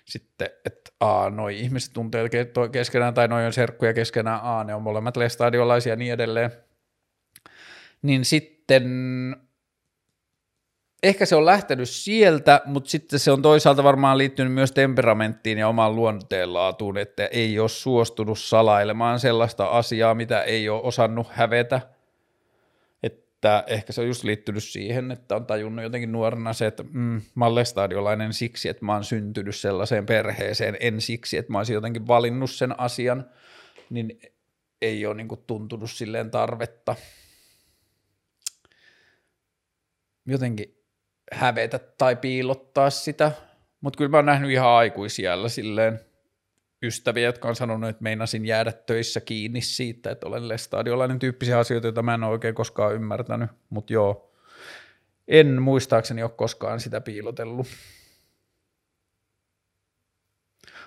sitten, 0.05 0.49
että 0.65 0.91
a, 0.99 1.29
noi 1.29 1.59
ihmiset 1.59 1.93
tuntee 1.93 2.29
keskenään, 2.71 3.13
tai 3.13 3.27
noi 3.27 3.45
on 3.45 3.53
serkkuja 3.53 3.93
keskenään, 3.93 4.39
a, 4.43 4.63
ne 4.63 4.75
on 4.75 4.81
molemmat 4.81 5.17
lestadiolaisia 5.17 5.93
ja 5.93 5.97
niin 5.97 6.13
edelleen, 6.13 6.51
niin 8.01 8.25
sitten 8.25 8.83
ehkä 11.03 11.25
se 11.25 11.35
on 11.35 11.45
lähtenyt 11.45 11.89
sieltä, 11.89 12.61
mutta 12.65 12.89
sitten 12.89 13.19
se 13.19 13.31
on 13.31 13.41
toisaalta 13.41 13.83
varmaan 13.83 14.17
liittynyt 14.17 14.53
myös 14.53 14.71
temperamenttiin 14.71 15.57
ja 15.57 15.67
omaan 15.67 15.95
luonteenlaatuun, 15.95 16.97
että 16.97 17.25
ei 17.25 17.59
ole 17.59 17.69
suostunut 17.69 18.39
salailemaan 18.39 19.19
sellaista 19.19 19.65
asiaa, 19.65 20.15
mitä 20.15 20.41
ei 20.41 20.69
ole 20.69 20.81
osannut 20.81 21.27
hävetä. 21.31 21.81
Että 23.03 23.63
ehkä 23.67 23.93
se 23.93 24.01
on 24.01 24.07
just 24.07 24.23
liittynyt 24.23 24.63
siihen, 24.63 25.11
että 25.11 25.35
on 25.35 25.45
tajunnut 25.45 25.83
jotenkin 25.83 26.11
nuorena 26.11 26.53
se, 26.53 26.65
että 26.65 26.83
mm, 26.83 27.21
mä 27.35 27.45
olen 27.45 27.55
lestadiolainen 27.55 28.33
siksi, 28.33 28.69
että 28.69 28.85
mä 28.85 28.93
oon 28.93 29.03
syntynyt 29.03 29.55
sellaiseen 29.55 30.05
perheeseen, 30.05 30.77
en 30.79 31.01
siksi, 31.01 31.37
että 31.37 31.51
mä 31.51 31.57
olisin 31.57 31.73
jotenkin 31.73 32.07
valinnut 32.07 32.51
sen 32.51 32.79
asian, 32.79 33.25
niin 33.89 34.19
ei 34.81 35.05
ole 35.05 35.15
niin 35.15 35.27
tuntunut 35.47 35.91
silleen 35.91 36.31
tarvetta. 36.31 36.95
Jotenkin 40.25 40.82
hävetä 41.33 41.79
tai 41.79 42.15
piilottaa 42.15 42.89
sitä, 42.89 43.31
mutta 43.81 43.97
kyllä 43.97 44.11
mä 44.11 44.17
oon 44.17 44.25
nähnyt 44.25 44.51
ihan 44.51 44.69
aikuisiellä 44.69 45.49
silleen 45.49 45.99
ystäviä, 46.83 47.25
jotka 47.25 47.47
on 47.47 47.55
sanonut, 47.55 47.89
että 47.89 48.03
meinasin 48.03 48.45
jäädä 48.45 48.71
töissä 48.71 49.21
kiinni 49.21 49.61
siitä, 49.61 50.11
että 50.11 50.27
olen 50.27 50.47
lestadiolainen 50.47 51.19
tyyppisiä 51.19 51.59
asioita, 51.59 51.87
joita 51.87 52.01
mä 52.01 52.13
en 52.13 52.23
ole 52.23 52.31
oikein 52.31 52.55
koskaan 52.55 52.93
ymmärtänyt, 52.93 53.49
mutta 53.69 53.93
joo, 53.93 54.31
en 55.27 55.61
muistaakseni 55.61 56.23
ole 56.23 56.31
koskaan 56.31 56.79
sitä 56.79 57.01
piilotellut. 57.01 57.67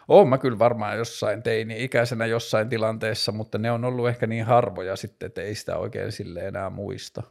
Oon 0.09 0.29
mä 0.29 0.39
kyllä 0.39 0.59
varmaan 0.59 0.99
jossain 0.99 1.43
teini-ikäisenä 1.43 2.27
jossain 2.27 2.69
tilanteessa, 2.69 3.33
mutta 3.33 3.59
ne 3.59 3.71
on 3.71 3.85
ollut 3.85 4.09
ehkä 4.09 4.27
niin 4.27 4.45
harvoja 4.45 4.97
sitten, 4.97 5.27
että 5.27 5.43
ei 5.43 5.55
sitä 5.55 5.77
oikein 5.77 6.13
sille 6.13 6.41
enää 6.41 6.71
muista. 6.71 7.23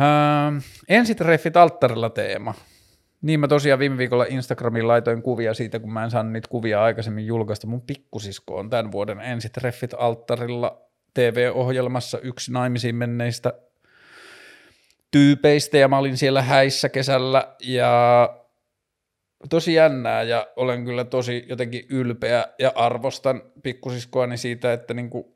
Öö, 0.00 0.60
ensitreffit 0.88 1.56
alttarilla 1.56 2.10
teema. 2.10 2.54
Niin 3.22 3.40
mä 3.40 3.48
tosiaan 3.48 3.78
viime 3.78 3.98
viikolla 3.98 4.26
Instagramiin 4.28 4.88
laitoin 4.88 5.22
kuvia 5.22 5.54
siitä, 5.54 5.78
kun 5.78 5.92
mä 5.92 6.04
en 6.04 6.10
saanut 6.10 6.32
niitä 6.32 6.48
kuvia 6.48 6.82
aikaisemmin 6.82 7.26
julkaista. 7.26 7.66
Mun 7.66 7.80
pikkusisko 7.80 8.56
on 8.56 8.70
tämän 8.70 8.92
vuoden 8.92 9.20
ensitreffit 9.20 9.94
alttarilla 9.98 10.82
TV-ohjelmassa 11.14 12.18
yksi 12.18 12.52
naimisiin 12.52 12.94
menneistä 12.94 13.52
tyypeistä 15.10 15.78
ja 15.78 15.88
mä 15.88 15.98
olin 15.98 16.16
siellä 16.16 16.42
häissä 16.42 16.88
kesällä 16.88 17.54
ja 17.60 18.30
tosi 19.50 19.74
jännää 19.74 20.22
ja 20.22 20.46
olen 20.56 20.84
kyllä 20.84 21.04
tosi 21.04 21.44
jotenkin 21.48 21.86
ylpeä 21.90 22.46
ja 22.58 22.72
arvostan 22.74 23.42
pikkusiskoani 23.62 24.36
siitä, 24.36 24.72
että 24.72 24.94
niinku 24.94 25.35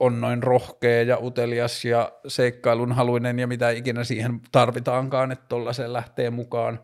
on 0.00 0.20
noin 0.20 0.42
rohkea 0.42 1.02
ja 1.02 1.18
utelias 1.18 1.84
ja 1.84 2.12
seikkailun 2.26 2.92
haluinen 2.92 3.38
ja 3.38 3.46
mitä 3.46 3.70
ikinä 3.70 4.04
siihen 4.04 4.40
tarvitaankaan, 4.52 5.32
että 5.32 5.44
tuollaiseen 5.48 5.92
lähtee 5.92 6.30
mukaan. 6.30 6.80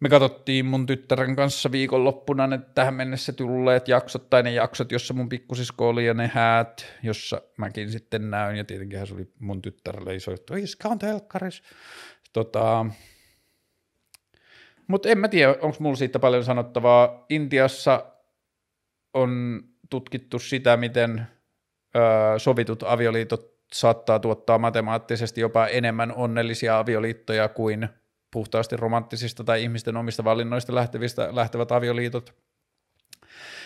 Me 0.00 0.08
katsottiin 0.08 0.66
mun 0.66 0.86
tyttären 0.86 1.36
kanssa 1.36 1.72
viikonloppuna 1.72 2.46
ne 2.46 2.60
tähän 2.74 2.94
mennessä 2.94 3.32
tulleet 3.32 3.88
jaksot 3.88 4.30
tai 4.30 4.42
ne 4.42 4.52
jaksot, 4.52 4.92
jossa 4.92 5.14
mun 5.14 5.28
pikkusisko 5.28 5.88
oli 5.88 6.06
ja 6.06 6.14
ne 6.14 6.30
häät, 6.34 6.86
jossa 7.02 7.42
mäkin 7.56 7.90
sitten 7.90 8.30
näyn 8.30 8.56
ja 8.56 8.64
tietenkin 8.64 9.06
se 9.06 9.14
oli 9.14 9.32
mun 9.38 9.62
tyttärelle 9.62 10.14
iso 10.14 10.30
juttu, 10.30 10.54
iskä 10.54 10.88
on 10.88 10.98
telkkaris. 10.98 11.62
Tota, 12.32 12.86
mutta 14.86 15.08
en 15.08 15.18
mä 15.18 15.28
tiedä, 15.28 15.54
onko 15.60 15.76
mulla 15.80 15.96
siitä 15.96 16.18
paljon 16.18 16.44
sanottavaa. 16.44 17.24
Intiassa 17.28 18.06
on 19.14 19.62
tutkittu 19.90 20.38
sitä, 20.38 20.76
miten 20.76 21.26
sovitut 22.38 22.82
avioliitot 22.82 23.58
saattaa 23.72 24.18
tuottaa 24.18 24.58
matemaattisesti 24.58 25.40
jopa 25.40 25.66
enemmän 25.66 26.12
onnellisia 26.12 26.78
avioliittoja 26.78 27.48
kuin 27.48 27.88
puhtaasti 28.30 28.76
romanttisista 28.76 29.44
tai 29.44 29.62
ihmisten 29.62 29.96
omista 29.96 30.24
valinnoista 30.24 30.74
lähtevistä, 30.74 31.28
lähtevät 31.36 31.72
avioliitot. 31.72 32.34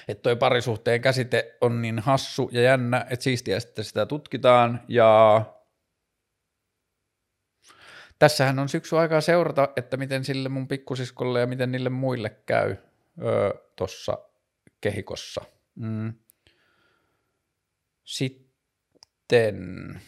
Että 0.09 0.23
toi 0.23 0.37
parisuhteen 0.37 1.01
käsite 1.01 1.57
on 1.61 1.83
niin 1.83 1.99
hassu 1.99 2.49
ja 2.53 2.63
jännä, 2.63 3.07
että 3.11 3.23
siistiä 3.23 3.61
sitten 3.61 3.85
sitä 3.85 4.07
tutkitaan 4.07 4.81
ja 4.89 5.43
tässähän 8.19 8.59
on 8.59 8.69
syksy 8.69 8.99
aikaa 8.99 9.21
seurata, 9.21 9.69
että 9.77 9.97
miten 9.97 10.25
sille 10.25 10.49
mun 10.49 10.69
pikkusiskolle 10.69 11.41
ja 11.41 11.47
miten 11.47 11.73
niille 11.73 11.89
muille 11.89 12.31
käy 12.47 12.77
tuossa 13.77 14.19
kehikossa. 14.81 15.45
Mm. 15.75 16.13
Sitten, 18.13 20.01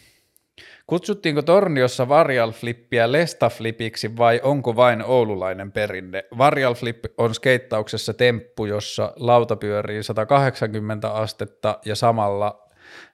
kutsuttiinko 0.87 1.41
Torniossa 1.41 2.07
Varial-flippiä 2.09 3.11
Lesta-flipiksi 3.11 4.17
vai 4.17 4.39
onko 4.43 4.75
vain 4.75 5.03
oululainen 5.03 5.71
perinne? 5.71 6.23
Varial-flip 6.37 7.13
on 7.17 7.35
skeittauksessa 7.35 8.13
temppu, 8.13 8.65
jossa 8.65 9.13
lauta 9.15 9.55
pyörii 9.55 10.03
180 10.03 11.11
astetta 11.11 11.79
ja 11.85 11.95
samalla 11.95 12.67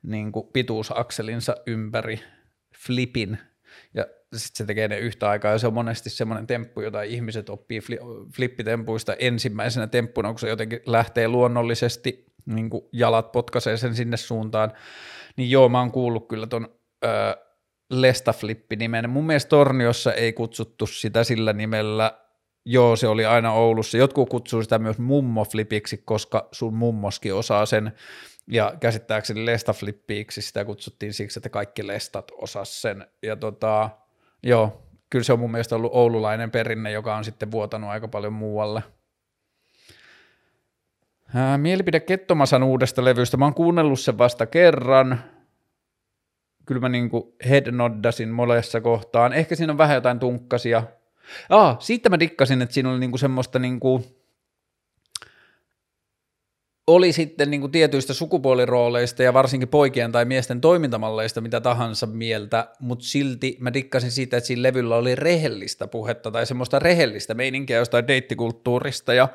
niin 0.04 0.32
kuin 0.32 0.48
pituusakselinsa 0.54 1.56
ympäri 1.68 2.20
flipin 2.86 3.38
ja 3.94 4.06
sitten 4.36 4.58
se 4.58 4.66
tekee 4.66 4.88
ne 4.88 4.98
yhtä 4.98 5.30
aikaa, 5.30 5.52
ja 5.52 5.58
se 5.58 5.68
on 5.68 5.74
monesti 5.74 6.10
semmoinen 6.10 6.48
temppu, 6.48 6.82
jota 6.82 7.02
ihmiset 7.02 7.50
oppii 7.50 7.80
flippitempuista 8.36 9.14
ensimmäisenä 9.14 9.88
temppuna, 9.88 10.30
kun 10.30 10.40
se 10.40 10.50
jotenkin 10.50 10.80
lähtee 10.86 11.28
luonnollisesti 11.28 12.31
niin 12.46 12.70
kuin 12.70 12.84
jalat 12.92 13.32
potkaisee 13.32 13.78
sen 13.78 13.96
sinne 13.96 14.18
suuntaan, 14.18 14.72
niin 15.36 15.52
joo, 15.52 15.70
mä 15.70 15.80
oon 15.80 15.92
kuullut 15.92 16.28
kyllä 16.28 16.48
ton 16.48 16.68
öö, 17.06 17.34
Lestaflippi-nimen. 17.92 19.10
Mun 19.10 19.26
mielestä 19.26 19.50
Torniossa 19.50 20.14
ei 20.14 20.34
kutsuttu 20.34 20.88
sitä 20.88 21.24
sillä 21.24 21.54
nimellä, 21.54 22.20
joo, 22.66 22.96
se 22.96 23.08
oli 23.08 23.26
aina 23.26 23.54
Oulussa. 23.54 23.98
Jotkut 23.98 24.30
kutsuu 24.30 24.64
sitä 24.64 24.80
myös 24.80 25.00
mummoflipiksi, 25.00 25.98
koska 26.06 26.48
sun 26.52 26.74
mummoskin 26.74 27.34
osaa 27.34 27.66
sen, 27.66 27.92
ja 28.48 28.74
käsittääkseni 28.80 29.46
lestaflippiiksi 29.46 30.42
sitä 30.42 30.66
kutsuttiin 30.66 31.14
siksi, 31.14 31.40
että 31.40 31.50
kaikki 31.50 31.88
lestat 31.88 32.32
osas 32.32 32.82
sen. 32.82 33.08
Ja 33.24 33.36
tota, 33.36 33.90
joo, 34.44 34.88
kyllä 35.10 35.24
se 35.24 35.34
on 35.34 35.40
mun 35.40 35.52
mielestä 35.52 35.76
ollut 35.76 35.92
oululainen 35.94 36.52
perinne, 36.52 36.92
joka 36.92 37.16
on 37.16 37.24
sitten 37.24 37.52
vuotanut 37.52 37.90
aika 37.90 38.08
paljon 38.08 38.34
muualle. 38.34 38.84
Mielipide 41.58 42.00
Kettomasan 42.00 42.64
uudesta 42.64 43.06
levystä. 43.06 43.38
Mä 43.38 43.46
oon 43.46 43.54
kuunnellut 43.54 44.00
sen 44.00 44.18
vasta 44.18 44.46
kerran. 44.46 45.24
Kyllä 46.66 46.82
mä 46.82 46.90
niinku 46.90 47.36
headnoddasin 47.50 48.30
molessa 48.30 48.82
kohtaan. 48.82 49.34
Ehkä 49.34 49.56
siinä 49.56 49.74
on 49.74 49.78
vähän 49.78 49.96
jotain 49.96 50.20
tunkkasia. 50.20 50.84
Aa, 51.50 51.76
siitä 51.80 52.10
mä 52.10 52.20
dikkasin, 52.20 52.62
että 52.62 52.74
siinä 52.74 52.92
oli 52.92 53.00
niinku 53.00 53.18
semmoista 53.18 53.60
niinku, 53.60 54.06
oli 56.88 57.12
sitten 57.14 57.52
niin 57.52 57.62
kuin 57.62 57.72
tietyistä 57.72 58.14
sukupuolirooleista 58.14 59.24
ja 59.24 59.34
varsinkin 59.34 59.70
poikien 59.70 60.12
tai 60.12 60.26
miesten 60.26 60.62
toimintamalleista 60.62 61.42
mitä 61.42 61.62
tahansa 61.62 62.08
mieltä, 62.08 62.68
mutta 62.80 63.06
silti 63.06 63.58
mä 63.60 63.74
dikkasin 63.74 64.12
siitä, 64.12 64.38
että 64.38 64.48
siinä 64.48 64.64
levyllä 64.64 64.96
oli 64.96 65.16
rehellistä 65.16 65.88
puhetta 65.88 66.32
tai 66.32 66.46
semmoista 66.46 66.80
rehellistä 66.80 67.34
meininkiä 67.34 67.78
jostain 67.78 68.08
deittikulttuurista 68.08 69.14
ja 69.14 69.30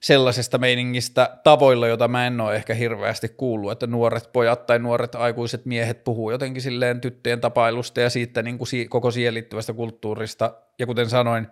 sellaisesta 0.00 0.58
meiningistä 0.58 1.38
tavoilla, 1.44 1.88
jota 1.88 2.08
mä 2.08 2.26
en 2.26 2.40
ole 2.40 2.56
ehkä 2.56 2.74
hirveästi 2.74 3.28
kuullut, 3.28 3.72
että 3.72 3.86
nuoret 3.86 4.32
pojat 4.32 4.66
tai 4.66 4.78
nuoret 4.78 5.14
aikuiset 5.14 5.64
miehet 5.64 6.04
puhuu 6.04 6.30
jotenkin 6.30 6.62
silleen 6.62 7.00
tyttöjen 7.00 7.40
tapailusta 7.40 8.00
ja 8.00 8.10
siitä 8.10 8.42
niin 8.42 8.58
kuin 8.58 8.88
koko 8.88 9.10
siihen 9.10 9.34
liittyvästä 9.34 9.72
kulttuurista, 9.72 10.54
ja 10.78 10.86
kuten 10.86 11.10
sanoin, 11.10 11.46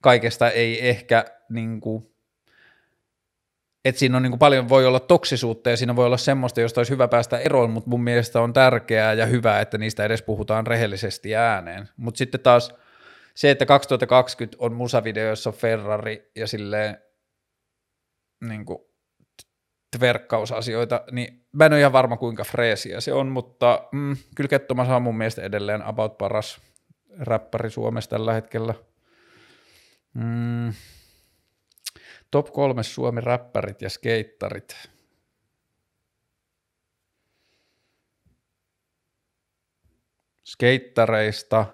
kaikesta 0.00 0.50
ei 0.50 0.88
ehkä 0.88 1.24
niin 1.48 1.80
kuin 1.80 2.12
että 3.84 3.98
siinä 3.98 4.16
on 4.16 4.22
niin 4.22 4.30
kuin 4.30 4.38
paljon 4.38 4.68
voi 4.68 4.86
olla 4.86 5.00
toksisuutta 5.00 5.70
ja 5.70 5.76
siinä 5.76 5.96
voi 5.96 6.06
olla 6.06 6.16
semmoista, 6.16 6.60
josta 6.60 6.80
olisi 6.80 6.92
hyvä 6.92 7.08
päästä 7.08 7.38
eroon, 7.38 7.70
mutta 7.70 7.90
mun 7.90 8.04
mielestä 8.04 8.40
on 8.40 8.52
tärkeää 8.52 9.12
ja 9.12 9.26
hyvä, 9.26 9.60
että 9.60 9.78
niistä 9.78 10.04
edes 10.04 10.22
puhutaan 10.22 10.66
rehellisesti 10.66 11.36
ääneen. 11.36 11.88
Mutta 11.96 12.18
sitten 12.18 12.40
taas 12.40 12.74
se, 13.34 13.50
että 13.50 13.66
2020 13.66 14.56
on 14.60 14.72
musavideoissa 14.72 15.52
Ferrari 15.52 16.30
ja 16.36 16.46
silleen 16.46 16.98
niin 18.48 18.64
kuin 18.64 18.78
tverkkausasioita, 19.96 21.04
niin 21.10 21.46
mä 21.52 21.66
en 21.66 21.72
ole 21.72 21.80
ihan 21.80 21.92
varma 21.92 22.16
kuinka 22.16 22.44
freesiä 22.44 23.00
se 23.00 23.12
on, 23.12 23.28
mutta 23.28 23.88
mm, 23.92 24.16
kyllä 24.34 24.48
Kettomas 24.48 24.88
on 24.88 25.02
mun 25.02 25.18
mielestä 25.18 25.42
edelleen 25.42 25.82
about 25.82 26.18
paras 26.18 26.60
räppäri 27.18 27.70
Suomessa 27.70 28.10
tällä 28.10 28.32
hetkellä. 28.32 28.74
Mm. 30.14 30.72
Top 32.30 32.52
kolme 32.52 32.82
Suomi 32.82 33.20
räppärit 33.20 33.82
ja 33.82 33.90
skeittarit. 33.90 34.88
Skeittareista. 40.44 41.66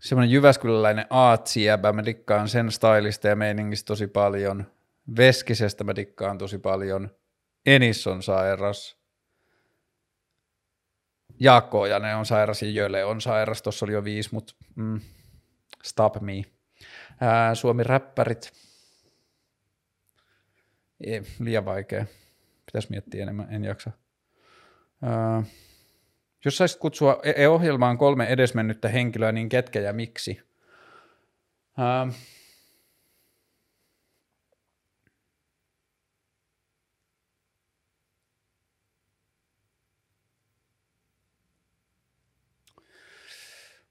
Semmoinen 0.00 0.30
Jyväskyläläinen 0.30 1.06
aatsijäbä, 1.10 1.92
mä 1.92 2.04
dikkaan 2.04 2.48
sen 2.48 2.72
stylista 2.72 3.28
ja 3.28 3.36
meiningistä 3.36 3.86
tosi 3.86 4.06
paljon. 4.06 4.64
Veskisestä 5.16 5.84
mä 5.84 5.96
dikkaan 5.96 6.38
tosi 6.38 6.58
paljon. 6.58 7.10
Enis 7.66 8.06
on 8.06 8.22
sairas. 8.22 8.98
Jaakko 11.40 11.80
Ojanen 11.80 12.16
on 12.16 12.26
sairas 12.26 12.62
ja 12.62 12.70
Jöle 12.70 13.04
on 13.04 13.20
sairas. 13.20 13.62
Tuossa 13.62 13.86
oli 13.86 13.92
jo 13.92 14.04
viisi, 14.04 14.28
mutta 14.32 14.54
mm, 14.74 15.00
stop 15.84 16.20
me. 16.20 16.44
Ää, 17.20 17.54
Suomi 17.54 17.84
räppärit. 17.84 18.52
Ei, 21.00 21.22
liian 21.40 21.64
vaikea. 21.64 22.06
Pitäisi 22.66 22.90
miettiä 22.90 23.22
enemmän, 23.22 23.46
en 23.50 23.64
jaksa. 23.64 23.90
Ää, 25.02 25.42
jos 26.48 26.56
saisit 26.56 26.80
kutsua 26.80 27.20
e-, 27.22 27.42
e 27.44 27.48
ohjelmaan 27.48 27.98
kolme 27.98 28.26
edesmennyttä 28.26 28.88
henkilöä, 28.88 29.32
niin 29.32 29.48
ketkä 29.48 29.80
ja 29.80 29.92
miksi? 29.92 30.40
Ää, 31.78 32.08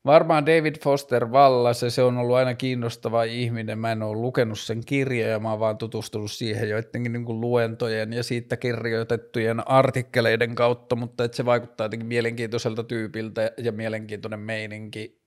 Varmaan 0.07 0.45
David 0.45 0.75
Foster 0.83 1.25
Wallace, 1.25 1.89
se 1.89 2.03
on 2.03 2.17
ollut 2.17 2.35
aina 2.35 2.53
kiinnostava 2.53 3.23
ihminen. 3.23 3.79
Mä 3.79 3.91
en 3.91 4.03
ole 4.03 4.17
lukenut 4.17 4.59
sen 4.59 4.85
kirjoja, 4.85 5.39
mä 5.39 5.49
oon 5.49 5.59
vaan 5.59 5.77
tutustunut 5.77 6.31
siihen 6.31 6.69
joidenkin 6.69 7.13
niin 7.13 7.25
kuin 7.25 7.41
luentojen 7.41 8.13
ja 8.13 8.23
siitä 8.23 8.57
kirjoitettujen 8.57 9.67
artikkeleiden 9.67 10.55
kautta, 10.55 10.95
mutta 10.95 11.23
että 11.23 11.37
se 11.37 11.45
vaikuttaa 11.45 11.85
jotenkin 11.85 12.07
mielenkiintoiselta 12.07 12.83
tyypiltä 12.83 13.51
ja 13.57 13.71
mielenkiintoinen 13.71 14.39
meininki. 14.39 15.21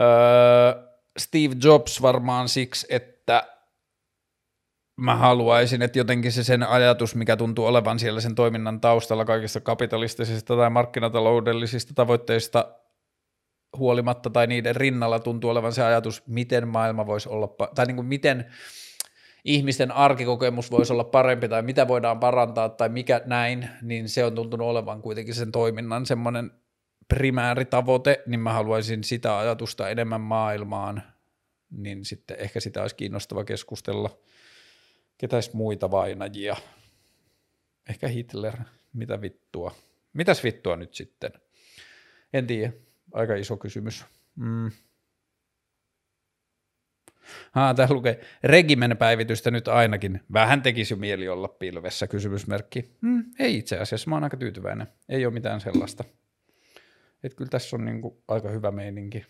Öö, 0.00 0.82
Steve 1.18 1.54
Jobs 1.64 2.02
varmaan 2.02 2.48
siksi, 2.48 2.86
että 2.90 3.46
mä 4.96 5.16
haluaisin, 5.16 5.82
että 5.82 5.98
jotenkin 5.98 6.32
se 6.32 6.44
sen 6.44 6.62
ajatus, 6.62 7.14
mikä 7.14 7.36
tuntuu 7.36 7.66
olevan 7.66 7.98
siellä 7.98 8.20
sen 8.20 8.34
toiminnan 8.34 8.80
taustalla 8.80 9.24
kaikista 9.24 9.60
kapitalistisista 9.60 10.56
tai 10.56 10.70
markkinataloudellisista 10.70 11.94
tavoitteista 11.94 12.83
huolimatta 13.76 14.30
tai 14.30 14.46
niiden 14.46 14.76
rinnalla 14.76 15.18
tuntuu 15.18 15.50
olevan 15.50 15.72
se 15.72 15.82
ajatus, 15.82 16.22
miten 16.26 16.68
maailma 16.68 17.06
voisi 17.06 17.28
olla, 17.28 17.48
tai 17.74 17.86
niin 17.86 17.96
kuin 17.96 18.06
miten 18.06 18.46
ihmisten 19.44 19.92
arkikokemus 19.92 20.70
voisi 20.70 20.92
olla 20.92 21.04
parempi 21.04 21.48
tai 21.48 21.62
mitä 21.62 21.88
voidaan 21.88 22.20
parantaa 22.20 22.68
tai 22.68 22.88
mikä 22.88 23.20
näin, 23.24 23.68
niin 23.82 24.08
se 24.08 24.24
on 24.24 24.34
tuntunut 24.34 24.68
olevan 24.68 25.02
kuitenkin 25.02 25.34
sen 25.34 25.52
toiminnan 25.52 26.06
semmoinen 26.06 26.50
primääritavoite, 27.08 28.22
niin 28.26 28.40
mä 28.40 28.52
haluaisin 28.52 29.04
sitä 29.04 29.38
ajatusta 29.38 29.88
enemmän 29.88 30.20
maailmaan, 30.20 31.02
niin 31.70 32.04
sitten 32.04 32.36
ehkä 32.40 32.60
sitä 32.60 32.82
olisi 32.82 32.96
kiinnostava 32.96 33.44
keskustella. 33.44 34.18
Ketäis 35.18 35.52
muita 35.52 35.90
vainajia? 35.90 36.56
Ehkä 37.88 38.08
Hitler, 38.08 38.54
mitä 38.92 39.20
vittua? 39.20 39.74
Mitäs 40.12 40.44
vittua 40.44 40.76
nyt 40.76 40.94
sitten? 40.94 41.30
En 42.32 42.46
tiedä 42.46 42.72
aika 43.14 43.34
iso 43.34 43.56
kysymys. 43.56 44.04
Mm. 44.36 44.70
Ah, 47.54 47.74
täällä 47.74 47.94
lukee 47.94 48.20
regimen 48.44 48.96
päivitystä 48.96 49.50
nyt 49.50 49.68
ainakin. 49.68 50.20
Vähän 50.32 50.62
tekisi 50.62 50.94
jo 50.94 50.98
mieli 50.98 51.28
olla 51.28 51.48
pilvessä, 51.48 52.06
kysymysmerkki. 52.06 52.96
Mm, 53.00 53.24
ei 53.38 53.56
itse 53.56 53.78
asiassa, 53.78 54.10
mä 54.10 54.16
oon 54.16 54.24
aika 54.24 54.36
tyytyväinen. 54.36 54.86
Ei 55.08 55.26
ole 55.26 55.34
mitään 55.34 55.60
sellaista. 55.60 56.04
Et 57.22 57.34
kyllä 57.34 57.48
tässä 57.48 57.76
on 57.76 57.84
niinku 57.84 58.22
aika 58.28 58.48
hyvä 58.48 58.70
meininki. 58.70 59.26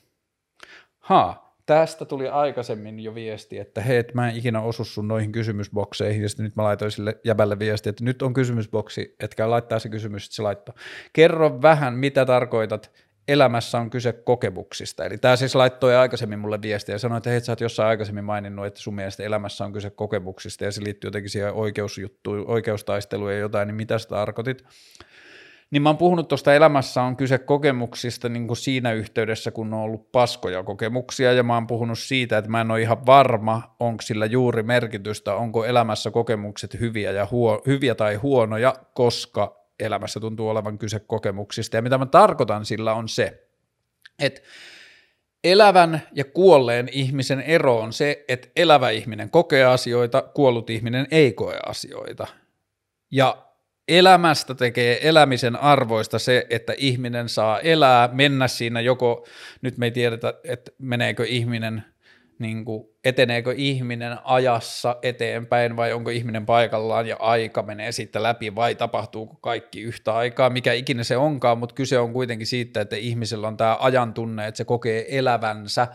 Ha, 0.98 1.55
tästä 1.66 2.05
tuli 2.05 2.28
aikaisemmin 2.28 3.01
jo 3.01 3.15
viesti, 3.15 3.59
että 3.59 3.81
hei, 3.81 3.97
et 3.97 4.15
mä 4.15 4.28
en 4.28 4.36
ikinä 4.36 4.61
osu 4.61 4.85
sun 4.85 5.09
noihin 5.09 5.32
kysymysbokseihin, 5.32 6.23
ja 6.23 6.28
nyt 6.39 6.56
mä 6.56 6.62
laitoin 6.62 6.90
sille 6.90 7.20
jäbälle 7.24 7.59
viesti, 7.59 7.89
että 7.89 8.05
nyt 8.05 8.23
on 8.23 8.35
kysymysboksi, 8.35 9.16
etkä 9.20 9.51
laittaa 9.51 9.78
se 9.78 9.89
kysymys, 9.89 10.24
että 10.24 10.35
se 10.35 10.43
laittaa. 10.43 10.74
Kerro 11.12 11.62
vähän, 11.62 11.94
mitä 11.94 12.27
tarkoitat 12.27 13.03
elämässä 13.29 13.79
on 13.79 13.91
kyse 13.91 14.13
kokemuksista. 14.13 15.05
Eli 15.05 15.19
tämä 15.19 15.37
siis 15.37 15.55
laittoi 15.55 15.97
aikaisemmin 15.97 16.39
mulle 16.39 16.63
viestiä 16.63 16.95
ja 16.95 16.99
sanoi, 16.99 17.19
että 17.19 17.31
hei, 17.31 17.41
sä 17.41 17.53
oot 17.53 17.61
jossain 17.61 17.89
aikaisemmin 17.89 18.25
maininnut, 18.25 18.67
että 18.67 18.81
sun 18.81 18.95
mielestä 18.95 19.23
elämässä 19.23 19.65
on 19.65 19.73
kyse 19.73 19.91
kokemuksista 19.91 20.65
ja 20.65 20.73
se 20.73 20.85
liittyy 20.85 21.09
jotenkin 21.09 21.31
siihen 21.31 21.53
oikeusjuttuun, 21.53 22.45
oikeustaisteluun 22.47 23.33
ja 23.33 23.39
jotain, 23.39 23.67
niin 23.67 23.77
mitä 23.77 23.99
sä 23.99 24.09
tarkoitit? 24.09 24.65
Niin 25.71 25.83
mä 25.83 25.89
oon 25.89 25.97
puhunut 25.97 26.29
tuosta 26.29 26.55
elämässä 26.55 27.03
on 27.03 27.17
kyse 27.17 27.39
kokemuksista 27.39 28.29
niin 28.29 28.47
kuin 28.47 28.57
siinä 28.57 28.93
yhteydessä, 28.93 29.51
kun 29.51 29.75
on 29.75 29.81
ollut 29.81 30.13
paskoja 30.13 30.63
kokemuksia, 30.63 31.33
ja 31.33 31.43
mä 31.43 31.55
oon 31.55 31.67
puhunut 31.67 31.99
siitä, 31.99 32.39
että 32.39 32.51
mä 32.51 32.61
en 32.61 32.71
ole 32.71 32.81
ihan 32.81 33.07
varma, 33.07 33.77
onko 33.81 34.03
sillä 34.03 34.27
juuri 34.27 34.63
merkitystä, 34.63 35.35
onko 35.35 35.65
elämässä 35.65 36.11
kokemukset 36.11 36.81
hyviä, 36.81 37.13
ja 37.13 37.29
huo, 37.31 37.63
hyviä 37.67 37.95
tai 37.95 38.15
huonoja, 38.15 38.75
koska 38.95 39.64
elämässä 39.81 40.21
tuntuu 40.21 40.49
olevan 40.49 40.79
kyse 40.79 41.01
kokemuksista. 41.01 41.77
Ja 41.77 41.83
mitä 41.83 41.99
mä 41.99 42.07
tarkoitan 42.07 42.67
sillä 42.67 42.95
on 42.95 43.09
se, 43.09 43.49
että 44.19 44.41
elävän 45.45 46.03
ja 46.13 46.25
kuolleen 46.25 46.89
ihmisen 46.93 47.41
ero 47.41 47.79
on 47.79 47.93
se, 47.93 48.25
että 48.29 48.49
elävä 48.57 48.91
ihminen 48.91 49.31
kokee 49.31 49.65
asioita, 49.65 50.23
kuollut 50.23 50.71
ihminen 50.71 51.07
ei 51.11 51.33
koe 51.33 51.59
asioita. 51.67 52.27
Ja 53.11 53.47
elämästä 53.89 54.55
tekee 54.55 55.09
elämisen 55.09 55.57
arvoista 55.57 56.19
se, 56.19 56.47
että 56.51 56.75
ihminen 56.77 57.29
saa 57.29 57.61
elää, 57.61 58.09
mennä 58.13 58.49
siinä 58.49 58.81
joko, 58.81 59.27
nyt 59.63 59.79
me 59.79 59.87
ei 59.87 59.91
tiedetä, 59.91 60.35
että 60.45 60.71
meneekö 60.79 61.25
ihminen– 61.27 61.85
niin 62.39 62.65
kuin, 62.65 62.89
eteneekö 63.05 63.55
ihminen 63.56 64.19
ajassa 64.24 64.97
eteenpäin 65.02 65.77
vai 65.77 65.93
onko 65.93 66.11
ihminen 66.11 66.47
paikallaan 66.47 67.06
ja 67.06 67.16
aika 67.19 67.62
menee 67.62 67.93
sitten 67.93 68.23
läpi 68.23 68.55
vai 68.55 68.74
tapahtuuko 68.74 69.35
kaikki 69.40 69.81
yhtä 69.81 70.15
aikaa, 70.15 70.51
mikä 70.51 70.73
ikinä 70.73 71.05
se 71.05 71.16
onkaan, 71.16 71.59
mutta 71.59 71.74
kyse 71.74 71.98
on 71.98 72.12
kuitenkin 72.12 72.47
siitä, 72.47 72.81
että 72.81 72.97
ihmisellä 72.97 73.48
on 73.48 73.56
tämä 73.56 73.77
ajan 73.81 74.15
tunne, 74.15 74.47
että 74.47 74.59
se 74.59 74.65
kokee 74.65 75.19
elävänsä, 75.19 75.89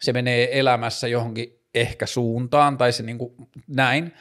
se 0.00 0.12
menee 0.12 0.58
elämässä 0.58 1.08
johonkin 1.08 1.58
ehkä 1.74 2.06
suuntaan 2.06 2.78
tai 2.78 2.92
se 2.92 3.02
niin 3.02 3.18
kuin 3.18 3.34
näin, 3.68 4.12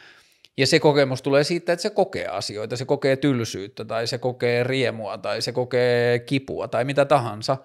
Ja 0.58 0.68
se 0.68 0.80
kokemus 0.80 1.22
tulee 1.22 1.44
siitä, 1.44 1.74
että 1.74 1.82
se 1.84 1.90
kokee 1.90 2.28
asioita, 2.28 2.78
se 2.78 2.86
kokee 2.86 3.16
tylsyyttä 3.16 3.86
tai 3.86 4.08
se 4.08 4.18
kokee 4.18 4.64
riemua 4.64 5.18
tai 5.18 5.42
se 5.42 5.52
kokee 5.52 6.20
kipua 6.20 6.68
tai 6.68 6.86
mitä 6.86 7.06
tahansa, 7.06 7.58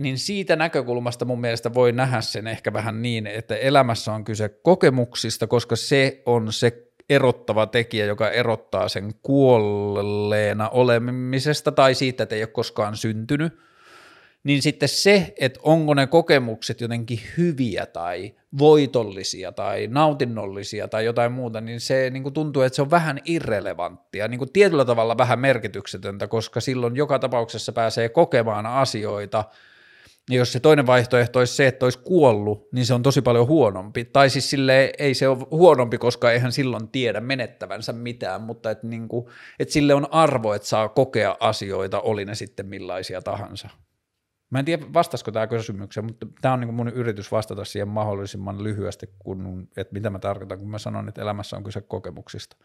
niin 0.00 0.18
siitä 0.18 0.56
näkökulmasta 0.56 1.24
mun 1.24 1.40
mielestä 1.40 1.74
voi 1.74 1.92
nähdä 1.92 2.20
sen 2.20 2.46
ehkä 2.46 2.72
vähän 2.72 3.02
niin, 3.02 3.26
että 3.26 3.56
elämässä 3.56 4.12
on 4.12 4.24
kyse 4.24 4.48
kokemuksista, 4.48 5.46
koska 5.46 5.76
se 5.76 6.22
on 6.26 6.52
se 6.52 6.86
erottava 7.08 7.66
tekijä, 7.66 8.06
joka 8.06 8.30
erottaa 8.30 8.88
sen 8.88 9.14
kuolleena 9.22 10.68
olemisesta 10.68 11.72
tai 11.72 11.94
siitä, 11.94 12.22
että 12.22 12.34
ei 12.34 12.42
ole 12.42 12.46
koskaan 12.48 12.96
syntynyt– 12.96 13.52
niin 14.44 14.62
sitten 14.62 14.88
se, 14.88 15.34
että 15.40 15.60
onko 15.62 15.94
ne 15.94 16.06
kokemukset 16.06 16.80
jotenkin 16.80 17.20
hyviä 17.36 17.86
tai 17.86 18.34
voitollisia 18.58 19.52
tai 19.52 19.86
nautinnollisia 19.86 20.88
tai 20.88 21.04
jotain 21.04 21.32
muuta, 21.32 21.60
niin 21.60 21.80
se 21.80 22.10
niin 22.10 22.22
kuin 22.22 22.32
tuntuu, 22.32 22.62
että 22.62 22.76
se 22.76 22.82
on 22.82 22.90
vähän 22.90 23.18
irrelevanttia, 23.24 24.28
niin 24.28 24.38
kuin 24.38 24.52
tietyllä 24.52 24.84
tavalla 24.84 25.18
vähän 25.18 25.38
merkityksetöntä, 25.38 26.26
koska 26.26 26.60
silloin 26.60 26.96
joka 26.96 27.18
tapauksessa 27.18 27.72
pääsee 27.72 28.08
kokemaan 28.08 28.66
asioita, 28.66 29.44
ja 30.30 30.38
jos 30.38 30.52
se 30.52 30.60
toinen 30.60 30.86
vaihtoehto 30.86 31.38
olisi 31.38 31.54
se, 31.54 31.66
että 31.66 31.86
olisi 31.86 31.98
kuollut, 31.98 32.68
niin 32.72 32.86
se 32.86 32.94
on 32.94 33.02
tosi 33.02 33.22
paljon 33.22 33.46
huonompi. 33.46 34.04
Tai 34.04 34.30
siis 34.30 34.50
sille 34.50 34.92
ei 34.98 35.14
se 35.14 35.28
ole 35.28 35.46
huonompi, 35.50 35.98
koska 35.98 36.32
eihän 36.32 36.52
silloin 36.52 36.88
tiedä 36.88 37.20
menettävänsä 37.20 37.92
mitään, 37.92 38.42
mutta 38.42 38.70
että, 38.70 38.86
niin 38.86 39.08
että 39.58 39.72
sille 39.72 39.94
on 39.94 40.12
arvo, 40.12 40.54
että 40.54 40.68
saa 40.68 40.88
kokea 40.88 41.36
asioita, 41.40 42.00
oli 42.00 42.24
ne 42.24 42.34
sitten 42.34 42.66
millaisia 42.66 43.22
tahansa. 43.22 43.68
Mä 44.50 44.58
en 44.58 44.64
tiedä, 44.64 44.86
vastaisiko 44.92 45.32
tämä 45.32 45.46
kysymykseen, 45.46 46.06
mutta 46.06 46.26
tämä 46.40 46.54
on 46.54 46.60
niin 46.60 46.74
mun 46.74 46.88
yritys 46.88 47.32
vastata 47.32 47.64
siihen 47.64 47.88
mahdollisimman 47.88 48.64
lyhyesti, 48.64 49.06
kun, 49.18 49.68
että 49.76 49.92
mitä 49.92 50.10
mä 50.10 50.18
tarkoitan, 50.18 50.58
kun 50.58 50.70
mä 50.70 50.78
sanon, 50.78 51.08
että 51.08 51.22
elämässä 51.22 51.56
on 51.56 51.64
kyse 51.64 51.80
kokemuksista. 51.80 52.56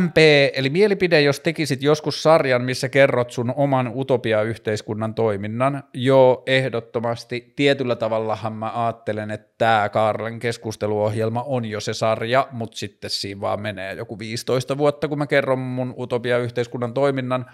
MP, 0.00 0.16
eli 0.52 0.70
mielipide, 0.70 1.20
jos 1.20 1.40
tekisit 1.40 1.82
joskus 1.82 2.22
sarjan, 2.22 2.62
missä 2.62 2.88
kerrot 2.88 3.30
sun 3.30 3.52
oman 3.56 3.92
utopia-yhteiskunnan 3.94 5.14
toiminnan, 5.14 5.84
jo 5.94 6.42
ehdottomasti. 6.46 7.52
Tietyllä 7.56 7.96
tavallahan 7.96 8.52
mä 8.52 8.84
ajattelen, 8.84 9.30
että 9.30 9.54
tämä 9.58 9.88
Kaarlen 9.88 10.38
keskusteluohjelma 10.38 11.42
on 11.42 11.64
jo 11.64 11.80
se 11.80 11.94
sarja, 11.94 12.48
mutta 12.52 12.76
sitten 12.76 13.10
siinä 13.10 13.40
vaan 13.40 13.60
menee 13.60 13.94
joku 13.94 14.18
15 14.18 14.78
vuotta, 14.78 15.08
kun 15.08 15.18
mä 15.18 15.26
kerron 15.26 15.58
mun 15.58 15.94
utopia-yhteiskunnan 15.98 16.94
toiminnan, 16.94 17.46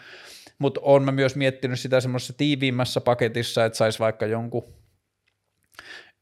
mutta 0.58 0.80
on 0.84 1.04
mä 1.04 1.12
myös 1.12 1.36
miettinyt 1.36 1.80
sitä 1.80 2.00
semmoisessa 2.00 2.34
tiiviimmässä 2.36 3.00
paketissa, 3.00 3.64
että 3.64 3.76
saisi 3.76 3.98
vaikka 3.98 4.26
jonkun 4.26 4.83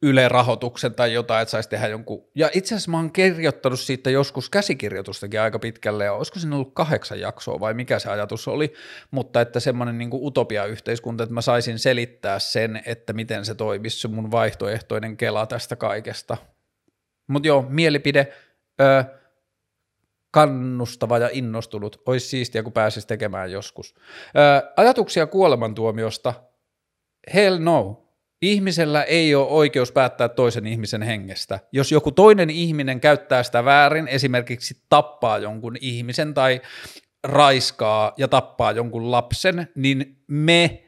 Yle-rahoituksen 0.02 0.94
tai 0.94 1.12
jotain, 1.12 1.42
että 1.42 1.50
saisi 1.50 1.68
tehdä 1.68 1.88
jonkun. 1.88 2.24
Ja 2.34 2.50
itse 2.52 2.74
asiassa 2.74 2.90
mä 2.90 2.96
oon 2.96 3.12
kirjoittanut 3.12 3.80
siitä 3.80 4.10
joskus 4.10 4.50
käsikirjoitustakin 4.50 5.40
aika 5.40 5.58
pitkälle, 5.58 6.04
ja 6.04 6.12
olisiko 6.12 6.38
siinä 6.38 6.56
ollut 6.56 6.74
kahdeksan 6.74 7.20
jaksoa 7.20 7.60
vai 7.60 7.74
mikä 7.74 7.98
se 7.98 8.10
ajatus 8.10 8.48
oli, 8.48 8.72
mutta 9.10 9.40
että 9.40 9.60
semmoinen 9.60 9.98
niin 9.98 10.10
utopia-yhteiskunta, 10.12 11.22
että 11.22 11.34
mä 11.34 11.40
saisin 11.40 11.78
selittää 11.78 12.38
sen, 12.38 12.82
että 12.86 13.12
miten 13.12 13.44
se 13.44 13.54
toimisi 13.54 14.08
mun 14.08 14.30
vaihtoehtoinen 14.30 15.16
kela 15.16 15.46
tästä 15.46 15.76
kaikesta. 15.76 16.36
Mutta 17.26 17.48
joo, 17.48 17.66
mielipide, 17.68 18.32
ö, 18.80 19.04
kannustava 20.30 21.18
ja 21.18 21.28
innostunut, 21.32 22.02
olisi 22.06 22.26
siistiä, 22.28 22.62
kun 22.62 22.72
pääsisi 22.72 23.06
tekemään 23.06 23.52
joskus. 23.52 23.94
Ö, 24.36 24.72
ajatuksia 24.76 25.26
kuolemantuomiosta, 25.26 26.34
hell 27.34 27.58
no, 27.58 28.08
Ihmisellä 28.42 29.02
ei 29.02 29.34
ole 29.34 29.48
oikeus 29.48 29.92
päättää 29.92 30.28
toisen 30.28 30.66
ihmisen 30.66 31.02
hengestä. 31.02 31.60
Jos 31.72 31.92
joku 31.92 32.12
toinen 32.12 32.50
ihminen 32.50 33.00
käyttää 33.00 33.42
sitä 33.42 33.64
väärin, 33.64 34.08
esimerkiksi 34.08 34.82
tappaa 34.88 35.38
jonkun 35.38 35.76
ihmisen 35.80 36.34
tai 36.34 36.60
raiskaa 37.24 38.12
ja 38.16 38.28
tappaa 38.28 38.72
jonkun 38.72 39.10
lapsen, 39.10 39.68
niin 39.74 40.16
me 40.26 40.84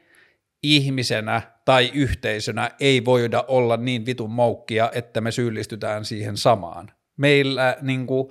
ihmisenä 0.63 1.41
tai 1.65 1.91
yhteisönä 1.93 2.71
ei 2.79 3.05
voida 3.05 3.45
olla 3.47 3.77
niin 3.77 4.05
vitun 4.05 4.31
moukkia, 4.31 4.91
että 4.93 5.21
me 5.21 5.31
syyllistytään 5.31 6.05
siihen 6.05 6.37
samaan. 6.37 6.91
Meillä 7.17 7.77
niin 7.81 8.07
kuin, 8.07 8.29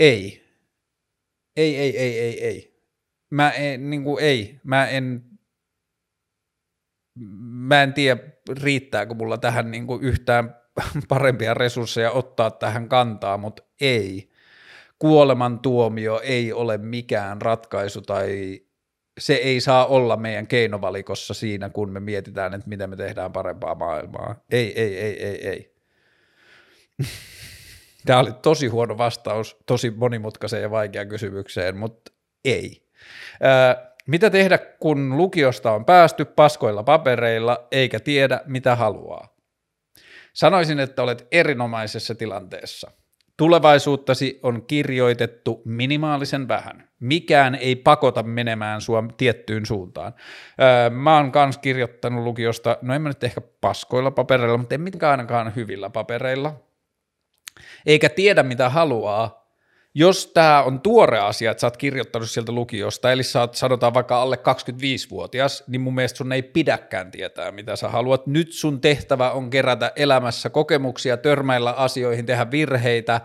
ei. 0.00 0.44
Ei, 1.56 1.76
ei, 1.76 1.98
ei, 1.98 2.20
ei, 2.20 2.44
ei. 2.44 2.82
Mä 3.30 3.50
en, 3.50 3.90
niin 3.90 4.04
kuin, 4.04 4.24
ei. 4.24 4.60
Mä 4.64 4.88
en 4.88 5.27
mä 7.40 7.82
en 7.82 7.92
tiedä, 7.92 8.20
riittääkö 8.62 9.14
mulla 9.14 9.38
tähän 9.38 9.70
niin 9.70 9.86
kuin 9.86 10.02
yhtään 10.02 10.56
parempia 11.08 11.54
resursseja 11.54 12.10
ottaa 12.10 12.50
tähän 12.50 12.88
kantaa, 12.88 13.38
mutta 13.38 13.62
ei. 13.80 14.30
Kuolemantuomio 14.98 16.20
ei 16.24 16.52
ole 16.52 16.78
mikään 16.78 17.42
ratkaisu 17.42 18.02
tai 18.02 18.60
se 19.18 19.34
ei 19.34 19.60
saa 19.60 19.86
olla 19.86 20.16
meidän 20.16 20.46
keinovalikossa 20.46 21.34
siinä, 21.34 21.70
kun 21.70 21.90
me 21.90 22.00
mietitään, 22.00 22.54
että 22.54 22.68
miten 22.68 22.90
me 22.90 22.96
tehdään 22.96 23.32
parempaa 23.32 23.74
maailmaa. 23.74 24.34
Ei, 24.50 24.80
ei, 24.80 24.98
ei, 24.98 25.26
ei, 25.26 25.48
ei. 25.48 25.74
Tämä 28.06 28.18
oli 28.18 28.32
tosi 28.42 28.66
huono 28.66 28.98
vastaus 28.98 29.56
tosi 29.66 29.90
monimutkaiseen 29.90 30.62
ja 30.62 30.70
vaikeaan 30.70 31.08
kysymykseen, 31.08 31.76
mutta 31.76 32.12
ei. 32.44 32.88
Mitä 34.08 34.30
tehdä, 34.30 34.58
kun 34.58 35.16
lukiosta 35.16 35.72
on 35.72 35.84
päästy 35.84 36.24
paskoilla 36.24 36.82
papereilla 36.82 37.66
eikä 37.70 38.00
tiedä, 38.00 38.40
mitä 38.46 38.76
haluaa? 38.76 39.36
Sanoisin, 40.32 40.80
että 40.80 41.02
olet 41.02 41.26
erinomaisessa 41.32 42.14
tilanteessa. 42.14 42.90
Tulevaisuuttasi 43.36 44.40
on 44.42 44.66
kirjoitettu 44.66 45.62
minimaalisen 45.64 46.48
vähän. 46.48 46.88
Mikään 47.00 47.54
ei 47.54 47.76
pakota 47.76 48.22
menemään 48.22 48.80
sua 48.80 49.04
tiettyyn 49.16 49.66
suuntaan. 49.66 50.14
Öö, 50.60 50.90
mä 50.90 51.16
oon 51.16 51.32
kans 51.32 51.58
kirjoittanut 51.58 52.24
lukiosta, 52.24 52.78
no 52.82 52.94
en 52.94 53.02
mä 53.02 53.08
nyt 53.08 53.24
ehkä 53.24 53.40
paskoilla 53.60 54.10
papereilla, 54.10 54.58
mutta 54.58 54.74
en 54.74 54.80
mitkään 54.80 55.10
ainakaan 55.10 55.54
hyvillä 55.56 55.90
papereilla. 55.90 56.54
Eikä 57.86 58.08
tiedä 58.08 58.42
mitä 58.42 58.68
haluaa, 58.68 59.37
jos 59.98 60.26
tämä 60.26 60.62
on 60.62 60.80
tuore 60.80 61.18
asia, 61.18 61.50
että 61.50 61.60
sä 61.60 61.66
oot 61.66 61.76
kirjoittanut 61.76 62.30
sieltä 62.30 62.52
lukiosta, 62.52 63.12
eli 63.12 63.22
sä 63.22 63.40
oot 63.40 63.54
sanotaan 63.54 63.94
vaikka 63.94 64.22
alle 64.22 64.36
25-vuotias, 64.36 65.64
niin 65.66 65.80
mun 65.80 65.94
mielestä 65.94 66.16
sun 66.16 66.32
ei 66.32 66.42
pidäkään 66.42 67.10
tietää, 67.10 67.50
mitä 67.50 67.76
sä 67.76 67.88
haluat. 67.88 68.26
Nyt 68.26 68.52
sun 68.52 68.80
tehtävä 68.80 69.30
on 69.30 69.50
kerätä 69.50 69.92
elämässä 69.96 70.50
kokemuksia, 70.50 71.16
törmäillä 71.16 71.70
asioihin, 71.72 72.26
tehdä 72.26 72.50
virheitä, 72.50 73.20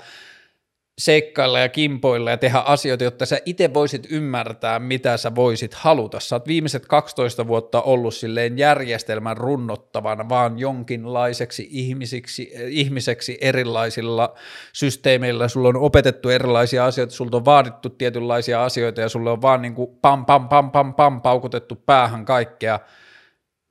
seikkailla 0.98 1.60
ja 1.60 1.70
kimpoilla 1.70 2.30
ja 2.30 2.38
tehdä 2.38 2.60
asioita, 2.60 3.04
jotta 3.04 3.26
sä 3.26 3.40
itse 3.46 3.74
voisit 3.74 4.08
ymmärtää, 4.10 4.80
mitä 4.80 5.18
sä 5.18 5.36
voisit 5.36 5.74
haluta. 5.74 6.20
Sä 6.20 6.36
oot 6.36 6.48
viimeiset 6.48 6.86
12 6.86 7.48
vuotta 7.48 7.82
ollut 7.82 8.14
silleen 8.14 8.58
järjestelmän 8.58 9.38
runnottavan 9.38 10.30
vaan 10.30 10.60
jonkinlaiseksi 10.60 11.68
ihmisiksi, 11.72 12.52
ihmiseksi 12.68 13.38
erilaisilla 13.42 14.34
systeemeillä. 14.74 15.48
Sulla 15.48 15.70
on 15.70 15.78
opetettu 15.78 16.30
erilaisia 16.30 16.86
asioita, 16.86 17.14
sulta 17.14 17.38
on 17.38 17.46
vaadittu 17.46 17.90
tietynlaisia 17.90 18.64
asioita 18.64 19.02
ja 19.02 19.10
sulle 19.10 19.32
on 19.32 19.42
vaan 19.42 19.62
niin 19.62 19.76
kuin 19.76 19.98
pam, 20.02 20.26
pam, 20.26 20.50
pam, 20.50 20.72
pam, 20.72 20.94
pam, 20.94 21.22
paukutettu 21.22 21.76
päähän 21.76 22.26
kaikkea. 22.26 22.80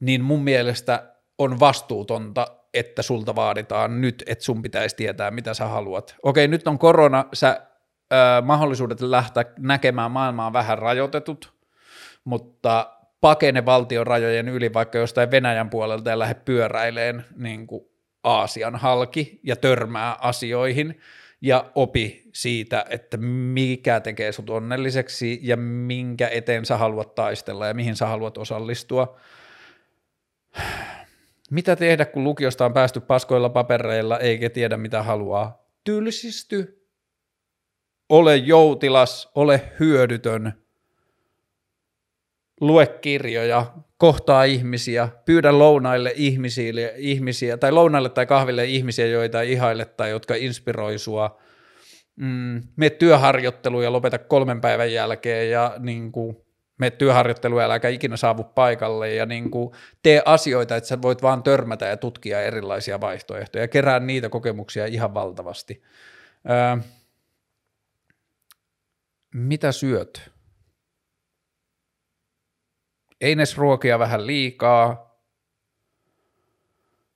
Niin 0.01 0.23
mun 0.23 0.45
mielestä 0.45 1.13
on 1.39 1.61
vastuutonta 1.61 2.62
että 2.75 3.03
sulta 3.03 3.35
vaaditaan 3.35 4.01
nyt, 4.01 4.23
että 4.27 4.45
sun 4.45 4.63
pitäisi 4.63 4.97
tietää, 4.97 5.31
mitä 5.31 5.55
sä 5.55 5.67
haluat. 5.67 6.17
Okei, 6.23 6.49
nyt 6.49 6.69
on 6.69 6.79
korona, 6.79 7.25
sä, 7.33 7.67
ö, 8.13 8.17
mahdollisuudet 8.43 9.01
lähteä 9.01 9.45
näkemään 9.59 10.11
maailmaa 10.11 10.53
vähän 10.53 10.79
rajoitetut, 10.79 11.53
mutta 12.25 12.97
pakene 13.21 13.65
valtion 13.65 14.07
rajojen 14.07 14.49
yli 14.49 14.73
vaikka 14.73 14.99
jostain 14.99 15.31
Venäjän 15.31 15.71
puolelta 15.71 16.11
ja 16.11 16.19
lähde 16.19 16.35
pyöräileen 16.35 17.25
niin 17.37 17.67
kuin 17.67 17.85
Aasian 18.25 18.77
halki 18.77 19.41
ja 19.43 19.57
törmää 19.57 20.17
asioihin 20.21 21.01
ja 21.41 21.71
opi 21.75 22.23
siitä, 22.35 22.85
että 22.89 23.17
mikä 23.17 24.01
tekee 24.01 24.33
sut 24.33 24.51
onnelliseksi 24.51 25.41
ja 25.43 25.57
minkä 25.57 26.29
eteen 26.29 26.67
sä 26.67 26.77
haluat 26.77 27.15
taistella 27.15 27.67
ja 27.67 27.75
mihin 27.75 27.97
sä 27.97 28.07
haluat 28.07 28.39
osallistua 28.39 29.17
mitä 31.53 31.77
tehdä, 31.77 32.05
kun 32.05 32.25
lukiosta 32.25 32.65
on 32.65 32.73
päästy 32.73 33.01
paskoilla 33.01 33.49
papereilla 33.49 34.19
eikä 34.19 34.51
tiedä 34.51 34.77
mitä 34.77 35.03
haluaa? 35.03 35.67
Tylsisty. 35.85 36.89
Ole 38.09 38.37
joutilas, 38.37 39.31
ole 39.35 39.73
hyödytön. 39.81 40.53
Lue 42.61 42.87
kirjoja, 42.87 43.75
kohtaa 43.97 44.45
ihmisiä, 44.45 45.09
pyydä 45.25 45.59
lounaille 45.59 46.13
ihmisille, 46.17 46.95
ihmisiä, 46.97 47.57
tai 47.57 47.73
lounaille 47.73 48.09
tai 48.09 48.27
kahville 48.27 48.65
ihmisiä, 48.65 49.07
joita 49.07 49.43
ihaille 49.43 49.85
tai 49.85 50.11
jotka 50.11 50.35
inspiroi 50.35 50.99
sua. 50.99 51.41
Mm, 52.17 52.63
me 52.77 52.91
työharjoitteluun 52.91 53.85
ja 53.85 53.93
lopeta 53.93 54.19
kolmen 54.19 54.61
päivän 54.61 54.93
jälkeen 54.93 55.51
ja 55.51 55.75
niin 55.79 56.13
kuin, 56.13 56.37
me 56.79 56.91
työharjoitteluun, 56.91 57.63
äläkä 57.63 57.89
ikinä 57.89 58.17
saavu 58.17 58.45
paikalle 58.45 59.15
ja 59.15 59.27
niin 59.27 59.51
kuin 59.51 59.75
tee 60.03 60.23
asioita, 60.25 60.77
että 60.77 60.89
sä 60.89 61.03
voit 61.03 61.23
vaan 61.23 61.43
törmätä 61.43 61.87
ja 61.87 61.97
tutkia 61.97 62.41
erilaisia 62.41 63.01
vaihtoehtoja 63.01 63.65
ja 63.65 63.69
kerää 63.69 64.01
niitä 64.01 64.29
kokemuksia 64.29 64.87
ihan 64.87 65.15
valtavasti. 65.15 65.83
Öö, 66.51 66.77
mitä 69.35 69.73
syöt? 69.73 70.31
Eines 73.21 73.59
ruokia 73.59 73.99
vähän 73.99 74.27
liikaa. 74.27 75.13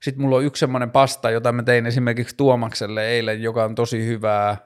Sitten 0.03 0.23
mulla 0.23 0.37
on 0.37 0.45
yksi 0.45 0.61
semmoinen 0.61 0.91
pasta, 0.91 1.31
jota 1.31 1.53
mä 1.53 1.63
tein 1.63 1.87
esimerkiksi 1.87 2.37
Tuomakselle 2.37 3.09
eilen, 3.09 3.43
joka 3.43 3.65
on 3.65 3.75
tosi 3.75 4.07
hyvää, 4.07 4.57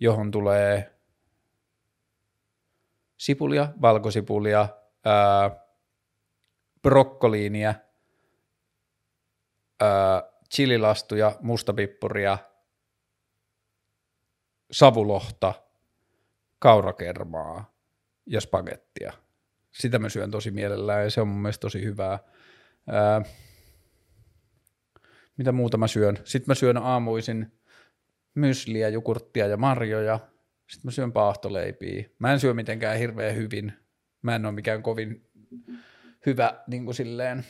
johon 0.00 0.30
tulee 0.30 0.92
sipulia, 3.22 3.68
valkosipulia, 3.80 4.68
ää, 5.04 5.50
brokkoliinia, 6.82 7.74
ää, 9.80 10.22
chililastuja, 10.54 11.36
mustapippuria, 11.40 12.38
savulohta, 14.70 15.54
kaurakermaa 16.58 17.74
ja 18.26 18.40
spagettia. 18.40 19.12
Sitä 19.72 19.98
mä 19.98 20.08
syön 20.08 20.30
tosi 20.30 20.50
mielellään 20.50 21.04
ja 21.04 21.10
se 21.10 21.20
on 21.20 21.28
mun 21.28 21.42
mielestä 21.42 21.60
tosi 21.60 21.84
hyvää. 21.84 22.18
Ää, 22.86 23.22
mitä 25.36 25.52
muuta 25.52 25.76
mä 25.76 25.86
syön? 25.86 26.18
Sitten 26.24 26.50
mä 26.50 26.54
syön 26.54 26.76
aamuisin 26.76 27.52
mysliä, 28.34 28.88
jukurttia 28.88 29.46
ja 29.46 29.56
marjoja– 29.56 30.20
sitten 30.72 30.88
mä 30.88 30.90
syön 30.90 31.12
paahtoleipiä. 31.12 32.04
Mä 32.18 32.32
en 32.32 32.40
syö 32.40 32.54
mitenkään 32.54 32.98
hirveän 32.98 33.36
hyvin. 33.36 33.72
Mä 34.22 34.34
en 34.34 34.46
ole 34.46 34.54
mikään 34.54 34.82
kovin 34.82 35.26
hyvä 36.26 36.62
niin 36.66 36.84
kuin 36.84 36.94
silleen 36.94 37.44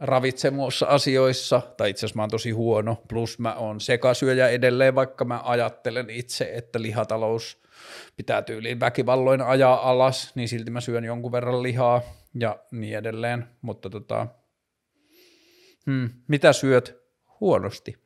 ravitsemuossa 0.00 0.86
asioissa, 0.86 1.62
tai 1.76 1.90
itse 1.90 2.00
asiassa 2.00 2.16
mä 2.16 2.22
oon 2.22 2.30
tosi 2.30 2.50
huono, 2.50 3.02
plus 3.08 3.38
mä 3.38 3.54
oon 3.54 3.80
sekasyöjä 3.80 4.48
edelleen, 4.48 4.94
vaikka 4.94 5.24
mä 5.24 5.40
ajattelen 5.44 6.10
itse, 6.10 6.50
että 6.54 6.82
lihatalous 6.82 7.62
pitää 8.16 8.42
tyyliin 8.42 8.80
väkivalloin 8.80 9.40
ajaa 9.40 9.90
alas, 9.90 10.32
niin 10.34 10.48
silti 10.48 10.70
mä 10.70 10.80
syön 10.80 11.04
jonkun 11.04 11.32
verran 11.32 11.62
lihaa 11.62 12.02
ja 12.34 12.58
niin 12.70 12.98
edelleen, 12.98 13.46
mutta 13.60 13.90
tota, 13.90 14.26
hmm, 15.86 16.10
mitä 16.28 16.52
syöt? 16.52 17.06
Huonosti. 17.40 17.96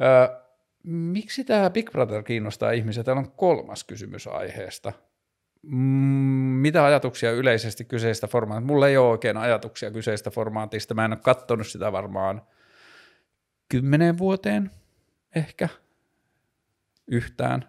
Öö, 0.00 0.45
Miksi 0.86 1.44
tämä 1.44 1.70
Big 1.70 1.90
Brother 1.90 2.22
kiinnostaa 2.22 2.70
ihmisiä? 2.70 3.04
Täällä 3.04 3.20
on 3.20 3.32
kolmas 3.32 3.84
kysymys 3.84 4.26
aiheesta. 4.26 4.92
Mm, 5.62 5.78
mitä 6.62 6.84
ajatuksia 6.84 7.30
yleisesti 7.30 7.84
kyseistä 7.84 8.26
formaatista? 8.26 8.72
Mulla 8.72 8.88
ei 8.88 8.96
ole 8.96 9.08
oikein 9.08 9.36
ajatuksia 9.36 9.90
kyseistä 9.90 10.30
formaatista. 10.30 10.94
Mä 10.94 11.04
en 11.04 11.12
ole 11.12 11.20
katsonut 11.22 11.66
sitä 11.66 11.92
varmaan 11.92 12.42
kymmenen 13.68 14.18
vuoteen 14.18 14.70
ehkä 15.36 15.68
yhtään. 17.06 17.68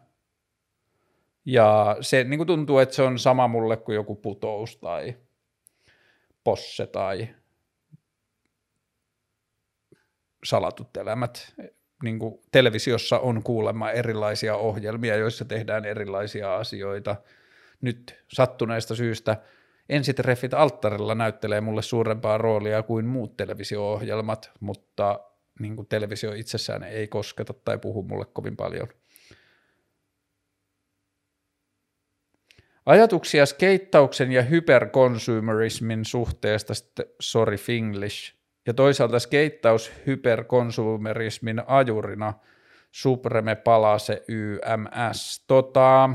Ja 1.45 1.97
se 2.01 2.23
niin 2.23 2.37
kuin 2.37 2.47
tuntuu, 2.47 2.79
että 2.79 2.95
se 2.95 3.01
on 3.01 3.19
sama 3.19 3.47
mulle 3.47 3.77
kuin 3.77 3.95
joku 3.95 4.15
putous 4.15 4.77
tai 4.77 5.17
posse 6.43 6.87
tai 6.87 7.29
salatut 10.43 10.97
elämät 10.97 11.53
niin 12.03 12.19
kuin 12.19 12.39
televisiossa 12.51 13.19
on 13.19 13.43
kuulemma 13.43 13.91
erilaisia 13.91 14.55
ohjelmia, 14.55 15.15
joissa 15.15 15.45
tehdään 15.45 15.85
erilaisia 15.85 16.55
asioita. 16.55 17.15
Nyt 17.81 18.23
sattuneesta 18.27 18.95
syystä 18.95 19.37
ensitreffit 19.89 20.53
alttarilla 20.53 21.15
näyttelee 21.15 21.61
mulle 21.61 21.81
suurempaa 21.81 22.37
roolia 22.37 22.83
kuin 22.83 23.05
muut 23.05 23.37
televisio-ohjelmat, 23.37 24.51
mutta 24.59 25.19
niin 25.59 25.75
kuin 25.75 25.87
televisio 25.87 26.33
itsessään 26.33 26.83
ei 26.83 27.07
kosketa 27.07 27.53
tai 27.53 27.77
puhu 27.77 28.03
mulle 28.03 28.25
kovin 28.25 28.55
paljon. 28.55 28.87
Ajatuksia 32.85 33.45
skeittauksen 33.45 34.31
ja 34.31 34.41
hyperkonsumerismin 34.41 36.05
suhteesta, 36.05 36.73
sorry 37.19 37.57
Finglish, 37.57 38.36
ja 38.67 38.73
toisaalta 38.73 39.19
skeittaus 39.19 39.91
hyperkonsumerismin 40.05 41.63
ajurina 41.67 42.33
Supreme 42.91 43.55
Palase 43.55 44.23
YMS. 44.27 45.43
Tota, 45.47 46.09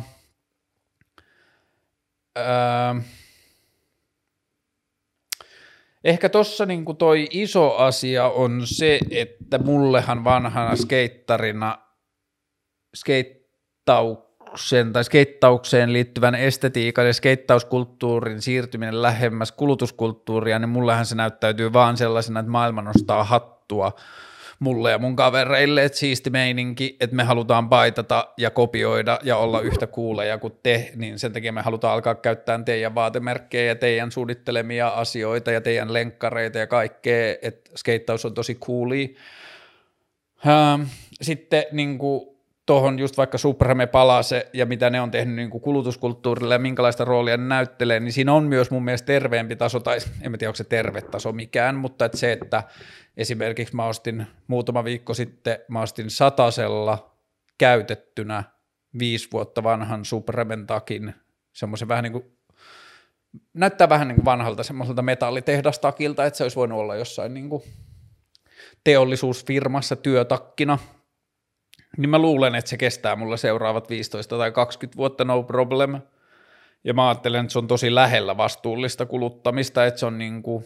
ää, 2.36 3.02
ehkä 6.04 6.28
tuossa 6.28 6.66
niinku 6.66 6.94
toi 6.94 7.28
iso 7.30 7.76
asia 7.76 8.26
on 8.26 8.66
se, 8.66 8.98
että 9.10 9.58
mullehan 9.58 10.24
vanhana 10.24 10.76
skeittarina 10.76 11.78
skeittau 12.94 14.31
skeittauksen 14.56 14.92
tai 14.92 15.04
skeittaukseen 15.04 15.92
liittyvän 15.92 16.34
estetiikan 16.34 17.06
ja 17.06 17.12
skeittauskulttuurin 17.12 18.42
siirtyminen 18.42 19.02
lähemmäs 19.02 19.52
kulutuskulttuuria, 19.52 20.58
niin 20.58 20.68
mullehan 20.68 21.06
se 21.06 21.14
näyttäytyy 21.14 21.72
vaan 21.72 21.96
sellaisena, 21.96 22.40
että 22.40 22.52
maailma 22.52 22.82
nostaa 22.82 23.24
hattua 23.24 23.92
mulle 24.58 24.90
ja 24.90 24.98
mun 24.98 25.16
kavereille, 25.16 25.84
että 25.84 25.98
siisti 25.98 26.30
meininki, 26.30 26.96
että 27.00 27.16
me 27.16 27.24
halutaan 27.24 27.68
paitata 27.68 28.28
ja 28.36 28.50
kopioida 28.50 29.18
ja 29.22 29.36
olla 29.36 29.60
yhtä 29.60 29.86
kuuleja 29.86 30.38
kuin 30.38 30.58
te, 30.62 30.92
niin 30.96 31.18
sen 31.18 31.32
takia 31.32 31.52
me 31.52 31.62
halutaan 31.62 31.94
alkaa 31.94 32.14
käyttää 32.14 32.62
teidän 32.64 32.94
vaatemerkkejä 32.94 33.64
ja 33.64 33.76
teidän 33.76 34.12
suunnittelemia 34.12 34.88
asioita 34.88 35.50
ja 35.50 35.60
teidän 35.60 35.92
lenkkareita 35.92 36.58
ja 36.58 36.66
kaikkea, 36.66 37.36
että 37.42 37.70
skeittaus 37.76 38.24
on 38.24 38.34
tosi 38.34 38.54
cooli. 38.54 39.16
Sitten 41.22 41.64
niin 41.72 41.98
kuin, 41.98 42.31
tuohon 42.66 42.98
just 42.98 43.16
vaikka 43.16 43.39
Supreme 43.39 43.86
Palase 43.86 44.51
ja 44.52 44.66
mitä 44.66 44.90
ne 44.90 45.01
on 45.01 45.10
tehnyt 45.10 45.36
niin 45.36 45.51
kuin 45.51 45.60
kulutuskulttuurille 45.60 46.55
ja 46.55 46.59
minkälaista 46.59 47.05
roolia 47.05 47.36
ne 47.36 47.44
näyttelee, 47.44 48.01
niin 48.01 48.12
siinä 48.12 48.32
on 48.32 48.44
myös 48.44 48.70
mun 48.70 48.84
mielestä 48.84 49.06
terveempi 49.06 49.56
taso, 49.56 49.80
tai 49.80 49.98
en 50.22 50.32
tiedä 50.32 50.48
onko 50.48 50.56
se 50.56 50.64
terve 50.64 51.01
taso 51.01 51.32
mikään, 51.32 51.74
mutta 51.74 52.05
että 52.05 52.18
se, 52.18 52.32
että 52.32 52.62
esimerkiksi 53.16 53.76
mä 53.76 53.86
ostin 53.86 54.26
muutama 54.47 54.84
viikko 54.84 55.14
sitten, 55.14 55.59
mä 55.68 55.80
ostin 55.82 56.10
satasella 56.10 57.16
käytettynä 57.59 58.44
viisi 58.98 59.28
vuotta 59.32 59.62
vanhan 59.62 60.05
Supremen 60.05 60.66
takin, 60.66 61.14
semmoisen 61.52 61.89
vähän 61.89 62.05
niin 62.05 62.12
kuin, 62.12 62.24
näyttää 63.55 63.89
vähän 63.89 64.09
niin 64.09 64.16
kuin 64.16 64.24
vanhalta 64.24 64.62
semmoiselta 64.62 65.02
metallitehdastakilta, 65.02 66.24
että 66.24 66.36
se 66.36 66.44
olisi 66.44 66.56
voinut 66.56 66.78
olla 66.78 66.97
jossain 66.97 67.34
niin 67.34 67.48
kuin 67.48 67.62
teollisuusfirmassa 68.84 69.97
työtakkina, 69.97 70.78
niin 71.97 72.10
mä 72.10 72.19
luulen, 72.19 72.55
että 72.55 72.69
se 72.69 72.77
kestää 72.77 73.16
mulla 73.16 73.36
seuraavat 73.36 73.90
15 73.90 74.39
tai 74.39 74.52
20 74.52 74.97
vuotta 74.97 75.24
no 75.24 75.43
problem. 75.43 76.01
Ja 76.85 76.94
mä 76.94 77.09
ajattelen, 77.09 77.40
että 77.40 77.52
se 77.52 77.59
on 77.59 77.69
tosi 77.69 77.94
lähellä 77.94 78.36
vastuullista 78.36 79.06
kuluttamista, 79.06 79.86
että 79.86 80.01
se 80.01 80.06
on 80.06 80.19
niin 80.19 80.43
kuin, 80.43 80.64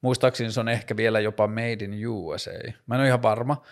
muistaakseni 0.00 0.52
se 0.52 0.60
on 0.60 0.68
ehkä 0.68 0.96
vielä 0.96 1.20
jopa 1.20 1.46
made 1.46 1.84
in 1.84 2.08
USA. 2.08 2.50
Mä 2.86 2.94
en 2.94 3.00
ole 3.00 3.08
ihan 3.08 3.22
varma, 3.22 3.62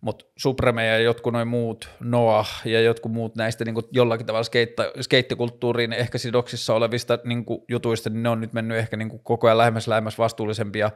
mutta 0.00 0.24
Supreme 0.36 0.86
ja 0.86 0.98
jotkut 0.98 1.32
noin 1.32 1.48
muut, 1.48 1.90
Noah 2.00 2.62
ja 2.64 2.80
jotkut 2.80 3.12
muut 3.12 3.36
näistä 3.36 3.64
niin 3.64 3.76
jollakin 3.92 4.26
tavalla 4.26 4.44
skeitta, 4.44 4.82
skeittikulttuuriin 5.00 5.92
ehkä 5.92 6.18
sidoksissa 6.18 6.74
olevista 6.74 7.18
niin 7.24 7.44
jutuista, 7.68 8.10
niin 8.10 8.22
ne 8.22 8.28
on 8.28 8.40
nyt 8.40 8.52
mennyt 8.52 8.78
ehkä 8.78 8.96
niin 8.96 9.20
koko 9.22 9.46
ajan 9.46 9.58
lähemmäs 9.58 9.88
lähemmäs 9.88 10.18
vastuullisempia 10.18 10.90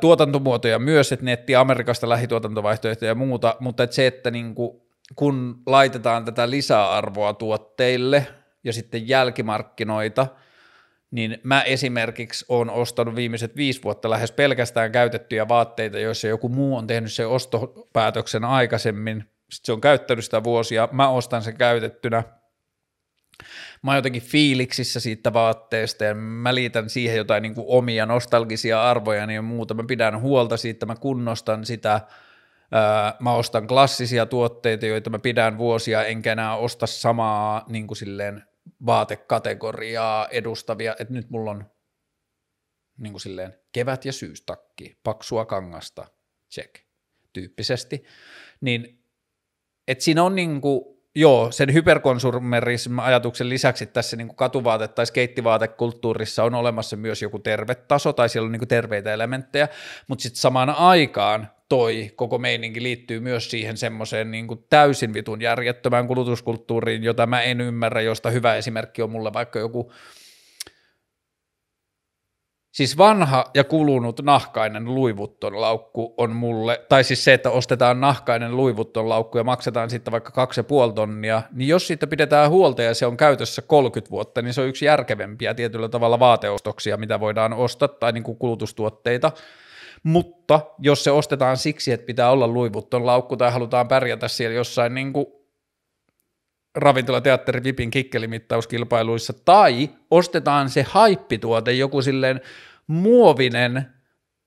tuotantomuotoja 0.00 0.78
myös, 0.78 1.12
että 1.12 1.24
netti 1.24 1.56
Amerikasta 1.56 2.08
lähituotantovaihtoehtoja 2.08 3.10
ja 3.10 3.14
muuta, 3.14 3.56
mutta 3.60 3.82
että 3.82 3.96
se, 3.96 4.06
että 4.06 4.30
niin 4.30 4.54
kuin, 4.54 4.82
kun 5.16 5.62
laitetaan 5.66 6.24
tätä 6.24 6.50
lisäarvoa 6.50 7.34
tuotteille 7.34 8.26
ja 8.64 8.72
sitten 8.72 9.08
jälkimarkkinoita, 9.08 10.26
niin 11.10 11.38
mä 11.42 11.62
esimerkiksi 11.62 12.44
olen 12.48 12.70
ostanut 12.70 13.14
viimeiset 13.14 13.56
viisi 13.56 13.82
vuotta 13.82 14.10
lähes 14.10 14.32
pelkästään 14.32 14.92
käytettyjä 14.92 15.48
vaatteita, 15.48 15.98
joissa 15.98 16.28
joku 16.28 16.48
muu 16.48 16.76
on 16.76 16.86
tehnyt 16.86 17.12
sen 17.12 17.28
ostopäätöksen 17.28 18.44
aikaisemmin, 18.44 19.16
sitten 19.50 19.66
se 19.66 19.72
on 19.72 19.80
käyttänyt 19.80 20.24
sitä 20.24 20.44
vuosia, 20.44 20.88
mä 20.92 21.08
ostan 21.08 21.42
sen 21.42 21.56
käytettynä– 21.56 22.22
mä 23.82 23.90
oon 23.90 23.98
jotenkin 23.98 24.22
fiiliksissä 24.22 25.00
siitä 25.00 25.32
vaatteesta 25.32 26.04
ja 26.04 26.14
mä 26.14 26.54
liitän 26.54 26.90
siihen 26.90 27.16
jotain 27.16 27.42
niin 27.42 27.54
kuin 27.54 27.66
omia 27.68 28.06
nostalgisia 28.06 28.82
arvoja 28.82 29.32
ja 29.32 29.42
muuta. 29.42 29.74
Mä 29.74 29.82
pidän 29.88 30.20
huolta 30.20 30.56
siitä, 30.56 30.86
mä 30.86 30.94
kunnostan 30.96 31.64
sitä, 31.64 32.00
mä 33.20 33.32
ostan 33.32 33.66
klassisia 33.66 34.26
tuotteita, 34.26 34.86
joita 34.86 35.10
mä 35.10 35.18
pidän 35.18 35.58
vuosia, 35.58 36.04
enkä 36.04 36.32
enää 36.32 36.56
osta 36.56 36.86
samaa 36.86 37.64
niin 37.68 37.86
kuin 37.86 37.96
silleen 37.96 38.42
vaatekategoriaa 38.86 40.28
edustavia, 40.28 40.96
että 40.98 41.14
nyt 41.14 41.30
mulla 41.30 41.50
on 41.50 41.64
niin 42.98 43.12
kuin 43.12 43.20
silleen 43.20 43.54
kevät- 43.72 44.04
ja 44.04 44.12
syystakki, 44.12 44.98
paksua 45.02 45.44
kangasta, 45.44 46.06
check, 46.50 46.74
tyyppisesti, 47.32 48.04
niin 48.60 49.04
että 49.88 50.04
siinä 50.04 50.22
on 50.22 50.34
niin 50.34 50.60
kuin 50.60 50.99
joo, 51.14 51.52
sen 51.52 51.72
hyperkonsumerism-ajatuksen 51.72 53.48
lisäksi 53.48 53.86
tässä 53.86 54.16
niin 54.16 54.36
katuvaate- 54.36 54.88
tai 54.88 55.06
skeittivaatekulttuurissa 55.06 56.44
on 56.44 56.54
olemassa 56.54 56.96
myös 56.96 57.22
joku 57.22 57.38
terve 57.38 57.74
taso, 57.74 58.12
tai 58.12 58.28
siellä 58.28 58.46
on 58.46 58.52
niin 58.52 58.68
terveitä 58.68 59.12
elementtejä, 59.12 59.68
mutta 60.08 60.22
sitten 60.22 60.40
samaan 60.40 60.70
aikaan 60.70 61.48
toi 61.68 62.10
koko 62.16 62.38
meininki 62.38 62.82
liittyy 62.82 63.20
myös 63.20 63.50
siihen 63.50 63.76
semmoiseen 63.76 64.30
niin 64.30 64.46
täysin 64.70 65.14
vitun 65.14 65.42
järjettömään 65.42 66.06
kulutuskulttuuriin, 66.06 67.04
jota 67.04 67.26
mä 67.26 67.42
en 67.42 67.60
ymmärrä, 67.60 68.00
josta 68.00 68.30
hyvä 68.30 68.54
esimerkki 68.54 69.02
on 69.02 69.10
mulle 69.10 69.32
vaikka 69.32 69.58
joku 69.58 69.92
Siis 72.72 72.98
vanha 72.98 73.44
ja 73.54 73.64
kulunut 73.64 74.20
nahkainen 74.22 74.84
luivutton 74.84 75.60
laukku 75.60 76.14
on 76.16 76.36
mulle, 76.36 76.84
tai 76.88 77.04
siis 77.04 77.24
se, 77.24 77.32
että 77.32 77.50
ostetaan 77.50 78.00
nahkainen 78.00 78.56
luivutton 78.56 79.08
laukku 79.08 79.38
ja 79.38 79.44
maksetaan 79.44 79.90
sitten 79.90 80.12
vaikka 80.12 80.30
kaksi 80.30 80.62
puoli 80.62 80.92
tonnia, 80.92 81.42
niin 81.52 81.68
jos 81.68 81.86
siitä 81.86 82.06
pidetään 82.06 82.50
huolta 82.50 82.82
ja 82.82 82.94
se 82.94 83.06
on 83.06 83.16
käytössä 83.16 83.62
30 83.62 84.10
vuotta, 84.10 84.42
niin 84.42 84.54
se 84.54 84.60
on 84.60 84.68
yksi 84.68 84.84
järkevempiä 84.84 85.54
tietyllä 85.54 85.88
tavalla 85.88 86.18
vaateostoksia, 86.18 86.96
mitä 86.96 87.20
voidaan 87.20 87.52
ostaa, 87.52 87.88
tai 87.88 88.12
niin 88.12 88.24
kuin 88.24 88.38
kulutustuotteita. 88.38 89.32
Mutta 90.02 90.60
jos 90.78 91.04
se 91.04 91.10
ostetaan 91.10 91.56
siksi, 91.56 91.92
että 91.92 92.06
pitää 92.06 92.30
olla 92.30 92.48
luivutton 92.48 93.06
laukku 93.06 93.36
tai 93.36 93.52
halutaan 93.52 93.88
pärjätä 93.88 94.28
siellä 94.28 94.54
jossain 94.54 94.94
niin 94.94 95.12
kuin 95.12 95.26
ravintolateatteri 96.74 97.64
Vipin 97.64 97.90
kikkelimittauskilpailuissa, 97.90 99.32
tai 99.44 99.90
ostetaan 100.10 100.70
se 100.70 100.82
haippituote, 100.82 101.72
joku 101.72 102.02
silleen 102.02 102.40
muovinen 102.86 103.86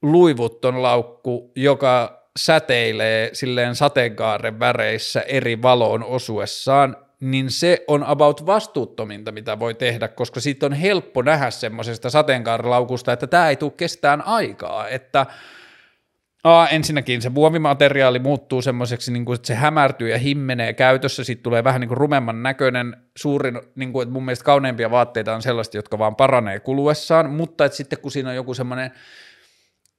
luivutton 0.01 0.81
laukku, 0.81 1.51
joka 1.55 2.23
säteilee 2.39 3.29
silleen 3.33 3.75
sateenkaaren 3.75 4.59
väreissä 4.59 5.21
eri 5.21 5.61
valoon 5.61 6.03
osuessaan, 6.03 6.97
niin 7.19 7.51
se 7.51 7.83
on 7.87 8.03
about 8.03 8.45
vastuuttominta, 8.45 9.31
mitä 9.31 9.59
voi 9.59 9.73
tehdä, 9.73 10.07
koska 10.07 10.39
siitä 10.39 10.65
on 10.65 10.73
helppo 10.73 11.21
nähdä 11.21 11.51
semmoisesta 11.51 12.09
sateenkaarilaukusta, 12.09 13.13
että 13.13 13.27
tämä 13.27 13.49
ei 13.49 13.55
tule 13.55 13.71
kestään 13.77 14.21
aikaa, 14.21 14.87
että 14.87 15.25
Aa, 16.43 16.69
ensinnäkin 16.69 17.21
se 17.21 17.29
muovimateriaali 17.29 18.19
muuttuu 18.19 18.61
semmoiseksi, 18.61 19.11
niin 19.11 19.25
kuin, 19.25 19.35
että 19.35 19.47
se 19.47 19.55
hämärtyy 19.55 20.09
ja 20.09 20.17
himmenee. 20.17 20.73
Käytössä, 20.73 21.23
siitä 21.23 21.43
tulee 21.43 21.63
vähän 21.63 21.81
niin 21.81 21.87
kuin 21.87 21.97
rumemman 21.97 22.43
näköinen, 22.43 22.97
suurin, 23.17 23.61
niin 23.75 23.93
kuin, 23.93 24.03
että 24.03 24.13
mun 24.13 24.25
mielestä 24.25 24.45
kauneimpia 24.45 24.91
vaatteita 24.91 25.35
on 25.35 25.41
sellaista, 25.41 25.77
jotka 25.77 25.99
vaan 25.99 26.15
paranee 26.15 26.59
kuluessaan, 26.59 27.29
mutta 27.29 27.65
että 27.65 27.75
sitten 27.75 27.99
kun 27.99 28.11
siinä 28.11 28.29
on 28.29 28.35
joku 28.35 28.53
semmoinen 28.53 28.91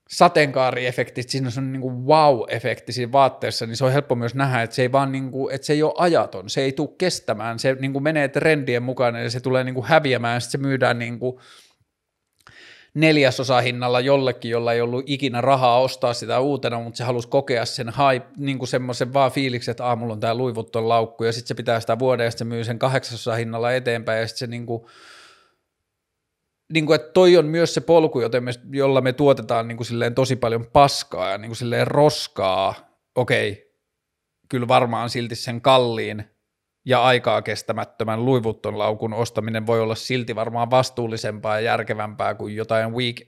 sateenkaariefekti, 0.08 1.22
siinä 1.22 1.50
on 1.58 1.72
niin 1.72 1.80
kuin 1.80 1.94
wow-efekti 1.94 2.92
siinä 2.92 3.12
vaatteessa, 3.12 3.66
niin 3.66 3.76
se 3.76 3.84
on 3.84 3.92
helppo 3.92 4.14
myös 4.14 4.34
nähdä, 4.34 4.62
että 4.62 4.76
se 4.76 4.82
ei 4.82 4.92
vaan 4.92 5.12
niin 5.12 5.30
kuin, 5.30 5.54
että 5.54 5.66
se 5.66 5.72
ei 5.72 5.82
ole 5.82 5.94
ajaton, 5.96 6.50
se 6.50 6.60
ei 6.60 6.72
tule 6.72 6.90
kestämään, 6.98 7.58
se 7.58 7.76
niin 7.80 7.92
kuin 7.92 8.02
menee 8.02 8.28
trendien 8.28 8.82
mukaan 8.82 9.22
ja 9.22 9.30
se 9.30 9.40
tulee 9.40 9.64
niin 9.64 9.74
kuin 9.74 9.86
häviämään, 9.86 10.40
sitten 10.40 10.60
se 10.60 10.66
myydään 10.66 10.98
niin 10.98 11.18
kuin, 11.18 11.40
neljäsosa 12.94 13.60
hinnalla 13.60 14.00
jollekin, 14.00 14.50
jolla 14.50 14.72
ei 14.72 14.80
ollut 14.80 15.04
ikinä 15.06 15.40
rahaa 15.40 15.80
ostaa 15.80 16.14
sitä 16.14 16.40
uutena, 16.40 16.80
mutta 16.80 16.98
se 16.98 17.04
halusi 17.04 17.28
kokea 17.28 17.64
sen 17.64 17.86
hype, 17.86 18.26
niin 18.36 18.58
kuin 18.58 18.68
semmoisen 18.68 19.12
vaan 19.12 19.32
fiiliksen, 19.32 19.72
että 19.72 19.86
aamulla 19.86 20.12
on 20.12 20.20
tämä 20.20 20.34
luivutton 20.34 20.88
laukku, 20.88 21.24
ja 21.24 21.32
sitten 21.32 21.48
se 21.48 21.54
pitää 21.54 21.80
sitä 21.80 21.98
vuoden, 21.98 22.24
ja 22.24 22.30
se 22.30 22.44
myy 22.44 22.64
sen 22.64 22.78
kahdeksasosa 22.78 23.34
hinnalla 23.34 23.72
eteenpäin, 23.72 24.20
ja 24.20 24.26
sitten 24.26 24.38
se 24.38 24.46
niin 24.46 24.66
kuin, 24.66 24.84
niin 26.72 26.86
kuin, 26.86 26.94
että 26.94 27.12
toi 27.12 27.36
on 27.36 27.46
myös 27.46 27.74
se 27.74 27.80
polku, 27.80 28.20
joten 28.20 28.44
me, 28.44 28.52
jolla 28.70 29.00
me 29.00 29.12
tuotetaan 29.12 29.68
niin 29.68 29.76
kuin 29.76 29.86
silleen 29.86 30.14
tosi 30.14 30.36
paljon 30.36 30.66
paskaa 30.72 31.30
ja 31.30 31.38
niin 31.38 31.48
kuin 31.48 31.56
silleen 31.56 31.86
roskaa, 31.86 32.74
okei, 33.14 33.74
kyllä 34.48 34.68
varmaan 34.68 35.10
silti 35.10 35.34
sen 35.34 35.60
kalliin 35.60 36.33
ja 36.84 37.02
aikaa 37.02 37.42
kestämättömän 37.42 38.24
luivutton 38.24 38.78
laukun 38.78 39.14
ostaminen 39.14 39.66
voi 39.66 39.80
olla 39.80 39.94
silti 39.94 40.34
varmaan 40.34 40.70
vastuullisempaa 40.70 41.54
ja 41.54 41.60
järkevämpää 41.60 42.34
kuin 42.34 42.56
jotain 42.56 42.92
week, 42.92 43.22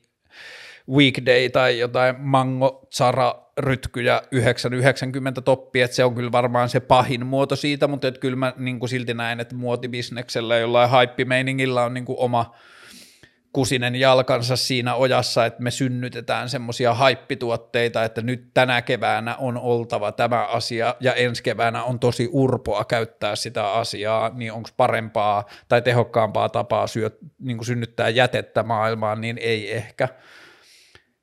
weekday 0.91 1.49
tai 1.49 1.79
jotain 1.79 2.17
mango 2.19 2.87
tsara 2.91 3.35
rytkyjä 3.59 4.23
990 4.31 5.41
toppi, 5.41 5.83
että 5.83 5.97
se 5.97 6.05
on 6.05 6.15
kyllä 6.15 6.33
varmaan 6.33 6.69
se 6.69 6.81
pahin 6.81 7.27
muoto 7.27 7.57
siitä, 7.57 7.89
mutta 7.89 8.13
kyllä 8.13 8.37
mä 8.37 8.53
niin 8.57 8.79
kuin 8.79 8.89
silti 8.89 9.15
näen, 9.15 9.41
että 9.41 9.55
muotibisneksellä 9.55 10.57
jollain 10.57 10.91
hype 10.91 11.25
on 11.85 11.95
niin 11.95 12.05
kuin 12.05 12.19
oma– 12.19 12.55
kusinen 13.53 13.95
jalkansa 13.95 14.57
siinä 14.57 14.95
ojassa, 14.95 15.47
että 15.47 15.63
me 15.63 15.71
synnytetään 15.71 16.49
semmoisia 16.49 16.95
haippituotteita, 16.95 18.05
että 18.05 18.23
nyt 18.23 18.51
tänä 18.55 18.83
keväänä 18.83 19.37
on 19.37 19.59
oltava 19.59 20.13
tämä 20.13 20.45
asia 20.45 20.95
ja 21.01 21.15
ensi 21.15 21.43
keväänä 21.43 21.85
on 21.85 21.99
tosi 21.99 22.29
urpoa 22.33 22.85
käyttää 22.85 23.37
sitä 23.37 23.73
asiaa, 23.73 24.31
niin 24.35 24.53
onko 24.53 24.69
parempaa 24.77 25.45
tai 25.69 25.83
tehokkaampaa 25.83 26.49
tapaa 26.49 26.87
syö, 26.87 27.11
niin 27.39 27.65
synnyttää 27.65 28.09
jätettä 28.09 28.63
maailmaan, 28.63 29.21
niin 29.21 29.39
ei 29.39 29.73
ehkä 29.73 30.09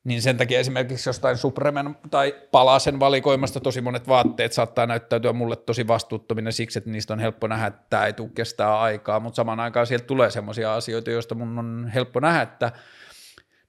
niin 0.04 0.22
sen 0.22 0.38
takia 0.38 0.60
esimerkiksi 0.60 1.10
jostain 1.10 1.38
Supremen 1.38 1.96
tai 2.12 2.36
Palasen 2.52 3.00
valikoimasta 3.00 3.60
tosi 3.60 3.82
monet 3.82 4.08
vaatteet 4.08 4.54
saattaa 4.54 4.86
näyttäytyä 4.86 5.34
mulle 5.34 5.56
tosi 5.56 5.88
vastuuttomina 5.88 6.52
siksi, 6.52 6.80
että 6.80 6.90
niistä 6.90 7.14
on 7.14 7.20
helppo 7.20 7.48
nähdä, 7.48 7.68
että 7.68 7.82
tämä 7.90 8.06
ei 8.06 8.14
tule 8.14 8.30
kestää 8.36 8.80
aikaa, 8.80 9.20
mutta 9.20 9.36
samaan 9.36 9.60
aikaan 9.60 9.88
sieltä 9.88 10.06
tulee 10.06 10.32
sellaisia 10.32 10.76
asioita, 10.76 11.12
joista 11.12 11.36
mun 11.36 11.60
on 11.60 11.92
helppo 11.94 12.20
nähdä, 12.20 12.42
että 12.42 12.72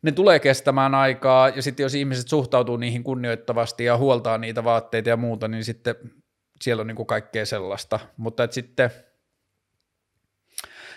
ne 0.02 0.12
tulee 0.12 0.38
kestämään 0.38 0.94
aikaa, 0.94 1.48
ja 1.48 1.62
sitten 1.62 1.84
jos 1.84 1.94
ihmiset 1.94 2.28
suhtautuu 2.28 2.76
niihin 2.76 3.04
kunnioittavasti 3.04 3.84
ja 3.84 3.96
huoltaa 3.96 4.38
niitä 4.38 4.64
vaatteita 4.64 5.08
ja 5.08 5.16
muuta, 5.16 5.48
niin 5.48 5.64
sitten 5.64 5.94
siellä 6.60 6.80
on 6.80 6.86
niin 6.86 6.96
kuin 6.96 7.06
kaikkea 7.06 7.46
sellaista, 7.46 8.00
mutta 8.16 8.44
että 8.44 8.54
sitten, 8.54 8.90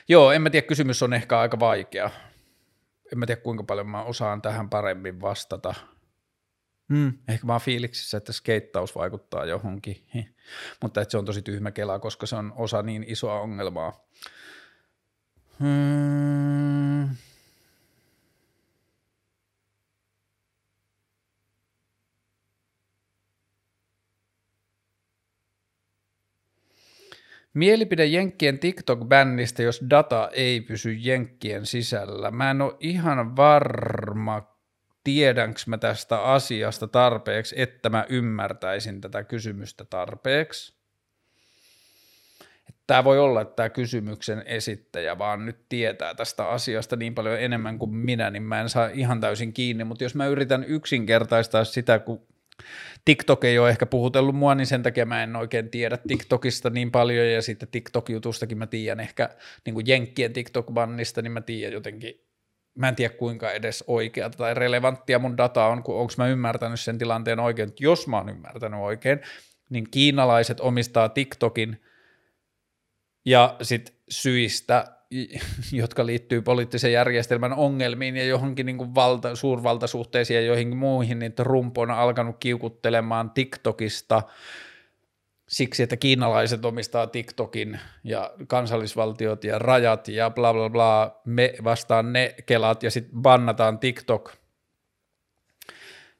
joo, 0.07 0.31
en 0.31 0.41
mä 0.41 0.49
tiedä, 0.49 0.67
kysymys 0.67 1.03
on 1.03 1.13
ehkä 1.13 1.39
aika 1.39 1.59
vaikea, 1.59 2.09
en 3.11 3.19
mä 3.19 3.25
tiedä 3.25 3.41
kuinka 3.41 3.63
paljon 3.63 3.89
mä 3.89 4.03
osaan 4.03 4.41
tähän 4.41 4.69
paremmin 4.69 5.21
vastata. 5.21 5.73
Hmm. 6.93 7.13
Ehkä 7.27 7.47
mä 7.47 7.53
oon 7.53 7.61
fiiliksissä, 7.61 8.17
että 8.17 8.33
skeittaus 8.33 8.95
vaikuttaa 8.95 9.45
johonkin, 9.45 10.07
mutta 10.81 11.01
että 11.01 11.11
se 11.11 11.17
on 11.17 11.25
tosi 11.25 11.41
tyhmä 11.41 11.71
kela, 11.71 11.99
koska 11.99 12.25
se 12.25 12.35
on 12.35 12.53
osa 12.55 12.81
niin 12.81 13.05
isoa 13.07 13.39
ongelmaa. 13.39 14.07
Hmm. 15.59 17.09
Mielipide 27.57 28.05
Jenkkien 28.05 28.59
TikTok-bännistä, 28.59 29.63
jos 29.63 29.83
data 29.89 30.29
ei 30.33 30.61
pysy 30.61 30.93
Jenkkien 30.93 31.65
sisällä. 31.65 32.31
Mä 32.31 32.51
en 32.51 32.61
ole 32.61 32.75
ihan 32.79 33.35
varma, 33.35 34.57
tiedänkö 35.03 35.59
mä 35.67 35.77
tästä 35.77 36.21
asiasta 36.21 36.87
tarpeeksi, 36.87 37.55
että 37.57 37.89
mä 37.89 38.05
ymmärtäisin 38.09 39.01
tätä 39.01 39.23
kysymystä 39.23 39.85
tarpeeksi. 39.85 40.73
Tämä 42.87 43.03
voi 43.03 43.19
olla, 43.19 43.41
että 43.41 43.55
tämä 43.55 43.69
kysymyksen 43.69 44.43
esittäjä 44.45 45.17
vaan 45.17 45.45
nyt 45.45 45.57
tietää 45.69 46.13
tästä 46.13 46.47
asiasta 46.49 46.95
niin 46.95 47.15
paljon 47.15 47.39
enemmän 47.39 47.79
kuin 47.79 47.95
minä, 47.95 48.29
niin 48.29 48.43
mä 48.43 48.61
en 48.61 48.69
saa 48.69 48.87
ihan 48.87 49.21
täysin 49.21 49.53
kiinni, 49.53 49.83
mutta 49.83 50.03
jos 50.03 50.15
mä 50.15 50.27
yritän 50.27 50.63
yksinkertaistaa 50.63 51.63
sitä, 51.63 51.99
kun 51.99 52.27
TikTok 53.05 53.43
ei 53.43 53.59
ole 53.59 53.69
ehkä 53.69 53.85
puhutellut 53.85 54.35
mua, 54.35 54.55
niin 54.55 54.67
sen 54.67 54.83
takia 54.83 55.05
mä 55.05 55.23
en 55.23 55.35
oikein 55.35 55.69
tiedä 55.69 55.97
TikTokista 55.97 56.69
niin 56.69 56.91
paljon, 56.91 57.27
ja 57.27 57.41
sitten 57.41 57.69
TikTok-jutustakin 57.71 58.55
mä 58.55 58.67
tiedän 58.67 58.99
ehkä 58.99 59.29
niin 59.65 59.73
kuin 59.73 59.87
Jenkkien 59.87 60.31
TikTok-bannista, 60.31 61.21
niin 61.21 61.31
mä 61.31 61.41
tiedän 61.41 61.73
jotenkin, 61.73 62.21
mä 62.75 62.87
en 62.87 62.95
tiedä 62.95 63.13
kuinka 63.13 63.51
edes 63.51 63.83
oikeata 63.87 64.37
tai 64.37 64.53
relevanttia 64.53 65.19
mun 65.19 65.37
data 65.37 65.65
on, 65.65 65.83
kun 65.83 65.95
onko 65.95 66.13
mä 66.17 66.27
ymmärtänyt 66.27 66.79
sen 66.79 66.97
tilanteen 66.97 67.39
oikein, 67.39 67.73
jos 67.79 68.07
mä 68.07 68.17
oon 68.17 68.29
ymmärtänyt 68.29 68.79
oikein, 68.79 69.19
niin 69.69 69.91
kiinalaiset 69.91 70.59
omistaa 70.59 71.09
TikTokin, 71.09 71.81
ja 73.25 73.55
sitten 73.61 73.95
syistä, 74.09 74.96
jotka 75.71 76.05
liittyy 76.05 76.41
poliittisen 76.41 76.91
järjestelmän 76.91 77.53
ongelmiin 77.53 78.17
ja 78.17 78.25
johonkin 78.25 78.65
niin 78.65 78.77
kuin 78.77 78.95
valta, 78.95 79.35
suurvaltasuhteisiin 79.35 80.35
ja 80.35 80.41
joihinkin 80.41 80.77
muihin, 80.77 81.19
niin 81.19 81.33
Trump 81.33 81.77
on 81.77 81.91
alkanut 81.91 82.35
kiukuttelemaan 82.39 83.29
TikTokista 83.29 84.23
siksi, 85.47 85.83
että 85.83 85.97
kiinalaiset 85.97 86.65
omistaa 86.65 87.07
TikTokin 87.07 87.79
ja 88.03 88.31
kansallisvaltiot 88.47 89.43
ja 89.43 89.59
rajat 89.59 90.07
ja 90.07 90.29
bla 90.29 90.53
bla 90.53 90.69
bla, 90.69 91.21
me 91.25 91.53
vastaan 91.63 92.13
ne 92.13 92.35
kelat 92.45 92.83
ja 92.83 92.91
sitten 92.91 93.21
bannataan 93.21 93.79
TikTok. 93.79 94.33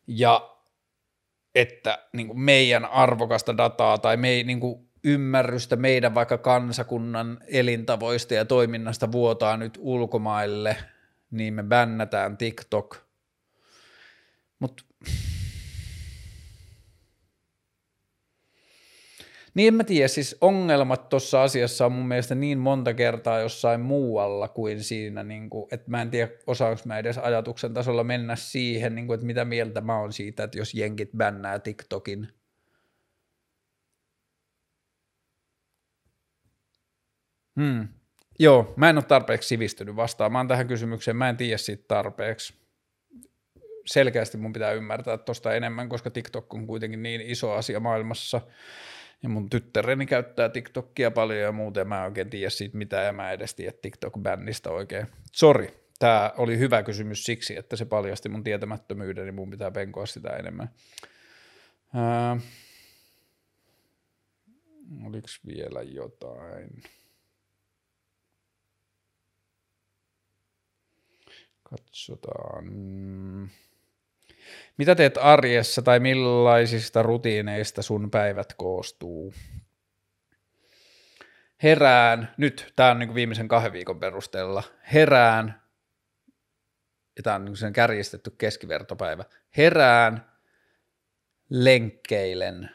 Ja 0.07 0.57
että 1.55 2.07
niin 2.13 2.27
kuin 2.27 2.39
meidän 2.39 2.85
arvokasta 2.85 3.57
dataa 3.57 3.97
tai 3.97 4.17
me, 4.17 4.43
niin 4.43 4.59
kuin 4.59 4.86
ymmärrystä 5.07 5.75
meidän 5.75 6.15
vaikka 6.15 6.37
kansakunnan 6.37 7.39
elintavoista 7.47 8.33
ja 8.33 8.45
toiminnasta 8.45 9.11
vuotaa 9.11 9.57
nyt 9.57 9.77
ulkomaille, 9.81 10.77
niin 11.31 11.53
me 11.53 11.63
bännätään 11.63 12.37
TikTok. 12.37 12.97
Mutta 14.59 14.83
Niin 19.53 19.67
en 19.67 19.73
mä 19.73 19.83
tiedä, 19.83 20.07
siis 20.07 20.37
ongelmat 20.41 21.09
tuossa 21.09 21.43
asiassa 21.43 21.85
on 21.85 21.91
mun 21.91 22.07
mielestä 22.07 22.35
niin 22.35 22.57
monta 22.57 22.93
kertaa 22.93 23.39
jossain 23.39 23.81
muualla 23.81 24.47
kuin 24.47 24.83
siinä, 24.83 25.23
niin 25.23 25.49
kuin, 25.49 25.67
että 25.71 25.91
mä 25.91 26.01
en 26.01 26.09
tiedä 26.09 26.31
osaanko 26.47 26.81
mä 26.85 26.97
edes 26.97 27.17
ajatuksen 27.17 27.73
tasolla 27.73 28.03
mennä 28.03 28.35
siihen, 28.35 28.95
niin 28.95 29.07
kuin, 29.07 29.15
että 29.15 29.27
mitä 29.27 29.45
mieltä 29.45 29.81
mä 29.81 29.99
oon 29.99 30.13
siitä, 30.13 30.43
että 30.43 30.57
jos 30.57 30.73
jenkit 30.73 31.09
bännää 31.17 31.59
TikTokin. 31.59 32.27
Hmm. 37.57 37.87
Joo, 38.39 38.73
mä 38.75 38.89
en 38.89 38.97
ole 38.97 39.03
tarpeeksi 39.03 39.47
sivistynyt 39.47 39.95
vastaamaan 39.95 40.47
tähän 40.47 40.67
kysymykseen, 40.67 41.17
mä 41.17 41.29
en 41.29 41.37
tiedä 41.37 41.57
siitä 41.57 41.83
tarpeeksi. 41.87 42.53
Selkeästi 43.85 44.37
mun 44.37 44.53
pitää 44.53 44.71
ymmärtää 44.71 45.17
tuosta 45.17 45.53
enemmän, 45.53 45.89
koska 45.89 46.09
TikTok 46.09 46.53
on 46.53 46.67
kuitenkin 46.67 47.03
niin 47.03 47.21
iso 47.21 47.51
asia 47.51 47.79
maailmassa– 47.79 48.41
ja 49.23 49.29
mun 49.29 49.49
tyttäreni 49.49 50.05
käyttää 50.05 50.49
TikTokia 50.49 51.11
paljon 51.11 51.39
ja 51.39 51.51
muuten 51.51 51.87
mä 51.87 51.99
en 51.99 52.05
oikein 52.05 52.29
tiedä 52.29 52.49
siitä 52.49 52.77
mitään 52.77 53.05
ja 53.05 53.13
mä 53.13 53.31
edes 53.31 53.55
tiedä 53.55 53.71
TikTok-bännistä 53.81 54.69
oikein. 54.69 55.07
Sori, 55.31 55.73
tämä 55.99 56.33
oli 56.37 56.57
hyvä 56.57 56.83
kysymys 56.83 57.23
siksi, 57.23 57.57
että 57.57 57.75
se 57.75 57.85
paljasti 57.85 58.29
mun 58.29 58.43
tietämättömyyden, 58.43 59.25
niin 59.25 59.35
mun 59.35 59.49
pitää 59.49 59.71
penkoa 59.71 60.05
sitä 60.05 60.29
enemmän. 60.29 60.69
Ää, 61.93 62.37
oliko 65.05 65.27
vielä 65.47 65.81
jotain? 65.81 66.69
Katsotaan. 71.69 72.65
Mitä 74.77 74.95
teet 74.95 75.17
arjessa 75.17 75.81
tai 75.81 75.99
millaisista 75.99 77.03
rutiineista 77.03 77.81
sun 77.81 78.11
päivät 78.11 78.53
koostuu? 78.53 79.33
Herään, 81.63 82.33
nyt 82.37 82.73
tämä 82.75 82.91
on 82.91 82.99
niin 82.99 83.15
viimeisen 83.15 83.47
kahden 83.47 83.73
viikon 83.73 83.99
perusteella, 83.99 84.63
herään, 84.93 85.61
ja 87.15 87.23
tämä 87.23 87.35
on 87.35 87.45
niin 87.45 87.57
sen 87.57 87.73
kärjistetty 87.73 88.31
keskivertopäivä, 88.31 89.23
herään, 89.57 90.31
lenkkeilen, 91.49 92.69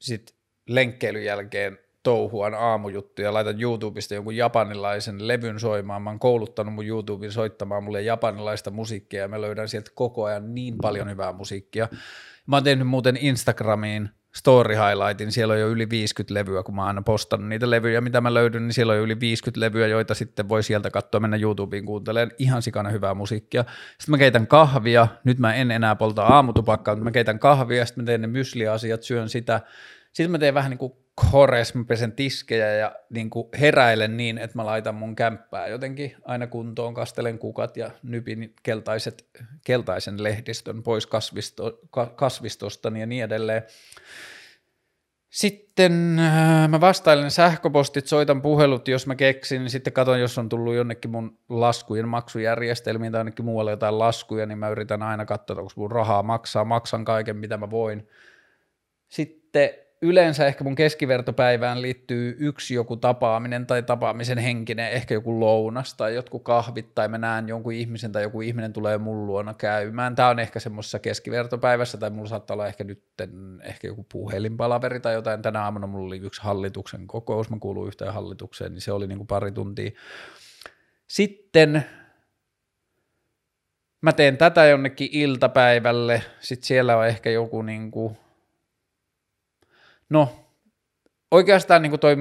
sitten 0.00 0.36
lenkkeilyn 0.68 1.24
jälkeen 1.24 1.78
touhuan 2.08 2.54
aamujuttuja, 2.54 3.34
laitan 3.34 3.62
YouTubesta 3.62 4.14
jonkun 4.14 4.36
japanilaisen 4.36 5.28
levyn 5.28 5.60
soimaan, 5.60 6.02
mä 6.02 6.10
oon 6.10 6.18
kouluttanut 6.18 6.74
mun 6.74 6.86
YouTubin 6.86 7.32
soittamaan 7.32 7.84
mulle 7.84 8.02
japanilaista 8.02 8.70
musiikkia 8.70 9.20
ja 9.20 9.28
mä 9.28 9.40
löydän 9.40 9.68
sieltä 9.68 9.90
koko 9.94 10.24
ajan 10.24 10.54
niin 10.54 10.74
paljon 10.82 11.10
hyvää 11.10 11.32
musiikkia. 11.32 11.88
Mä 12.46 12.56
oon 12.56 12.64
tehnyt 12.64 12.88
muuten 12.88 13.16
Instagramiin 13.16 14.10
story 14.34 14.74
highlightin, 14.74 15.32
siellä 15.32 15.54
on 15.54 15.60
jo 15.60 15.68
yli 15.68 15.90
50 15.90 16.34
levyä, 16.34 16.62
kun 16.62 16.74
mä 16.74 16.84
aina 16.84 17.02
postan 17.02 17.48
niitä 17.48 17.70
levyjä, 17.70 18.00
mitä 18.00 18.20
mä 18.20 18.34
löydän, 18.34 18.62
niin 18.62 18.74
siellä 18.74 18.90
on 18.90 18.96
jo 18.96 19.04
yli 19.04 19.20
50 19.20 19.60
levyä, 19.60 19.86
joita 19.86 20.14
sitten 20.14 20.48
voi 20.48 20.62
sieltä 20.62 20.90
katsoa, 20.90 21.20
mennä 21.20 21.36
YouTubeen 21.36 21.84
kuuntelemaan. 21.84 22.36
Ihan 22.38 22.62
sikana 22.62 22.90
hyvää 22.90 23.14
musiikkia. 23.14 23.64
Sitten 23.98 24.10
mä 24.10 24.18
keitän 24.18 24.46
kahvia, 24.46 25.08
nyt 25.24 25.38
mä 25.38 25.54
en 25.54 25.70
enää 25.70 25.96
polta 25.96 26.22
aamutupakkaa, 26.22 26.94
mutta 26.94 27.04
mä 27.04 27.10
keitän 27.10 27.38
kahvia, 27.38 27.86
sitten 27.86 28.04
mä 28.04 28.06
teen 28.06 28.20
ne 28.20 28.26
mysliasiat, 28.26 29.02
syön 29.02 29.28
sitä, 29.28 29.60
sitten 30.12 30.30
mä 30.30 30.38
teen 30.38 30.54
vähän 30.54 30.70
niin 30.70 30.78
kuin 30.78 30.92
kores, 31.30 31.74
mä 31.74 31.84
pesen 31.84 32.12
tiskejä 32.12 32.74
ja 32.74 32.92
niin 33.10 33.30
kuin 33.30 33.48
heräilen 33.60 34.16
niin, 34.16 34.38
että 34.38 34.58
mä 34.58 34.66
laitan 34.66 34.94
mun 34.94 35.16
kämppää 35.16 35.66
jotenkin 35.66 36.16
aina 36.24 36.46
kuntoon, 36.46 36.94
kastelen 36.94 37.38
kukat 37.38 37.76
ja 37.76 37.90
nypin 38.02 38.54
keltaiset, 38.62 39.26
keltaisen 39.64 40.22
lehdistön 40.22 40.82
pois 40.82 41.06
kasvisto, 41.06 41.80
kasvistosta 42.16 42.92
ja 42.98 43.06
niin 43.06 43.24
edelleen. 43.24 43.62
Sitten 45.30 46.18
äh, 46.18 46.68
mä 46.68 46.80
vastailen 46.80 47.30
sähköpostit, 47.30 48.06
soitan 48.06 48.42
puhelut, 48.42 48.88
jos 48.88 49.06
mä 49.06 49.14
keksin, 49.14 49.62
niin 49.62 49.70
sitten 49.70 49.92
katson, 49.92 50.20
jos 50.20 50.38
on 50.38 50.48
tullut 50.48 50.74
jonnekin 50.74 51.10
mun 51.10 51.38
laskujen 51.48 52.08
maksujärjestelmiin 52.08 53.12
tai 53.12 53.18
jonnekin 53.18 53.44
muualle 53.44 53.70
jotain 53.70 53.98
laskuja, 53.98 54.46
niin 54.46 54.58
mä 54.58 54.68
yritän 54.68 55.02
aina 55.02 55.24
katsoa, 55.24 55.56
onko 55.56 55.72
mun 55.76 55.92
rahaa 55.92 56.22
maksaa, 56.22 56.64
maksan 56.64 57.04
kaiken, 57.04 57.36
mitä 57.36 57.56
mä 57.56 57.70
voin. 57.70 58.08
Sitten 59.08 59.70
yleensä 60.02 60.46
ehkä 60.46 60.64
mun 60.64 60.74
keskivertopäivään 60.74 61.82
liittyy 61.82 62.36
yksi 62.38 62.74
joku 62.74 62.96
tapaaminen 62.96 63.66
tai 63.66 63.82
tapaamisen 63.82 64.38
henkinen, 64.38 64.90
ehkä 64.90 65.14
joku 65.14 65.40
lounas 65.40 65.94
tai 65.94 66.14
jotkut 66.14 66.42
kahvit 66.42 66.94
tai 66.94 67.08
mä 67.08 67.18
näen 67.18 67.48
jonkun 67.48 67.72
ihmisen 67.72 68.12
tai 68.12 68.22
joku 68.22 68.40
ihminen 68.40 68.72
tulee 68.72 68.98
mun 68.98 69.26
luona 69.26 69.54
käymään. 69.54 70.14
Tämä 70.14 70.28
on 70.28 70.38
ehkä 70.38 70.60
semmoisessa 70.60 70.98
keskivertopäivässä 70.98 71.98
tai 71.98 72.10
mulla 72.10 72.28
saattaa 72.28 72.54
olla 72.54 72.66
ehkä 72.66 72.84
nyt 72.84 73.02
ehkä 73.62 73.86
joku 73.86 74.06
puhelinpalaveri 74.12 75.00
tai 75.00 75.14
jotain. 75.14 75.42
Tänä 75.42 75.62
aamuna 75.62 75.86
mulla 75.86 76.06
oli 76.06 76.18
yksi 76.18 76.42
hallituksen 76.42 77.06
kokous, 77.06 77.50
mä 77.50 77.56
kuulun 77.60 77.86
yhteen 77.86 78.12
hallitukseen, 78.12 78.72
niin 78.72 78.82
se 78.82 78.92
oli 78.92 79.06
niin 79.06 79.18
kuin 79.18 79.26
pari 79.26 79.52
tuntia. 79.52 79.90
Sitten 81.06 81.84
mä 84.00 84.12
teen 84.12 84.36
tätä 84.36 84.66
jonnekin 84.66 85.08
iltapäivälle, 85.12 86.22
sitten 86.40 86.66
siellä 86.66 86.96
on 86.96 87.06
ehkä 87.06 87.30
joku 87.30 87.62
niin 87.62 87.90
kuin 87.90 88.16
No, 90.10 90.46
oikeastaan 91.30 91.82
niin 91.82 91.90
kuin 91.90 92.00
toi 92.00 92.16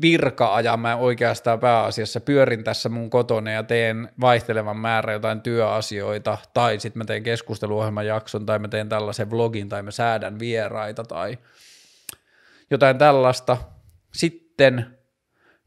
virka-ajan 0.00 0.80
mä 0.80 0.96
oikeastaan 0.96 1.60
pääasiassa 1.60 2.20
pyörin 2.20 2.64
tässä 2.64 2.88
mun 2.88 3.10
kotona 3.10 3.50
ja 3.50 3.62
teen 3.62 4.08
vaihtelevan 4.20 4.76
määrän 4.76 5.12
jotain 5.12 5.40
työasioita, 5.40 6.38
tai 6.54 6.80
sitten 6.80 7.00
mä 7.00 7.04
teen 7.04 7.22
keskusteluohjelman 7.22 8.06
jakson, 8.06 8.46
tai 8.46 8.58
mä 8.58 8.68
teen 8.68 8.88
tällaisen 8.88 9.30
vlogin, 9.30 9.68
tai 9.68 9.82
mä 9.82 9.90
säädän 9.90 10.38
vieraita, 10.38 11.04
tai 11.04 11.38
jotain 12.70 12.98
tällaista. 12.98 13.56
Sitten 14.12 14.86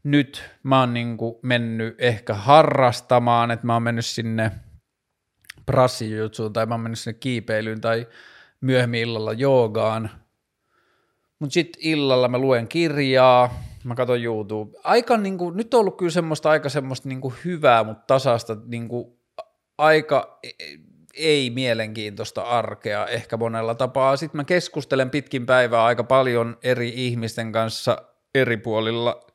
nyt 0.02 0.50
mä 0.62 0.80
oon 0.80 0.94
niin 0.94 1.16
kuin 1.16 1.34
mennyt 1.42 1.94
ehkä 1.98 2.34
harrastamaan, 2.34 3.50
että 3.50 3.66
mä 3.66 3.72
oon 3.72 3.82
mennyt 3.82 4.06
sinne 4.06 4.52
prassijutsuun, 5.66 6.52
tai 6.52 6.66
mä 6.66 6.74
oon 6.74 6.80
mennyt 6.80 6.98
sinne 6.98 7.18
kiipeilyyn, 7.20 7.80
tai 7.80 8.06
myöhemmin 8.60 9.00
illalla 9.00 9.32
joogaan, 9.32 10.10
mutta 11.38 11.54
sitten 11.54 11.82
illalla 11.82 12.28
mä 12.28 12.38
luen 12.38 12.68
kirjaa, 12.68 13.62
mä 13.84 13.94
katson 13.94 14.22
YouTube. 14.22 14.78
Aika 14.84 15.16
niinku, 15.16 15.50
nyt 15.50 15.74
on 15.74 15.80
ollut 15.80 15.96
kyllä 15.96 16.10
semmoista 16.10 16.50
aika 16.50 16.68
semmoista 16.68 17.08
niinku 17.08 17.34
hyvää, 17.44 17.84
mutta 17.84 18.04
tasasta 18.06 18.56
niinku, 18.66 19.20
aika 19.78 20.38
e, 20.42 20.48
ei 21.14 21.50
mielenkiintoista 21.50 22.42
arkea 22.42 23.06
ehkä 23.06 23.36
monella 23.36 23.74
tapaa. 23.74 24.16
Sitten 24.16 24.38
mä 24.38 24.44
keskustelen 24.44 25.10
pitkin 25.10 25.46
päivää 25.46 25.84
aika 25.84 26.04
paljon 26.04 26.56
eri 26.62 26.92
ihmisten 26.94 27.52
kanssa 27.52 28.02
eri 28.34 28.56
puolilla 28.56 29.26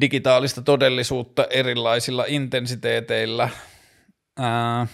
digitaalista 0.00 0.62
todellisuutta 0.62 1.46
erilaisilla 1.50 2.24
intensiteeteillä. 2.28 3.48
Ää, 4.38 4.86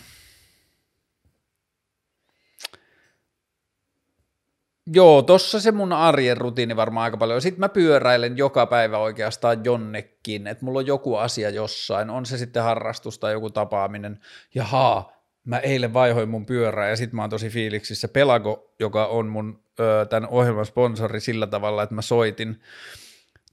Joo, 4.92 5.22
tossa 5.22 5.60
se 5.60 5.72
mun 5.72 5.92
arjen 5.92 6.36
rutiini 6.36 6.76
varmaan 6.76 7.04
aika 7.04 7.16
paljon. 7.16 7.42
Sitten 7.42 7.60
mä 7.60 7.68
pyöräilen 7.68 8.36
joka 8.36 8.66
päivä 8.66 8.98
oikeastaan 8.98 9.64
jonnekin, 9.64 10.46
että 10.46 10.64
mulla 10.64 10.78
on 10.78 10.86
joku 10.86 11.16
asia 11.16 11.50
jossain, 11.50 12.10
on 12.10 12.26
se 12.26 12.38
sitten 12.38 12.62
harrastus 12.62 13.18
tai 13.18 13.32
joku 13.32 13.50
tapaaminen. 13.50 14.20
Jaha, 14.54 15.12
mä 15.44 15.58
eilen 15.58 15.94
vaihoin 15.94 16.28
mun 16.28 16.46
pyörää 16.46 16.88
ja 16.88 16.96
sitten 16.96 17.16
mä 17.16 17.22
oon 17.22 17.30
tosi 17.30 17.48
fiiliksissä. 17.48 18.08
Pelago, 18.08 18.74
joka 18.78 19.06
on 19.06 19.26
mun 19.26 19.60
ö, 19.80 20.06
tämän 20.06 20.28
ohjelman 20.28 20.66
sponsori 20.66 21.20
sillä 21.20 21.46
tavalla, 21.46 21.82
että 21.82 21.94
mä 21.94 22.02
soitin 22.02 22.60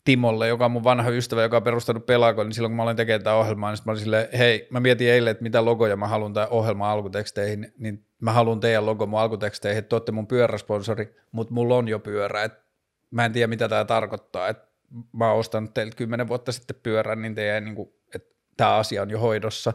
Timolle, 0.06 0.48
joka 0.48 0.66
on 0.66 0.72
mun 0.72 0.84
vanha 0.84 1.10
ystävä, 1.10 1.42
joka 1.42 1.58
on 1.58 1.64
perustanut 1.64 2.06
Pelakon, 2.06 2.46
niin 2.46 2.54
silloin 2.54 2.72
kun 2.72 2.78
mä 2.78 2.84
olin 2.84 2.96
tekemään 2.96 3.22
tätä 3.22 3.36
ohjelmaa, 3.36 3.72
niin 3.72 3.80
mä 3.86 3.92
olin 3.92 4.02
silleen, 4.02 4.28
hei, 4.38 4.68
mä 4.70 4.80
mietin 4.80 5.10
eilen, 5.10 5.32
että 5.32 5.44
mitä 5.44 5.66
logoja 5.66 5.98
mä 5.98 6.08
haluan 6.08 6.34
tämän 6.34 6.50
ohjelman 6.50 6.90
alkuteksteihin, 6.90 7.74
niin 7.78 8.06
mä 8.22 8.32
haluan 8.32 8.60
teidän 8.60 8.86
logo 8.86 9.06
mun 9.06 9.20
alkuteksteihin, 9.20 9.80
että 9.80 9.90
te 9.90 9.96
olette 9.96 10.12
mun 10.12 10.28
pyöräsponsori, 10.28 11.16
mutta 11.32 11.54
mulla 11.54 11.76
on 11.76 11.88
jo 11.88 12.00
pyörä, 12.00 12.44
että 12.44 12.66
mä 13.12 13.26
en 13.26 13.34
tiedä 13.34 13.48
mitä 13.48 13.70
tämä 13.70 13.86
tarkoittaa, 13.86 14.48
että 14.48 14.68
mä 15.14 15.30
oon 15.30 15.40
ostanut 15.40 15.74
teiltä 15.74 15.96
kymmenen 15.96 16.28
vuotta 16.28 16.52
sitten 16.52 16.76
pyörän, 16.84 17.22
niin 17.22 17.36
teidän, 17.36 17.66
niin 17.66 17.76
kuin, 17.76 17.90
että 18.16 18.36
tämä 18.58 18.76
asia 18.76 19.02
on 19.02 19.10
jo 19.10 19.20
hoidossa. 19.20 19.74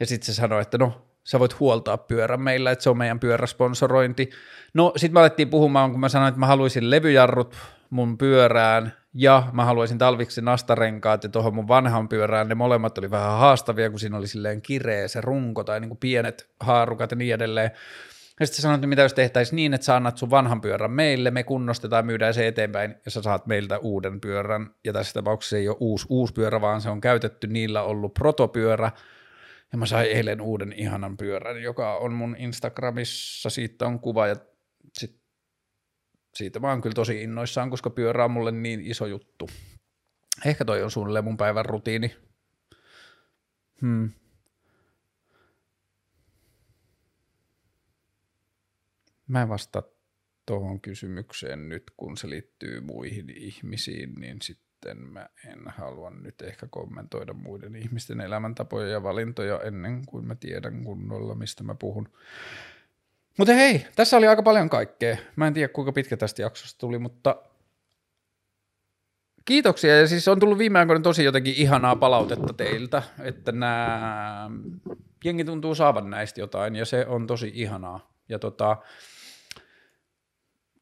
Ja 0.00 0.06
sitten 0.06 0.26
se 0.26 0.34
sanoi, 0.34 0.62
että 0.62 0.78
no, 0.78 1.06
sä 1.24 1.38
voit 1.38 1.60
huoltaa 1.60 1.98
pyörän 1.98 2.40
meillä, 2.40 2.70
että 2.70 2.82
se 2.82 2.90
on 2.90 2.98
meidän 2.98 3.20
pyöräsponsorointi. 3.20 4.30
No, 4.74 4.92
sitten 4.96 5.14
me 5.14 5.20
alettiin 5.20 5.50
puhumaan, 5.50 5.90
kun 5.90 6.00
mä 6.00 6.08
sanoin, 6.08 6.28
että 6.28 6.40
mä 6.40 6.46
haluaisin 6.46 6.90
levyjarrut 6.90 7.56
mun 7.90 8.18
pyörään, 8.18 8.92
ja 9.14 9.42
mä 9.52 9.64
haluaisin 9.64 9.98
talviksi 9.98 10.40
nastarenkaat 10.40 11.24
ja 11.24 11.28
tuohon 11.28 11.54
mun 11.54 11.68
vanhan 11.68 12.08
pyörään, 12.08 12.48
ne 12.48 12.54
molemmat 12.54 12.98
oli 12.98 13.10
vähän 13.10 13.38
haastavia, 13.38 13.90
kun 13.90 14.00
siinä 14.00 14.16
oli 14.16 14.26
silleen 14.26 14.62
kireä 14.62 15.08
se 15.08 15.20
runko 15.20 15.64
tai 15.64 15.80
niin 15.80 15.88
kuin 15.88 15.98
pienet 15.98 16.50
haarukat 16.60 17.10
ja 17.10 17.16
niin 17.16 17.34
edelleen. 17.34 17.70
Ja 18.40 18.46
sitten 18.46 18.62
sanoit, 18.62 18.78
että 18.78 18.86
mitä 18.86 19.02
jos 19.02 19.14
tehtäisiin 19.14 19.56
niin, 19.56 19.74
että 19.74 19.84
sä 19.84 19.96
annat 19.96 20.18
sun 20.18 20.30
vanhan 20.30 20.60
pyörän 20.60 20.90
meille, 20.90 21.30
me 21.30 21.42
kunnostetaan, 21.42 22.06
myydään 22.06 22.34
se 22.34 22.46
eteenpäin 22.46 22.94
ja 23.04 23.10
sä 23.10 23.22
saat 23.22 23.46
meiltä 23.46 23.78
uuden 23.78 24.20
pyörän. 24.20 24.70
Ja 24.84 24.92
tässä 24.92 25.12
tapauksessa 25.14 25.56
ei 25.56 25.68
ole 25.68 25.76
uusi, 25.80 26.06
uusi 26.08 26.34
pyörä, 26.34 26.60
vaan 26.60 26.80
se 26.80 26.90
on 26.90 27.00
käytetty 27.00 27.46
niillä 27.46 27.82
ollut 27.82 28.14
protopyörä. 28.14 28.90
Ja 29.72 29.78
mä 29.78 29.86
sain 29.86 30.10
eilen 30.10 30.40
uuden 30.40 30.72
ihanan 30.76 31.16
pyörän, 31.16 31.62
joka 31.62 31.96
on 31.96 32.12
mun 32.12 32.36
Instagramissa, 32.38 33.50
siitä 33.50 33.86
on 33.86 34.00
kuva 34.00 34.26
ja 34.26 34.36
siitä 36.34 36.60
mä 36.60 36.70
oon 36.70 36.80
kyllä 36.80 36.94
tosi 36.94 37.22
innoissaan, 37.22 37.70
koska 37.70 37.90
pyörä 37.90 38.24
on 38.24 38.30
mulle 38.30 38.52
niin 38.52 38.80
iso 38.80 39.06
juttu. 39.06 39.48
Ehkä 40.44 40.64
toi 40.64 40.82
on 40.82 40.90
suunnilleen 40.90 41.24
mun 41.24 41.36
päivän 41.36 41.64
rutiini. 41.64 42.16
Hmm. 43.80 44.10
Mä 49.28 49.42
en 49.42 49.48
vastaa 49.48 49.82
tuohon 50.46 50.80
kysymykseen 50.80 51.68
nyt, 51.68 51.82
kun 51.96 52.16
se 52.16 52.30
liittyy 52.30 52.80
muihin 52.80 53.30
ihmisiin, 53.30 54.14
niin 54.14 54.42
sitten 54.42 54.98
mä 54.98 55.28
en 55.46 55.60
halua 55.66 56.10
nyt 56.10 56.42
ehkä 56.42 56.66
kommentoida 56.66 57.32
muiden 57.32 57.76
ihmisten 57.76 58.20
elämäntapoja 58.20 58.88
ja 58.88 59.02
valintoja 59.02 59.60
ennen 59.60 60.06
kuin 60.06 60.26
mä 60.26 60.34
tiedän 60.34 60.84
kunnolla, 60.84 61.34
mistä 61.34 61.64
mä 61.64 61.74
puhun. 61.74 62.08
Mutta 63.38 63.54
hei, 63.54 63.86
tässä 63.96 64.16
oli 64.16 64.26
aika 64.28 64.42
paljon 64.42 64.68
kaikkea. 64.68 65.16
Mä 65.36 65.46
en 65.46 65.54
tiedä, 65.54 65.68
kuinka 65.68 65.92
pitkä 65.92 66.16
tästä 66.16 66.42
jaksosta 66.42 66.78
tuli, 66.78 66.98
mutta 66.98 67.36
kiitoksia. 69.44 70.00
Ja 70.00 70.08
siis 70.08 70.28
on 70.28 70.40
tullut 70.40 70.58
viime 70.58 70.78
aikoina 70.78 71.02
tosi 71.02 71.24
jotenkin 71.24 71.54
ihanaa 71.56 71.96
palautetta 71.96 72.52
teiltä, 72.52 73.02
että 73.22 73.52
nämä 73.52 74.50
jengi 75.24 75.44
tuntuu 75.44 75.74
saavan 75.74 76.10
näistä 76.10 76.40
jotain, 76.40 76.76
ja 76.76 76.84
se 76.84 77.06
on 77.06 77.26
tosi 77.26 77.52
ihanaa. 77.54 78.14
Ja 78.28 78.38
tota, 78.38 78.76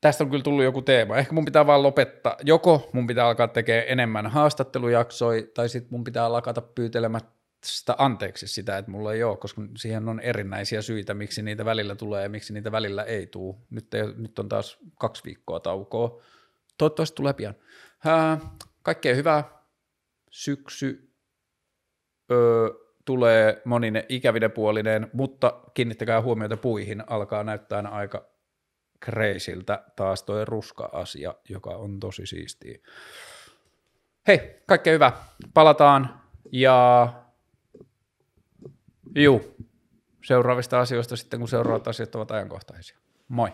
tästä 0.01 0.24
on 0.24 0.31
kyllä 0.31 0.43
tullut 0.43 0.65
joku 0.65 0.83
teema. 0.83 1.16
Ehkä 1.16 1.33
mun 1.33 1.45
pitää 1.45 1.66
vaan 1.66 1.83
lopettaa. 1.83 2.37
Joko 2.43 2.91
mun 2.93 3.07
pitää 3.07 3.27
alkaa 3.27 3.49
tekemään 3.49 3.85
enemmän 3.89 4.27
haastattelujaksoja, 4.27 5.43
tai 5.55 5.69
sitten 5.69 5.89
mun 5.91 6.05
pitää 6.05 6.33
lakata 6.33 6.61
pyytelemään 6.61 7.23
sitä 7.64 7.94
anteeksi 7.98 8.47
sitä, 8.47 8.78
että 8.78 8.90
mulla 8.90 9.12
ei 9.12 9.22
ole, 9.22 9.36
koska 9.36 9.62
siihen 9.76 10.09
on 10.09 10.20
erinäisiä 10.20 10.82
syitä, 10.82 11.14
miksi 11.14 11.43
niitä 11.43 11.64
välillä 11.64 11.94
tulee 11.94 12.22
ja 12.22 12.28
miksi 12.28 12.52
niitä 12.52 12.72
välillä 12.72 13.02
ei 13.02 13.26
tule. 13.26 13.55
Nyt, 13.70 13.94
ei, 13.94 14.02
nyt 14.16 14.39
on 14.39 14.48
taas 14.48 14.78
kaksi 14.94 15.24
viikkoa 15.24 15.60
taukoa. 15.60 16.22
Toivottavasti 16.78 17.16
tulee 17.16 17.32
pian. 17.32 17.55
Hää, 17.98 18.39
kaikkea 18.82 19.14
hyvää. 19.14 19.44
Syksy 20.30 21.12
öö, 22.30 22.68
tulee 23.05 23.62
monine 23.64 24.06
ikävine 24.09 24.48
puolineen, 24.48 25.10
mutta 25.12 25.60
kiinnittäkää 25.74 26.22
huomiota 26.22 26.56
puihin. 26.56 27.05
Alkaa 27.06 27.44
näyttää 27.44 27.82
aika 27.90 28.26
kreisiltä 29.01 29.84
taas 29.97 30.22
toi 30.22 30.44
ruska-asia, 30.44 31.34
joka 31.48 31.70
on 31.70 32.01
tosi 32.01 32.26
siistiä. 32.26 32.78
Hei, 34.26 34.62
kaikkea 34.66 34.93
hyvää. 34.93 35.12
Palataan 35.55 36.20
ja 36.52 37.09
Juu, 39.14 39.56
seuraavista 40.24 40.80
asioista 40.80 41.16
sitten, 41.16 41.40
kun 41.40 41.48
seuraavat 41.48 41.89
asiat 41.89 42.14
ovat 42.14 42.30
ajankohtaisia. 42.30 42.98
Moi. 43.28 43.52